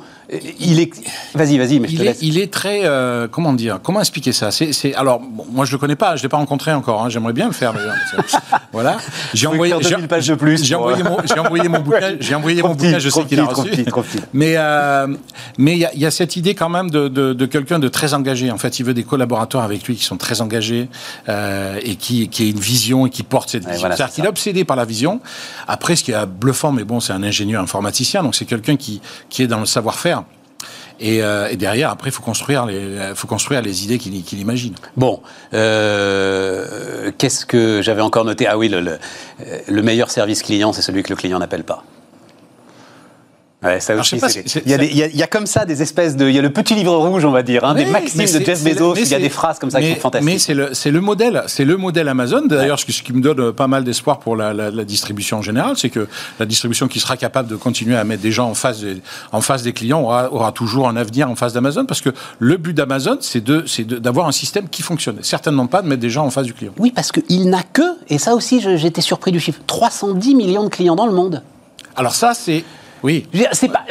il 0.59 0.79
est. 0.79 0.91
Vas-y, 1.35 1.57
vas-y, 1.57 1.79
mais 1.79 1.87
je 1.87 1.95
te 1.95 1.97
Il 1.97 2.01
est, 2.01 2.05
laisse. 2.05 2.17
il 2.21 2.37
est 2.39 2.51
très. 2.51 2.81
euh, 2.85 3.27
comment 3.29 3.53
dire 3.53 3.79
Comment 3.83 3.99
expliquer 3.99 4.31
ça? 4.31 4.51
C'est, 4.51 4.93
Alors, 4.95 5.19
bon, 5.19 5.45
moi, 5.51 5.65
je 5.65 5.71
le 5.71 5.77
connais 5.77 5.95
pas, 5.95 6.15
je 6.15 6.23
l'ai 6.23 6.29
pas 6.29 6.37
rencontré 6.37 6.73
encore. 6.73 7.03
hein, 7.03 7.09
j'aimerais 7.09 7.33
bien 7.33 7.47
le 7.47 7.51
faire, 7.53 7.73
d'ailleurs. 7.73 7.95
voilà. 8.71 8.97
J'ai 9.33 9.47
envoyé. 9.47 9.73
J'ai, 9.81 9.89
2000 9.91 10.07
pages 10.07 10.27
de 10.27 10.35
plus 10.35 10.63
j'ai 10.63 10.75
envoyé, 10.75 11.03
mon, 11.03 11.17
j'ai 11.25 11.39
envoyé 11.39 11.67
mon 11.67 11.79
bouquin. 11.81 12.15
J'ai 12.19 12.35
envoyé 12.35 12.59
Trop 12.59 12.69
mon 12.69 12.75
petit, 12.75 12.85
bouquin. 12.87 12.99
Je 12.99 13.09
sais 13.09 13.25
qu'il 13.25 13.39
a 13.39 13.43
trop 13.47 13.61
reçu. 13.63 13.71
petit, 13.71 13.85
trop 13.85 14.01
petit. 14.01 14.19
Mais 14.33 14.53
euh, 14.57 15.07
mais 15.57 15.73
il 15.73 15.79
y, 15.79 15.85
a- 15.85 15.93
il 15.93 15.99
y 15.99 16.05
a 16.05 16.11
cette 16.11 16.35
idée 16.35 16.55
quand 16.55 16.69
même 16.69 16.89
de, 16.89 17.07
de, 17.07 17.33
de 17.33 17.45
quelqu'un 17.45 17.79
de 17.79 17.87
très 17.87 18.13
engagé. 18.13 18.49
En 18.51 18.57
fait, 18.57 18.79
il 18.79 18.85
veut 18.85 18.93
des 18.93 19.03
collaborateurs 19.03 19.61
avec 19.61 19.83
lui 19.83 19.95
qui 19.95 20.03
sont 20.03 20.17
très 20.17 20.41
engagés 20.41 20.87
euh, 21.29 21.79
et 21.83 21.95
qui 21.95 22.29
qui 22.29 22.43
aient 22.45 22.49
une 22.51 22.59
vision 22.59 23.05
et 23.05 23.09
qui 23.09 23.23
portent 23.23 23.49
cette 23.49 23.63
vision. 23.65 23.79
voilà, 23.79 23.95
C'est-à-dire 23.95 24.11
c'est 24.13 24.21
qu'il 24.21 24.25
est 24.25 24.29
obsédé 24.29 24.63
par 24.63 24.75
la 24.77 24.85
vision. 24.85 25.19
Après, 25.67 25.95
ce 25.95 26.03
qui 26.03 26.11
est 26.11 26.25
bluffant, 26.25 26.71
mais 26.71 26.83
bon, 26.83 26.99
c'est 26.99 27.13
un 27.13 27.23
ingénieur 27.23 27.61
informaticien, 27.61 28.23
donc 28.23 28.35
c'est 28.35 28.45
quelqu'un 28.45 28.75
qui 28.77 29.01
qui 29.29 29.43
est 29.43 29.47
dans 29.47 29.59
le 29.59 29.65
savoir-faire. 29.65 30.22
Et, 30.99 31.23
euh, 31.23 31.49
et 31.49 31.57
derrière, 31.57 31.89
après, 31.89 32.09
il 32.09 32.13
faut 32.13 32.23
construire 32.23 32.65
les, 32.65 33.13
faut 33.15 33.27
construire 33.27 33.61
les 33.61 33.83
idées 33.83 33.97
qu'il 33.97 34.39
imagine. 34.39 34.75
Bon, 34.95 35.21
euh, 35.53 37.11
qu'est-ce 37.17 37.45
que 37.45 37.81
j'avais 37.81 38.01
encore 38.01 38.25
noté? 38.25 38.47
Ah 38.47 38.57
oui, 38.57 38.69
le 38.69 39.81
meilleur 39.81 40.09
service 40.11 40.43
client, 40.43 40.73
c'est 40.73 40.81
celui 40.81 41.03
que 41.03 41.09
le 41.09 41.15
client 41.15 41.39
n'appelle 41.39 41.63
pas. 41.63 41.83
Ouais, 43.63 43.79
ça 43.79 43.95
aussi, 43.95 44.19
si- 44.19 44.59
il, 44.65 44.69
y 44.69 44.73
a 44.73 44.77
c'est- 44.77 44.77
des- 44.77 44.87
il, 44.91 44.97
y 44.97 45.03
a, 45.03 45.07
il 45.07 45.15
y 45.15 45.23
a 45.23 45.27
comme 45.27 45.45
ça 45.45 45.63
des 45.65 45.81
espèces 45.81 46.15
de. 46.17 46.27
Il 46.27 46.35
y 46.35 46.39
a 46.39 46.41
le 46.41 46.51
petit 46.51 46.75
livre 46.75 46.95
rouge, 46.97 47.23
on 47.23 47.31
va 47.31 47.43
dire, 47.43 47.63
hein, 47.63 47.73
des 47.75 47.85
maximes 47.85 48.21
de 48.21 48.45
Jeff 48.45 48.63
Bezos. 48.63 48.95
Il 48.95 49.07
y 49.07 49.13
a 49.15 49.19
des 49.19 49.29
phrases 49.29 49.57
comme 49.59 49.71
ça 49.71 49.79
qui 49.81 49.93
sont 49.93 49.99
fantastiques. 50.01 50.29
Mais 50.33 50.37
c'est 50.39 50.53
le, 50.53 50.73
c'est 50.73 50.91
le 50.91 50.99
modèle, 51.01 51.43
c'est 51.47 51.63
le 51.65 51.77
modèle 51.77 52.07
Amazon. 52.09 52.43
D'ailleurs, 52.45 52.77
ce, 52.79 52.85
qui- 52.85 52.93
ce 52.93 53.01
qui 53.03 53.13
me 53.13 53.21
donne 53.21 53.53
pas 53.53 53.67
mal 53.67 53.83
d'espoir 53.83 54.19
pour 54.19 54.35
la, 54.35 54.53
la- 54.53 54.69
la 54.69 54.83
distribution 54.83 55.37
en 55.37 55.41
général, 55.41 55.77
c'est 55.77 55.89
que 55.89 56.07
la 56.39 56.45
distribution 56.45 56.87
qui 56.87 56.99
sera 56.99 57.15
capable 57.15 57.47
de 57.49 57.55
continuer 57.55 57.95
à 57.95 58.03
mettre 58.03 58.21
des 58.21 58.31
gens 58.31 58.49
en 58.49 58.53
face 58.53 58.81
des, 58.81 59.01
en 59.31 59.41
face 59.41 59.63
des 59.63 59.71
clients 59.73 60.01
aura, 60.01 60.31
aura 60.33 60.51
toujours 60.51 60.87
un 60.89 60.97
avenir 60.97 61.29
en 61.29 61.35
face 61.35 61.53
d'Amazon, 61.53 61.85
parce 61.85 62.01
que 62.01 62.09
le 62.39 62.57
but 62.57 62.73
d'Amazon, 62.73 63.17
c'est 63.21 63.43
de, 63.43 63.63
c'est 63.65 63.85
de- 63.85 63.97
d'avoir 63.97 64.27
un 64.27 64.31
système 64.33 64.67
qui 64.69 64.81
fonctionne. 64.81 65.17
Certainement 65.21 65.67
pas 65.67 65.81
de 65.81 65.87
mettre 65.87 66.01
des 66.01 66.09
gens 66.09 66.25
en 66.25 66.29
face 66.31 66.45
du 66.45 66.53
client. 66.53 66.73
Oui, 66.79 66.91
parce 66.93 67.11
qu'il 67.13 67.49
n'a 67.49 67.63
que, 67.63 67.81
et 68.09 68.17
ça 68.17 68.35
aussi 68.35 68.59
j'étais 68.77 69.01
surpris 69.01 69.31
du 69.31 69.39
chiffre, 69.39 69.61
310 69.67 70.35
millions 70.35 70.63
de 70.65 70.69
clients 70.69 70.95
dans 70.95 71.05
le 71.07 71.13
monde. 71.13 71.41
Alors 71.95 72.15
ça, 72.15 72.33
c'est, 72.33 72.63
oui, 73.03 73.27
C'est 73.51 73.67
pas. 73.69 73.85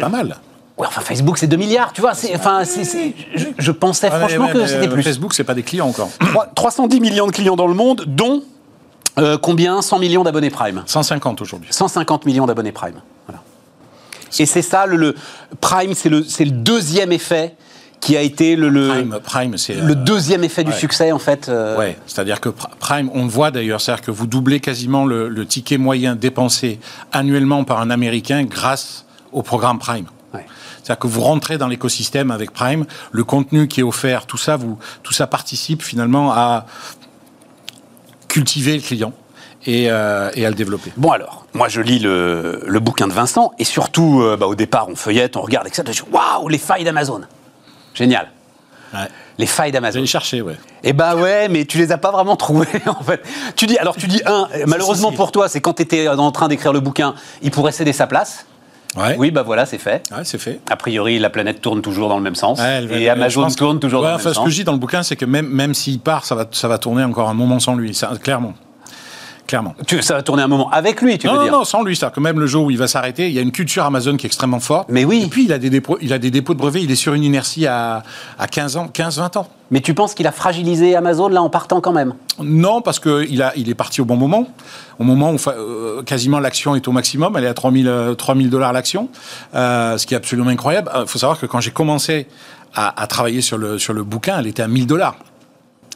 pas 0.00 0.08
mal. 0.08 0.36
Ouais, 0.76 0.88
enfin, 0.88 1.02
Facebook, 1.02 1.38
c'est 1.38 1.46
2 1.46 1.56
milliards, 1.56 1.92
tu 1.92 2.00
vois. 2.00 2.12
Enfin, 2.34 2.64
je, 2.64 3.44
je 3.56 3.70
pensais 3.70 4.08
Ah, 4.10 4.18
franchement 4.18 4.46
mais- 4.48 4.52
que 4.52 4.66
c'était 4.66 4.88
euh, 4.88 4.90
plus. 4.90 5.02
Facebook, 5.04 5.32
c'est 5.32 5.44
pas 5.44 5.54
des 5.54 5.62
clients 5.62 5.86
encore. 5.88 6.10
Trois- 6.18 6.46
310 6.54 7.00
millions 7.00 7.26
de 7.28 7.32
clients 7.32 7.54
dans 7.54 7.68
le 7.68 7.74
monde, 7.74 8.04
dont 8.08 8.42
euh, 9.18 9.38
combien? 9.38 9.80
100 9.82 10.00
millions 10.00 10.24
d'abonnés 10.24 10.50
Prime. 10.50 10.82
150 10.86 11.40
aujourd'hui. 11.40 11.68
150 11.72 12.26
millions 12.26 12.46
d'abonnés 12.46 12.72
Prime. 12.72 13.00
Voilà. 13.28 13.40
Et 14.40 14.46
c'est 14.46 14.62
ça, 14.62 14.86
le, 14.86 14.96
le- 14.96 15.14
Prime, 15.60 15.94
c'est 15.94 16.08
le, 16.08 16.24
c'est 16.24 16.44
le 16.44 16.50
deuxième 16.50 17.12
effet 17.12 17.54
qui 18.00 18.16
a 18.16 18.20
été 18.20 18.54
le, 18.56 18.68
le, 18.68 18.88
Prime, 18.88 19.18
Prime, 19.22 19.56
c'est 19.56 19.74
le 19.74 19.92
euh, 19.92 19.94
deuxième 19.94 20.44
effet 20.44 20.62
du 20.62 20.72
succès, 20.72 21.10
en 21.12 21.18
fait. 21.18 21.48
euh, 21.48 21.76
Ouais, 21.78 21.96
c'est-à-dire 22.06 22.40
que 22.40 22.50
Pr- 22.50 22.68
Prime, 22.78 23.10
on 23.14 23.22
le 23.24 23.30
voit 23.30 23.50
d'ailleurs, 23.50 23.80
c'est-à-dire 23.80 24.04
que 24.04 24.10
vous 24.10 24.26
doublez 24.26 24.60
quasiment 24.60 25.06
le, 25.06 25.28
le 25.28 25.46
ticket 25.46 25.78
moyen 25.78 26.14
dépensé 26.14 26.80
annuellement 27.12 27.64
par 27.64 27.80
un 27.80 27.88
Américain 27.90 28.44
grâce 28.44 29.06
au 29.32 29.42
programme 29.42 29.78
Prime. 29.78 30.04
Ouais. 30.34 30.44
C'est-à-dire 30.82 30.98
que 30.98 31.06
vous 31.06 31.22
rentrez 31.22 31.56
dans 31.56 31.68
l'écosystème 31.68 32.30
avec 32.30 32.50
Prime, 32.52 32.84
le 33.10 33.24
contenu 33.24 33.68
qui 33.68 33.80
est 33.80 33.84
offert, 33.84 34.26
tout 34.26 34.36
ça, 34.36 34.56
vous, 34.56 34.78
tout 35.02 35.14
ça 35.14 35.26
participe 35.26 35.82
finalement 35.82 36.30
à 36.32 36.66
cultiver 38.28 38.74
le 38.76 38.82
client 38.82 39.12
et, 39.66 39.86
euh, 39.90 40.30
et 40.34 40.44
à 40.44 40.50
le 40.50 40.56
développer. 40.56 40.92
Bon 40.96 41.10
alors, 41.10 41.46
moi 41.54 41.68
je 41.68 41.80
lis 41.80 41.98
le, 42.00 42.62
le 42.66 42.80
bouquin 42.80 43.06
de 43.06 43.12
Vincent 43.12 43.52
et 43.58 43.64
surtout, 43.64 44.20
euh, 44.22 44.36
bah, 44.36 44.46
au 44.46 44.54
départ, 44.54 44.88
on 44.88 44.96
feuillette, 44.96 45.36
on 45.36 45.40
regarde, 45.42 45.66
etc. 45.66 46.02
Waouh, 46.12 46.48
les 46.48 46.58
failles 46.58 46.84
d'Amazon. 46.84 47.22
Génial. 47.94 48.28
Ouais. 48.92 49.08
Les 49.38 49.46
failles 49.46 49.72
d'Amazon. 49.72 49.98
allez 49.98 50.06
chercher, 50.06 50.42
ouais. 50.42 50.56
Eh 50.84 50.92
ben 50.92 51.16
ouais, 51.16 51.48
mais 51.48 51.64
tu 51.64 51.78
les 51.78 51.90
as 51.90 51.98
pas 51.98 52.12
vraiment 52.12 52.36
trouvés 52.36 52.68
en 52.86 53.02
fait. 53.02 53.20
Tu 53.56 53.66
dis 53.66 53.76
alors 53.78 53.96
tu 53.96 54.06
dis 54.06 54.22
un, 54.26 54.48
malheureusement 54.66 55.10
pour 55.10 55.32
toi, 55.32 55.48
c'est 55.48 55.60
quand 55.60 55.74
tu 55.74 55.82
étais 55.82 56.08
en 56.08 56.30
train 56.30 56.48
d'écrire 56.48 56.72
le 56.72 56.80
bouquin, 56.80 57.14
il 57.42 57.50
pourrait 57.50 57.72
céder 57.72 57.92
sa 57.92 58.06
place. 58.06 58.46
Ouais. 58.96 59.16
Oui, 59.18 59.32
bah 59.32 59.42
voilà, 59.42 59.66
c'est 59.66 59.78
fait. 59.78 60.04
Ouais, 60.12 60.22
c'est 60.22 60.38
fait. 60.38 60.60
A 60.70 60.76
priori, 60.76 61.18
la 61.18 61.28
planète 61.30 61.60
tourne 61.60 61.82
toujours 61.82 62.08
dans 62.08 62.16
le 62.16 62.22
même 62.22 62.36
sens 62.36 62.60
Ouais, 62.60 62.84
et 62.92 63.08
Amazon 63.08 63.48
tourne 63.48 63.80
toujours 63.80 64.02
dans 64.02 64.08
le 64.10 64.14
enfin, 64.14 64.24
même 64.26 64.34
ce 64.34 64.38
que 64.38 64.44
sens. 64.44 64.50
je 64.50 64.54
dis 64.54 64.64
dans 64.64 64.72
le 64.72 64.78
bouquin, 64.78 65.02
c'est 65.02 65.16
que 65.16 65.24
même, 65.24 65.48
même 65.48 65.74
s'il 65.74 65.98
part, 65.98 66.24
ça 66.24 66.36
va, 66.36 66.46
ça 66.52 66.68
va 66.68 66.78
tourner 66.78 67.02
encore 67.02 67.28
un 67.28 67.34
moment 67.34 67.58
sans 67.58 67.74
lui, 67.74 67.92
ça, 67.92 68.12
clairement. 68.22 68.54
Clairement. 69.46 69.74
Tu- 69.86 70.00
ça 70.02 70.14
va 70.14 70.22
tourner 70.22 70.42
un 70.42 70.48
moment 70.48 70.70
avec 70.70 71.02
lui, 71.02 71.18
tu 71.18 71.26
non, 71.26 71.34
veux 71.34 71.38
non, 71.40 71.44
dire 71.44 71.52
non, 71.52 71.64
sans 71.64 71.82
lui. 71.82 71.94
C'est-à-dire 71.94 72.14
que 72.14 72.20
même 72.20 72.40
le 72.40 72.46
jour 72.46 72.64
où 72.64 72.70
il 72.70 72.78
va 72.78 72.86
s'arrêter, 72.88 73.28
il 73.28 73.34
y 73.34 73.38
a 73.38 73.42
une 73.42 73.52
culture 73.52 73.84
Amazon 73.84 74.16
qui 74.16 74.24
est 74.26 74.28
extrêmement 74.28 74.60
forte. 74.60 74.88
Mais 74.88 75.04
oui. 75.04 75.22
Et 75.24 75.28
puis, 75.28 75.44
il 75.44 75.52
a 75.52 75.58
des 75.58 75.68
dépôts, 75.70 75.98
il 76.00 76.12
a 76.14 76.18
des 76.18 76.30
dépôts 76.30 76.54
de 76.54 76.58
brevets. 76.58 76.82
Il 76.82 76.90
est 76.90 76.94
sur 76.96 77.12
une 77.12 77.24
inertie 77.24 77.66
à, 77.66 78.02
à 78.38 78.46
15 78.46 78.76
ans, 78.78 78.88
15, 78.88 79.18
20 79.18 79.36
ans. 79.36 79.48
Mais 79.70 79.80
tu 79.80 79.92
penses 79.92 80.14
qu'il 80.14 80.26
a 80.26 80.32
fragilisé 80.32 80.94
Amazon 80.96 81.28
là 81.28 81.42
en 81.42 81.50
partant 81.50 81.80
quand 81.80 81.92
même? 81.92 82.14
Non, 82.42 82.80
parce 82.80 82.98
qu'il 83.00 83.44
il 83.56 83.68
est 83.68 83.74
parti 83.74 84.00
au 84.00 84.04
bon 84.04 84.16
moment. 84.16 84.46
Au 84.98 85.04
moment 85.04 85.32
où 85.32 85.36
euh, 85.48 86.02
quasiment 86.04 86.38
l'action 86.40 86.74
est 86.74 86.86
au 86.88 86.92
maximum. 86.92 87.36
Elle 87.36 87.44
est 87.44 87.48
à 87.48 87.54
3000 87.54 87.86
euh, 87.88 88.14
3000 88.14 88.48
dollars 88.50 88.72
l'action. 88.72 89.08
Euh, 89.54 89.98
ce 89.98 90.06
qui 90.06 90.14
est 90.14 90.16
absolument 90.16 90.50
incroyable. 90.50 90.90
Il 91.00 91.06
faut 91.06 91.18
savoir 91.18 91.38
que 91.38 91.46
quand 91.46 91.60
j'ai 91.60 91.70
commencé 91.70 92.28
à, 92.74 93.00
à 93.02 93.06
travailler 93.06 93.40
sur 93.40 93.58
le, 93.58 93.78
sur 93.78 93.92
le 93.92 94.04
bouquin, 94.04 94.38
elle 94.38 94.46
était 94.46 94.62
à 94.62 94.68
1000 94.68 94.86
dollars. 94.86 95.16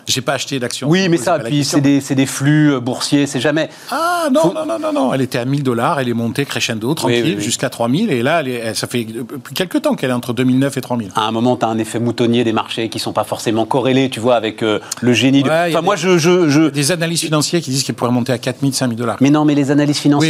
J'ai 0.08 0.20
pas 0.22 0.34
acheté 0.34 0.58
d'action. 0.58 0.88
Oui, 0.88 1.08
mais 1.08 1.16
ça, 1.18 1.38
puis 1.38 1.64
c'est 1.64 1.80
des, 1.80 2.00
des 2.00 2.26
flux 2.26 2.72
euh, 2.72 2.80
boursiers, 2.80 3.26
c'est 3.26 3.40
jamais. 3.40 3.68
Ah 3.90 4.28
non, 4.32 4.40
Faut- 4.40 4.52
non, 4.54 4.64
non, 4.66 4.78
non, 4.78 4.92
non, 4.92 5.12
elle 5.14 5.20
était 5.20 5.38
à 5.38 5.44
1000 5.44 5.62
dollars, 5.62 6.00
elle 6.00 6.08
est 6.08 6.14
montée 6.14 6.44
crescendo, 6.46 6.94
tranquille, 6.94 7.22
oui, 7.24 7.34
oui. 7.38 7.42
jusqu'à 7.44 7.68
3000, 7.68 8.10
et 8.10 8.22
là, 8.22 8.40
elle 8.40 8.48
est- 8.48 8.54
elle- 8.64 8.76
ça 8.76 8.86
fait 8.86 9.04
depuis 9.04 9.54
quelques 9.54 9.82
temps 9.82 9.94
qu'elle 9.94 10.10
est 10.10 10.14
entre 10.14 10.32
2009 10.32 10.76
et 10.76 10.80
3000. 10.80 11.10
À 11.14 11.22
un 11.22 11.30
moment, 11.30 11.56
tu 11.56 11.64
as 11.64 11.68
un 11.68 11.78
effet 11.78 11.98
moutonnier 12.00 12.44
des 12.44 12.52
marchés 12.52 12.88
qui 12.88 12.98
sont 12.98 13.12
pas 13.12 13.24
forcément 13.24 13.66
corrélés, 13.66 14.08
tu 14.10 14.20
vois, 14.20 14.36
avec 14.36 14.62
euh, 14.62 14.78
le 15.00 15.12
génie. 15.12 15.42
de- 15.42 15.48
Ouais, 15.48 15.54
a 15.54 15.68
Enfin, 15.68 15.82
moi, 15.82 15.96
des- 15.96 16.00
je, 16.02 16.18
je, 16.18 16.48
je- 16.48 16.68
Des 16.70 16.92
analystes 16.92 17.24
financiers 17.24 17.60
qui 17.60 17.70
disent 17.70 17.84
qu'elle 17.84 17.94
pourrait 17.94 18.10
monter 18.10 18.32
à 18.32 18.38
4000, 18.38 18.72
5000 18.74 18.96
dollars. 18.98 19.16
Mais 19.20 19.30
non, 19.30 19.44
mais 19.44 19.54
les 19.54 19.70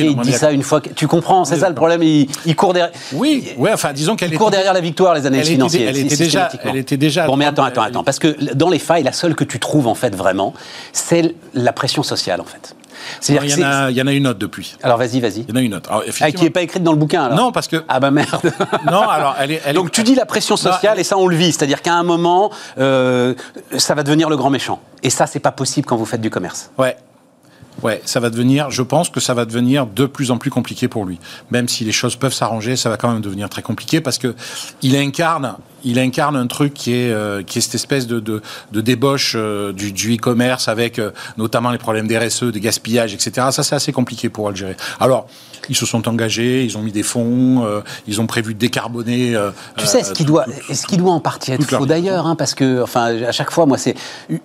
Oui, 0.09 0.15
non, 0.17 0.23
ils 0.23 0.27
disent 0.27 0.37
ça 0.39 0.53
une 0.53 0.63
fois 0.63 0.81
que. 0.81 0.89
Tu 0.91 1.07
comprends, 1.07 1.45
c'est 1.45 1.55
Oui, 1.55 1.61
ça 1.61 1.69
le 1.69 1.75
problème. 1.75 2.03
Ils, 2.03 2.27
ils 2.47 2.57
courent 2.57 2.73
derrière. 2.73 2.93
Oui, 3.13 3.45
ouais, 3.57 3.73
enfin, 3.73 3.93
disons 3.93 4.17
qu'elle 4.17 4.33
courent 4.35 4.51
derrière 4.51 4.73
la 4.73 4.81
victoire, 4.81 5.15
les 5.15 5.27
était- 5.41 5.53
financiers. 5.53 5.85
elle 5.85 5.97
était 5.99 6.17
déjà- 6.17 6.49
elle 6.65 6.77
était 6.77 6.97
déjà 6.97 7.27
Bon, 7.27 7.37
mais 7.37 7.45
attends, 7.45 7.63
30, 7.63 7.69
attends, 7.73 7.83
attends. 7.83 8.05
Parce 8.05 8.19
que 8.19 8.37
dans 8.55 8.71
les 8.71 8.79
failles, 8.79 9.03
la 9.03 9.13
seule 9.13 9.35
que 9.35 9.45
tu 9.45 9.59
en 9.75 9.95
fait, 9.95 10.15
vraiment, 10.15 10.55
c'est 10.93 11.35
la 11.55 11.73
pression 11.73 12.03
sociale, 12.03 12.41
en 12.41 12.45
fait. 12.45 12.75
Il, 13.29 13.35
y 13.35 13.95
y 13.95 14.03
en 14.03 14.07
a 14.07 14.13
une 14.13 14.27
autre 14.27 14.39
depuis. 14.39 14.77
Alors, 14.83 14.99
vas-y, 14.99 15.21
vas-y. 15.21 15.41
Il 15.43 15.51
y 15.51 15.53
en 15.53 15.57
a 15.57 15.61
une 15.61 15.75
autre. 15.75 15.91
Alors, 15.91 16.03
Ah, 16.21 16.33
qui 16.33 16.43
n'est 16.43 16.51
pas 16.51 16.63
écrite 16.63 16.83
dans 16.83 16.93
le 16.93 16.99
bouquin, 16.99 17.25
alors 17.25 17.39
Non, 17.39 17.53
parce 17.53 17.69
que. 17.69 17.85
Ah, 17.89 18.01
bah 18.01 18.11
merde. 18.11 18.41
Non, 18.91 19.09
alors, 19.09 19.37
elle 19.39 19.53
est. 19.53 19.63
elle 19.65 19.71
est- 19.71 19.75
Donc 19.75 19.93
tu 19.93 20.03
dis 20.03 20.15
la 20.15 20.27
pression 20.27 20.57
sociale 20.57 20.99
et 20.99 21.05
ça 21.05 21.17
on 21.17 21.27
le 21.29 21.37
vit, 21.37 21.53
c'est-à-dire 21.53 21.81
qu'à 21.83 21.95
un 21.95 22.03
moment 22.03 22.51
euh, 22.79 23.35
ça 23.77 23.95
va 23.95 24.03
devenir 24.03 24.29
le 24.29 24.37
grand 24.37 24.51
méchant. 24.51 24.81
Et 25.03 25.11
ça 25.11 25.27
c'est 25.27 25.39
pas 25.41 25.53
possible 25.53 25.87
quand 25.87 25.97
vous 25.97 26.07
faites 26.07 26.21
du 26.21 26.31
commerce. 26.31 26.71
Ouais. 26.77 26.97
Ouais, 27.83 28.03
ça 28.05 28.19
va 28.19 28.29
devenir, 28.29 28.71
je 28.73 28.83
pense 28.83 29.09
que 29.09 29.21
ça 29.21 29.35
va 29.35 29.45
devenir 29.45 29.87
de 29.87 30.07
plus 30.07 30.33
en 30.33 30.37
plus 30.39 30.51
compliqué 30.51 30.89
pour 30.89 31.05
lui. 31.05 31.21
Même 31.53 31.69
si 31.69 31.85
les 31.85 31.93
choses 31.93 32.17
peuvent 32.17 32.33
s'arranger, 32.35 32.75
ça 32.75 32.91
va 32.91 32.97
quand 32.97 33.13
même 33.13 33.21
devenir 33.21 33.49
très 33.49 33.63
compliqué 33.63 34.01
parce 34.01 34.19
que 34.19 34.35
il 34.83 34.97
incarne 34.97 35.55
il 35.85 35.99
incarne 35.99 36.37
un 36.37 36.47
truc 36.47 36.75
qui 36.75 36.95
est, 36.95 37.11
euh, 37.11 37.43
qui 37.43 37.59
est 37.59 37.61
cette 37.61 37.75
espèce 37.75 38.07
de, 38.07 38.21
de, 38.21 38.43
de 38.73 38.81
débauche 38.81 39.35
euh, 39.37 39.73
du, 39.73 39.93
du 39.93 40.17
e-commerce 40.17 40.69
avec 40.69 40.99
euh, 40.99 41.11
notamment 41.37 41.71
les 41.71 41.79
problèmes 41.79 42.09
d'RSE, 42.09 42.45
de 42.45 42.59
gaspillage, 42.59 43.15
etc. 43.15 43.49
Ça, 43.51 43.63
c'est 43.63 43.75
assez 43.75 43.93
compliqué 43.93 44.29
pour 44.29 44.49
Algérie. 44.49 44.75
Alors, 45.01 45.27
ils 45.69 45.77
se 45.77 45.87
sont 45.87 46.09
engagés, 46.09 46.65
ils 46.65 46.79
ont 46.79 46.83
mis 46.83 46.93
des 46.93 47.03
fonds, 47.03 47.67
ils 48.07 48.21
ont 48.23 48.27
prévu 48.27 48.55
de 48.55 48.59
décarboner. 48.59 49.37
Tu 49.77 49.87
sais, 49.87 50.03
ce 50.03 50.15
qui 50.15 50.25
doit, 50.25 50.47
ce 50.73 50.87
qui 50.87 50.97
doit 50.97 51.13
en 51.13 51.21
partie 51.21 51.53
être 51.53 51.65
faux 51.65 51.85
d'ailleurs, 51.85 52.27
hein, 52.27 52.37
parce 52.37 52.55
que, 52.55 52.83
enfin, 52.83 53.23
à 53.23 53.33
chaque 53.33 53.51
fois, 53.51 53.67
moi, 53.67 53.77
c'est 53.77 53.95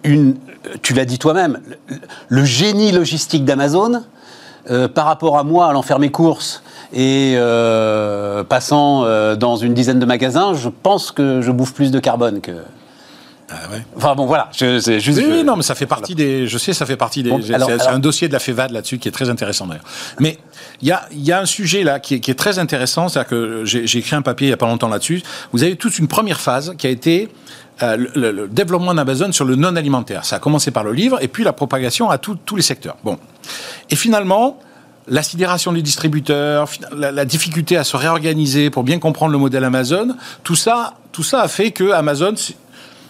une. 0.04 0.36
Tu 0.82 0.94
l'as 0.94 1.06
dit 1.06 1.20
toi-même, 1.20 1.62
le, 1.88 1.98
le 2.28 2.44
génie 2.44 2.92
logistique 2.92 3.46
d'Amazon, 3.46 4.04
par 4.94 5.06
rapport 5.06 5.38
à 5.38 5.46
moi 5.46 5.68
allant 5.68 5.82
faire 5.82 6.00
mes 6.00 6.12
courses 6.12 6.62
et 6.94 7.34
euh, 7.38 8.44
passant 8.44 9.04
euh, 9.06 9.36
dans 9.36 9.56
une 9.56 9.74
dizaine 9.74 10.00
de 10.00 10.06
magasins, 10.06 10.54
je 10.54 10.70
pense 10.70 11.12
que 11.12 11.42
je 11.42 11.52
bouffe 11.52 11.74
plus 11.74 11.92
de 11.92 12.00
carbone 12.00 12.40
que. 12.42 12.52
Ah 13.50 13.56
ouais. 13.72 13.86
Enfin 13.98 14.16
bon, 14.16 14.26
voilà, 14.26 14.50
je- 14.58 14.80
c'est 14.80 15.00
juste. 15.00 15.20
Oui, 15.20 15.26
je- 15.40 15.44
non, 15.44 15.56
mais 15.58 15.64
ça 15.64 15.76
fait 15.76 15.86
partie 15.86 16.16
des. 16.16 16.48
Je 16.48 16.58
sais, 16.58 16.74
ça 16.74 16.86
fait 16.86 16.96
partie 16.96 17.22
des. 17.24 17.30
Bon, 17.30 17.40
c'est 17.46 17.54
alors- 17.54 17.68
c'est 17.70 17.82
alors- 17.82 17.94
un 17.96 18.00
dossier 18.00 18.28
de 18.28 18.34
la 18.34 18.40
FEVAD 18.40 18.72
là-dessus 18.72 18.98
qui 18.98 19.08
est 19.08 19.12
très 19.12 19.30
intéressant 19.30 19.68
d'ailleurs. 19.68 19.84
Mais 20.20 20.38
il 20.82 20.88
y 20.88 20.92
a, 20.92 21.04
il 21.12 21.24
y 21.24 21.32
a 21.32 21.40
un 21.40 21.46
sujet 21.46 21.84
là 21.84 22.00
qui 22.00 22.16
est, 22.16 22.20
qui 22.20 22.32
est 22.32 22.36
très 22.36 22.58
intéressant, 22.58 23.10
c'est-à-dire 23.10 23.30
que 23.30 23.62
j'ai 23.66 23.98
écrit 23.98 24.16
un 24.16 24.22
papier 24.22 24.48
il 24.48 24.50
y 24.50 24.54
a 24.54 24.58
pas 24.58 24.66
longtemps 24.66 24.88
là-dessus. 24.88 25.22
Vous 25.52 25.62
avez 25.64 25.76
toute 25.76 26.00
une 26.00 26.08
première 26.08 26.40
phase 26.40 26.74
qui 26.78 26.88
a 26.88 26.90
été 26.90 27.30
euh, 27.84 27.98
le, 27.98 28.10
le- 28.16 28.32
le 28.32 28.48
développement 28.48 28.94
d'Amazon 28.94 29.32
sur 29.32 29.46
le 29.46 29.56
non 29.56 29.76
alimentaire. 29.76 30.26
Ça 30.26 30.38
a 30.38 30.40
commencé 30.40 30.72
par 30.72 30.84
le 30.84 30.94
livre 30.94 31.22
et 31.22 31.28
puis 31.28 31.44
la 31.44 31.54
propagation 31.54 32.10
à 32.10 32.18
tout- 32.18 32.38
tous 32.46 32.56
les 32.56 32.62
secteurs. 32.64 32.96
Bon, 33.04 33.18
et 33.90 33.96
finalement. 33.96 34.58
La 35.08 35.22
sidération 35.22 35.74
des 35.74 35.82
distributeurs, 35.82 36.70
la, 36.96 37.26
difficulté 37.26 37.76
à 37.76 37.84
se 37.84 37.98
réorganiser 37.98 38.70
pour 38.70 38.84
bien 38.84 39.00
comprendre 39.00 39.34
le 39.34 39.38
modèle 39.38 39.64
Amazon, 39.66 40.16
tout 40.44 40.56
ça, 40.56 40.94
a 41.34 41.48
fait 41.48 41.72
que 41.72 41.92
Amazon 41.92 42.34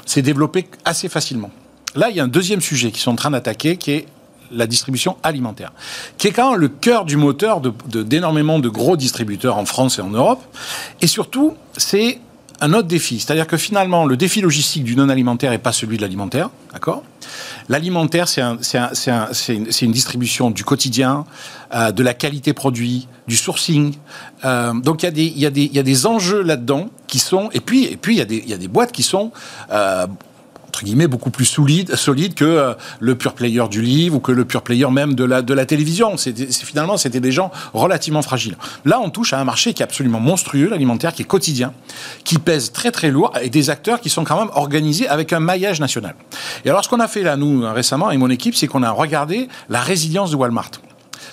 s'est 0.05 0.21
développé 0.23 0.67
assez 0.85 1.07
facilement. 1.07 1.51
Là, 1.95 2.09
il 2.09 2.15
y 2.15 2.19
a 2.19 2.23
un 2.23 2.27
deuxième 2.27 2.61
sujet 2.61 2.89
qu'ils 2.91 3.01
sont 3.01 3.11
en 3.11 3.15
train 3.15 3.31
d'attaquer, 3.31 3.77
qui 3.77 3.91
est 3.91 4.05
la 4.51 4.65
distribution 4.65 5.17
alimentaire, 5.23 5.71
qui 6.17 6.27
est 6.27 6.31
quand 6.31 6.51
même 6.51 6.59
le 6.59 6.67
cœur 6.67 7.05
du 7.05 7.17
moteur 7.17 7.61
de- 7.61 7.73
de- 7.89 8.03
d'énormément 8.03 8.59
de, 8.59 8.69
gros 8.69 8.97
distributeurs 8.97 9.57
en 9.57 9.65
France 9.65 9.99
et 9.99 10.01
en 10.01 10.09
Europe. 10.09 10.43
Et 11.01 11.07
surtout, 11.07 11.53
c'est 11.77 12.19
un 12.61 12.73
autre 12.73 12.87
défi. 12.87 13.19
C'est-à-dire 13.19 13.47
que 13.47 13.57
finalement, 13.57 14.05
le 14.05 14.17
défi 14.17 14.41
logistique 14.41 14.83
du 14.83 14.95
non-alimentaire 14.95 15.51
n'est 15.51 15.57
pas 15.57 15.71
celui 15.71 15.97
de 15.97 16.01
l'alimentaire, 16.01 16.49
d'accord? 16.71 17.03
L'alimentaire, 17.69 18.27
c'est 18.27 18.41
un- 18.41 18.57
c'est 18.61 18.77
un- 18.77 18.89
c'est 18.93 19.11
un- 19.11 19.27
c'est 19.31 19.85
une, 19.85 19.91
distribution 19.91 20.51
du 20.51 20.63
quotidien, 20.63 21.25
euh, 21.73 21.91
de 21.91 22.03
la 22.03 22.13
qualité 22.13 22.53
produit, 22.53 23.07
du 23.27 23.37
sourcing. 23.37 23.95
Euh, 24.45 24.73
donc 24.73 25.03
il 25.03 25.39
y, 25.39 25.45
a 25.45 25.49
des- 25.51 25.69
enjeux 26.05 26.41
là-dedans 26.41 26.89
qui 27.07 27.19
sont... 27.19 27.49
Et 27.53 27.59
puis, 27.59 27.97
il, 28.07 28.17
y 28.17 28.21
a 28.21 28.25
des, 28.25 28.37
il 28.37 28.49
y 28.49 28.53
a 28.53 28.57
des 28.57 28.67
boîtes 28.67 28.91
qui 28.91 29.03
sont... 29.03 29.31
entre 30.73 30.85
guillemets, 30.85 31.05
beaucoup 31.05 31.29
plus 31.29 31.45
solide, 31.45 31.93
solide 31.93 32.33
que 32.33 32.45
euh, 32.45 32.73
le 32.99 33.13
pure 33.13 33.35
player 33.35 33.61
du 33.69 33.83
livre 33.83 34.15
ou 34.15 34.19
que 34.19 34.31
le 34.31 34.43
pure 34.43 34.63
player 34.63 34.89
même 34.89 35.13
de 35.13 35.23
la, 35.23 35.43
de 35.43 35.53
la 35.53 35.67
télévision. 35.67 36.15
Finalement, 36.17 36.97
c'était 36.97 37.19
des 37.19 37.31
gens 37.31 37.51
relativement 37.75 38.23
fragiles. 38.23 38.57
Là, 38.83 38.99
on 38.99 39.11
touche 39.11 39.33
à 39.33 39.39
un 39.39 39.43
marché 39.43 39.75
qui 39.75 39.83
est 39.83 39.85
absolument 39.85 40.19
monstrueux, 40.19 40.69
l'alimentaire, 40.69 41.13
qui 41.13 41.21
est 41.21 41.25
quotidien, 41.25 41.73
qui 42.23 42.39
pèse 42.39 42.71
très 42.71 42.89
très 42.89 43.11
lourd, 43.11 43.31
et 43.39 43.51
des 43.51 43.69
acteurs 43.69 44.01
qui 44.01 44.09
sont 44.09 44.23
quand 44.23 44.39
même 44.39 44.49
organisés 44.55 45.07
avec 45.07 45.31
un 45.31 45.39
maillage 45.39 45.79
national. 45.79 46.15
Et 46.65 46.71
alors, 46.71 46.83
ce 46.83 46.89
qu'on 46.89 46.99
a 46.99 47.07
fait 47.07 47.21
là, 47.21 47.37
nous, 47.37 47.71
récemment, 47.71 48.07
avec 48.07 48.17
mon 48.17 48.31
équipe, 48.31 48.55
c'est 48.55 48.65
qu'on 48.65 48.81
a 48.81 48.89
regardé 48.89 49.49
la 49.69 49.79
résilience 49.79 50.31
de 50.31 50.37
Walmart. 50.37 50.71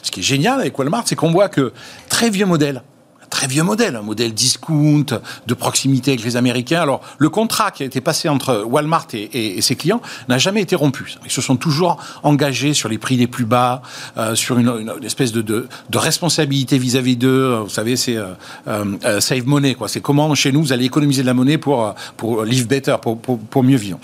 Ce 0.02 0.10
qui 0.10 0.20
est 0.20 0.22
génial 0.22 0.60
avec 0.60 0.78
Walmart, 0.78 1.04
c'est 1.06 1.16
qu'on 1.16 1.30
voit 1.30 1.48
que 1.48 1.72
très 2.10 2.28
vieux 2.28 2.44
modèle, 2.44 2.82
très 3.30 3.46
vieux 3.46 3.62
modèle, 3.62 3.96
un 3.96 4.02
modèle 4.02 4.34
discount, 4.34 5.06
de 5.46 5.54
proximité 5.54 6.10
avec 6.12 6.24
les 6.24 6.36
Américains. 6.36 6.82
Alors, 6.82 7.00
le 7.18 7.30
contrat 7.30 7.70
qui 7.70 7.82
a 7.82 7.86
été 7.86 8.00
passé 8.00 8.28
entre 8.28 8.64
Walmart 8.66 9.06
et, 9.14 9.60
ses 9.62 9.76
clients 9.76 10.02
n'a 10.28 10.38
jamais 10.38 10.62
été 10.62 10.74
rompu. 10.76 11.14
Ils 11.24 11.30
se 11.30 11.40
sont 11.40 11.56
toujours 11.56 11.98
engagés 12.22 12.74
sur 12.74 12.88
les 12.88 12.98
prix 12.98 13.16
les 13.16 13.26
plus 13.26 13.44
bas, 13.44 13.82
euh, 14.18 14.34
sur 14.34 14.58
une, 14.58 14.92
espèce 15.02 15.32
de, 15.32 15.42
de, 15.42 15.68
responsabilité 15.98 16.78
vis-à-vis 16.78 17.16
d'eux. 17.16 17.60
Vous 17.62 17.68
savez, 17.68 17.96
c'est 17.96 18.16
euh, 18.16 18.34
euh, 18.66 19.20
save 19.20 19.46
money. 19.46 19.74
quoi. 19.74 19.88
C'est 19.88 20.00
comment, 20.00 20.34
chez 20.34 20.52
nous, 20.52 20.60
vous 20.60 20.72
allez 20.72 20.84
économiser 20.84 21.22
de 21.22 21.26
la 21.26 21.34
monnaie 21.34 21.58
pour, 21.58 21.94
pour 22.16 22.44
live 22.44 22.66
better, 22.66 22.96
pour, 23.00 23.18
pour 23.18 23.62
mieux 23.62 23.76
vivre. 23.76 23.98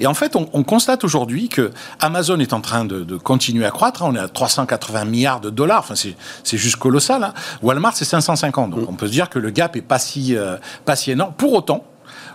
Et 0.00 0.06
en 0.06 0.14
fait, 0.14 0.36
on, 0.36 0.48
on 0.52 0.62
constate 0.62 1.04
aujourd'hui 1.04 1.48
que 1.48 1.70
Amazon 2.00 2.38
est 2.40 2.52
en 2.52 2.60
train 2.60 2.84
de, 2.84 3.04
de 3.04 3.16
continuer 3.16 3.64
à 3.66 3.70
croître. 3.70 4.02
On 4.02 4.14
est 4.14 4.18
à 4.18 4.28
380 4.28 5.04
milliards 5.04 5.40
de 5.40 5.50
dollars. 5.50 5.80
Enfin, 5.80 5.94
c'est, 5.94 6.14
c'est 6.44 6.58
juste 6.58 6.76
colossal. 6.76 7.22
hein. 7.24 7.34
Walmart, 7.62 7.96
c'est 7.96 8.04
550. 8.04 8.70
Donc, 8.70 8.88
on 8.88 8.94
peut 8.94 9.06
se 9.06 9.12
dire 9.12 9.28
que 9.30 9.38
le 9.38 9.50
gap 9.50 9.76
est 9.76 9.82
pas 9.82 9.98
si, 9.98 10.36
euh, 10.36 10.56
pas 10.84 10.96
si 10.96 11.10
énorme. 11.10 11.32
Pour 11.36 11.52
autant, 11.52 11.84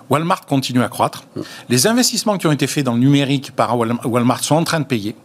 Walmart 0.10 0.46
continue 0.46 0.84
à 0.84 0.90
croître. 0.90 1.24
Les 1.70 1.88
investissements 1.88 2.38
qui 2.38 2.46
ont 2.46 2.52
été 2.52 2.68
faits 2.68 2.84
dans 2.86 2.94
le 2.94 3.00
numérique 3.00 3.52
par 3.56 3.78
Wal- 3.78 3.98
Walmart 4.06 4.44
sont 4.44 4.56
en 4.56 4.64
train 4.66 4.82
de 4.82 4.86
payer. 4.86 5.16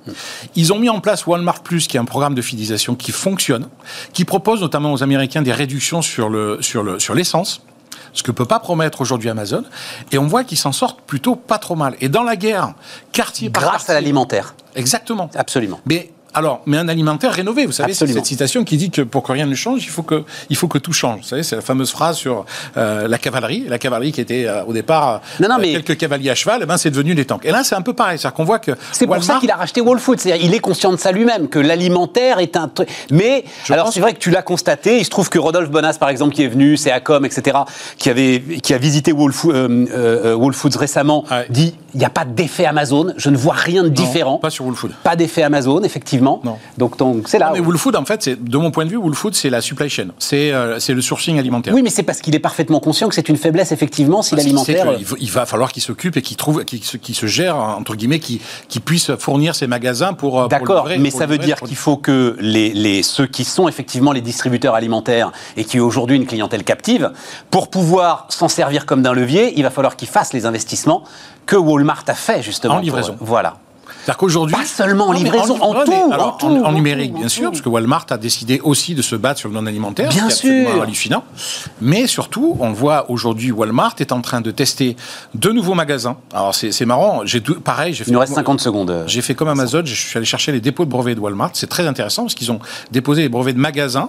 Ils 0.55 0.73
ont 0.73 0.79
mis 0.79 0.89
en 0.89 1.01
place 1.01 1.27
Walmart 1.27 1.63
Plus, 1.63 1.89
qui 1.89 1.97
est 1.97 2.01
un 2.01 2.05
programme 2.05 2.35
de 2.35 2.43
fidélisation 2.43 2.95
qui 2.95 3.11
fonctionne, 3.11 3.69
qui 4.13 4.25
propose 4.25 4.61
notamment 4.61 4.93
aux 4.93 5.03
Américains 5.03 5.43
des 5.43 5.53
réductions 5.53 6.01
sur, 6.01 6.29
le, 6.29 6.59
sur, 6.63 6.85
le, 6.85 6.99
sur 7.01 7.15
l'essence 7.15 7.61
ce 8.19 8.23
que 8.23 8.33
peut 8.33 8.45
pas 8.45 8.59
promettre 8.59 9.01
aujourd'hui 9.01 9.31
Amazon, 9.31 9.65
et 10.13 10.19
on 10.19 10.27
voit 10.27 10.45
qu'ils 10.45 10.59
s'en 10.59 10.73
sortent 10.73 11.01
plutôt 11.03 11.37
pas 11.37 11.59
trop 11.59 11.77
mal. 11.77 11.97
Et 12.01 12.09
dans 12.09 12.25
la 12.25 12.37
guerre, 12.37 12.75
quartier 13.13 13.49
par 13.49 13.63
Grâce 13.63 13.73
quartier, 13.73 13.93
à 13.93 13.95
l'alimentaire, 13.95 14.55
exactement. 14.75 15.31
absolument. 15.35 15.81
Mais 15.87 16.11
alors, 16.35 16.61
mais 16.67 16.77
un 16.77 16.89
alimentaire 16.89 17.33
rénové, 17.33 17.67
vous 17.67 17.73
savez, 17.73 17.95
c'est 17.95 18.07
cette 18.07 18.27
citation 18.27 18.65
qui 18.65 18.77
dit 18.77 18.91
que 18.91 19.03
pour 19.03 19.23
que 19.23 19.33
rien 19.33 19.47
ne 19.47 19.55
change, 19.55 19.83
il 19.85 19.89
faut 19.89 20.03
que, 20.03 20.25
il 20.51 20.57
faut 20.57 20.69
que 20.69 20.79
tout 20.79 20.93
change. 20.93 21.21
Vous 21.23 21.27
savez, 21.27 21.43
c'est 21.43 21.57
la 21.57 21.63
fameuse 21.63 21.91
phrase 21.91 22.17
sur 22.17 22.45
euh, 22.77 23.09
la 23.09 23.19
cavalerie, 23.19 23.65
la 23.69 23.79
cavalerie 23.79 24.13
qui 24.13 24.21
était 24.21 24.47
euh, 24.47 24.63
au 24.65 24.73
départ 24.73 25.21
Non, 25.41 25.49
non, 25.49 25.55
euh, 25.57 25.59
mais- 25.61 25.73
quelques 25.73 25.97
cavaliers 25.97 26.31
à 26.31 26.35
cheval, 26.35 26.61
eh 26.63 26.67
ben 26.67 26.77
c'est 26.77 26.91
devenu 26.91 27.15
des 27.15 27.25
tanks. 27.25 27.45
Et 27.45 27.51
là, 27.51 27.65
c'est 27.65 27.75
un 27.75 27.83
peu 27.83 27.93
pareil, 27.95 28.19
c'est-à-dire 28.19 28.35
qu'on 28.37 28.45
voit 28.45 28.59
que 28.59 28.73
C'est 28.93 29.07
pour 29.07 29.23
ça 29.23 29.39
qu'il 29.41 29.51
a 29.51 29.57
racheté 29.57 29.81
Whole 29.81 29.99
Foods. 29.99 30.17
C'est-à-dire, 30.19 30.45
il 30.45 30.55
est 30.55 30.61
conscient 30.61 30.93
de 30.93 30.97
ça 30.99 31.13
lui-même, 31.13 31.49
que 31.49 31.59
l'alimentaire 31.59 32.39
est 32.41 32.57
un 32.57 32.69
truc. 32.69 32.89
Mais, 33.11 33.45
Je 33.65 33.73
alors 33.73 33.87
pense 33.87 33.95
c'est 33.95 34.01
vrai 34.01 34.13
que 34.15 34.19
tu 34.19 34.31
l'as 34.31 34.43
constaté. 34.43 34.99
Il 34.99 35.05
se 35.05 35.11
trouve 35.11 35.29
que 35.31 35.39
Rodolphe 35.39 35.71
Bonas, 35.71 35.97
par 35.99 36.09
exemple, 36.11 36.35
qui 36.35 36.43
est 36.45 36.49
venu, 36.49 36.77
c'est 36.77 36.91
Acom, 36.91 37.25
etc., 37.25 37.57
qui, 37.99 38.11
avait, 38.11 38.43
qui 38.63 38.75
a 38.75 38.79
visité 38.79 39.13
Whole, 39.13 39.33
Fo- 39.33 39.51
euh, 39.53 40.35
Whole 40.35 40.55
Foods 40.55 40.77
récemment, 40.79 41.25
Ouais. 41.31 41.47
dit 41.51 41.75
il 41.95 42.01
n'y 42.01 42.05
a 42.07 42.11
pas 42.11 42.25
d'effet 42.27 42.67
Amazon. 42.67 43.13
Je 43.17 43.31
ne 43.31 43.37
vois 43.37 43.55
rien 43.55 43.83
de 43.83 43.89
Non, 43.89 43.95
différent. 43.95 44.39
pas 44.39 44.51
sur 44.51 44.67
Whole 44.67 44.75
Foods. 44.75 44.91
Pas 45.03 45.17
d'effet 45.17 45.43
Amazon, 45.43 45.83
effectivement. 45.83 46.18
Non. 46.45 46.59
Donc, 46.77 46.95
c'est 47.29 47.39
là. 47.39 47.47
Non, 47.49 47.53
mais 47.55 47.61
où- 47.61 47.65
Wool 47.67 47.79
Food, 47.79 47.97
en 47.97 48.05
fait, 48.05 48.29
de 48.43 48.59
mon 48.59 48.71
point 48.71 48.85
de 48.85 48.91
vue, 48.91 48.97
Wool 48.97 49.15
Food, 49.15 49.35
c'est 49.35 49.51
la 49.51 49.61
supply 49.61 49.89
chain. 49.89 50.09
C'est, 50.19 50.53
euh, 50.53 50.79
le 50.89 51.01
sourcing 51.03 51.39
alimentaire. 51.39 51.75
Oui, 51.75 51.83
mais 51.83 51.91
c'est 51.91 52.03
parce 52.03 52.21
qu'il 52.21 52.35
est 52.35 52.39
parfaitement 52.41 52.81
conscient 52.81 53.09
que 53.09 53.15
c'est 53.15 53.29
une 53.29 53.37
faiblesse, 53.37 53.73
effectivement, 53.73 54.23
si 54.23 54.31
sait 54.31 54.37
l'alimentaire. 54.37 54.87
il 55.21 55.31
va 55.31 55.47
falloir 55.47 55.73
qu'il 55.73 55.83
s'occupe 55.83 56.17
et 56.17 56.23
qu'il 56.23 56.37
trouve, 56.37 56.65
qu'il 56.65 56.83
se, 56.83 56.97
qu'il 56.97 57.15
se 57.15 57.27
gère 57.27 57.57
entre 57.57 57.95
guillemets, 57.95 58.19
qu'il, 58.21 58.41
qu'il 58.69 58.81
puisse 58.81 59.11
fournir 59.19 59.55
ses 59.55 59.67
magasins 59.67 60.13
pour. 60.15 60.49
D'accord, 60.49 60.89
mais 60.99 61.11
pour 61.11 61.19
ça 61.19 61.27
veut 61.27 61.39
dire 61.39 61.61
qu'il 61.61 61.77
faut 61.77 61.97
que 61.97 62.37
les, 62.41 62.73
les, 62.73 63.03
ceux 63.03 63.27
qui 63.27 63.45
sont 63.45 63.69
effectivement 63.69 64.13
les 64.13 64.21
distributeurs 64.21 64.75
alimentaires 64.75 65.33
et 65.57 65.65
qui 65.65 65.81
ont 65.81 65.85
aujourd'hui 65.87 66.17
une 66.17 66.27
clientèle 66.27 66.65
captive, 66.65 67.11
pour 67.51 67.69
pouvoir 67.69 68.27
s'en 68.31 68.49
servir 68.49 68.87
comme 68.87 69.03
d'un 69.03 69.13
levier, 69.13 69.53
il 69.57 69.63
va 69.63 69.71
falloir 69.71 69.97
qu'ils 69.97 70.09
fassent 70.09 70.33
les 70.33 70.47
investissements 70.47 71.05
que 71.47 71.57
Walmart 71.57 72.05
a 72.09 72.15
fait 72.15 72.43
justement. 72.43 72.75
En 72.75 72.77
pour- 72.79 72.85
livraison. 72.85 73.17
voilà. 73.21 73.59
C'est-à-dire 74.09 74.17
qu'aujourd'hui. 74.21 74.57
Pas 74.57 74.65
seulement 74.65 75.09
en 75.09 75.13
livraison, 75.13 75.57
li- 75.57 75.61
en 75.61 75.85
tout, 75.85 75.93
en 75.93 76.11
alors, 76.13 76.39
tout, 76.39 76.47
en, 76.47 76.63
en 76.63 76.65
en 76.65 76.73
numérique, 76.73 77.13
bien 77.13 77.29
sûr, 77.29 77.51
parce 77.51 77.61
que 77.61 77.69
Walmart 77.69 78.07
a 78.09 78.17
décidé 78.17 78.59
aussi 78.65 78.95
de 78.95 79.03
se 79.03 79.15
battre 79.17 79.39
sur 79.39 79.51
le 79.51 79.55
non-alimentaire. 79.55 80.09
Bien 80.09 80.29
est 80.29 80.33
absolument 80.33 80.71
sûr. 80.73 80.83
hallucinant. 80.83 81.25
Mais 81.83 82.07
surtout, 82.07 82.57
on 82.59 82.73
voit 82.73 83.11
aujourd'hui, 83.11 83.53
Walmart 83.53 83.97
est 83.99 84.11
en 84.13 84.23
train 84.23 84.41
de 84.41 84.51
tester 84.51 84.97
deux 85.35 85.53
nouveaux 85.53 85.75
magasins. 85.75 86.17
Alors, 86.33 86.55
c'est, 86.55 86.73
c'est 86.73 86.87
marrant. 86.87 87.21
J'ai 87.27 87.43
tout- 87.43 87.61
pareil, 87.61 87.93
j'ai 87.93 88.05
fait. 88.05 88.11
Il 88.11 88.15
nous 88.15 88.21
reste 88.21 88.33
50 88.33 88.61
secondes. 88.63 89.05
J'ai 89.07 89.21
fait 89.21 89.35
comme 89.35 89.49
Amazon, 89.49 89.83
je 89.85 89.93
suis 89.95 90.17
allé 90.17 90.25
chercher 90.25 90.53
les 90.53 90.63
dépôts 90.63 90.87
de 90.87 90.91
brevets 90.91 91.15
de 91.15 91.21
Walmart. 91.21 91.51
C'est 91.53 91.69
très 91.69 91.87
intéressant 91.87 92.23
parce 92.23 92.35
qu'ils 92.35 92.51
ont 92.51 92.61
déposé 92.91 93.21
les 93.21 93.29
brevets 93.29 93.53
de 93.53 93.61
magasins, 93.61 94.09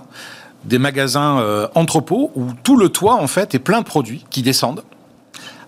des 0.63 0.79
magasins 0.79 1.39
euh, 1.41 1.67
entrepôts 1.75 2.31
où 2.35 2.45
tout 2.63 2.77
le 2.77 2.87
toit 2.87 3.15
en 3.15 3.27
fait 3.27 3.53
est 3.53 3.59
plein 3.59 3.79
de 3.79 3.85
produits 3.85 4.23
qui 4.29 4.43
descendent 4.43 4.81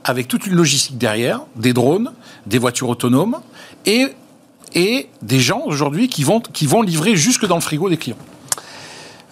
avec 0.04 0.28
toute 0.28 0.46
une 0.48 0.56
logistique 0.56 0.98
derrière, 0.98 1.42
des 1.56 1.74
drones, 1.74 2.12
des 2.46 2.58
voitures 2.58 2.90
autonomes 2.90 3.38
et 3.86 4.08
et 4.74 5.10
des 5.22 5.40
gens 5.40 5.64
aujourd'hui 5.66 6.08
qui 6.08 6.24
vont 6.24 6.40
qui 6.40 6.66
vont 6.66 6.82
livrer 6.82 7.16
jusque 7.16 7.46
dans 7.46 7.56
le 7.56 7.62
frigo 7.62 7.90
des 7.90 7.98
clients. 7.98 8.18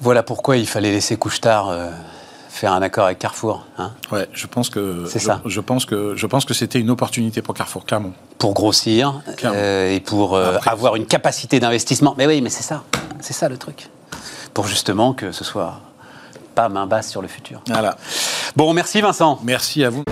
Voilà 0.01 0.23
pourquoi 0.23 0.57
il 0.57 0.67
fallait 0.67 0.91
laisser 0.91 1.17
Couchetard 1.17 1.69
euh, 1.69 1.89
faire 2.49 2.73
un 2.73 2.81
accord 2.81 3.05
avec 3.05 3.19
Carrefour. 3.19 3.65
hein, 3.77 3.91
Ouais, 4.11 4.27
je 4.33 4.47
pense 4.47 4.69
que 4.69 5.05
C'est 5.09 5.19
ça. 5.19 5.41
je 5.45 5.59
pense 5.61 5.85
que 5.85 6.13
je 6.15 6.25
pense 6.27 6.45
que 6.45 6.53
c'était 6.53 6.79
une 6.79 6.89
opportunité 6.89 7.41
pour 7.41 7.53
Carrefour 7.55 7.85
clairement. 7.85 8.11
pour 8.37 8.53
grossir 8.53 9.21
euh, 9.45 9.93
et 9.93 9.99
pour 10.01 10.35
euh, 10.35 10.55
Après- 10.55 10.71
avoir 10.71 10.95
une 10.95 11.05
capacité 11.05 11.59
d'investissement. 11.59 12.15
Mais 12.17 12.27
oui, 12.27 12.41
mais 12.41 12.49
c'est 12.49 12.63
ça, 12.63 12.83
c'est 13.21 13.33
ça 13.33 13.47
le 13.49 13.57
truc. 13.57 13.87
Pour 14.53 14.67
justement 14.67 15.13
que 15.13 15.31
ce 15.31 15.43
soit 15.43 15.79
pas 16.55 16.67
main 16.69 16.85
basse 16.87 17.09
sur 17.09 17.21
le 17.21 17.27
futur. 17.29 17.61
Voilà. 17.67 17.95
Bon, 18.57 18.73
merci 18.73 18.99
Vincent. 18.99 19.39
Merci 19.43 19.83
à 19.85 19.89
vous. 19.89 20.03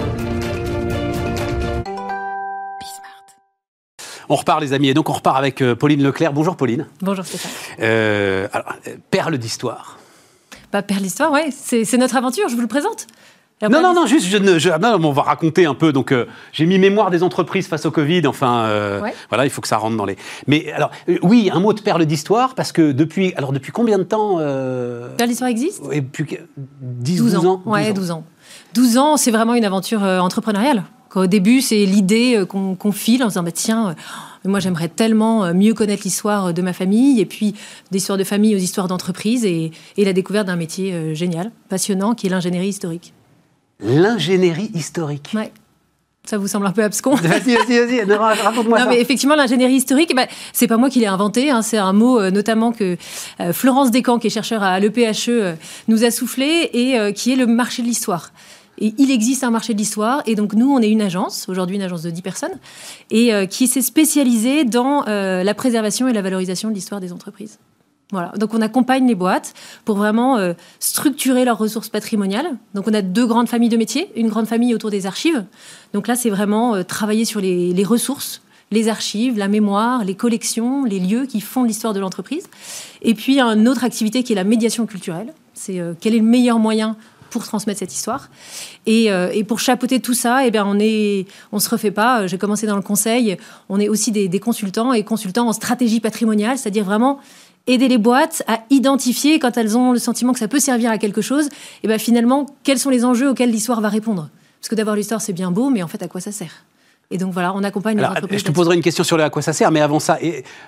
On 4.29 4.35
repart 4.35 4.59
les 4.61 4.73
amis, 4.73 4.89
et 4.89 4.93
donc 4.93 5.09
on 5.09 5.13
repart 5.13 5.37
avec 5.37 5.61
euh, 5.61 5.75
Pauline 5.75 6.03
Leclerc. 6.03 6.33
Bonjour 6.33 6.55
Pauline. 6.57 6.85
Bonjour 7.01 7.25
Stéphane. 7.25 7.51
Euh, 7.81 8.47
alors, 8.51 8.73
euh, 8.87 8.95
perle 9.09 9.37
d'histoire. 9.37 9.97
Bah, 10.71 10.81
Père 10.81 10.99
l'Histoire, 10.99 11.31
ouais, 11.31 11.49
c'est 11.51 11.97
notre 11.97 12.17
aventure, 12.17 12.49
je 12.49 12.55
vous 12.55 12.61
le 12.61 12.67
présente. 12.67 13.07
non, 13.61 13.81
non, 13.81 13.93
non, 13.93 14.05
juste, 14.05 14.27
je 14.27 14.37
ne, 14.37 14.59
je, 14.59 14.69
non, 14.69 14.99
on 15.01 15.11
va 15.13 15.21
raconter 15.21 15.65
un 15.65 15.73
peu. 15.75 15.93
Donc, 15.93 16.11
euh, 16.11 16.25
j'ai 16.51 16.65
mis 16.65 16.77
mémoire 16.77 17.09
des 17.09 17.23
entreprises 17.23 17.67
face 17.67 17.85
au 17.85 17.91
Covid. 17.91 18.27
Enfin, 18.27 18.65
euh, 18.65 19.01
voilà, 19.29 19.45
il 19.45 19.49
faut 19.49 19.61
que 19.61 19.67
ça 19.67 19.77
rentre 19.77 19.95
dans 19.95 20.05
les. 20.05 20.17
Mais 20.45 20.71
alors, 20.73 20.91
euh, 21.07 21.17
oui, 21.21 21.49
un 21.53 21.61
mot 21.61 21.71
de 21.71 21.79
perle 21.79 22.05
d'histoire, 22.05 22.53
parce 22.53 22.73
que 22.73 22.91
depuis, 22.91 23.33
alors 23.37 23.53
depuis 23.53 23.71
combien 23.71 23.97
de 23.97 24.03
temps 24.03 24.37
Perle 24.37 25.29
d'histoire 25.29 25.49
existe? 25.49 25.81
depuis 25.89 26.37
10, 26.81 27.17
12, 27.17 27.33
12 27.33 27.45
ans. 27.45 27.61
Ouais, 27.65 27.93
12 27.93 28.11
ans. 28.11 28.25
12 28.73 28.97
ans, 28.97 29.15
c'est 29.17 29.31
vraiment 29.31 29.53
une 29.53 29.65
aventure 29.65 30.03
entrepreneuriale. 30.03 30.83
Au 31.15 31.27
début, 31.27 31.61
c'est 31.61 31.85
l'idée 31.85 32.43
qu'on 32.47 32.91
file 32.91 33.23
en 33.23 33.27
disant, 33.27 33.43
bah, 33.43 33.51
tiens, 33.51 33.95
moi 34.45 34.59
j'aimerais 34.59 34.89
tellement 34.89 35.53
mieux 35.53 35.73
connaître 35.73 36.03
l'histoire 36.03 36.53
de 36.53 36.61
ma 36.61 36.73
famille, 36.73 37.19
et 37.21 37.25
puis 37.25 37.55
d'histoire 37.91 38.17
de 38.17 38.23
famille 38.23 38.55
aux 38.55 38.59
histoires 38.59 38.87
d'entreprise, 38.87 39.45
et, 39.45 39.71
et, 39.97 40.05
la 40.05 40.13
découverte 40.13 40.47
d'un 40.47 40.55
métier 40.55 41.15
génial, 41.15 41.51
passionnant, 41.69 42.13
qui 42.13 42.27
est 42.27 42.29
l'ingénierie 42.29 42.69
historique 42.69 43.13
l'ingénierie 43.79 44.71
historique. 44.73 45.31
Ouais. 45.33 45.51
Ça 46.25 46.37
vous 46.37 46.47
semble 46.47 46.67
un 46.67 46.71
peu 46.71 46.83
abscon? 46.83 47.15
Vas-y, 47.15 47.55
vas-y, 47.55 47.85
vas-y, 47.85 48.01
raconte-moi 48.13 48.79
ça. 48.79 48.83
Non, 48.83 48.91
mais 48.91 48.99
effectivement, 48.99 49.35
l'ingénierie 49.35 49.75
historique, 49.75 50.13
bah, 50.13 50.27
c'est 50.51 50.67
pas 50.67 50.75
moi 50.75 50.89
qui 50.89 50.99
l'ai 50.99 51.07
inventé. 51.07 51.51
Hein, 51.51 51.61
c'est 51.61 51.77
un 51.77 51.93
mot 51.93 52.19
euh, 52.19 52.31
notamment 52.31 52.73
que 52.73 52.97
euh, 53.39 53.53
Florence 53.53 53.91
Descamps, 53.91 54.19
qui 54.19 54.27
est 54.27 54.31
chercheur 54.31 54.61
à 54.61 54.77
l'EPHE, 54.81 55.29
euh, 55.29 55.53
nous 55.87 56.03
a 56.03 56.11
soufflé 56.11 56.69
et 56.73 57.13
qui 57.13 57.31
est 57.31 57.37
le 57.37 57.47
marché 57.47 57.81
de 57.81 57.87
l'histoire. 57.87 58.31
Et 58.79 58.93
il 58.97 59.11
existe 59.11 59.43
un 59.43 59.51
marché 59.51 59.73
de 59.73 59.79
l'histoire. 59.79 60.21
Et 60.25 60.35
donc, 60.35 60.53
nous, 60.53 60.71
on 60.71 60.79
est 60.79 60.89
une 60.89 61.01
agence, 61.01 61.47
aujourd'hui 61.49 61.75
une 61.75 61.81
agence 61.81 62.03
de 62.03 62.09
10 62.09 62.21
personnes, 62.21 62.59
et 63.11 63.31
qui 63.47 63.67
s'est 63.67 63.81
spécialisée 63.81 64.65
dans 64.65 65.03
la 65.05 65.53
préservation 65.53 66.07
et 66.07 66.13
la 66.13 66.21
valorisation 66.21 66.69
de 66.69 66.73
l'histoire 66.73 67.01
des 67.01 67.11
entreprises. 67.11 67.59
Voilà. 68.11 68.31
Donc 68.37 68.53
on 68.53 68.61
accompagne 68.61 69.05
les 69.05 69.15
boîtes 69.15 69.53
pour 69.83 69.97
vraiment 69.97 70.37
euh, 70.37 70.53
structurer 70.79 71.43
leurs 71.43 71.57
ressources 71.57 71.89
patrimoniales. 71.89 72.57
Donc 72.73 72.87
on 72.87 72.93
a 72.93 73.01
deux 73.01 73.25
grandes 73.25 73.49
familles 73.49 73.69
de 73.69 73.75
métiers, 73.75 74.09
une 74.15 74.29
grande 74.29 74.47
famille 74.47 74.73
autour 74.73 74.91
des 74.91 75.05
archives. 75.05 75.43
Donc 75.93 76.07
là 76.07 76.15
c'est 76.15 76.29
vraiment 76.29 76.75
euh, 76.75 76.83
travailler 76.83 77.25
sur 77.25 77.41
les, 77.41 77.83
ressources, 77.83 78.41
les 78.71 78.87
archives, 78.87 79.37
la 79.37 79.49
mémoire, 79.49 80.05
les 80.05 80.15
collections, 80.15 80.85
les 80.85 80.99
lieux 80.99 81.25
qui 81.25 81.41
font 81.41 81.63
l'histoire 81.63 81.93
de 81.93 81.99
l'entreprise. 81.99 82.47
Et 83.01 83.13
puis 83.13 83.41
une 83.41 83.67
autre 83.67 83.83
activité 83.83 84.23
qui 84.23 84.31
est 84.31 84.37
la 84.37 84.45
médiation 84.45 84.85
culturelle. 84.85 85.33
C'est 85.53 85.79
euh, 85.81 85.93
quel 85.99 86.15
est 86.15 86.19
le 86.19 86.23
meilleur 86.23 86.59
moyen 86.59 86.95
pour 87.29 87.43
transmettre 87.43 87.79
cette 87.79 87.93
histoire. 87.93 88.29
Et, 88.85 89.09
pour 89.47 89.59
chapeauter 89.59 89.99
tout 89.99 90.13
ça, 90.13 90.45
eh 90.45 90.51
bien, 90.51 90.65
on 90.65 90.77
on 91.51 91.59
se 91.59 91.69
refait 91.69 91.91
pas. 91.91 92.27
J'ai 92.27 92.37
commencé 92.37 92.67
dans 92.67 92.75
le 92.75 92.81
conseil. 92.81 93.37
On 93.69 93.79
est 93.79 93.89
aussi 93.89 94.11
des, 94.11 94.27
des 94.27 94.39
consultants 94.39 94.93
et 94.93 95.03
consultants 95.03 95.47
en 95.47 95.53
stratégie 95.53 95.99
patrimoniale, 95.99 96.57
c'est-à-dire 96.57 96.83
vraiment 96.83 97.19
aider 97.67 97.87
les 97.87 97.97
boîtes 97.97 98.43
à 98.47 98.61
identifier 98.69 99.39
quand 99.39 99.57
elles 99.57 99.77
ont 99.77 99.91
le 99.91 99.99
sentiment 99.99 100.33
que 100.33 100.39
ça 100.39 100.47
peut 100.47 100.59
servir 100.59 100.89
à 100.89 100.97
quelque 100.97 101.21
chose, 101.21 101.49
et 101.83 101.87
ben 101.87 101.99
finalement, 101.99 102.45
quels 102.63 102.79
sont 102.79 102.89
les 102.89 103.05
enjeux 103.05 103.29
auxquels 103.29 103.51
l'histoire 103.51 103.81
va 103.81 103.89
répondre 103.89 104.29
Parce 104.59 104.69
que 104.69 104.75
d'avoir 104.75 104.95
l'histoire, 104.95 105.21
c'est 105.21 105.33
bien 105.33 105.51
beau, 105.51 105.69
mais 105.69 105.83
en 105.83 105.87
fait, 105.87 106.01
à 106.01 106.07
quoi 106.07 106.21
ça 106.21 106.31
sert? 106.31 106.63
Et 107.09 107.17
donc 107.17 107.31
voilà, 107.31 107.53
on 107.55 107.63
accompagne 107.63 107.97
les 107.97 108.05
entreprises. 108.05 108.39
Je 108.39 108.45
te 108.45 108.51
poserai 108.51 108.75
une 108.75 108.81
question 108.81 109.03
sur 109.03 109.15
le 109.15 109.23
à 109.23 109.29
quoi 109.29 109.41
ça 109.41 109.53
sert, 109.53 109.71
mais 109.71 109.79
avant 109.79 109.99
ça, 109.99 110.19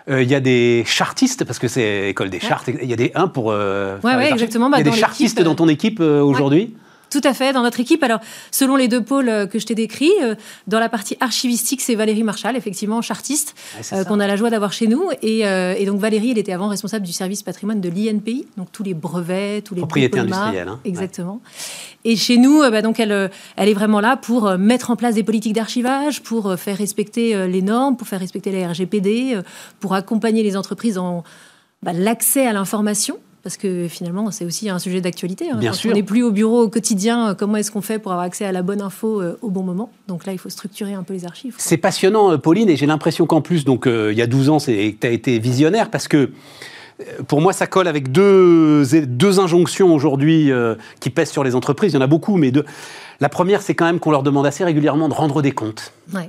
euh, 0.10 0.24
il 0.24 0.30
y 0.30 0.36
a 0.36 0.40
des 0.40 0.84
chartistes, 0.86 1.44
parce 1.44 1.60
que 1.60 1.68
c'est 1.68 2.10
école 2.10 2.30
des 2.30 2.40
chartes, 2.40 2.70
il 2.70 2.90
y 2.90 2.94
a 2.94 2.96
des 2.96 3.12
uns 3.16 3.28
pour. 3.28 3.52
Euh, 3.52 3.98
oui, 4.04 4.12
exactement. 4.32 4.68
il 4.68 4.78
y 4.78 4.82
a 4.82 4.84
bah, 4.84 4.90
des 4.90 4.98
chartistes 4.98 5.42
dans 5.42 5.56
ton 5.56 5.68
équipe 5.68 6.00
euh, 6.00 6.22
aujourd'hui 6.22 6.76
tout 7.10 7.22
à 7.24 7.34
fait, 7.34 7.54
dans 7.54 7.64
notre 7.64 7.80
équipe. 7.80 8.04
Alors, 8.04 8.20
selon 8.52 8.76
les 8.76 8.88
deux 8.88 9.02
pôles 9.02 9.30
euh, 9.30 9.46
que 9.48 9.60
je 9.60 9.66
t'ai 9.66 9.76
décrits, 9.76 10.12
euh, 10.22 10.36
dans 10.68 10.80
la 10.80 10.90
partie 10.90 11.18
archivistique, 11.20 11.82
c'est 11.82 11.96
Valérie 11.96 12.24
Marchal, 12.24 12.56
effectivement, 12.56 13.02
chartiste, 13.02 13.56
euh, 13.94 14.04
qu'on 14.04 14.20
a 14.20 14.28
la 14.28 14.36
joie 14.36 14.50
d'avoir 14.50 14.74
chez 14.74 14.88
nous. 14.88 15.10
Et, 15.22 15.44
donc, 15.86 16.00
Valérie, 16.00 16.32
elle 16.32 16.38
était 16.38 16.54
avant 16.54 16.68
responsable 16.68 17.06
du 17.06 17.14
service 17.14 17.44
patrimoine 17.44 17.82
de 17.82 17.90
l'INPI, 17.90 18.46
donc 18.58 18.72
tous 18.72 18.84
les 18.84 18.94
brevets, 18.94 19.64
tous 19.64 19.76
les 19.76 19.82
propriétés 19.82 20.20
industrielles. 20.20 20.68
Hein. 20.68 20.80
Exactement. 20.86 21.42
Et 22.06 22.16
chez 22.16 22.38
nous, 22.38 22.60
bah, 22.60 22.82
donc, 22.82 23.00
elle, 23.00 23.30
elle 23.56 23.70
est 23.70 23.74
vraiment 23.74 24.00
là 24.00 24.18
pour 24.18 24.58
mettre 24.58 24.92
en 24.92 24.96
place 24.96 25.16
des 25.16 25.24
politiques 25.24 25.54
d'archivage, 25.54 26.22
pour 26.22 26.56
faire 26.58 26.78
respecter 26.78 27.48
les 27.48 27.62
normes, 27.62 27.98
pour 27.98 28.08
faire 28.08 28.20
respecter 28.20 28.52
les 28.52 28.66
RGPD, 28.66 29.40
pour 29.80 29.94
accompagner 29.96 30.44
les 30.44 30.56
entreprises 30.56 30.96
dans 30.96 31.24
bah, 31.82 31.94
l'accès 31.94 32.46
à 32.46 32.54
l'information 32.54 33.18
parce 33.44 33.56
que 33.58 33.88
finalement, 33.88 34.32
c'est 34.32 34.46
aussi 34.46 34.70
un 34.70 34.80
sujet 34.80 35.02
d'actualité. 35.02 35.50
Hein. 35.50 35.58
Bien 35.58 35.74
sûr. 35.74 35.92
On 35.92 35.94
n'est 35.94 36.04
plus 36.04 36.24
au 36.24 36.32
bureau 36.32 36.64
au 36.64 36.70
quotidien. 36.70 37.36
Comment 37.36 37.58
est-ce 37.58 37.72
qu'on 37.72 37.82
fait 37.82 38.00
pour 38.00 38.12
avoir 38.12 38.26
accès 38.26 38.46
à 38.46 38.52
la 38.52 38.62
bonne 38.62 38.82
info 38.82 39.22
euh, 39.22 39.38
au 39.42 39.50
bon 39.50 39.64
moment? 39.64 39.92
Donc 40.08 40.26
là, 40.26 40.34
il 40.34 40.40
faut 40.40 40.50
structurer 40.50 40.94
un 40.94 41.04
peu 41.04 41.14
les 41.14 41.26
archives. 41.26 41.56
C'est 41.58 41.78
passionnant, 41.78 42.32
euh, 42.32 42.38
Pauline, 42.38 42.70
et 42.70 42.76
j'ai 42.76 42.86
l'impression 42.86 43.26
qu'en 43.26 43.42
plus, 43.42 43.64
donc 43.64 43.88
euh, 43.88 44.12
il 44.12 44.18
y 44.18 44.22
a 44.22 44.28
12 44.28 44.50
ans, 44.50 44.58
tu 44.58 44.98
as 45.04 45.10
été 45.10 45.40
visionnaire 45.40 45.90
parce 45.90 46.08
que 46.08 46.32
pour 47.28 47.40
moi, 47.40 47.54
ça 47.54 47.66
colle 47.66 47.88
avec 47.88 48.12
deux, 48.12 48.86
deux 49.06 49.40
injonctions 49.40 49.96
aujourd'hui 49.96 50.52
qui 51.00 51.10
pèsent 51.10 51.32
sur 51.32 51.46
les 51.46 51.56
entreprises. 51.56 51.94
Il 51.94 51.96
y 51.96 51.98
en 51.98 52.02
a 52.02 52.08
beaucoup, 52.08 52.36
mais 52.36 52.52
deux. 52.52 52.66
La 53.22 53.30
première, 53.30 53.62
c'est 53.62 53.74
quand 53.74 53.86
même 53.86 54.00
qu'on 54.00 54.12
leur 54.12 54.22
demande 54.22 54.46
assez 54.46 54.66
régulièrement 54.66 55.08
de 55.08 55.14
rendre 55.14 55.42
des 55.42 55.54
comptes. 55.54 55.94
Ouais. 56.14 56.28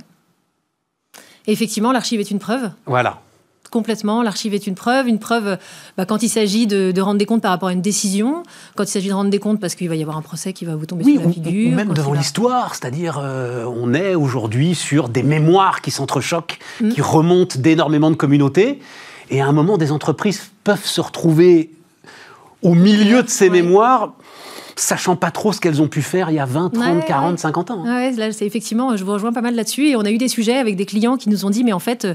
effectivement, 1.45 1.91
l'archive 1.91 2.21
est 2.21 2.31
une 2.31 2.39
preuve. 2.39 2.69
Voilà 2.85 3.21
complètement. 3.71 4.21
L'archive 4.21 4.53
est 4.53 4.67
une 4.67 4.75
preuve. 4.75 5.07
Une 5.07 5.17
preuve 5.17 5.57
bah, 5.97 6.05
quand 6.05 6.21
il 6.21 6.29
s'agit 6.29 6.67
de, 6.67 7.01
rendre 7.01 7.17
des 7.17 7.25
comptes 7.25 7.41
par 7.41 7.49
rapport 7.49 7.69
à 7.69 7.73
une 7.73 7.81
décision, 7.81 8.43
quand 8.75 8.83
il 8.83 8.89
s'agit 8.89 9.09
de 9.09 9.13
rendre 9.13 9.31
des 9.31 9.39
comptes 9.39 9.59
parce 9.59 9.73
qu'il 9.73 9.89
va 9.89 9.95
y 9.95 10.01
avoir 10.03 10.17
un 10.17 10.21
procès 10.21 10.53
qui 10.53 10.65
va 10.65 10.75
vous 10.75 10.85
tomber 10.85 11.03
sur 11.03 11.21
la 11.21 11.29
figure. 11.31 11.71
Ou 11.71 11.75
même 11.75 11.93
devant 11.93 12.13
l'histoire, 12.13 12.75
c'est-à-dire 12.75 13.19
euh, 13.23 13.65
on 13.65 13.95
est 13.95 14.13
aujourd'hui 14.13 14.75
sur 14.75 15.09
des 15.09 15.23
mémoires 15.23 15.81
qui 15.81 15.89
s'entrechoquent, 15.89 16.59
mm. 16.81 16.89
qui 16.89 17.01
remontent 17.01 17.59
d'énormément 17.59 18.11
de 18.11 18.15
communautés. 18.15 18.79
Et 19.31 19.41
à 19.41 19.47
un 19.47 19.53
moment, 19.53 19.77
des 19.77 19.91
entreprises 19.91 20.51
peuvent 20.63 20.85
se 20.85 21.01
retrouver 21.01 21.71
au 22.61 22.75
milieu 22.75 23.23
de 23.23 23.29
ces 23.29 23.49
mémoires 23.49 24.13
sachant 24.75 25.15
pas 25.15 25.31
trop 25.31 25.53
ce 25.53 25.59
qu'elles 25.59 25.81
ont 25.81 25.87
pu 25.87 26.01
faire 26.01 26.29
il 26.29 26.35
y 26.35 26.39
a 26.39 26.45
20, 26.45 26.73
30, 26.73 27.05
40, 27.05 27.39
50 27.39 27.71
ans. 27.71 27.83
Ouais, 27.83 28.11
là, 28.11 28.31
c'est 28.31 28.45
effectivement, 28.45 28.95
je 28.97 29.03
vous 29.03 29.11
rejoins 29.11 29.33
pas 29.33 29.41
mal 29.41 29.55
là-dessus. 29.55 29.89
Et 29.89 29.95
on 29.95 30.01
a 30.01 30.11
eu 30.11 30.17
des 30.17 30.27
sujets 30.27 30.57
avec 30.57 30.75
des 30.75 30.85
clients 30.85 31.17
qui 31.17 31.29
nous 31.29 31.45
ont 31.45 31.49
dit, 31.49 31.63
mais 31.63 31.73
en 31.73 31.79
fait, 31.79 32.07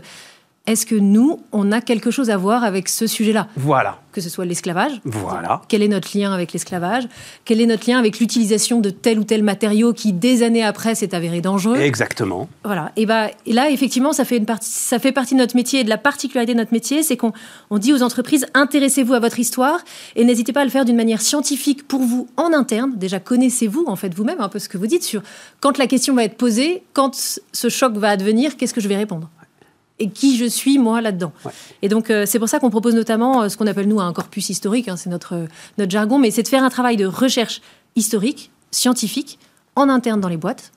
est-ce 0.67 0.85
que 0.85 0.95
nous, 0.95 1.41
on 1.53 1.71
a 1.71 1.81
quelque 1.81 2.11
chose 2.11 2.31
à 2.31 2.37
voir 2.37 2.65
avec 2.65 2.89
ce 2.89 3.07
sujet-là? 3.07 3.49
Voilà. 3.57 3.99
Que 4.13 4.21
ce 4.21 4.29
soit 4.29 4.45
l'esclavage? 4.45 5.01
Voilà. 5.05 5.63
Quel 5.69 5.83
est 5.83 5.89
notre 5.89 6.17
lien 6.17 6.33
avec 6.33 6.53
l'esclavage? 6.53 7.05
Quel 7.45 7.61
est 7.61 7.67
notre 7.67 7.89
lien 7.89 7.99
avec 7.99 8.19
l'utilisation 8.19 8.81
de 8.81 8.91
tel 8.91 9.19
ou 9.19 9.25
tel 9.25 9.43
matériau 9.43 9.93
qui, 9.93 10.13
des 10.13 10.43
années 10.43 10.65
après, 10.65 10.95
s'est 10.95 11.15
avéré 11.15 11.41
dangereux? 11.41 11.77
Exactement. 11.77 12.49
Voilà. 12.65 12.93
Et, 12.97 13.07
bah, 13.07 13.29
et 13.45 13.53
là, 13.53 13.71
effectivement, 13.71 14.13
ça 14.13 14.25
fait, 14.25 14.39
une 14.39 14.47
partie, 14.47 14.69
ça 14.69 14.99
fait 14.99 15.13
partie 15.13 15.35
de 15.35 15.41
notre 15.41 15.55
métier 15.55 15.81
et 15.81 15.85
de 15.85 15.89
la 15.89 15.99
particularité 15.99 16.55
de 16.55 16.59
notre 16.59 16.73
métier, 16.73 17.03
c'est 17.03 17.17
qu'on 17.17 17.33
on 17.71 17.79
dit 17.79 17.93
aux 17.93 18.03
entreprises 18.03 18.47
intéressez-vous 18.55 19.15
à 19.15 19.21
votre 19.21 19.39
histoire 19.39 19.79
et 20.17 20.25
n'hésitez 20.25 20.53
pas 20.53 20.63
à 20.63 20.65
le 20.65 20.71
faire 20.71 20.85
d'une 20.85 20.97
manière 20.97 21.21
scientifique 21.21 21.87
pour 21.87 22.01
vous 22.01 22.27
en 22.37 22.53
interne. 22.53 22.93
Déjà, 22.97 23.21
connaissez-vous 23.21 23.85
en 23.87 23.97
fait 23.97 24.15
vous-même 24.15 24.41
un 24.41 24.49
peu 24.49 24.59
ce 24.59 24.69
que 24.69 24.79
vous 24.79 24.87
dites 24.87 25.05
sur 25.05 25.23
quand 25.61 25.79
la 25.79 25.87
question 25.87 26.15
va 26.15 26.25
être 26.25 26.37
posée, 26.37 26.83
quand 26.93 27.15
ce 27.53 27.69
choc 27.69 27.97
va 27.97 28.09
advenir, 28.09 28.57
qu'est-ce 28.57 28.75
que 28.75 28.81
je 28.81 28.89
vais 28.89 28.97
répondre? 28.97 29.29
Et 29.99 30.11
qui 30.11 30.37
je 30.37 30.45
suis 30.45 30.79
moi 30.79 31.01
là-dedans. 31.01 31.33
Et 31.83 31.89
donc 31.89 32.11
euh, 32.11 32.25
c'est 32.27 32.39
pour 32.39 32.49
ça 32.49 32.59
qu'on 32.59 32.71
propose 32.71 32.95
notamment 32.95 33.43
euh, 33.43 33.49
ce 33.49 33.57
qu'on 33.57 33.67
appelle 33.67 33.89
nous 33.89 34.01
un 34.01 34.13
corpus 34.13 34.51
historique, 34.51 34.89
hein, 34.89 34.97
c'est 34.97 35.11
notre, 35.11 35.35
euh, 35.35 35.47
notre 35.79 35.91
jargon, 35.91 36.19
mais 36.19 36.31
c'est 36.31 36.43
de 36.43 36.49
faire 36.49 36.65
un 36.65 36.71
travail 36.71 36.97
de 36.97 37.07
recherche 37.07 37.63
historique, 37.95 38.51
scientifique, 38.71 39.39
en 39.75 39.89
interne 39.89 40.21
dans 40.21 40.29
les 40.29 40.37
boîtes, 40.37 40.73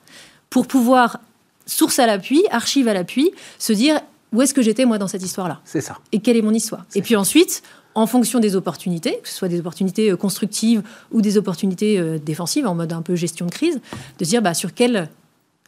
pour 0.48 0.66
pouvoir, 0.66 1.20
source 1.66 1.98
à 1.98 2.06
l'appui, 2.06 2.42
archive 2.50 2.88
à 2.88 2.94
l'appui, 2.94 3.30
se 3.58 3.72
dire 3.72 4.00
où 4.32 4.42
est-ce 4.42 4.54
que 4.54 4.62
j'étais 4.62 4.84
moi 4.84 4.98
dans 4.98 5.08
cette 5.08 5.22
histoire-là. 5.22 5.60
C'est 5.64 5.80
ça. 5.80 5.98
Et 6.12 6.20
quelle 6.20 6.36
est 6.36 6.42
mon 6.42 6.54
histoire. 6.54 6.84
Et 6.94 7.02
puis 7.02 7.16
ensuite, 7.16 7.62
en 7.94 8.06
fonction 8.06 8.38
des 8.38 8.56
opportunités, 8.56 9.18
que 9.22 9.28
ce 9.28 9.34
soit 9.34 9.48
des 9.48 9.58
opportunités 9.58 10.12
constructives 10.16 10.82
ou 11.10 11.20
des 11.20 11.36
opportunités 11.36 12.18
défensives, 12.20 12.66
en 12.66 12.74
mode 12.74 12.92
un 12.92 13.02
peu 13.02 13.16
gestion 13.16 13.46
de 13.46 13.50
crise, 13.50 13.80
de 14.18 14.24
se 14.24 14.30
dire 14.30 14.42
bah, 14.42 14.54
sur 14.54 14.72
quel 14.72 15.08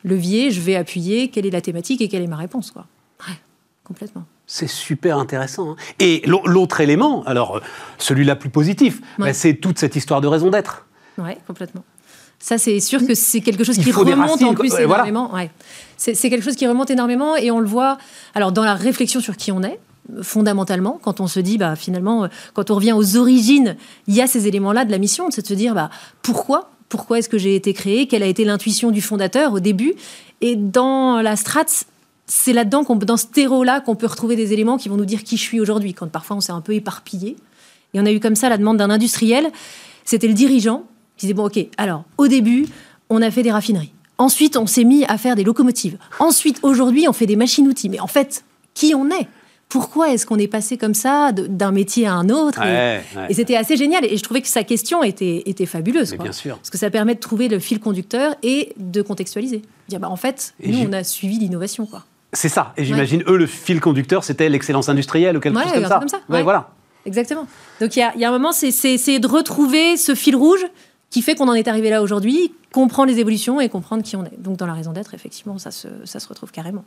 levier 0.04 0.50
je 0.50 0.60
vais 0.60 0.76
appuyer, 0.76 1.28
quelle 1.28 1.46
est 1.46 1.50
la 1.50 1.60
thématique 1.60 2.00
et 2.00 2.08
quelle 2.08 2.22
est 2.22 2.28
ma 2.28 2.36
réponse. 2.36 2.70
Quoi. 2.70 2.86
Complètement. 3.84 4.24
C'est 4.46 4.68
super 4.68 5.18
intéressant. 5.18 5.72
Hein. 5.72 5.76
Et 5.98 6.22
l'autre 6.26 6.80
élément, 6.80 7.24
alors 7.24 7.60
celui-là 7.98 8.36
plus 8.36 8.50
positif, 8.50 9.00
bah, 9.18 9.32
c'est 9.32 9.54
toute 9.54 9.78
cette 9.78 9.96
histoire 9.96 10.20
de 10.20 10.28
raison 10.28 10.50
d'être. 10.50 10.86
Oui, 11.18 11.32
complètement. 11.46 11.84
Ça, 12.38 12.58
c'est 12.58 12.80
sûr 12.80 13.06
que 13.06 13.14
c'est 13.14 13.40
quelque 13.40 13.64
chose 13.64 13.78
qui 13.78 13.92
remonte 13.92 14.42
en 14.42 14.54
plus 14.54 14.74
énormément. 14.74 15.32
Ouais. 15.32 15.50
C'est 15.96 16.14
quelque 16.14 16.42
chose 16.42 16.56
qui 16.56 16.66
remonte 16.66 16.90
énormément 16.90 17.36
et 17.36 17.50
on 17.50 17.60
le 17.60 17.66
voit 17.66 17.98
alors 18.34 18.50
dans 18.50 18.64
la 18.64 18.74
réflexion 18.74 19.20
sur 19.20 19.36
qui 19.36 19.52
on 19.52 19.62
est, 19.62 19.78
fondamentalement, 20.22 20.98
quand 21.02 21.20
on 21.20 21.26
se 21.26 21.40
dit, 21.40 21.58
bah, 21.58 21.76
finalement, 21.76 22.28
quand 22.54 22.70
on 22.70 22.74
revient 22.74 22.92
aux 22.92 23.16
origines, 23.16 23.76
il 24.06 24.14
y 24.14 24.20
a 24.20 24.26
ces 24.26 24.48
éléments-là 24.48 24.84
de 24.84 24.90
la 24.90 24.98
mission, 24.98 25.30
c'est 25.30 25.42
de 25.42 25.46
se 25.46 25.54
dire, 25.54 25.74
bah, 25.74 25.90
pourquoi 26.22 26.70
Pourquoi 26.88 27.18
est-ce 27.18 27.28
que 27.28 27.38
j'ai 27.38 27.54
été 27.54 27.72
créé 27.72 28.06
Quelle 28.06 28.22
a 28.22 28.26
été 28.26 28.44
l'intuition 28.44 28.90
du 28.90 29.00
fondateur 29.00 29.52
au 29.52 29.60
début 29.60 29.94
Et 30.40 30.56
dans 30.56 31.22
la 31.22 31.36
strate, 31.36 31.84
c'est 32.26 32.52
là-dedans, 32.52 32.82
dans 32.82 33.16
ce 33.16 33.26
terreau-là, 33.26 33.80
qu'on 33.80 33.94
peut 33.94 34.06
retrouver 34.06 34.36
des 34.36 34.52
éléments 34.52 34.78
qui 34.78 34.88
vont 34.88 34.96
nous 34.96 35.04
dire 35.04 35.22
qui 35.24 35.36
je 35.36 35.42
suis 35.42 35.60
aujourd'hui, 35.60 35.92
quand 35.94 36.08
parfois 36.10 36.36
on 36.36 36.40
s'est 36.40 36.52
un 36.52 36.60
peu 36.60 36.74
éparpillé. 36.74 37.36
Et 37.94 38.00
on 38.00 38.06
a 38.06 38.12
eu 38.12 38.20
comme 38.20 38.36
ça 38.36 38.48
la 38.48 38.56
demande 38.58 38.78
d'un 38.78 38.90
industriel. 38.90 39.50
C'était 40.04 40.28
le 40.28 40.34
dirigeant 40.34 40.84
qui 41.16 41.26
disait, 41.26 41.34
bon 41.34 41.46
ok, 41.46 41.66
alors 41.76 42.04
au 42.16 42.28
début, 42.28 42.66
on 43.10 43.20
a 43.22 43.30
fait 43.30 43.42
des 43.42 43.52
raffineries. 43.52 43.92
Ensuite, 44.18 44.56
on 44.56 44.66
s'est 44.66 44.84
mis 44.84 45.04
à 45.06 45.18
faire 45.18 45.36
des 45.36 45.44
locomotives. 45.44 45.98
Ensuite, 46.20 46.58
aujourd'hui, 46.62 47.06
on 47.08 47.12
fait 47.12 47.26
des 47.26 47.36
machines-outils. 47.36 47.88
Mais 47.88 48.00
en 48.00 48.06
fait, 48.06 48.44
qui 48.74 48.94
on 48.94 49.10
est? 49.10 49.26
Pourquoi 49.68 50.12
est-ce 50.12 50.26
qu'on 50.26 50.38
est 50.38 50.48
passé 50.48 50.76
comme 50.76 50.92
ça 50.94 51.32
d'un 51.32 51.72
métier 51.72 52.06
à 52.06 52.12
un 52.14 52.28
autre? 52.28 52.60
Et- 52.62 52.66
Ouais, 52.66 53.02
ouais. 53.16 53.26
Et, 53.30 53.34
c'était 53.34 53.56
assez 53.56 53.76
génial. 53.76 54.04
Et 54.04 54.16
je 54.18 54.22
trouvais 54.22 54.42
que 54.42 54.48
sa 54.48 54.64
question 54.64 55.02
était, 55.02 55.42
était 55.46 55.64
fabuleuse. 55.66 56.10
Mais 56.12 56.16
quoi. 56.18 56.24
bien 56.24 56.32
sûr. 56.32 56.56
Parce 56.56 56.68
que 56.70 56.76
ça 56.78 56.90
permet 56.90 57.14
de 57.14 57.20
trouver 57.20 57.48
le 57.48 57.58
fil 57.58 57.80
conducteur 57.80 58.34
et 58.42 58.74
de 58.76 59.00
contextualiser. 59.02 59.62
Dire, 59.88 59.98
bah, 59.98 60.10
en 60.10 60.16
fait, 60.16 60.54
Et 60.60 60.70
nous, 60.70 60.86
on 60.88 60.92
a 60.92 61.02
suivi 61.04 61.38
l'innovation. 61.38 61.86
quoi. 61.86 62.04
C'est 62.32 62.48
ça. 62.48 62.72
Et 62.76 62.84
j'imagine, 62.84 63.22
eux, 63.26 63.36
le 63.36 63.46
fil 63.46 63.80
conducteur, 63.80 64.24
c'était 64.24 64.48
l'excellence 64.48 64.88
industrielle 64.88 65.36
ou 65.36 65.40
quelque 65.40 65.56
Ouais, 65.56 65.64
chose 65.64 65.72
comme 65.72 65.86
ça. 65.86 65.98
comme 65.98 66.08
ça, 66.08 66.20
Ouais, 66.28 66.42
voilà. 66.42 66.70
Exactement. 67.04 67.46
Donc 67.80 67.96
il 67.96 67.98
y 67.98 68.02
a, 68.02 68.12
il 68.14 68.20
y 68.20 68.24
a 68.24 68.28
un 68.28 68.32
moment, 68.32 68.52
c'est- 68.52 68.70
c'est 68.70 69.18
de 69.18 69.26
retrouver 69.26 69.96
ce 69.96 70.14
fil 70.14 70.36
rouge 70.36 70.64
qui 71.10 71.20
fait 71.20 71.34
qu'on 71.34 71.48
en 71.48 71.52
est 71.54 71.68
arrivé 71.68 71.90
là 71.90 72.00
aujourd'hui, 72.00 72.54
comprendre 72.72 73.10
les 73.12 73.18
évolutions 73.18 73.60
et 73.60 73.68
comprendre 73.68 74.02
qui 74.02 74.16
on 74.16 74.24
est. 74.24 74.32
Donc 74.40 74.56
dans 74.56 74.66
la 74.66 74.72
raison 74.72 74.92
d'être, 74.92 75.12
effectivement, 75.12 75.58
ça 75.58 75.70
se, 75.70 75.88
ça 76.04 76.20
se 76.20 76.28
retrouve 76.28 76.52
carrément. 76.52 76.84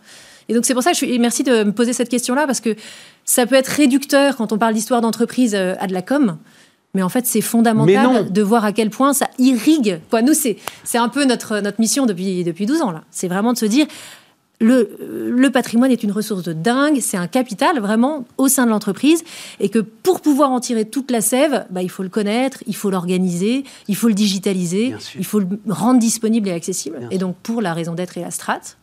Et 0.49 0.55
donc 0.55 0.65
c'est 0.65 0.73
pour 0.73 0.81
ça 0.81 0.91
que 0.91 0.97
je 0.97 1.05
suis, 1.05 1.13
et 1.13 1.19
merci 1.19 1.43
de 1.43 1.63
me 1.63 1.71
poser 1.73 1.93
cette 1.93 2.09
question-là, 2.09 2.47
parce 2.47 2.59
que 2.61 2.75
ça 3.23 3.45
peut 3.45 3.53
être 3.55 3.67
réducteur 3.67 4.35
quand 4.37 4.51
on 4.51 4.57
parle 4.57 4.73
d'histoire 4.73 5.01
d'entreprise 5.01 5.53
euh, 5.53 5.75
à 5.79 5.85
de 5.87 5.93
la 5.93 6.01
com. 6.01 6.37
Mais 6.95 7.03
en 7.03 7.09
fait, 7.09 7.27
c'est 7.27 7.41
fondamental 7.41 8.31
de 8.31 8.41
voir 8.41 8.63
à 8.63 8.71
quel 8.71 8.89
point 8.89 9.13
ça 9.13 9.27
irrigue. 9.37 9.99
Quoi, 10.09 10.21
nous, 10.21 10.33
c'est 10.33 10.55
c'est 10.85 10.97
un 10.97 11.09
peu 11.09 11.25
notre, 11.25 11.59
notre 11.59 11.79
mission 11.81 12.05
depuis, 12.05 12.45
depuis 12.45 12.65
12 12.65 12.81
ans. 12.81 12.91
là. 12.91 13.03
C'est 13.11 13.27
vraiment 13.27 13.51
de 13.51 13.57
se 13.57 13.65
dire, 13.65 13.85
le, 14.61 14.89
le 15.35 15.49
patrimoine 15.49 15.91
est 15.91 16.01
une 16.03 16.11
ressource 16.11 16.43
de 16.43 16.53
dingue, 16.53 16.99
c'est 17.01 17.17
un 17.17 17.27
capital 17.27 17.79
vraiment 17.79 18.25
au 18.37 18.47
sein 18.47 18.65
de 18.65 18.69
l'entreprise, 18.71 19.23
et 19.59 19.69
que 19.69 19.79
pour 19.79 20.21
pouvoir 20.21 20.49
en 20.51 20.59
tirer 20.59 20.85
toute 20.85 21.11
la 21.11 21.21
sève, 21.21 21.65
bah, 21.71 21.81
il 21.81 21.89
faut 21.89 22.03
le 22.03 22.09
connaître, 22.09 22.59
il 22.65 22.75
faut 22.75 22.89
l'organiser, 22.89 23.63
il 23.87 23.95
faut 23.95 24.07
le 24.07 24.13
digitaliser, 24.13 24.95
il 25.17 25.25
faut 25.25 25.39
le 25.39 25.47
rendre 25.69 25.99
disponible 25.99 26.47
et 26.49 26.53
accessible. 26.53 26.99
Bien 26.99 27.09
et 27.11 27.17
donc 27.17 27.35
pour 27.43 27.61
la 27.61 27.73
raison 27.73 27.93
d'être 27.93 28.17
et 28.17 28.21
la 28.21 28.31
strate, 28.31 28.77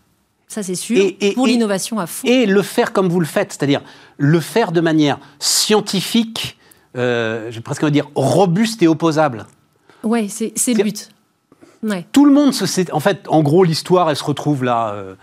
ça 0.47 0.63
c'est 0.63 0.75
sûr, 0.75 0.99
Et- 0.99 1.17
et- 1.21 1.33
pour 1.33 1.47
l'innovation 1.47 1.99
à 1.99 2.07
fond. 2.07 2.29
Et 2.29 2.45
le 2.45 2.61
faire 2.63 2.93
comme 2.93 3.09
vous 3.09 3.21
le 3.21 3.27
faites, 3.27 3.53
c'est-à-dire 3.53 3.81
le 4.19 4.41
faire 4.41 4.73
de 4.73 4.83
manière 4.83 5.19
scientifique, 5.67 6.59
euh, 6.97 7.51
j'ai 7.51 7.61
presque 7.63 7.83
envie 7.83 7.93
de 7.93 7.95
dire 7.95 8.11
robuste 8.15 8.83
et 8.83 8.89
opposable. 8.89 9.47
Ouais, 10.03 10.27
c'est 10.29 10.53
le 10.75 10.83
but. 10.83 11.09
Ouais. 11.83 12.05
Tout 12.13 12.25
le 12.27 12.33
monde 12.33 12.53
se 12.53 12.67
sait. 12.67 12.93
En 12.93 13.01
fait, 13.01 13.25
en 13.29 13.43
gros, 13.43 13.65
l'histoire, 13.65 14.11
elle 14.11 14.17
se 14.17 14.25
retrouve 14.25 14.63
là, 14.65 14.93
euh, 14.93 15.15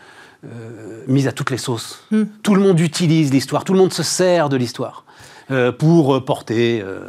euh, 0.46 1.04
mise 1.08 1.28
à 1.28 1.32
toutes 1.32 1.52
les 1.52 1.58
sauces. 1.58 2.04
Hmm. 2.12 2.24
Tout 2.44 2.56
le 2.56 2.62
monde 2.62 2.80
utilise 2.80 3.32
l'histoire, 3.32 3.64
tout 3.64 3.74
le 3.74 3.80
monde 3.80 3.94
se 3.94 4.04
sert 4.04 4.50
de 4.50 4.56
l'histoire 4.58 5.04
euh, 5.52 5.72
pour 5.72 6.16
euh, 6.16 6.24
porter. 6.24 6.82
euh, 6.84 7.00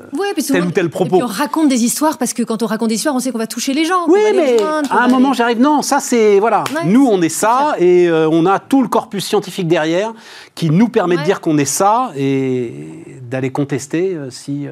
Tel 0.49 0.65
ou 0.65 0.71
tel 0.71 0.87
et 0.87 0.89
propos. 0.89 1.17
puis 1.17 1.23
on 1.23 1.27
raconte 1.27 1.69
des 1.69 1.85
histoires 1.85 2.17
parce 2.19 2.33
que 2.33 2.43
quand 2.43 2.63
on 2.63 2.67
raconte 2.67 2.89
des 2.89 2.95
histoires, 2.95 3.15
on 3.15 3.21
sait 3.21 3.31
qu'on 3.31 3.39
va 3.39 3.47
toucher 3.47 3.75
les 3.75 3.85
gens. 3.85 4.07
Oui, 4.09 4.21
mais 4.35 4.57
à 4.91 5.05
un 5.05 5.09
moment, 5.09 5.33
j'arrive. 5.33 5.61
Non, 5.61 5.83
ça, 5.83 6.01
c'est. 6.01 6.39
Voilà. 6.41 6.65
Ouais, 6.75 6.87
nous, 6.87 7.07
on 7.07 7.21
est 7.21 7.29
ça, 7.29 7.75
et 7.79 8.09
euh, 8.09 8.29
on 8.31 8.47
a 8.47 8.59
tout 8.59 8.83
le 8.83 8.89
corpus 8.89 9.25
scientifique 9.27 9.69
derrière 9.69 10.13
qui 10.55 10.71
nous 10.71 10.89
permet 10.89 11.17
de 11.19 11.23
dire 11.23 11.41
qu'on 11.41 11.59
est 11.59 11.65
ça 11.67 12.11
et 12.17 12.73
d'aller 13.31 13.51
contester 13.53 14.17
si. 14.31 14.67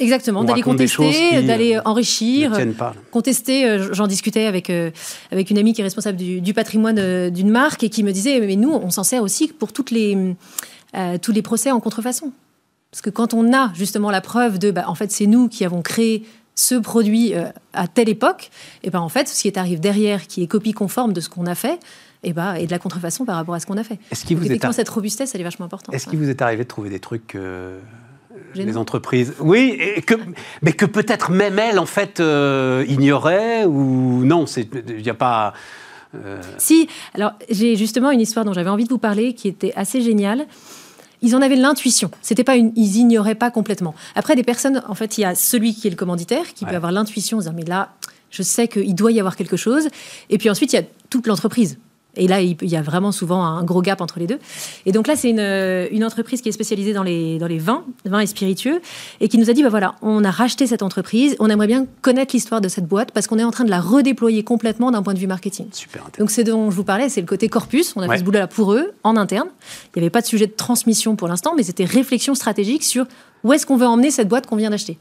Exactement, 0.00 0.44
d'aller 0.44 0.62
contester, 0.62 1.42
d'aller 1.42 1.76
euh, 1.76 1.82
enrichir. 1.84 2.52
pas. 2.76 2.94
contester. 3.10 3.68
euh, 3.68 3.92
J'en 3.92 4.06
discutais 4.06 4.46
avec, 4.46 4.70
euh, 4.70 4.90
avec 5.32 5.50
une 5.50 5.58
amie 5.58 5.72
qui 5.72 5.80
est 5.80 5.84
responsable 5.84 6.16
du, 6.18 6.40
du 6.40 6.54
patrimoine 6.54 7.30
d'une 7.30 7.50
marque 7.50 7.82
et 7.84 7.88
qui 7.90 8.02
me 8.02 8.12
disait 8.12 8.40
Mais 8.40 8.56
nous, 8.56 8.72
on 8.72 8.90
s'en 8.90 9.04
sert 9.04 9.22
aussi 9.22 9.48
pour 9.48 9.72
toutes 9.72 9.90
les, 9.90 10.34
euh, 10.96 11.18
tous 11.20 11.32
les 11.32 11.42
procès 11.42 11.70
en 11.70 11.80
contrefaçon. 11.80 12.32
Parce 12.90 13.02
que 13.02 13.10
quand 13.10 13.34
on 13.34 13.52
a 13.52 13.70
justement 13.74 14.10
la 14.10 14.20
preuve 14.22 14.58
de, 14.58 14.70
bah, 14.70 14.84
en 14.86 14.94
fait, 14.94 15.12
c'est 15.12 15.26
nous 15.26 15.48
qui 15.48 15.64
avons 15.64 15.82
créé 15.82 16.24
ce 16.54 16.74
produit 16.74 17.34
euh, 17.34 17.44
à 17.72 17.86
telle 17.86 18.08
époque, 18.08 18.50
et 18.82 18.90
ben 18.90 19.00
en 19.00 19.08
fait, 19.08 19.28
ce 19.28 19.42
qui 19.42 19.46
est 19.48 19.58
arrivé 19.58 19.76
derrière, 19.76 20.26
qui 20.26 20.42
est 20.42 20.46
copie 20.46 20.72
conforme 20.72 21.12
de 21.12 21.20
ce 21.20 21.28
qu'on 21.28 21.46
a 21.46 21.54
fait, 21.54 21.78
et 22.24 22.32
ben 22.32 22.54
et 22.54 22.66
de 22.66 22.70
la 22.70 22.78
contrefaçon 22.78 23.24
par 23.24 23.36
rapport 23.36 23.54
à 23.54 23.60
ce 23.60 23.66
qu'on 23.66 23.76
a 23.76 23.84
fait. 23.84 23.98
Est-ce 24.10 24.24
qu'il 24.24 24.36
vous 24.38 24.50
est 24.50 24.72
cette 24.72 24.88
robustesse, 24.88 25.34
elle 25.34 25.40
est 25.40 25.44
vachement 25.44 25.66
importante. 25.66 25.94
Est-ce 25.94 26.06
ouais. 26.06 26.10
qu'il 26.10 26.18
vous 26.18 26.30
est 26.30 26.42
arrivé 26.42 26.64
de 26.64 26.68
trouver 26.68 26.90
des 26.90 26.98
trucs. 26.98 27.36
Les 28.54 28.76
entreprises, 28.76 29.34
oui, 29.40 29.76
et 29.96 30.02
que, 30.02 30.14
mais 30.62 30.72
que 30.72 30.86
peut-être 30.86 31.30
même 31.30 31.58
elles 31.58 31.78
en 31.78 31.86
fait 31.86 32.20
euh, 32.20 32.84
ignoraient 32.88 33.64
ou 33.64 34.24
non, 34.24 34.44
il 34.46 35.02
n'y 35.02 35.10
a 35.10 35.14
pas. 35.14 35.52
euh, 36.14 36.40
Si, 36.58 36.88
alors 37.14 37.32
j'ai 37.50 37.76
justement 37.76 38.10
une 38.10 38.20
histoire 38.20 38.44
dont 38.44 38.52
j'avais 38.52 38.70
envie 38.70 38.84
de 38.84 38.88
vous 38.90 38.98
parler 38.98 39.34
qui 39.34 39.48
était 39.48 39.72
assez 39.76 40.00
géniale. 40.00 40.46
Ils 41.20 41.34
en 41.34 41.42
avaient 41.42 41.56
l'intuition. 41.56 42.12
C'était 42.22 42.44
pas 42.44 42.54
une, 42.54 42.70
ils 42.76 42.96
ignoraient 42.96 43.34
pas 43.34 43.50
complètement. 43.50 43.92
Après, 44.14 44.36
des 44.36 44.44
personnes, 44.44 44.82
en 44.88 44.94
fait, 44.94 45.18
il 45.18 45.22
y 45.22 45.24
a 45.24 45.34
celui 45.34 45.74
qui 45.74 45.88
est 45.88 45.90
le 45.90 45.96
commanditaire 45.96 46.54
qui 46.54 46.64
Ouais. 46.64 46.70
peut 46.70 46.76
avoir 46.76 46.92
l'intuition, 46.92 47.38
dire 47.38 47.52
mais 47.52 47.64
là, 47.64 47.90
je 48.30 48.44
sais 48.44 48.68
qu'il 48.68 48.94
doit 48.94 49.10
y 49.10 49.18
avoir 49.18 49.34
quelque 49.34 49.56
chose. 49.56 49.88
Et 50.30 50.38
puis 50.38 50.48
ensuite, 50.48 50.72
il 50.72 50.76
y 50.76 50.78
a 50.78 50.84
toute 51.10 51.26
l'entreprise. 51.26 51.78
Et 52.18 52.28
là, 52.28 52.40
il 52.42 52.56
y 52.62 52.76
a 52.76 52.82
vraiment 52.82 53.12
souvent 53.12 53.42
un 53.44 53.62
gros 53.64 53.80
gap 53.80 54.00
entre 54.00 54.18
les 54.18 54.26
deux. 54.26 54.38
Et 54.86 54.92
donc 54.92 55.06
là, 55.06 55.16
c'est 55.16 55.30
une, 55.30 55.38
euh, 55.40 55.86
une 55.90 56.04
entreprise 56.04 56.42
qui 56.42 56.48
est 56.48 56.52
spécialisée 56.52 56.92
dans 56.92 57.02
les, 57.02 57.38
dans 57.38 57.46
les 57.46 57.58
vins, 57.58 57.84
vins 58.04 58.20
et 58.20 58.26
spiritueux, 58.26 58.80
et 59.20 59.28
qui 59.28 59.38
nous 59.38 59.48
a 59.48 59.52
dit, 59.52 59.62
bah 59.62 59.68
voilà, 59.70 59.94
on 60.02 60.24
a 60.24 60.30
racheté 60.30 60.66
cette 60.66 60.82
entreprise, 60.82 61.36
on 61.38 61.48
aimerait 61.48 61.66
bien 61.68 61.86
connaître 62.02 62.34
l'histoire 62.34 62.60
de 62.60 62.68
cette 62.68 62.86
boîte, 62.86 63.12
parce 63.12 63.26
qu'on 63.26 63.38
est 63.38 63.44
en 63.44 63.50
train 63.50 63.64
de 63.64 63.70
la 63.70 63.80
redéployer 63.80 64.42
complètement 64.44 64.90
d'un 64.90 65.02
point 65.02 65.14
de 65.14 65.18
vue 65.18 65.26
marketing. 65.26 65.66
super 65.72 66.02
intéressant. 66.02 66.18
Donc, 66.22 66.30
c'est 66.30 66.44
dont 66.44 66.70
je 66.70 66.76
vous 66.76 66.84
parlais, 66.84 67.08
c'est 67.08 67.20
le 67.20 67.26
côté 67.26 67.48
corpus. 67.48 67.94
On 67.96 68.00
a 68.02 68.06
Ouais. 68.08 68.14
fait 68.14 68.18
ce 68.20 68.24
boulot-là 68.24 68.46
pour 68.48 68.72
eux, 68.72 68.92
en 69.04 69.16
interne. 69.16 69.48
Il 69.94 69.98
n'y 70.00 70.02
avait 70.02 70.10
pas 70.10 70.20
de 70.20 70.26
sujet 70.26 70.46
de 70.46 70.52
transmission 70.52 71.14
pour 71.16 71.28
l'instant, 71.28 71.54
mais 71.56 71.62
c'était 71.62 71.84
réflexion 71.84 72.34
stratégique 72.34 72.82
sur 72.84 73.06
où 73.44 73.52
est-ce 73.52 73.66
qu'on 73.66 73.76
veut 73.76 73.86
emmener 73.86 74.10
cette 74.10 74.28
boîte 74.28 74.46
qu'on 74.46 74.56
vient 74.56 74.70
d'acheter? 74.70 74.98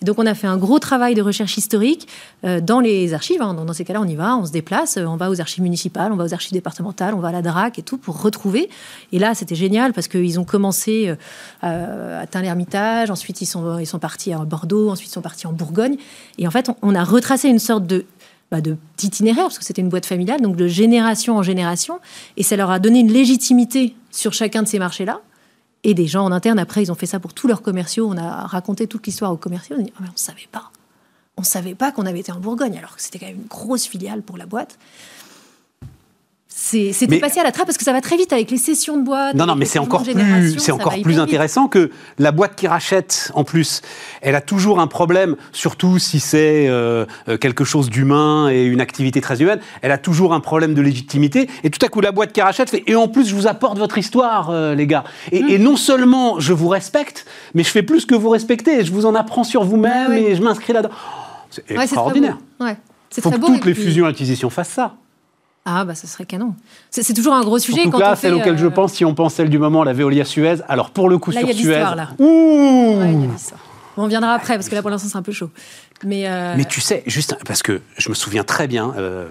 Et 0.00 0.04
donc, 0.04 0.18
on 0.18 0.26
a 0.26 0.34
fait 0.34 0.46
un 0.46 0.56
gros 0.56 0.78
travail 0.78 1.14
de 1.14 1.22
recherche 1.22 1.56
historique 1.56 2.08
euh, 2.44 2.60
dans 2.60 2.80
les 2.80 3.14
archives. 3.14 3.42
hein. 3.42 3.54
Dans 3.54 3.72
ces 3.72 3.84
cas-là, 3.84 4.00
on 4.00 4.06
y 4.06 4.14
va, 4.14 4.36
on 4.36 4.46
se 4.46 4.52
déplace, 4.52 4.96
euh, 4.96 5.04
on 5.04 5.16
va 5.16 5.30
aux 5.30 5.40
archives 5.40 5.62
municipales, 5.62 6.12
on 6.12 6.16
va 6.16 6.24
aux 6.24 6.34
archives 6.34 6.52
départementales, 6.52 7.14
on 7.14 7.20
va 7.20 7.28
à 7.28 7.32
la 7.32 7.42
DRAC 7.42 7.78
et 7.78 7.82
tout 7.82 7.98
pour 7.98 8.22
retrouver. 8.22 8.70
Et 9.12 9.18
là, 9.18 9.34
c'était 9.34 9.54
génial 9.54 9.92
parce 9.92 10.08
qu'ils 10.08 10.38
ont 10.38 10.44
commencé 10.44 11.14
euh, 11.64 12.18
à 12.18 12.22
atteindre 12.22 12.44
l'Ermitage, 12.44 13.10
ensuite 13.10 13.40
ils 13.40 13.46
sont, 13.46 13.78
ils 13.78 13.86
sont 13.86 13.98
partis 13.98 14.32
à 14.32 14.38
Bordeaux, 14.38 14.90
ensuite 14.90 15.10
ils 15.10 15.14
sont 15.14 15.20
partis 15.20 15.46
en 15.46 15.52
Bourgogne. 15.52 15.96
Et 16.38 16.46
en 16.46 16.50
fait, 16.50 16.68
on, 16.68 16.76
on 16.82 16.94
a 16.94 17.04
retracé 17.04 17.48
une 17.48 17.58
sorte 17.58 17.86
de 17.86 18.06
bah, 18.50 18.60
de 18.60 18.76
d'itinéraire, 18.96 19.44
parce 19.44 19.58
que 19.58 19.64
c'était 19.64 19.80
une 19.80 19.90
boîte 19.90 20.06
familiale, 20.06 20.40
donc 20.40 20.56
de 20.56 20.66
génération 20.66 21.36
en 21.36 21.42
génération, 21.42 22.00
et 22.36 22.42
ça 22.42 22.56
leur 22.56 22.70
a 22.70 22.80
donné 22.80 22.98
une 22.98 23.12
légitimité 23.12 23.94
sur 24.10 24.32
chacun 24.32 24.62
de 24.64 24.68
ces 24.68 24.80
marchés-là. 24.80 25.20
Et 25.82 25.94
des 25.94 26.06
gens 26.06 26.24
en 26.24 26.32
interne, 26.32 26.58
après, 26.58 26.82
ils 26.82 26.92
ont 26.92 26.94
fait 26.94 27.06
ça 27.06 27.20
pour 27.20 27.32
tous 27.32 27.48
leurs 27.48 27.62
commerciaux. 27.62 28.08
On 28.08 28.16
a 28.16 28.46
raconté 28.46 28.86
toute 28.86 29.06
l'histoire 29.06 29.32
aux 29.32 29.36
commerciaux. 29.36 29.76
On 29.78 29.82
dit, 29.82 29.92
Ah, 29.96 30.02
on 30.08 30.12
ne 30.12 30.16
savait 30.16 30.48
pas. 30.50 30.70
On 31.36 31.42
ne 31.42 31.46
savait 31.46 31.74
pas 31.74 31.90
qu'on 31.90 32.04
avait 32.04 32.20
été 32.20 32.32
en 32.32 32.40
Bourgogne, 32.40 32.76
alors 32.76 32.96
que 32.96 33.02
c'était 33.02 33.18
quand 33.18 33.26
même 33.26 33.36
une 33.36 33.46
grosse 33.46 33.86
filiale 33.86 34.22
pour 34.22 34.36
la 34.36 34.44
boîte. 34.44 34.78
C'est- 36.62 36.92
C'était 36.92 37.18
passé 37.20 37.40
à 37.40 37.42
la 37.42 37.52
trappe 37.52 37.64
parce 37.66 37.78
que 37.78 37.84
ça 37.84 37.92
va 37.94 38.02
très 38.02 38.18
vite 38.18 38.34
avec 38.34 38.50
les 38.50 38.58
sessions 38.58 38.98
de 38.98 39.02
boîte. 39.02 39.34
Non, 39.34 39.46
non, 39.46 39.56
mais 39.56 39.64
c'est 39.64 39.78
encore 39.78 40.02
plus, 40.02 40.58
c'est 40.58 40.72
encore 40.72 40.92
plus 41.00 41.18
intéressant 41.18 41.68
que 41.68 41.90
la 42.18 42.32
boîte 42.32 42.54
qui 42.54 42.66
rachète, 42.68 43.32
en 43.34 43.44
plus, 43.44 43.80
elle 44.20 44.34
a 44.34 44.42
toujours 44.42 44.78
un 44.78 44.86
problème, 44.86 45.36
surtout 45.52 45.98
si 45.98 46.20
c'est 46.20 46.68
euh, 46.68 47.06
euh, 47.30 47.38
quelque 47.38 47.64
chose 47.64 47.88
d'humain 47.88 48.50
et 48.50 48.64
une 48.64 48.82
activité 48.82 49.22
très 49.22 49.40
humaine, 49.40 49.58
elle 49.80 49.90
a 49.90 49.96
toujours 49.96 50.34
un 50.34 50.40
problème 50.40 50.74
de 50.74 50.82
légitimité. 50.82 51.48
Et 51.64 51.70
tout 51.70 51.84
à 51.84 51.88
coup, 51.88 52.02
la 52.02 52.12
boîte 52.12 52.32
qui 52.32 52.42
rachète 52.42 52.68
fait, 52.68 52.82
et 52.86 52.94
en 52.94 53.08
plus, 53.08 53.26
je 53.26 53.34
vous 53.34 53.46
apporte 53.46 53.78
votre 53.78 53.96
histoire, 53.96 54.50
euh, 54.50 54.74
les 54.74 54.86
gars. 54.86 55.04
Et, 55.32 55.42
Mm. 55.42 55.48
et 55.48 55.58
non 55.58 55.76
seulement 55.76 56.40
je 56.40 56.52
vous 56.52 56.68
respecte, 56.68 57.24
mais 57.54 57.62
je 57.64 57.70
fais 57.70 57.82
plus 57.82 58.04
que 58.04 58.14
vous 58.14 58.28
respecter, 58.28 58.84
je 58.84 58.92
vous 58.92 59.06
en 59.06 59.14
apprends 59.14 59.44
sur 59.44 59.64
vous-même 59.64 60.10
Ouais, 60.10 60.24
ouais. 60.24 60.30
et 60.32 60.36
je 60.36 60.42
m'inscris 60.42 60.74
là-dedans. 60.74 60.92
Oh, 60.94 61.46
c'est 61.50 61.74
Ouais, 61.74 61.84
extraordinaire. 61.84 62.36
Il 63.16 63.22
faut 63.22 63.30
que 63.30 63.36
toutes 63.46 63.64
les 63.64 63.74
fusions-acquisitions 63.74 64.50
fassent 64.50 64.68
ça. 64.68 64.94
Ah, 65.64 65.84
bah, 65.84 65.94
ça 65.94 66.06
serait 66.06 66.24
canon. 66.24 66.54
C'est 66.90 67.02
c'est 67.02 67.12
toujours 67.14 67.34
un 67.34 67.42
gros 67.42 67.58
sujet. 67.58 67.88
Que 67.88 67.96
là, 67.98 68.12
on 68.12 68.16
celle 68.16 68.34
fait, 68.34 68.40
auquel 68.40 68.56
je 68.58 68.66
euh, 68.66 68.70
pense, 68.70 68.94
si 68.94 69.04
on 69.04 69.14
pense 69.14 69.34
celle 69.34 69.50
du 69.50 69.58
moment, 69.58 69.84
la 69.84 69.92
Veolia 69.92 70.24
Suez, 70.24 70.56
alors 70.68 70.90
pour 70.90 71.08
le 71.08 71.18
coup 71.18 71.30
Là, 71.30 71.40
il 71.42 71.46
sur 71.46 71.48
y 71.48 71.58
a 71.58 71.62
Suez. 71.62 71.68
l'histoire, 71.74 71.96
là. 71.96 72.08
Ouh 72.18 72.98
Ouais, 72.98 73.12
y 73.12 73.24
a 73.24 73.28
on 73.96 74.06
viendra 74.06 74.32
après, 74.32 74.54
parce 74.54 74.68
que 74.68 74.74
là, 74.74 74.80
pour 74.80 74.90
l'instant, 74.90 75.08
c'est 75.10 75.18
un 75.18 75.22
peu 75.22 75.32
chaud. 75.32 75.50
Mais, 76.04 76.26
euh, 76.26 76.54
Mais 76.56 76.64
tu 76.64 76.80
sais, 76.80 77.02
juste 77.06 77.36
parce 77.44 77.62
que 77.62 77.82
je 77.98 78.08
me 78.08 78.14
souviens 78.14 78.44
très 78.44 78.66
bien, 78.66 78.94
euh, 78.96 79.26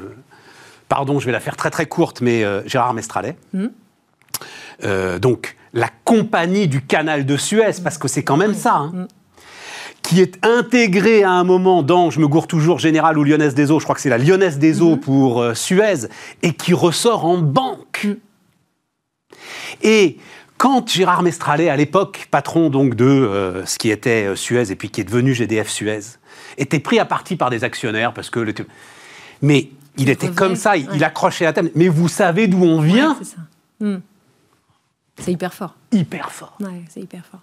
pardon, 0.88 1.20
je 1.20 1.26
vais 1.26 1.32
la 1.32 1.40
faire 1.40 1.56
très 1.56 1.72
très 1.72 1.88
courte, 1.88 2.22
mais 2.22 2.44
euh, 2.44 2.62
Gérard 2.68 2.94
Mestralet, 2.94 3.36
euh, 4.84 5.18
donc 5.20 5.56
la 5.74 5.90
compagnie 6.04 6.68
du 6.68 6.82
canal 6.82 7.26
de 7.26 7.38
Suez, 7.38 7.82
parce 7.84 7.98
que 7.98 8.08
c'est 8.08 8.24
quand 8.24 8.38
même 8.38 8.54
ça, 8.54 8.76
hein, 8.76 8.92
Mhm. 8.94 9.08
Qui 10.02 10.22
est 10.22 10.44
intégrée 10.46 11.24
à 11.24 11.32
un 11.32 11.44
moment 11.44 11.84
dans, 11.84 12.10
je 12.10 12.20
me 12.20 12.28
gourre 12.28 12.48
toujours, 12.48 12.80
Général 12.80 13.18
ou 13.18 13.24
Lyonnaise 13.24 13.54
des 13.54 13.72
Eaux, 13.72 13.80
je 13.80 13.84
crois 13.84 13.96
que 13.96 14.02
c'est 14.02 14.10
la 14.10 14.18
Lyonnaise 14.18 14.58
des 14.58 14.82
Eaux 14.82 14.98
pour 14.98 15.42
euh, 15.42 15.54
Suez, 15.54 16.08
et 16.42 16.54
qui 16.54 16.74
ressort 16.74 17.26
en 17.26 17.38
banque. 17.38 18.06
Mhm. 18.06 18.18
Et 19.84 20.18
quand 20.58 20.90
Gérard 20.90 21.24
Mestralet, 21.24 21.70
à 21.70 21.78
l'époque, 21.78 22.28
patron 22.32 22.70
donc 22.70 22.96
de 22.96 23.06
euh, 23.06 23.66
ce 23.66 23.78
qui 23.78 23.92
était 23.92 24.26
euh, 24.26 24.36
Suez 24.36 24.72
et 24.72 24.76
puis 24.76 24.90
qui 24.90 25.02
est 25.02 25.06
devenu 25.06 25.34
GDF 25.34 25.70
Suez, 25.70 26.02
était 26.58 26.80
pris 26.80 27.00
à 27.00 27.06
partie 27.06 27.36
par 27.36 27.50
des 27.50 27.64
actionnaires 27.64 28.14
parce 28.14 28.30
que 28.30 28.40
le... 28.40 28.54
Mais 29.42 29.70
il 29.98 30.04
Il 30.04 30.10
était 30.10 30.32
comme 30.32 30.56
ça, 30.56 30.76
il, 30.76 30.88
ouais. 30.90 30.96
il 30.96 31.04
accrochait 31.04 31.46
la 31.46 31.54
table. 31.54 31.72
Mais 31.76 31.88
vous 31.88 32.08
savez 32.08 32.48
d'où 32.48 32.64
on 32.64 32.82
vient? 32.82 33.12
ouais, 33.12 33.16
c'est 33.20 33.36
ça. 33.36 33.42
Hmm. 33.80 34.00
C'est 35.18 35.32
hyper 35.32 35.54
fort. 35.54 35.76
Hyper 35.92 36.32
fort. 36.32 36.58
Ouais, 36.60 36.84
c'est 36.90 37.02
hyper 37.02 37.26
fort. 37.26 37.42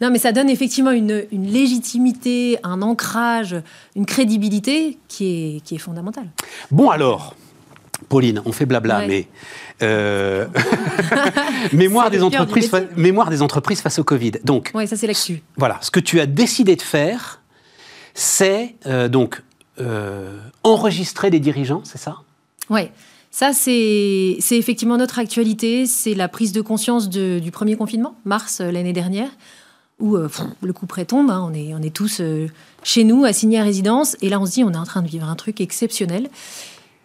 Non, 0.00 0.10
mais 0.10 0.18
ça 0.18 0.32
donne 0.32 0.48
effectivement 0.50 0.90
une, 0.92 1.24
une 1.32 1.46
légitimité, 1.46 2.58
un 2.62 2.82
ancrage, 2.82 3.56
une 3.96 4.06
crédibilité 4.06 4.98
qui 5.08 5.26
est, 5.56 5.60
qui 5.60 5.74
est 5.74 5.78
fondamentale. 5.78 6.28
Bon 6.70 6.90
alors, 6.90 7.34
Pauline, 8.08 8.40
on 8.46 8.52
fait 8.52 8.66
blabla, 8.66 8.98
Ouais. 9.00 9.06
mais 9.08 9.28
euh, 9.82 10.46
mémoire, 11.72 12.10
des 12.10 12.22
entreprises, 12.22 12.68
fa- 12.68 12.80
mémoire 12.96 13.30
des 13.30 13.42
entreprises 13.42 13.80
face 13.80 13.98
au 13.98 14.04
Covid. 14.04 14.32
Donc, 14.44 14.70
Ouais, 14.74 14.86
ça 14.86 14.96
c'est 14.96 15.06
l'actu. 15.06 15.42
voilà, 15.56 15.78
ce 15.82 15.90
que 15.90 16.00
tu 16.00 16.20
as 16.20 16.26
décidé 16.26 16.76
de 16.76 16.82
faire, 16.82 17.40
c'est 18.14 18.76
euh, 18.86 19.08
donc 19.08 19.42
euh, 19.78 20.38
enregistrer 20.64 21.30
des 21.30 21.40
dirigeants, 21.40 21.82
c'est 21.84 21.98
ça? 21.98 22.16
Ouais. 22.68 22.92
Ça, 23.30 23.52
c'est 23.52 24.38
effectivement 24.50 24.96
notre 24.96 25.18
actualité. 25.18 25.86
C'est 25.86 26.14
la 26.14 26.28
prise 26.28 26.52
de 26.52 26.60
conscience 26.60 27.08
du 27.08 27.50
premier 27.52 27.76
confinement, 27.76 28.16
mars 28.24 28.60
euh, 28.60 28.70
l'année 28.72 28.92
dernière, 28.92 29.30
où 30.00 30.16
euh, 30.16 30.28
le 30.62 30.72
coup 30.72 30.86
près 30.86 31.04
tombe. 31.04 31.30
hein. 31.30 31.50
on, 31.52 31.82
est, 31.82 31.94
tous 31.94 32.20
euh, 32.20 32.48
chez 32.82 33.04
nous, 33.04 33.24
assignés 33.24 33.60
à 33.60 33.62
résidence. 33.62 34.16
Et 34.20 34.28
là, 34.28 34.40
on 34.40 34.46
se 34.46 34.52
dit, 34.52 34.64
on 34.64 34.72
est 34.72 34.76
en 34.76 34.84
train 34.84 35.02
de 35.02 35.08
vivre 35.08 35.28
un 35.28 35.36
truc 35.36 35.60
exceptionnel. 35.60 36.28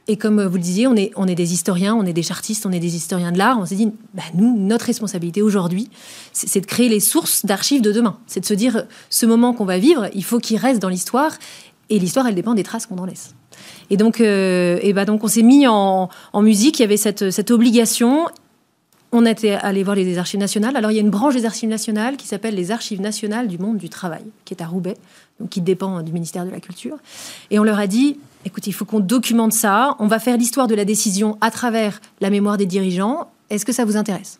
Et 0.07 0.17
comme 0.17 0.43
vous 0.43 0.57
le 0.57 0.61
disiez, 0.61 0.87
on 0.87 0.95
est, 0.95 1.35
des 1.35 1.53
historiens, 1.53 1.95
on 1.95 2.05
est 2.05 2.13
des 2.13 2.21
chartistes, 2.21 2.65
on 2.67 2.71
est 2.71 2.79
des 2.79 2.95
historiens 2.95 3.31
de 3.31 3.39
l'art. 3.39 3.57
On 3.59 3.65
s'est 3.65 3.75
dit, 3.75 3.91
bah, 4.13 4.21
nous, 4.35 4.55
notre 4.55 4.85
responsabilité 4.85 5.41
aujourd'hui, 5.41 5.89
c'est 6.31 6.61
de 6.61 6.65
créer 6.67 6.89
les 6.89 6.99
sources 6.99 7.43
d'archives 7.45 7.81
de 7.81 7.91
demain. 7.91 8.17
C'est 8.27 8.39
de 8.39 8.45
se 8.45 8.53
dire, 8.53 8.85
ce 9.09 9.25
moment 9.25 9.53
qu'on 9.53 9.65
va 9.65 9.79
vivre, 9.79 10.07
il 10.13 10.23
faut 10.23 10.37
qu'il 10.37 10.57
reste 10.57 10.79
dans 10.79 10.89
l'histoire. 10.89 11.31
Et 11.89 11.99
l'histoire, 11.99 12.27
elle 12.27 12.35
dépend 12.35 12.53
des 12.53 12.63
traces 12.63 12.85
qu'on 12.85 12.97
en 12.97 13.05
laisse. 13.05 13.35
Et 13.89 13.97
donc, 13.97 14.19
euh, 14.19 14.79
et 14.81 14.93
bah 14.93 15.05
donc 15.05 15.23
on 15.23 15.27
s'est 15.27 15.43
mis 15.43 15.67
en, 15.67 16.09
musique. 16.35 16.79
Il 16.79 16.81
y 16.81 16.85
avait 16.85 16.97
cette, 16.97 17.31
cette 17.31 17.51
obligation. 17.51 18.27
On 19.11 19.25
était 19.25 19.51
allé 19.51 19.83
voir 19.83 19.95
les 19.95 20.17
archives 20.17 20.39
nationales. 20.39 20.75
Alors, 20.75 20.91
il 20.91 20.95
y 20.95 20.97
a 20.97 21.01
une 21.01 21.11
branche 21.11 21.35
des 21.35 21.45
archives 21.45 21.69
nationales 21.69 22.17
qui 22.17 22.27
s'appelle 22.27 22.55
les 22.55 22.71
archives 22.71 22.99
nationales 22.99 23.47
du 23.47 23.57
monde 23.57 23.77
du 23.77 23.87
travail, 23.87 24.23
qui 24.43 24.53
est 24.53 24.61
à 24.61 24.67
Roubaix, 24.67 24.97
donc 25.39 25.49
qui 25.49 25.61
dépend 25.61 26.01
du 26.01 26.11
ministère 26.11 26.43
de 26.45 26.49
la 26.49 26.59
Culture. 26.59 26.97
Et 27.51 27.59
on 27.59 27.63
leur 27.63 27.79
a 27.79 27.87
dit 27.87 28.17
écoutez, 28.45 28.69
il 28.69 28.73
faut 28.73 28.85
qu'on 28.85 28.99
documente 28.99 29.53
ça. 29.53 29.95
On 29.99 30.07
va 30.07 30.19
faire 30.19 30.37
l'histoire 30.37 30.67
de 30.67 30.75
la 30.75 30.85
décision 30.85 31.37
à 31.41 31.51
travers 31.51 31.99
la 32.21 32.29
mémoire 32.29 32.57
des 32.57 32.65
dirigeants. 32.65 33.29
Est-ce 33.49 33.65
que 33.65 33.73
ça 33.73 33.85
vous 33.85 33.97
intéresse? 33.97 34.39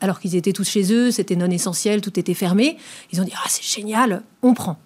Alors 0.00 0.18
qu'ils 0.18 0.34
étaient 0.34 0.52
tous 0.52 0.68
chez 0.68 0.92
eux, 0.92 1.10
c'était 1.10 1.36
non 1.36 1.50
essentiel, 1.50 2.00
tout 2.00 2.18
était 2.18 2.34
fermé. 2.34 2.78
Ils 3.12 3.20
ont 3.20 3.24
dit 3.24 3.32
ah, 3.36 3.46
c'est 3.48 3.64
génial, 3.64 4.22
on 4.42 4.54
prend. 4.54 4.78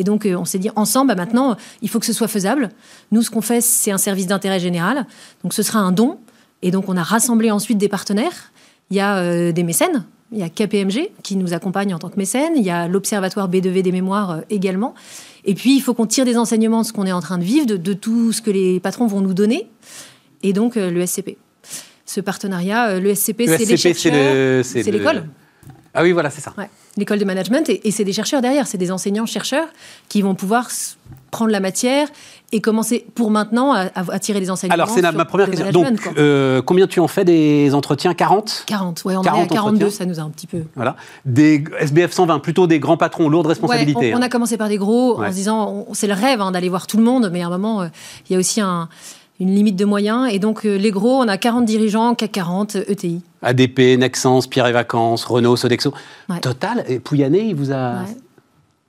Et 0.00 0.04
donc, 0.04 0.24
euh, 0.24 0.34
on 0.34 0.46
s'est 0.46 0.58
dit 0.58 0.70
ensemble, 0.76 1.08
bah, 1.08 1.14
maintenant, 1.14 1.56
il 1.82 1.90
faut 1.90 2.00
que 2.00 2.06
ce 2.06 2.14
soit 2.14 2.26
faisable. 2.26 2.70
Nous, 3.12 3.20
ce 3.20 3.30
qu'on 3.30 3.42
fait, 3.42 3.60
c'est 3.60 3.90
un 3.90 3.98
service 3.98 4.26
d'intérêt 4.26 4.58
général. 4.58 5.06
Donc, 5.44 5.52
ce 5.52 5.62
sera 5.62 5.80
un 5.80 5.92
don. 5.92 6.18
Et 6.62 6.70
donc, 6.70 6.88
on 6.88 6.96
a 6.96 7.02
rassemblé 7.02 7.50
ensuite 7.50 7.76
des 7.76 7.88
partenaires. 7.88 8.50
Il 8.90 8.96
y 8.96 9.00
a 9.00 9.18
euh, 9.18 9.52
des 9.52 9.62
mécènes. 9.62 10.06
Il 10.32 10.38
y 10.38 10.42
a 10.42 10.48
KPMG 10.48 11.10
qui 11.22 11.36
nous 11.36 11.52
accompagne 11.52 11.92
en 11.92 11.98
tant 11.98 12.08
que 12.08 12.16
mécène. 12.16 12.52
Il 12.56 12.62
y 12.62 12.70
a 12.70 12.88
l'Observatoire 12.88 13.50
B2V 13.50 13.82
des 13.82 13.92
mémoires 13.92 14.30
euh, 14.30 14.40
également. 14.48 14.94
Et 15.44 15.54
puis, 15.54 15.76
il 15.76 15.80
faut 15.80 15.92
qu'on 15.92 16.06
tire 16.06 16.24
des 16.24 16.38
enseignements 16.38 16.80
de 16.80 16.86
ce 16.86 16.94
qu'on 16.94 17.04
est 17.04 17.12
en 17.12 17.20
train 17.20 17.36
de 17.36 17.44
vivre, 17.44 17.66
de, 17.66 17.76
de 17.76 17.92
tout 17.92 18.32
ce 18.32 18.40
que 18.40 18.50
les 18.50 18.80
patrons 18.80 19.06
vont 19.06 19.20
nous 19.20 19.34
donner. 19.34 19.68
Et 20.42 20.54
donc, 20.54 20.78
euh, 20.78 20.90
le 20.90 21.04
SCP. 21.04 21.36
Ce 22.06 22.22
partenariat, 22.22 22.88
euh, 22.88 23.00
le 23.00 23.14
SCP, 23.14 23.46
c'est 23.46 23.66
les 23.66 23.76
chercheurs, 23.76 24.64
l'école. 24.74 25.28
Ah 25.92 26.02
oui, 26.02 26.12
voilà, 26.12 26.30
c'est 26.30 26.40
ça. 26.40 26.54
Ouais, 26.56 26.70
l'école 26.96 27.18
de 27.18 27.24
management, 27.24 27.68
et, 27.68 27.86
et 27.86 27.90
c'est 27.90 28.04
des 28.04 28.12
chercheurs 28.12 28.42
derrière, 28.42 28.66
c'est 28.66 28.78
des 28.78 28.90
enseignants-chercheurs 28.90 29.68
qui 30.08 30.22
vont 30.22 30.34
pouvoir 30.34 30.68
prendre 31.30 31.52
la 31.52 31.60
matière 31.60 32.08
et 32.52 32.60
commencer 32.60 33.06
pour 33.14 33.30
maintenant 33.30 33.72
à, 33.72 34.18
tirer 34.18 34.40
des 34.40 34.50
enseignements. 34.50 34.74
Alors, 34.74 34.90
c'est 34.90 35.02
ma, 35.02 35.24
première 35.24 35.48
question. 35.48 35.70
Donc, 35.70 36.10
euh, 36.18 36.60
combien 36.62 36.88
tu 36.88 36.98
en 36.98 37.06
fais 37.06 37.24
des 37.24 37.72
entretiens? 37.74 38.12
40 38.12 38.64
40, 38.66 39.04
ouais, 39.04 39.14
on 39.14 39.20
en 39.20 39.22
est 39.22 39.26
40 39.26 39.52
à 39.52 39.54
42, 39.54 39.86
entretiens. 39.86 39.98
ça 39.98 40.06
nous 40.06 40.18
a 40.18 40.22
un 40.22 40.30
petit 40.30 40.48
peu. 40.48 40.64
Voilà. 40.74 40.96
Des 41.24 41.62
SBF 41.78 42.10
120, 42.12 42.40
plutôt 42.40 42.66
des 42.66 42.80
grands 42.80 42.96
patrons, 42.96 43.28
lourdes 43.28 43.46
responsabilités. 43.46 43.98
Ouais, 43.98 44.14
on, 44.14 44.18
on 44.18 44.20
hein. 44.20 44.26
a 44.26 44.28
commencé 44.28 44.56
par 44.56 44.68
des 44.68 44.78
gros 44.78 45.18
Ouais. 45.20 45.28
en 45.28 45.30
se 45.30 45.36
disant 45.36 45.86
c'est 45.92 46.08
le 46.08 46.14
rêve 46.14 46.40
hein, 46.40 46.50
d'aller 46.50 46.68
voir 46.68 46.86
tout 46.88 46.96
le 46.96 47.04
monde, 47.04 47.30
mais 47.32 47.42
à 47.42 47.46
un 47.46 47.50
moment, 47.50 47.82
euh, 47.82 47.88
il 48.28 48.32
y 48.32 48.36
a 48.36 48.38
aussi 48.38 48.60
un- 48.60 48.88
une 49.40 49.54
limite 49.54 49.76
de 49.76 49.84
moyens. 49.84 50.28
Et 50.32 50.38
donc, 50.38 50.64
euh, 50.64 50.76
les 50.76 50.90
gros, 50.90 51.16
on 51.22 51.26
a 51.28 51.36
40 51.38 51.64
dirigeants, 51.64 52.14
CAC 52.14 52.30
40, 52.32 52.76
euh, 52.76 52.84
ETI. 52.88 53.22
ADP, 53.42 53.96
Nexens, 53.98 54.46
Pierre 54.48 54.66
et 54.66 54.72
Vacances, 54.72 55.24
Renault, 55.24 55.56
Sodexo. 55.56 55.92
Ouais. 56.28 56.40
Total, 56.40 56.84
et 56.88 57.00
Pouyanné, 57.00 57.40
il 57.48 57.54
vous 57.56 57.72
a. 57.72 58.02
Ouais. 58.02 58.16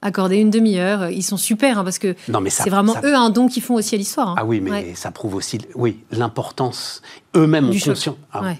Accordé 0.03 0.37
une 0.37 0.49
demi-heure. 0.49 1.09
Ils 1.11 1.21
sont 1.21 1.37
super 1.37 1.77
hein, 1.77 1.83
parce 1.83 1.99
que 1.99 2.15
Non, 2.27 2.41
mais 2.41 2.49
ça- 2.49 2.63
c'est 2.63 2.71
vraiment 2.71 2.93
ça- 2.93 3.01
eux 3.03 3.15
un 3.15 3.29
don 3.29 3.47
qu'ils 3.47 3.61
font 3.61 3.75
aussi 3.75 3.93
à 3.93 3.97
l'histoire. 3.99 4.29
hein. 4.29 4.35
Ah 4.39 4.45
oui, 4.45 4.59
mais 4.59 4.71
Ouais. 4.71 4.91
ça 4.95 5.11
prouve 5.11 5.35
aussi, 5.35 5.59
oui, 5.75 5.99
l'importance. 6.11 7.03
Eux-mêmes 7.35 7.65
ont 7.69 7.71
conscience. 7.71 8.09
Ah, 8.33 8.41
Ouais. 8.41 8.59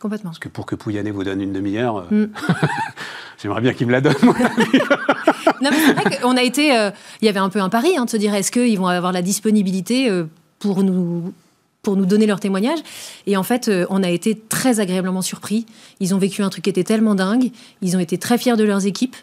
Complètement. 0.00 0.30
Parce 0.30 0.40
que 0.40 0.48
pour 0.48 0.66
que 0.66 0.74
Pouyanné 0.74 1.12
vous 1.12 1.22
donne 1.24 1.40
une 1.40 1.52
demi-heure, 1.52 2.04
euh, 2.12 2.26
Mm. 2.26 2.28
j'aimerais 3.40 3.60
bien 3.60 3.72
qu'il 3.74 3.86
me 3.86 3.92
la 3.92 4.00
donne. 4.00 4.14
moi. 4.22 4.34
Non, 5.62 5.70
mais 5.70 5.78
c'est 5.86 5.92
vrai 5.94 6.18
qu'on 6.20 6.36
a 6.36 6.42
été. 6.42 6.76
euh, 6.76 6.90
Il 7.22 7.26
y 7.26 7.28
avait 7.28 7.38
un 7.38 7.48
peu 7.48 7.60
un 7.62 7.68
pari 7.70 7.96
hein, 7.96 8.04
de 8.04 8.10
se 8.10 8.16
dire 8.18 8.34
est-ce 8.34 8.50
qu'ils 8.52 8.76
vont 8.78 8.88
avoir 8.88 9.12
la 9.12 9.22
disponibilité 9.22 10.10
euh, 10.10 10.24
pour 10.58 10.82
nous 10.82 11.32
pour 11.86 11.94
nous 11.94 12.04
donner 12.04 12.26
leur 12.26 12.40
témoignage. 12.40 12.80
Et 13.28 13.36
en 13.36 13.44
fait, 13.44 13.68
euh, 13.68 13.86
on 13.90 14.02
a 14.02 14.10
été 14.10 14.36
très 14.36 14.80
agréablement 14.80 15.22
surpris. 15.22 15.66
Ils 16.00 16.16
ont 16.16 16.18
vécu 16.18 16.42
un 16.42 16.48
truc 16.48 16.64
qui 16.64 16.70
était 16.70 16.82
tellement 16.82 17.14
dingue. 17.14 17.52
Ils 17.80 17.96
ont 17.96 18.00
été 18.00 18.18
très 18.18 18.38
fiers 18.38 18.56
de 18.56 18.64
leurs 18.64 18.86
équipes. 18.86 19.14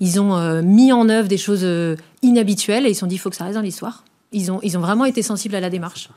Ils 0.00 0.20
ont 0.20 0.36
euh, 0.36 0.60
mis 0.60 0.90
en 0.90 1.08
œuvre 1.08 1.28
des 1.28 1.36
choses 1.38 1.62
euh, 1.62 1.94
inhabituelles 2.22 2.86
et 2.86 2.90
ils 2.90 2.94
se 2.94 3.00
sont 3.00 3.06
dit 3.06 3.14
il 3.14 3.18
faut 3.18 3.30
que 3.30 3.36
ça 3.36 3.44
reste 3.44 3.54
dans 3.54 3.62
l'histoire. 3.62 4.02
Ils 4.32 4.50
ont, 4.50 4.58
ils 4.64 4.76
ont 4.76 4.80
vraiment 4.80 5.04
été 5.04 5.22
sensibles 5.22 5.54
à 5.54 5.60
la 5.60 5.70
démarche. 5.70 6.08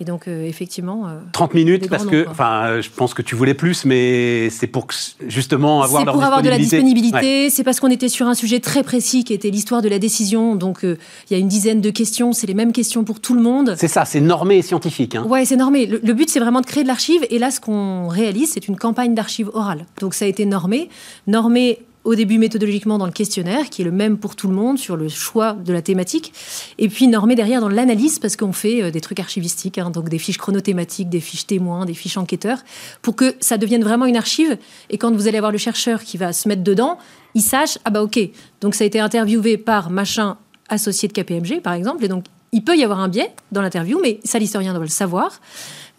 Et 0.00 0.04
donc, 0.04 0.28
euh, 0.28 0.44
effectivement. 0.44 1.08
euh, 1.08 1.18
30 1.32 1.54
minutes, 1.54 1.88
parce 1.90 2.06
que, 2.06 2.24
enfin, 2.28 2.66
euh, 2.66 2.82
je 2.82 2.88
pense 2.88 3.14
que 3.14 3.22
tu 3.22 3.34
voulais 3.34 3.54
plus, 3.54 3.84
mais 3.84 4.48
c'est 4.50 4.68
pour 4.68 4.86
justement 5.26 5.82
avoir 5.82 6.04
leur 6.04 6.14
pour 6.14 6.22
avoir 6.22 6.40
de 6.42 6.48
la 6.48 6.56
disponibilité. 6.58 7.50
c'est 7.50 7.64
parce 7.64 7.80
qu'on 7.80 7.90
était 7.90 8.08
sur 8.08 8.26
un 8.28 8.34
sujet 8.34 8.60
très 8.60 8.82
précis 8.84 9.24
qui 9.24 9.32
était 9.34 9.50
l'histoire 9.50 9.82
de 9.82 9.88
la 9.88 9.98
décision. 9.98 10.54
Donc 10.54 10.84
euh, 10.84 10.96
il 11.28 11.32
y 11.32 11.36
a 11.36 11.40
une 11.40 11.48
dizaine 11.48 11.80
de 11.80 11.90
questions, 11.90 12.32
c'est 12.32 12.46
les 12.46 12.54
mêmes 12.54 12.72
questions 12.72 13.02
pour 13.02 13.18
tout 13.20 13.34
le 13.34 13.42
monde. 13.42 13.74
C'est 13.76 13.88
ça, 13.88 14.04
c'est 14.04 14.20
normé 14.20 14.58
et 14.58 14.62
scientifique. 14.62 15.16
hein. 15.16 15.24
Ouais, 15.28 15.44
c'est 15.44 15.56
normé. 15.56 15.86
Le, 15.86 16.00
le 16.02 16.14
but, 16.14 16.30
c'est 16.30 16.40
vraiment 16.40 16.60
de 16.60 16.66
créer 16.66 16.84
de 16.84 16.88
l'archive. 16.88 17.26
Et 17.30 17.38
là, 17.40 17.50
ce 17.50 17.58
qu'on 17.60 18.06
réalise, 18.06 18.52
c'est 18.52 18.68
une 18.68 18.76
campagne 18.76 19.14
d'archives 19.14 19.50
orale. 19.52 19.84
Donc 20.00 20.14
ça 20.14 20.26
a 20.26 20.28
été 20.28 20.46
normé. 20.46 20.88
Normé 21.26 21.80
au 22.08 22.14
début 22.14 22.38
méthodologiquement 22.38 22.96
dans 22.96 23.04
le 23.04 23.12
questionnaire, 23.12 23.68
qui 23.68 23.82
est 23.82 23.84
le 23.84 23.90
même 23.90 24.16
pour 24.16 24.34
tout 24.34 24.48
le 24.48 24.54
monde 24.54 24.78
sur 24.78 24.96
le 24.96 25.10
choix 25.10 25.52
de 25.52 25.74
la 25.74 25.82
thématique, 25.82 26.32
et 26.78 26.88
puis 26.88 27.06
normé 27.06 27.34
derrière 27.34 27.60
dans 27.60 27.68
l'analyse, 27.68 28.18
parce 28.18 28.34
qu'on 28.34 28.54
fait 28.54 28.82
euh, 28.82 28.90
des 28.90 29.02
trucs 29.02 29.20
archivistiques, 29.20 29.76
hein, 29.76 29.90
donc 29.90 30.08
des 30.08 30.18
fiches 30.18 30.38
chronothématiques, 30.38 31.10
des 31.10 31.20
fiches 31.20 31.46
témoins, 31.46 31.84
des 31.84 31.92
fiches 31.92 32.16
enquêteurs, 32.16 32.60
pour 33.02 33.14
que 33.14 33.34
ça 33.40 33.58
devienne 33.58 33.84
vraiment 33.84 34.06
une 34.06 34.16
archive. 34.16 34.56
Et 34.88 34.96
quand 34.96 35.14
vous 35.14 35.28
allez 35.28 35.36
avoir 35.36 35.52
le 35.52 35.58
chercheur 35.58 36.02
qui 36.02 36.16
va 36.16 36.32
se 36.32 36.48
mettre 36.48 36.62
dedans, 36.62 36.96
il 37.34 37.42
sache, 37.42 37.76
ah 37.84 37.90
bah 37.90 38.02
ok, 38.02 38.18
donc 38.62 38.74
ça 38.74 38.84
a 38.84 38.86
été 38.86 39.00
interviewé 39.00 39.58
par 39.58 39.90
machin 39.90 40.38
associé 40.70 41.08
de 41.08 41.12
KPMG, 41.12 41.60
par 41.60 41.74
exemple, 41.74 42.06
et 42.06 42.08
donc 42.08 42.24
il 42.52 42.64
peut 42.64 42.76
y 42.76 42.84
avoir 42.84 43.00
un 43.00 43.08
biais 43.08 43.30
dans 43.52 43.62
l'interview, 43.62 43.98
mais 44.02 44.20
ça, 44.24 44.38
l'historien 44.38 44.72
doit 44.72 44.82
le 44.82 44.88
savoir. 44.88 45.40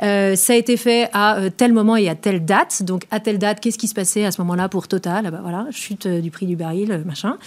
Euh, 0.01 0.35
ça 0.35 0.53
a 0.53 0.55
été 0.55 0.77
fait 0.77 1.09
à 1.13 1.37
euh, 1.37 1.49
tel 1.55 1.73
moment 1.73 1.97
et 1.97 2.07
à 2.07 2.15
telle 2.15 2.45
date. 2.45 2.83
Donc, 2.83 3.05
à 3.11 3.19
telle 3.19 3.37
date, 3.37 3.59
qu'est-ce 3.59 3.77
qui 3.77 3.87
se 3.89 3.93
passait 3.93 4.23
à 4.25 4.31
ce 4.31 4.39
moment-là 4.41 4.69
pour 4.69 4.87
Total? 4.87 5.25
Ah 5.25 5.31
bah 5.31 5.39
voilà, 5.41 5.67
chute 5.71 6.05
euh, 6.05 6.21
du 6.21 6.31
prix 6.31 6.45
du 6.45 6.55
baril, 6.55 7.03
machin. 7.05 7.37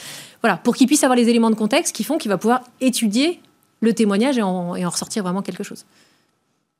Voilà, 0.42 0.59
pour 0.59 0.76
qu'il 0.76 0.86
puisse 0.86 1.03
avoir 1.03 1.16
les 1.16 1.28
éléments 1.28 1.50
de 1.50 1.55
contexte 1.55 1.94
qui 1.96 2.05
font 2.05 2.18
qu'il 2.18 2.30
va 2.30 2.36
pouvoir 2.38 2.61
étudier 2.80 3.40
le 3.80 3.94
témoignage 3.94 4.36
et 4.38 4.42
en, 4.42 4.76
et 4.76 4.84
en 4.84 4.90
ressortir 4.90 5.22
vraiment 5.22 5.40
quelque 5.42 5.64
chose. 5.64 5.84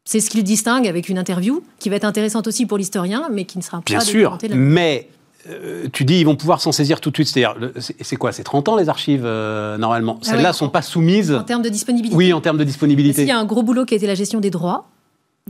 C'est 0.05 0.21
ce 0.21 0.29
qui 0.31 0.37
le 0.37 0.43
distingue 0.43 0.87
avec 0.87 1.09
une 1.09 1.17
interview 1.19 1.63
qui 1.79 1.89
va 1.89 1.97
être 1.97 2.05
intéressante 2.05 2.47
aussi 2.49 2.67
pour 2.67 2.77
l'historien, 2.77 3.29
mais 3.33 3.45
qui 3.45 3.57
ne 3.59 3.63
sera 3.63 3.81
Bien 3.87 3.99
pas 3.99 4.05
sûr, 4.05 4.31
documentée 4.33 4.49
là- 4.49 4.57
mais 4.57 5.09
euh, 5.51 5.87
tu 5.93 6.05
dis 6.05 6.19
ils 6.21 6.25
vont 6.25 6.37
pouvoir 6.37 6.61
s'en 6.61 6.73
saisir 6.73 7.01
tout 7.01 7.11
de 7.11 7.17
suite. 7.17 7.29
C'est-à-dire, 7.29 7.57
c'est 7.79 8.17
quoi 8.17 8.33
C'est 8.33 8.45
30 8.45 8.69
ans 8.69 8.77
les 8.77 8.89
archives 8.89 9.23
euh, 9.25 9.77
normalement? 9.79 10.19
Ah 10.23 10.25
Celles-là 10.27 10.51
ouais. 10.51 10.55
sont 10.55 10.69
pas 10.69 10.83
soumises. 10.83 11.33
En 11.33 11.43
termes 11.45 11.63
de 11.63 11.69
disponibilité. 11.69 12.17
Oui, 12.17 12.33
en 12.33 12.41
termes 12.41 12.59
de 12.59 12.65
disponibilité. 12.65 13.23
qu'il 13.23 13.29
y 13.29 13.33
a 13.33 13.39
un 13.39 13.45
gros 13.45 13.63
boulot 13.63 13.85
qui 13.85 13.95
a 13.95 13.97
été 13.97 14.07
la 14.07 14.15
gestion 14.15 14.41
des 14.41 14.51
droits, 14.51 14.89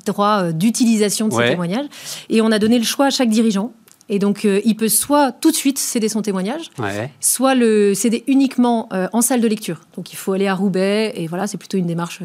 droits 0.07 0.45
euh, 0.45 0.53
d'utilisation 0.53 1.29
de 1.29 1.35
Ouais. 1.35 1.45
ces 1.45 1.51
témoignages. 1.51 1.87
Et 2.31 2.41
on 2.41 2.51
a 2.53 2.59
donné 2.59 2.79
le 2.79 2.85
choix 2.85 3.07
à 3.07 3.11
chaque 3.11 3.29
dirigeant. 3.29 3.73
Et 4.15 4.19
donc, 4.19 4.45
euh, 4.45 4.61
il 4.67 4.77
peut 4.77 4.89
soit 4.91 5.33
tout 5.33 5.51
de 5.51 5.57
suite 5.57 5.79
céder 5.79 6.11
son 6.11 6.21
témoignage, 6.21 6.71
Ouais. 6.79 7.11
soit 7.19 7.55
le 7.55 7.95
céder 7.95 8.25
uniquement 8.27 8.89
euh, 8.93 9.09
en 9.15 9.23
salle 9.23 9.41
de 9.41 9.49
lecture. 9.49 9.81
Donc, 9.97 10.13
il 10.13 10.17
faut 10.17 10.35
aller 10.35 10.47
à 10.49 10.55
Roubaix, 10.55 11.13
et 11.17 11.27
voilà, 11.27 11.47
c'est 11.47 11.57
plutôt 11.57 11.79
une 11.79 11.87
démarche 11.87 12.21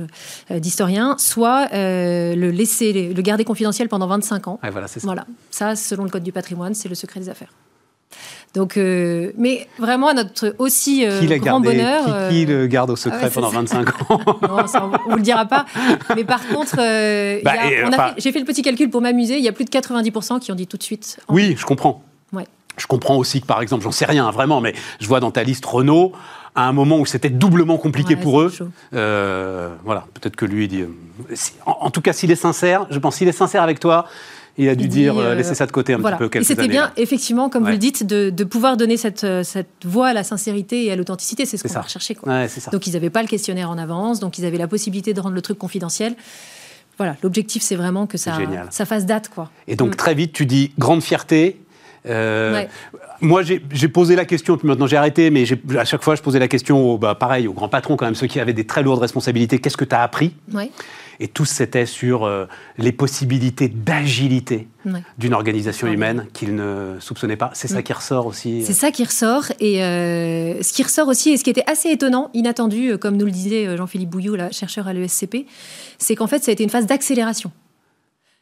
euh, 0.52 0.60
d'historien, 0.60 1.16
soit 1.18 1.70
le 1.72 2.50
laisser, 2.52 3.14
le 3.16 3.22
garder 3.22 3.46
confidentiel 3.46 3.88
pendant 3.88 4.08
25 4.08 4.50
ans. 4.50 4.60
Ouais, 4.64 4.70
voilà, 4.70 4.88
c'est 4.90 5.00
ça. 5.00 5.08
Voilà, 5.08 5.26
ça, 5.50 5.78
selon 5.78 6.04
le 6.04 6.10
code 6.10 6.24
du 6.24 6.34
patrimoine, 6.34 6.74
c'est 6.74 6.90
le 6.90 6.96
secret 6.96 7.22
des 7.22 7.30
affaires. 7.30 7.54
Donc, 8.58 8.76
euh, 8.76 9.32
mais 9.38 9.68
vraiment 9.78 10.08
à 10.08 10.14
notre 10.16 10.56
aussi 10.58 11.06
euh, 11.06 11.20
Qui, 11.20 11.28
grand 11.28 11.62
gardé, 11.62 11.70
bonheur. 11.78 12.04
qui, 12.06 12.12
euh, 12.12 12.30
qui 12.30 12.46
le 12.48 12.66
garde 12.68 12.90
au 12.90 12.96
secret 12.96 13.20
ah 13.22 13.24
ouais, 13.26 13.30
c'est 13.30 13.36
pendant 13.36 13.52
ça. 13.52 13.58
25 13.84 14.12
ans 14.12 14.20
non, 14.50 14.68
ça, 14.68 14.90
on 15.06 15.10
vous 15.12 15.16
le 15.18 15.22
dira 15.22 15.46
pas. 15.46 15.66
Mais 16.16 16.24
par 16.24 16.46
contre, 16.48 16.76
Bah, 17.44 17.52
enfin- 17.88 18.14
j'ai 18.18 18.32
fait 18.32 18.40
le 18.40 18.46
petit 18.46 18.64
calcul 18.64 18.90
pour 18.90 19.02
m'amuser. 19.02 19.38
Il 19.38 19.44
y 19.44 19.48
a 19.48 19.52
plus 19.52 19.66
de 19.66 19.70
90% 19.70 20.40
qui 20.40 20.52
ont 20.52 20.56
dit 20.56 20.66
tout 20.68 20.78
de 20.78 20.84
suite. 20.84 21.20
en- 21.28 21.36
Oui, 21.36 21.56
je 21.58 21.66
comprends. 21.66 22.02
Ouais. 22.34 22.48
Je 22.78 22.88
comprends 22.88 23.16
aussi 23.18 23.42
que, 23.42 23.46
par 23.46 23.62
exemple, 23.62 23.84
j'en 23.84 23.92
sais 23.92 24.06
rien 24.06 24.26
hein, 24.28 24.32
vraiment, 24.32 24.60
mais 24.60 24.74
je 25.00 25.08
vois 25.08 25.20
dans 25.20 25.32
ta 25.32 25.44
liste 25.44 25.66
Renault, 25.66 26.12
à 26.56 26.64
un 26.68 26.74
moment 26.74 26.98
où 26.98 27.06
c'était 27.06 27.30
doublement 27.30 27.78
compliqué 27.78 28.16
Ouais, 28.16 28.22
pour 28.22 28.42
eux. 28.42 28.52
euh, 28.96 29.70
voilà, 29.86 30.06
peut-être 30.16 30.36
que 30.36 30.46
lui, 30.46 30.68
dit. 30.68 30.84
en, 31.68 31.78
en 31.82 31.90
tout 31.92 32.02
cas, 32.02 32.14
s'il 32.14 32.32
est 32.32 32.36
sincère, 32.36 32.88
je 32.90 32.98
pense 32.98 33.18
s'il 33.18 33.28
est 33.28 33.32
sincère 33.32 33.62
avec 33.62 33.80
toi, 33.80 34.06
il 34.58 34.70
a 34.70 34.76
dû 34.76 34.86
Il 34.86 34.90
dit, 34.90 34.98
dire 35.00 35.18
euh, 35.18 35.32
euh, 35.32 35.36
laissez 35.36 35.56
ça 35.56 35.66
de 35.66 35.72
côté 35.72 35.94
un 35.94 35.98
Voilà. 35.98 36.18
petit 36.18 36.20
peu 36.22 36.26
Et 36.26 36.30
quelques 36.30 36.46
c'était 36.46 36.62
années, 36.62 36.70
bien, 36.70 36.82
là. 36.84 36.94
effectivement, 36.98 37.50
comme 37.50 37.64
Ouais. 37.64 37.70
vous 37.70 37.74
le 37.74 37.80
dites, 37.80 38.06
de, 38.06 38.30
de 38.30 38.44
pouvoir 38.44 38.76
donner 38.78 38.98
cette, 38.98 39.24
euh, 39.24 39.44
cette 39.44 39.68
voix 39.86 40.08
à 40.08 40.14
la 40.14 40.24
sincérité 40.24 40.86
et 40.86 40.92
à 40.92 40.96
l'authenticité. 40.96 41.46
C'est 41.46 41.58
ce 41.58 41.68
qu'on 41.68 41.82
rechercher. 41.82 42.16
Quoi. 42.16 42.32
Ouais, 42.34 42.48
c'est 42.48 42.60
ça. 42.60 42.72
Donc, 42.72 42.88
ils 42.88 42.94
n'avaient 42.94 43.10
pas 43.10 43.22
le 43.22 43.28
questionnaire 43.28 43.70
en 43.70 43.78
avance, 43.78 44.20
donc 44.20 44.38
ils 44.38 44.46
avaient 44.46 44.58
la 44.58 44.68
possibilité 44.68 45.14
de 45.14 45.20
rendre 45.22 45.36
le 45.36 45.42
truc 45.42 45.58
confidentiel. 45.58 46.16
voilà, 46.98 47.16
l'objectif, 47.22 47.62
c'est 47.62 47.76
vraiment 47.76 48.08
que 48.08 48.18
ça, 48.18 48.38
ça 48.72 48.86
fasse 48.86 49.06
date. 49.06 49.30
Quoi. 49.30 49.50
Et 49.68 49.76
donc, 49.76 49.94
mm. 49.94 49.96
très 49.98 50.16
vite, 50.16 50.34
tu 50.34 50.46
dis 50.46 50.72
grande 50.80 51.04
fierté. 51.04 51.60
Euh, 52.10 52.64
moi, 53.22 53.42
j'ai 53.44 53.88
posé 53.90 54.16
la 54.16 54.26
question, 54.26 54.58
puis 54.58 54.68
maintenant 54.68 54.88
j'ai 54.88 54.96
arrêté, 54.98 55.30
mais 55.30 55.44
à 55.78 55.84
chaque 55.86 56.04
fois, 56.04 56.16
je 56.16 56.22
posais 56.22 56.40
la 56.40 56.48
question, 56.48 56.94
au, 56.94 56.98
bah, 56.98 57.16
pareil, 57.16 57.48
aux 57.48 57.54
grands 57.54 57.68
patrons, 57.70 57.98
quand 57.98 58.06
même, 58.06 58.16
ceux 58.16 58.28
qui 58.28 58.40
avaient 58.40 58.54
des 58.54 58.66
très 58.66 58.82
lourdes 58.82 59.02
responsabilités. 59.02 59.60
Qu'est-ce 59.60 59.78
que 59.78 59.86
tu 59.86 59.94
as 59.96 60.02
appris 60.02 60.34
Et 61.20 61.28
tous, 61.28 61.46
c'était 61.46 61.86
sur 61.86 62.26
euh, 62.26 62.46
les 62.78 62.92
possibilités 62.92 63.70
d'agilité 63.70 64.68
d'une 65.18 65.34
organisation 65.34 65.88
humaine 65.88 66.28
qu'ils 66.32 66.56
ne 66.56 66.96
soupçonnaient 67.00 67.36
pas. 67.36 67.52
C'est 67.54 67.68
ça 67.68 67.82
qui 67.82 67.92
ressort 67.92 68.26
aussi. 68.26 68.64
C'est 68.64 68.74
ça 68.74 68.92
qui 68.92 69.04
ressort. 69.04 69.46
Et 69.60 69.80
ce 69.80 70.74
qui 70.74 70.82
ressort 70.82 71.10
aussi, 71.10 71.32
et 71.32 71.38
ce 71.38 71.44
qui 71.44 71.50
était 71.50 71.70
assez 71.70 71.90
étonnant, 71.90 72.30
inattendu, 72.34 72.98
comme 72.98 73.18
nous 73.18 73.26
le 73.26 73.32
disait 73.32 73.76
Jean-Philippe 73.76 74.10
Bouillot, 74.10 74.38
chercheur 74.52 74.88
à 74.88 74.94
l'ESCP, 74.94 75.46
c'est 75.98 76.16
qu'en 76.16 76.28
fait, 76.28 76.42
ça 76.42 76.52
a 76.52 76.54
été 76.54 76.64
une 76.64 76.70
phase 76.70 76.86
d'accélération. 76.86 77.52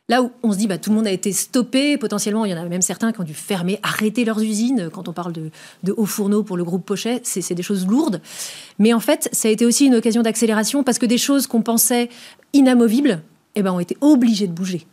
Là 0.08 0.22
où 0.22 0.32
on 0.44 0.52
se 0.52 0.58
dit, 0.58 0.68
bah, 0.68 0.78
tout 0.78 0.92
le 0.92 0.98
monde 0.98 1.08
a 1.08 1.12
été 1.12 1.32
stoppé, 1.32 1.98
potentiellement, 1.98 2.46
il 2.46 2.52
y 2.52 2.54
en 2.54 2.62
a 2.62 2.66
même 2.66 2.84
certains 2.84 3.12
qui 3.12 3.22
ont 3.22 3.24
dû 3.24 3.34
fermer, 3.34 3.80
arrêter 3.82 4.24
leurs 4.24 4.40
usines. 4.40 4.90
Quand 4.94 5.08
on 5.08 5.14
parle 5.14 5.34
de, 5.34 5.50
de 5.84 5.94
hauts 5.98 6.06
fourneaux 6.06 6.44
pour 6.44 6.58
le 6.58 6.64
groupe 6.64 6.86
Pochet, 6.86 7.22
c'est 7.24 7.56
des 7.56 7.64
choses 7.64 7.88
lourdes. 7.88 8.22
Mais 8.78 8.94
en 8.94 9.00
fait, 9.00 9.30
ça 9.32 9.48
a 9.48 9.52
été 9.52 9.66
aussi 9.66 9.88
une 9.88 9.96
occasion 9.96 10.22
d'accélération 10.22 10.84
parce 10.84 11.00
que 11.00 11.08
des 11.08 11.18
choses 11.18 11.48
qu'on 11.48 11.64
pensait 11.64 12.10
inamovibles, 12.54 13.24
eh 13.56 13.64
ben, 13.64 13.72
ont 13.72 13.80
été 13.80 13.98
obligées 14.02 14.48
de 14.48 14.54
bouger. 14.54 14.86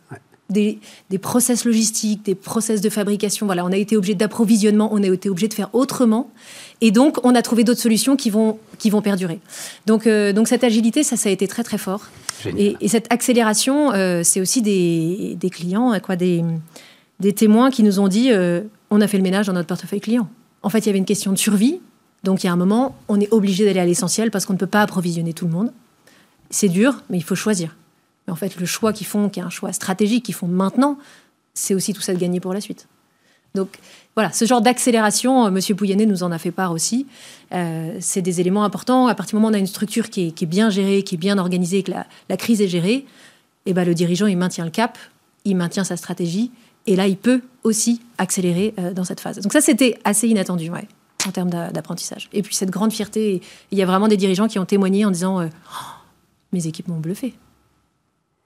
Des, 0.49 0.79
des, 1.09 1.17
process 1.19 1.63
logistiques, 1.63 2.25
des 2.25 2.35
process 2.35 2.81
de 2.81 2.89
fabrication. 2.89 3.45
Voilà, 3.45 3.65
on 3.65 3.71
a 3.71 3.77
été 3.77 3.95
obligé 3.95 4.15
d'approvisionnement, 4.15 4.89
on 4.91 5.01
a 5.03 5.07
été 5.07 5.29
obligé 5.29 5.47
de 5.47 5.53
faire 5.53 5.73
autrement. 5.73 6.31
Et 6.81 6.91
donc, 6.91 7.17
on 7.23 7.35
a 7.35 7.41
trouvé 7.41 7.63
d'autres 7.63 7.79
solutions 7.79 8.15
qui 8.15 8.29
vont, 8.29 8.59
qui 8.77 8.89
vont 8.89 9.01
perdurer. 9.01 9.39
Donc, 9.85 10.07
euh, 10.07 10.33
donc, 10.33 10.47
cette 10.47 10.63
agilité, 10.63 11.03
ça, 11.03 11.17
ça 11.17 11.29
a 11.29 11.31
été 11.31 11.47
très, 11.47 11.63
très 11.63 11.77
fort. 11.77 12.07
Et, 12.57 12.75
cette 12.87 13.11
accélération, 13.11 13.93
euh, 13.93 14.21
c'est 14.23 14.41
aussi 14.41 14.61
des, 14.61 15.37
des, 15.39 15.49
clients, 15.49 15.97
quoi, 16.01 16.15
des, 16.15 16.43
des 17.19 17.33
témoins 17.33 17.71
qui 17.71 17.83
nous 17.83 17.99
ont 17.99 18.07
dit 18.07 18.31
euh, 18.31 18.61
on 18.89 19.01
a 19.01 19.07
fait 19.07 19.17
le 19.17 19.23
ménage 19.23 19.47
dans 19.47 19.53
notre 19.53 19.67
portefeuille 19.67 20.01
client. 20.01 20.29
En 20.61 20.69
fait, 20.69 20.79
il 20.79 20.87
y 20.87 20.89
avait 20.89 20.99
une 20.99 21.05
question 21.05 21.31
de 21.31 21.37
survie. 21.37 21.79
Donc, 22.23 22.43
il 22.43 22.47
y 22.47 22.49
a 22.49 22.53
un 22.53 22.57
moment, 22.57 22.95
on 23.07 23.19
est 23.19 23.31
obligé 23.31 23.65
d'aller 23.65 23.79
à 23.79 23.85
l'essentiel 23.85 24.31
parce 24.31 24.45
qu'on 24.45 24.53
ne 24.53 24.57
peut 24.57 24.67
pas 24.67 24.81
approvisionner 24.81 25.33
tout 25.33 25.45
le 25.45 25.51
monde. 25.51 25.71
C'est 26.49 26.69
dur, 26.69 27.01
mais 27.09 27.17
il 27.17 27.23
faut 27.23 27.35
choisir. 27.35 27.75
Mais 28.27 28.33
en 28.33 28.35
fait, 28.35 28.59
le 28.59 28.65
choix 28.65 28.93
qu'ils 28.93 29.07
font, 29.07 29.29
qui 29.29 29.39
est 29.39 29.43
un 29.43 29.49
choix 29.49 29.73
stratégique 29.73 30.25
qu'ils 30.25 30.35
font 30.35 30.47
maintenant, 30.47 30.97
c'est 31.53 31.73
aussi 31.73 31.93
tout 31.93 32.01
ça 32.01 32.13
de 32.13 32.19
gagner 32.19 32.39
pour 32.39 32.53
la 32.53 32.61
suite. 32.61 32.87
Donc 33.55 33.77
voilà, 34.15 34.31
ce 34.31 34.45
genre 34.45 34.61
d'accélération, 34.61 35.45
euh, 35.45 35.51
Monsieur 35.51 35.75
Pouyanné 35.75 36.05
nous 36.05 36.23
en 36.23 36.31
a 36.31 36.37
fait 36.37 36.51
part 36.51 36.71
aussi. 36.71 37.07
Euh, 37.53 37.97
c'est 37.99 38.21
des 38.21 38.39
éléments 38.39 38.63
importants. 38.63 39.07
À 39.07 39.15
partir 39.15 39.37
du 39.37 39.41
moment 39.41 39.49
où 39.49 39.51
on 39.51 39.55
a 39.55 39.59
une 39.59 39.67
structure 39.67 40.09
qui 40.09 40.33
est, 40.39 40.45
bien 40.45 40.69
gérée, 40.69 41.03
qui 41.03 41.15
est 41.15 41.17
bien 41.17 41.37
organisée, 41.37 41.83
que 41.83 41.91
la, 41.91 42.37
crise 42.37 42.61
est 42.61 42.67
gérée, 42.67 43.05
eh 43.65 43.73
ben, 43.73 43.85
le 43.85 43.93
dirigeant, 43.93 44.27
il 44.27 44.37
maintient 44.37 44.65
le 44.65 44.71
cap, 44.71 44.97
il 45.45 45.55
maintient 45.55 45.83
sa 45.83 45.97
stratégie, 45.97 46.51
et 46.85 46.95
là, 46.95 47.07
il 47.07 47.17
peut 47.17 47.41
aussi 47.63 48.01
accélérer 48.17 48.73
euh, 48.79 48.93
dans 48.93 49.03
cette 49.03 49.19
phase. 49.19 49.39
Donc 49.39 49.53
ça, 49.53 49.61
c'était 49.61 49.97
assez 50.03 50.27
inattendu, 50.27 50.69
en 51.25 51.31
termes 51.31 51.49
d'apprentissage. 51.49 52.29
Et 52.33 52.41
puis 52.41 52.53
cette 52.53 52.69
grande 52.69 52.91
fierté, 52.91 53.41
il 53.71 53.77
y 53.77 53.81
a 53.81 53.85
vraiment 53.85 54.07
des 54.07 54.17
dirigeants 54.17 54.47
qui 54.47 54.59
ont 54.59 54.65
témoigné 54.65 55.05
en 55.05 55.11
disant 55.11 55.43
oh, 55.43 55.49
Mes 56.51 56.67
équipes 56.67 56.87
m'ont 56.87 56.99
bluffé». 56.99 57.33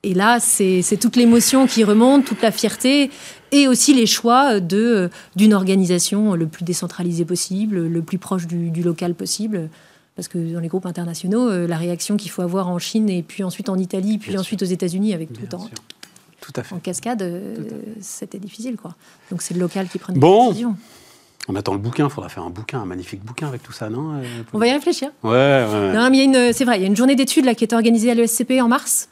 Et 0.07 0.13
là, 0.13 0.39
c'est 0.39 0.97
toute 1.01 1.17
l'émotion 1.17 1.67
qui 1.67 1.83
remonte, 1.83 2.23
toute 2.23 2.41
la 2.41 2.51
fierté, 2.51 3.11
et 3.51 3.67
aussi 3.67 3.93
les 3.93 4.05
choix 4.05 4.61
d'une 4.61 5.53
organisation 5.53 6.33
le 6.33 6.47
plus 6.47 6.63
décentralisée 6.63 7.25
possible, 7.25 7.87
le 7.87 8.01
plus 8.01 8.17
proche 8.17 8.47
du, 8.47 8.81
local 8.81 9.15
possible. 9.15 9.67
Parce 10.15 10.29
que 10.29 10.37
dans 10.53 10.61
les 10.61 10.69
groupes 10.69 10.85
internationaux, 10.85 11.49
euh, 11.49 11.67
la 11.67 11.75
réaction 11.75 12.15
qu'il 12.15 12.31
faut 12.31 12.41
avoir 12.41 12.69
en 12.69 12.79
Chine, 12.79 13.09
et 13.09 13.21
puis 13.21 13.43
ensuite 13.43 13.67
en 13.67 13.77
Italie, 13.77 14.17
puis 14.17 14.35
ensuite 14.37 14.63
aux 14.63 14.65
États-Unis, 14.65 15.13
avec 15.13 15.31
tout 15.31 15.53
en, 15.53 15.69
tout 16.39 16.53
à 16.55 16.63
fait. 16.63 16.73
en 16.73 16.79
cascade, 16.79 17.21
euh, 17.21 17.55
c'était 17.99 18.39
difficile. 18.39 18.77
quoi. 18.77 18.95
Donc 19.29 19.41
c'est 19.41 19.53
le 19.53 19.59
local 19.59 19.89
qui 19.89 19.99
prend 19.99 20.13
des 20.13 20.19
bon. 20.19 20.47
décisions. 20.47 20.75
On 21.49 21.55
attend 21.55 21.73
le 21.73 21.79
bouquin, 21.79 22.05
il 22.05 22.09
faudra 22.09 22.29
faire 22.29 22.43
un 22.43 22.49
bouquin, 22.49 22.79
un 22.79 22.85
magnifique 22.85 23.23
bouquin 23.23 23.47
avec 23.47 23.61
tout 23.61 23.73
ça, 23.73 23.89
non 23.89 24.13
euh, 24.15 24.23
On 24.53 24.57
va 24.57 24.67
y 24.67 24.71
réfléchir. 24.71 25.09
Ouais, 25.23 25.31
ouais. 25.31 25.93
Non, 25.93 26.09
mais 26.09 26.53
c'est 26.53 26.63
vrai, 26.63 26.79
il 26.79 26.81
y 26.81 26.85
a 26.85 26.87
une 26.87 26.95
journée 26.95 27.15
d'études 27.15 27.53
qui 27.55 27.65
est 27.65 27.73
organisée 27.73 28.09
à 28.09 28.15
l'ESCP 28.15 28.53
en 28.61 28.69
mars. 28.69 29.09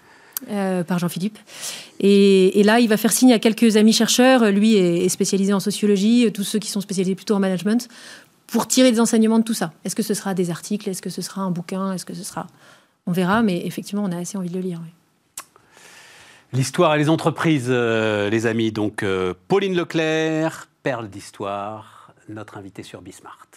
Euh, 0.51 0.83
par 0.83 0.99
Jean-Philippe. 0.99 1.39
Et, 2.01 2.61
là, 2.63 2.79
il 2.81 2.89
va 2.89 2.97
faire 2.97 3.13
signe 3.13 3.31
à 3.31 3.39
quelques 3.39 3.77
amis 3.77 3.93
chercheurs. 3.93 4.51
Lui 4.51 4.75
est, 4.75 5.07
spécialisé 5.07 5.53
en 5.53 5.61
sociologie, 5.61 6.29
tous 6.33 6.43
ceux 6.43 6.59
qui 6.59 6.69
sont 6.69 6.81
spécialisés 6.81 7.15
plutôt 7.15 7.36
en 7.36 7.39
management, 7.39 7.88
pour 8.47 8.67
tirer 8.67 8.91
des 8.91 8.99
enseignements 8.99 9.39
de 9.39 9.45
tout 9.45 9.53
ça. 9.53 9.71
Est-ce 9.86 9.95
que 9.95 10.03
ce 10.03 10.13
sera 10.13 10.33
des 10.33 10.51
articles? 10.51 10.89
Est-ce 10.89 11.01
que 11.01 11.09
ce 11.09 11.21
sera 11.21 11.41
un 11.41 11.51
bouquin? 11.51 11.93
Est-ce 11.93 12.05
que 12.05 12.13
ce 12.13 12.23
sera... 12.23 12.47
On 13.07 13.11
verra, 13.11 13.43
mais 13.43 13.65
effectivement, 13.65 14.03
on 14.03 14.11
a 14.11 14.17
assez 14.17 14.38
envie 14.38 14.49
de 14.49 14.55
le 14.55 14.61
lire. 14.61 14.81
L'histoire 16.53 16.95
et 16.95 16.97
les 16.97 17.09
entreprises, 17.09 17.67
euh, 17.69 18.29
les 18.29 18.45
amis. 18.45 18.71
Donc, 18.71 19.03
euh, 19.03 19.33
Pauline 19.47 19.75
Leclerc, 19.75 20.67
perle 20.83 21.09
d'histoire, 21.09 22.13
notre 22.29 22.57
invitée 22.57 22.83
sur 22.83 23.01
Bismart. 23.01 23.47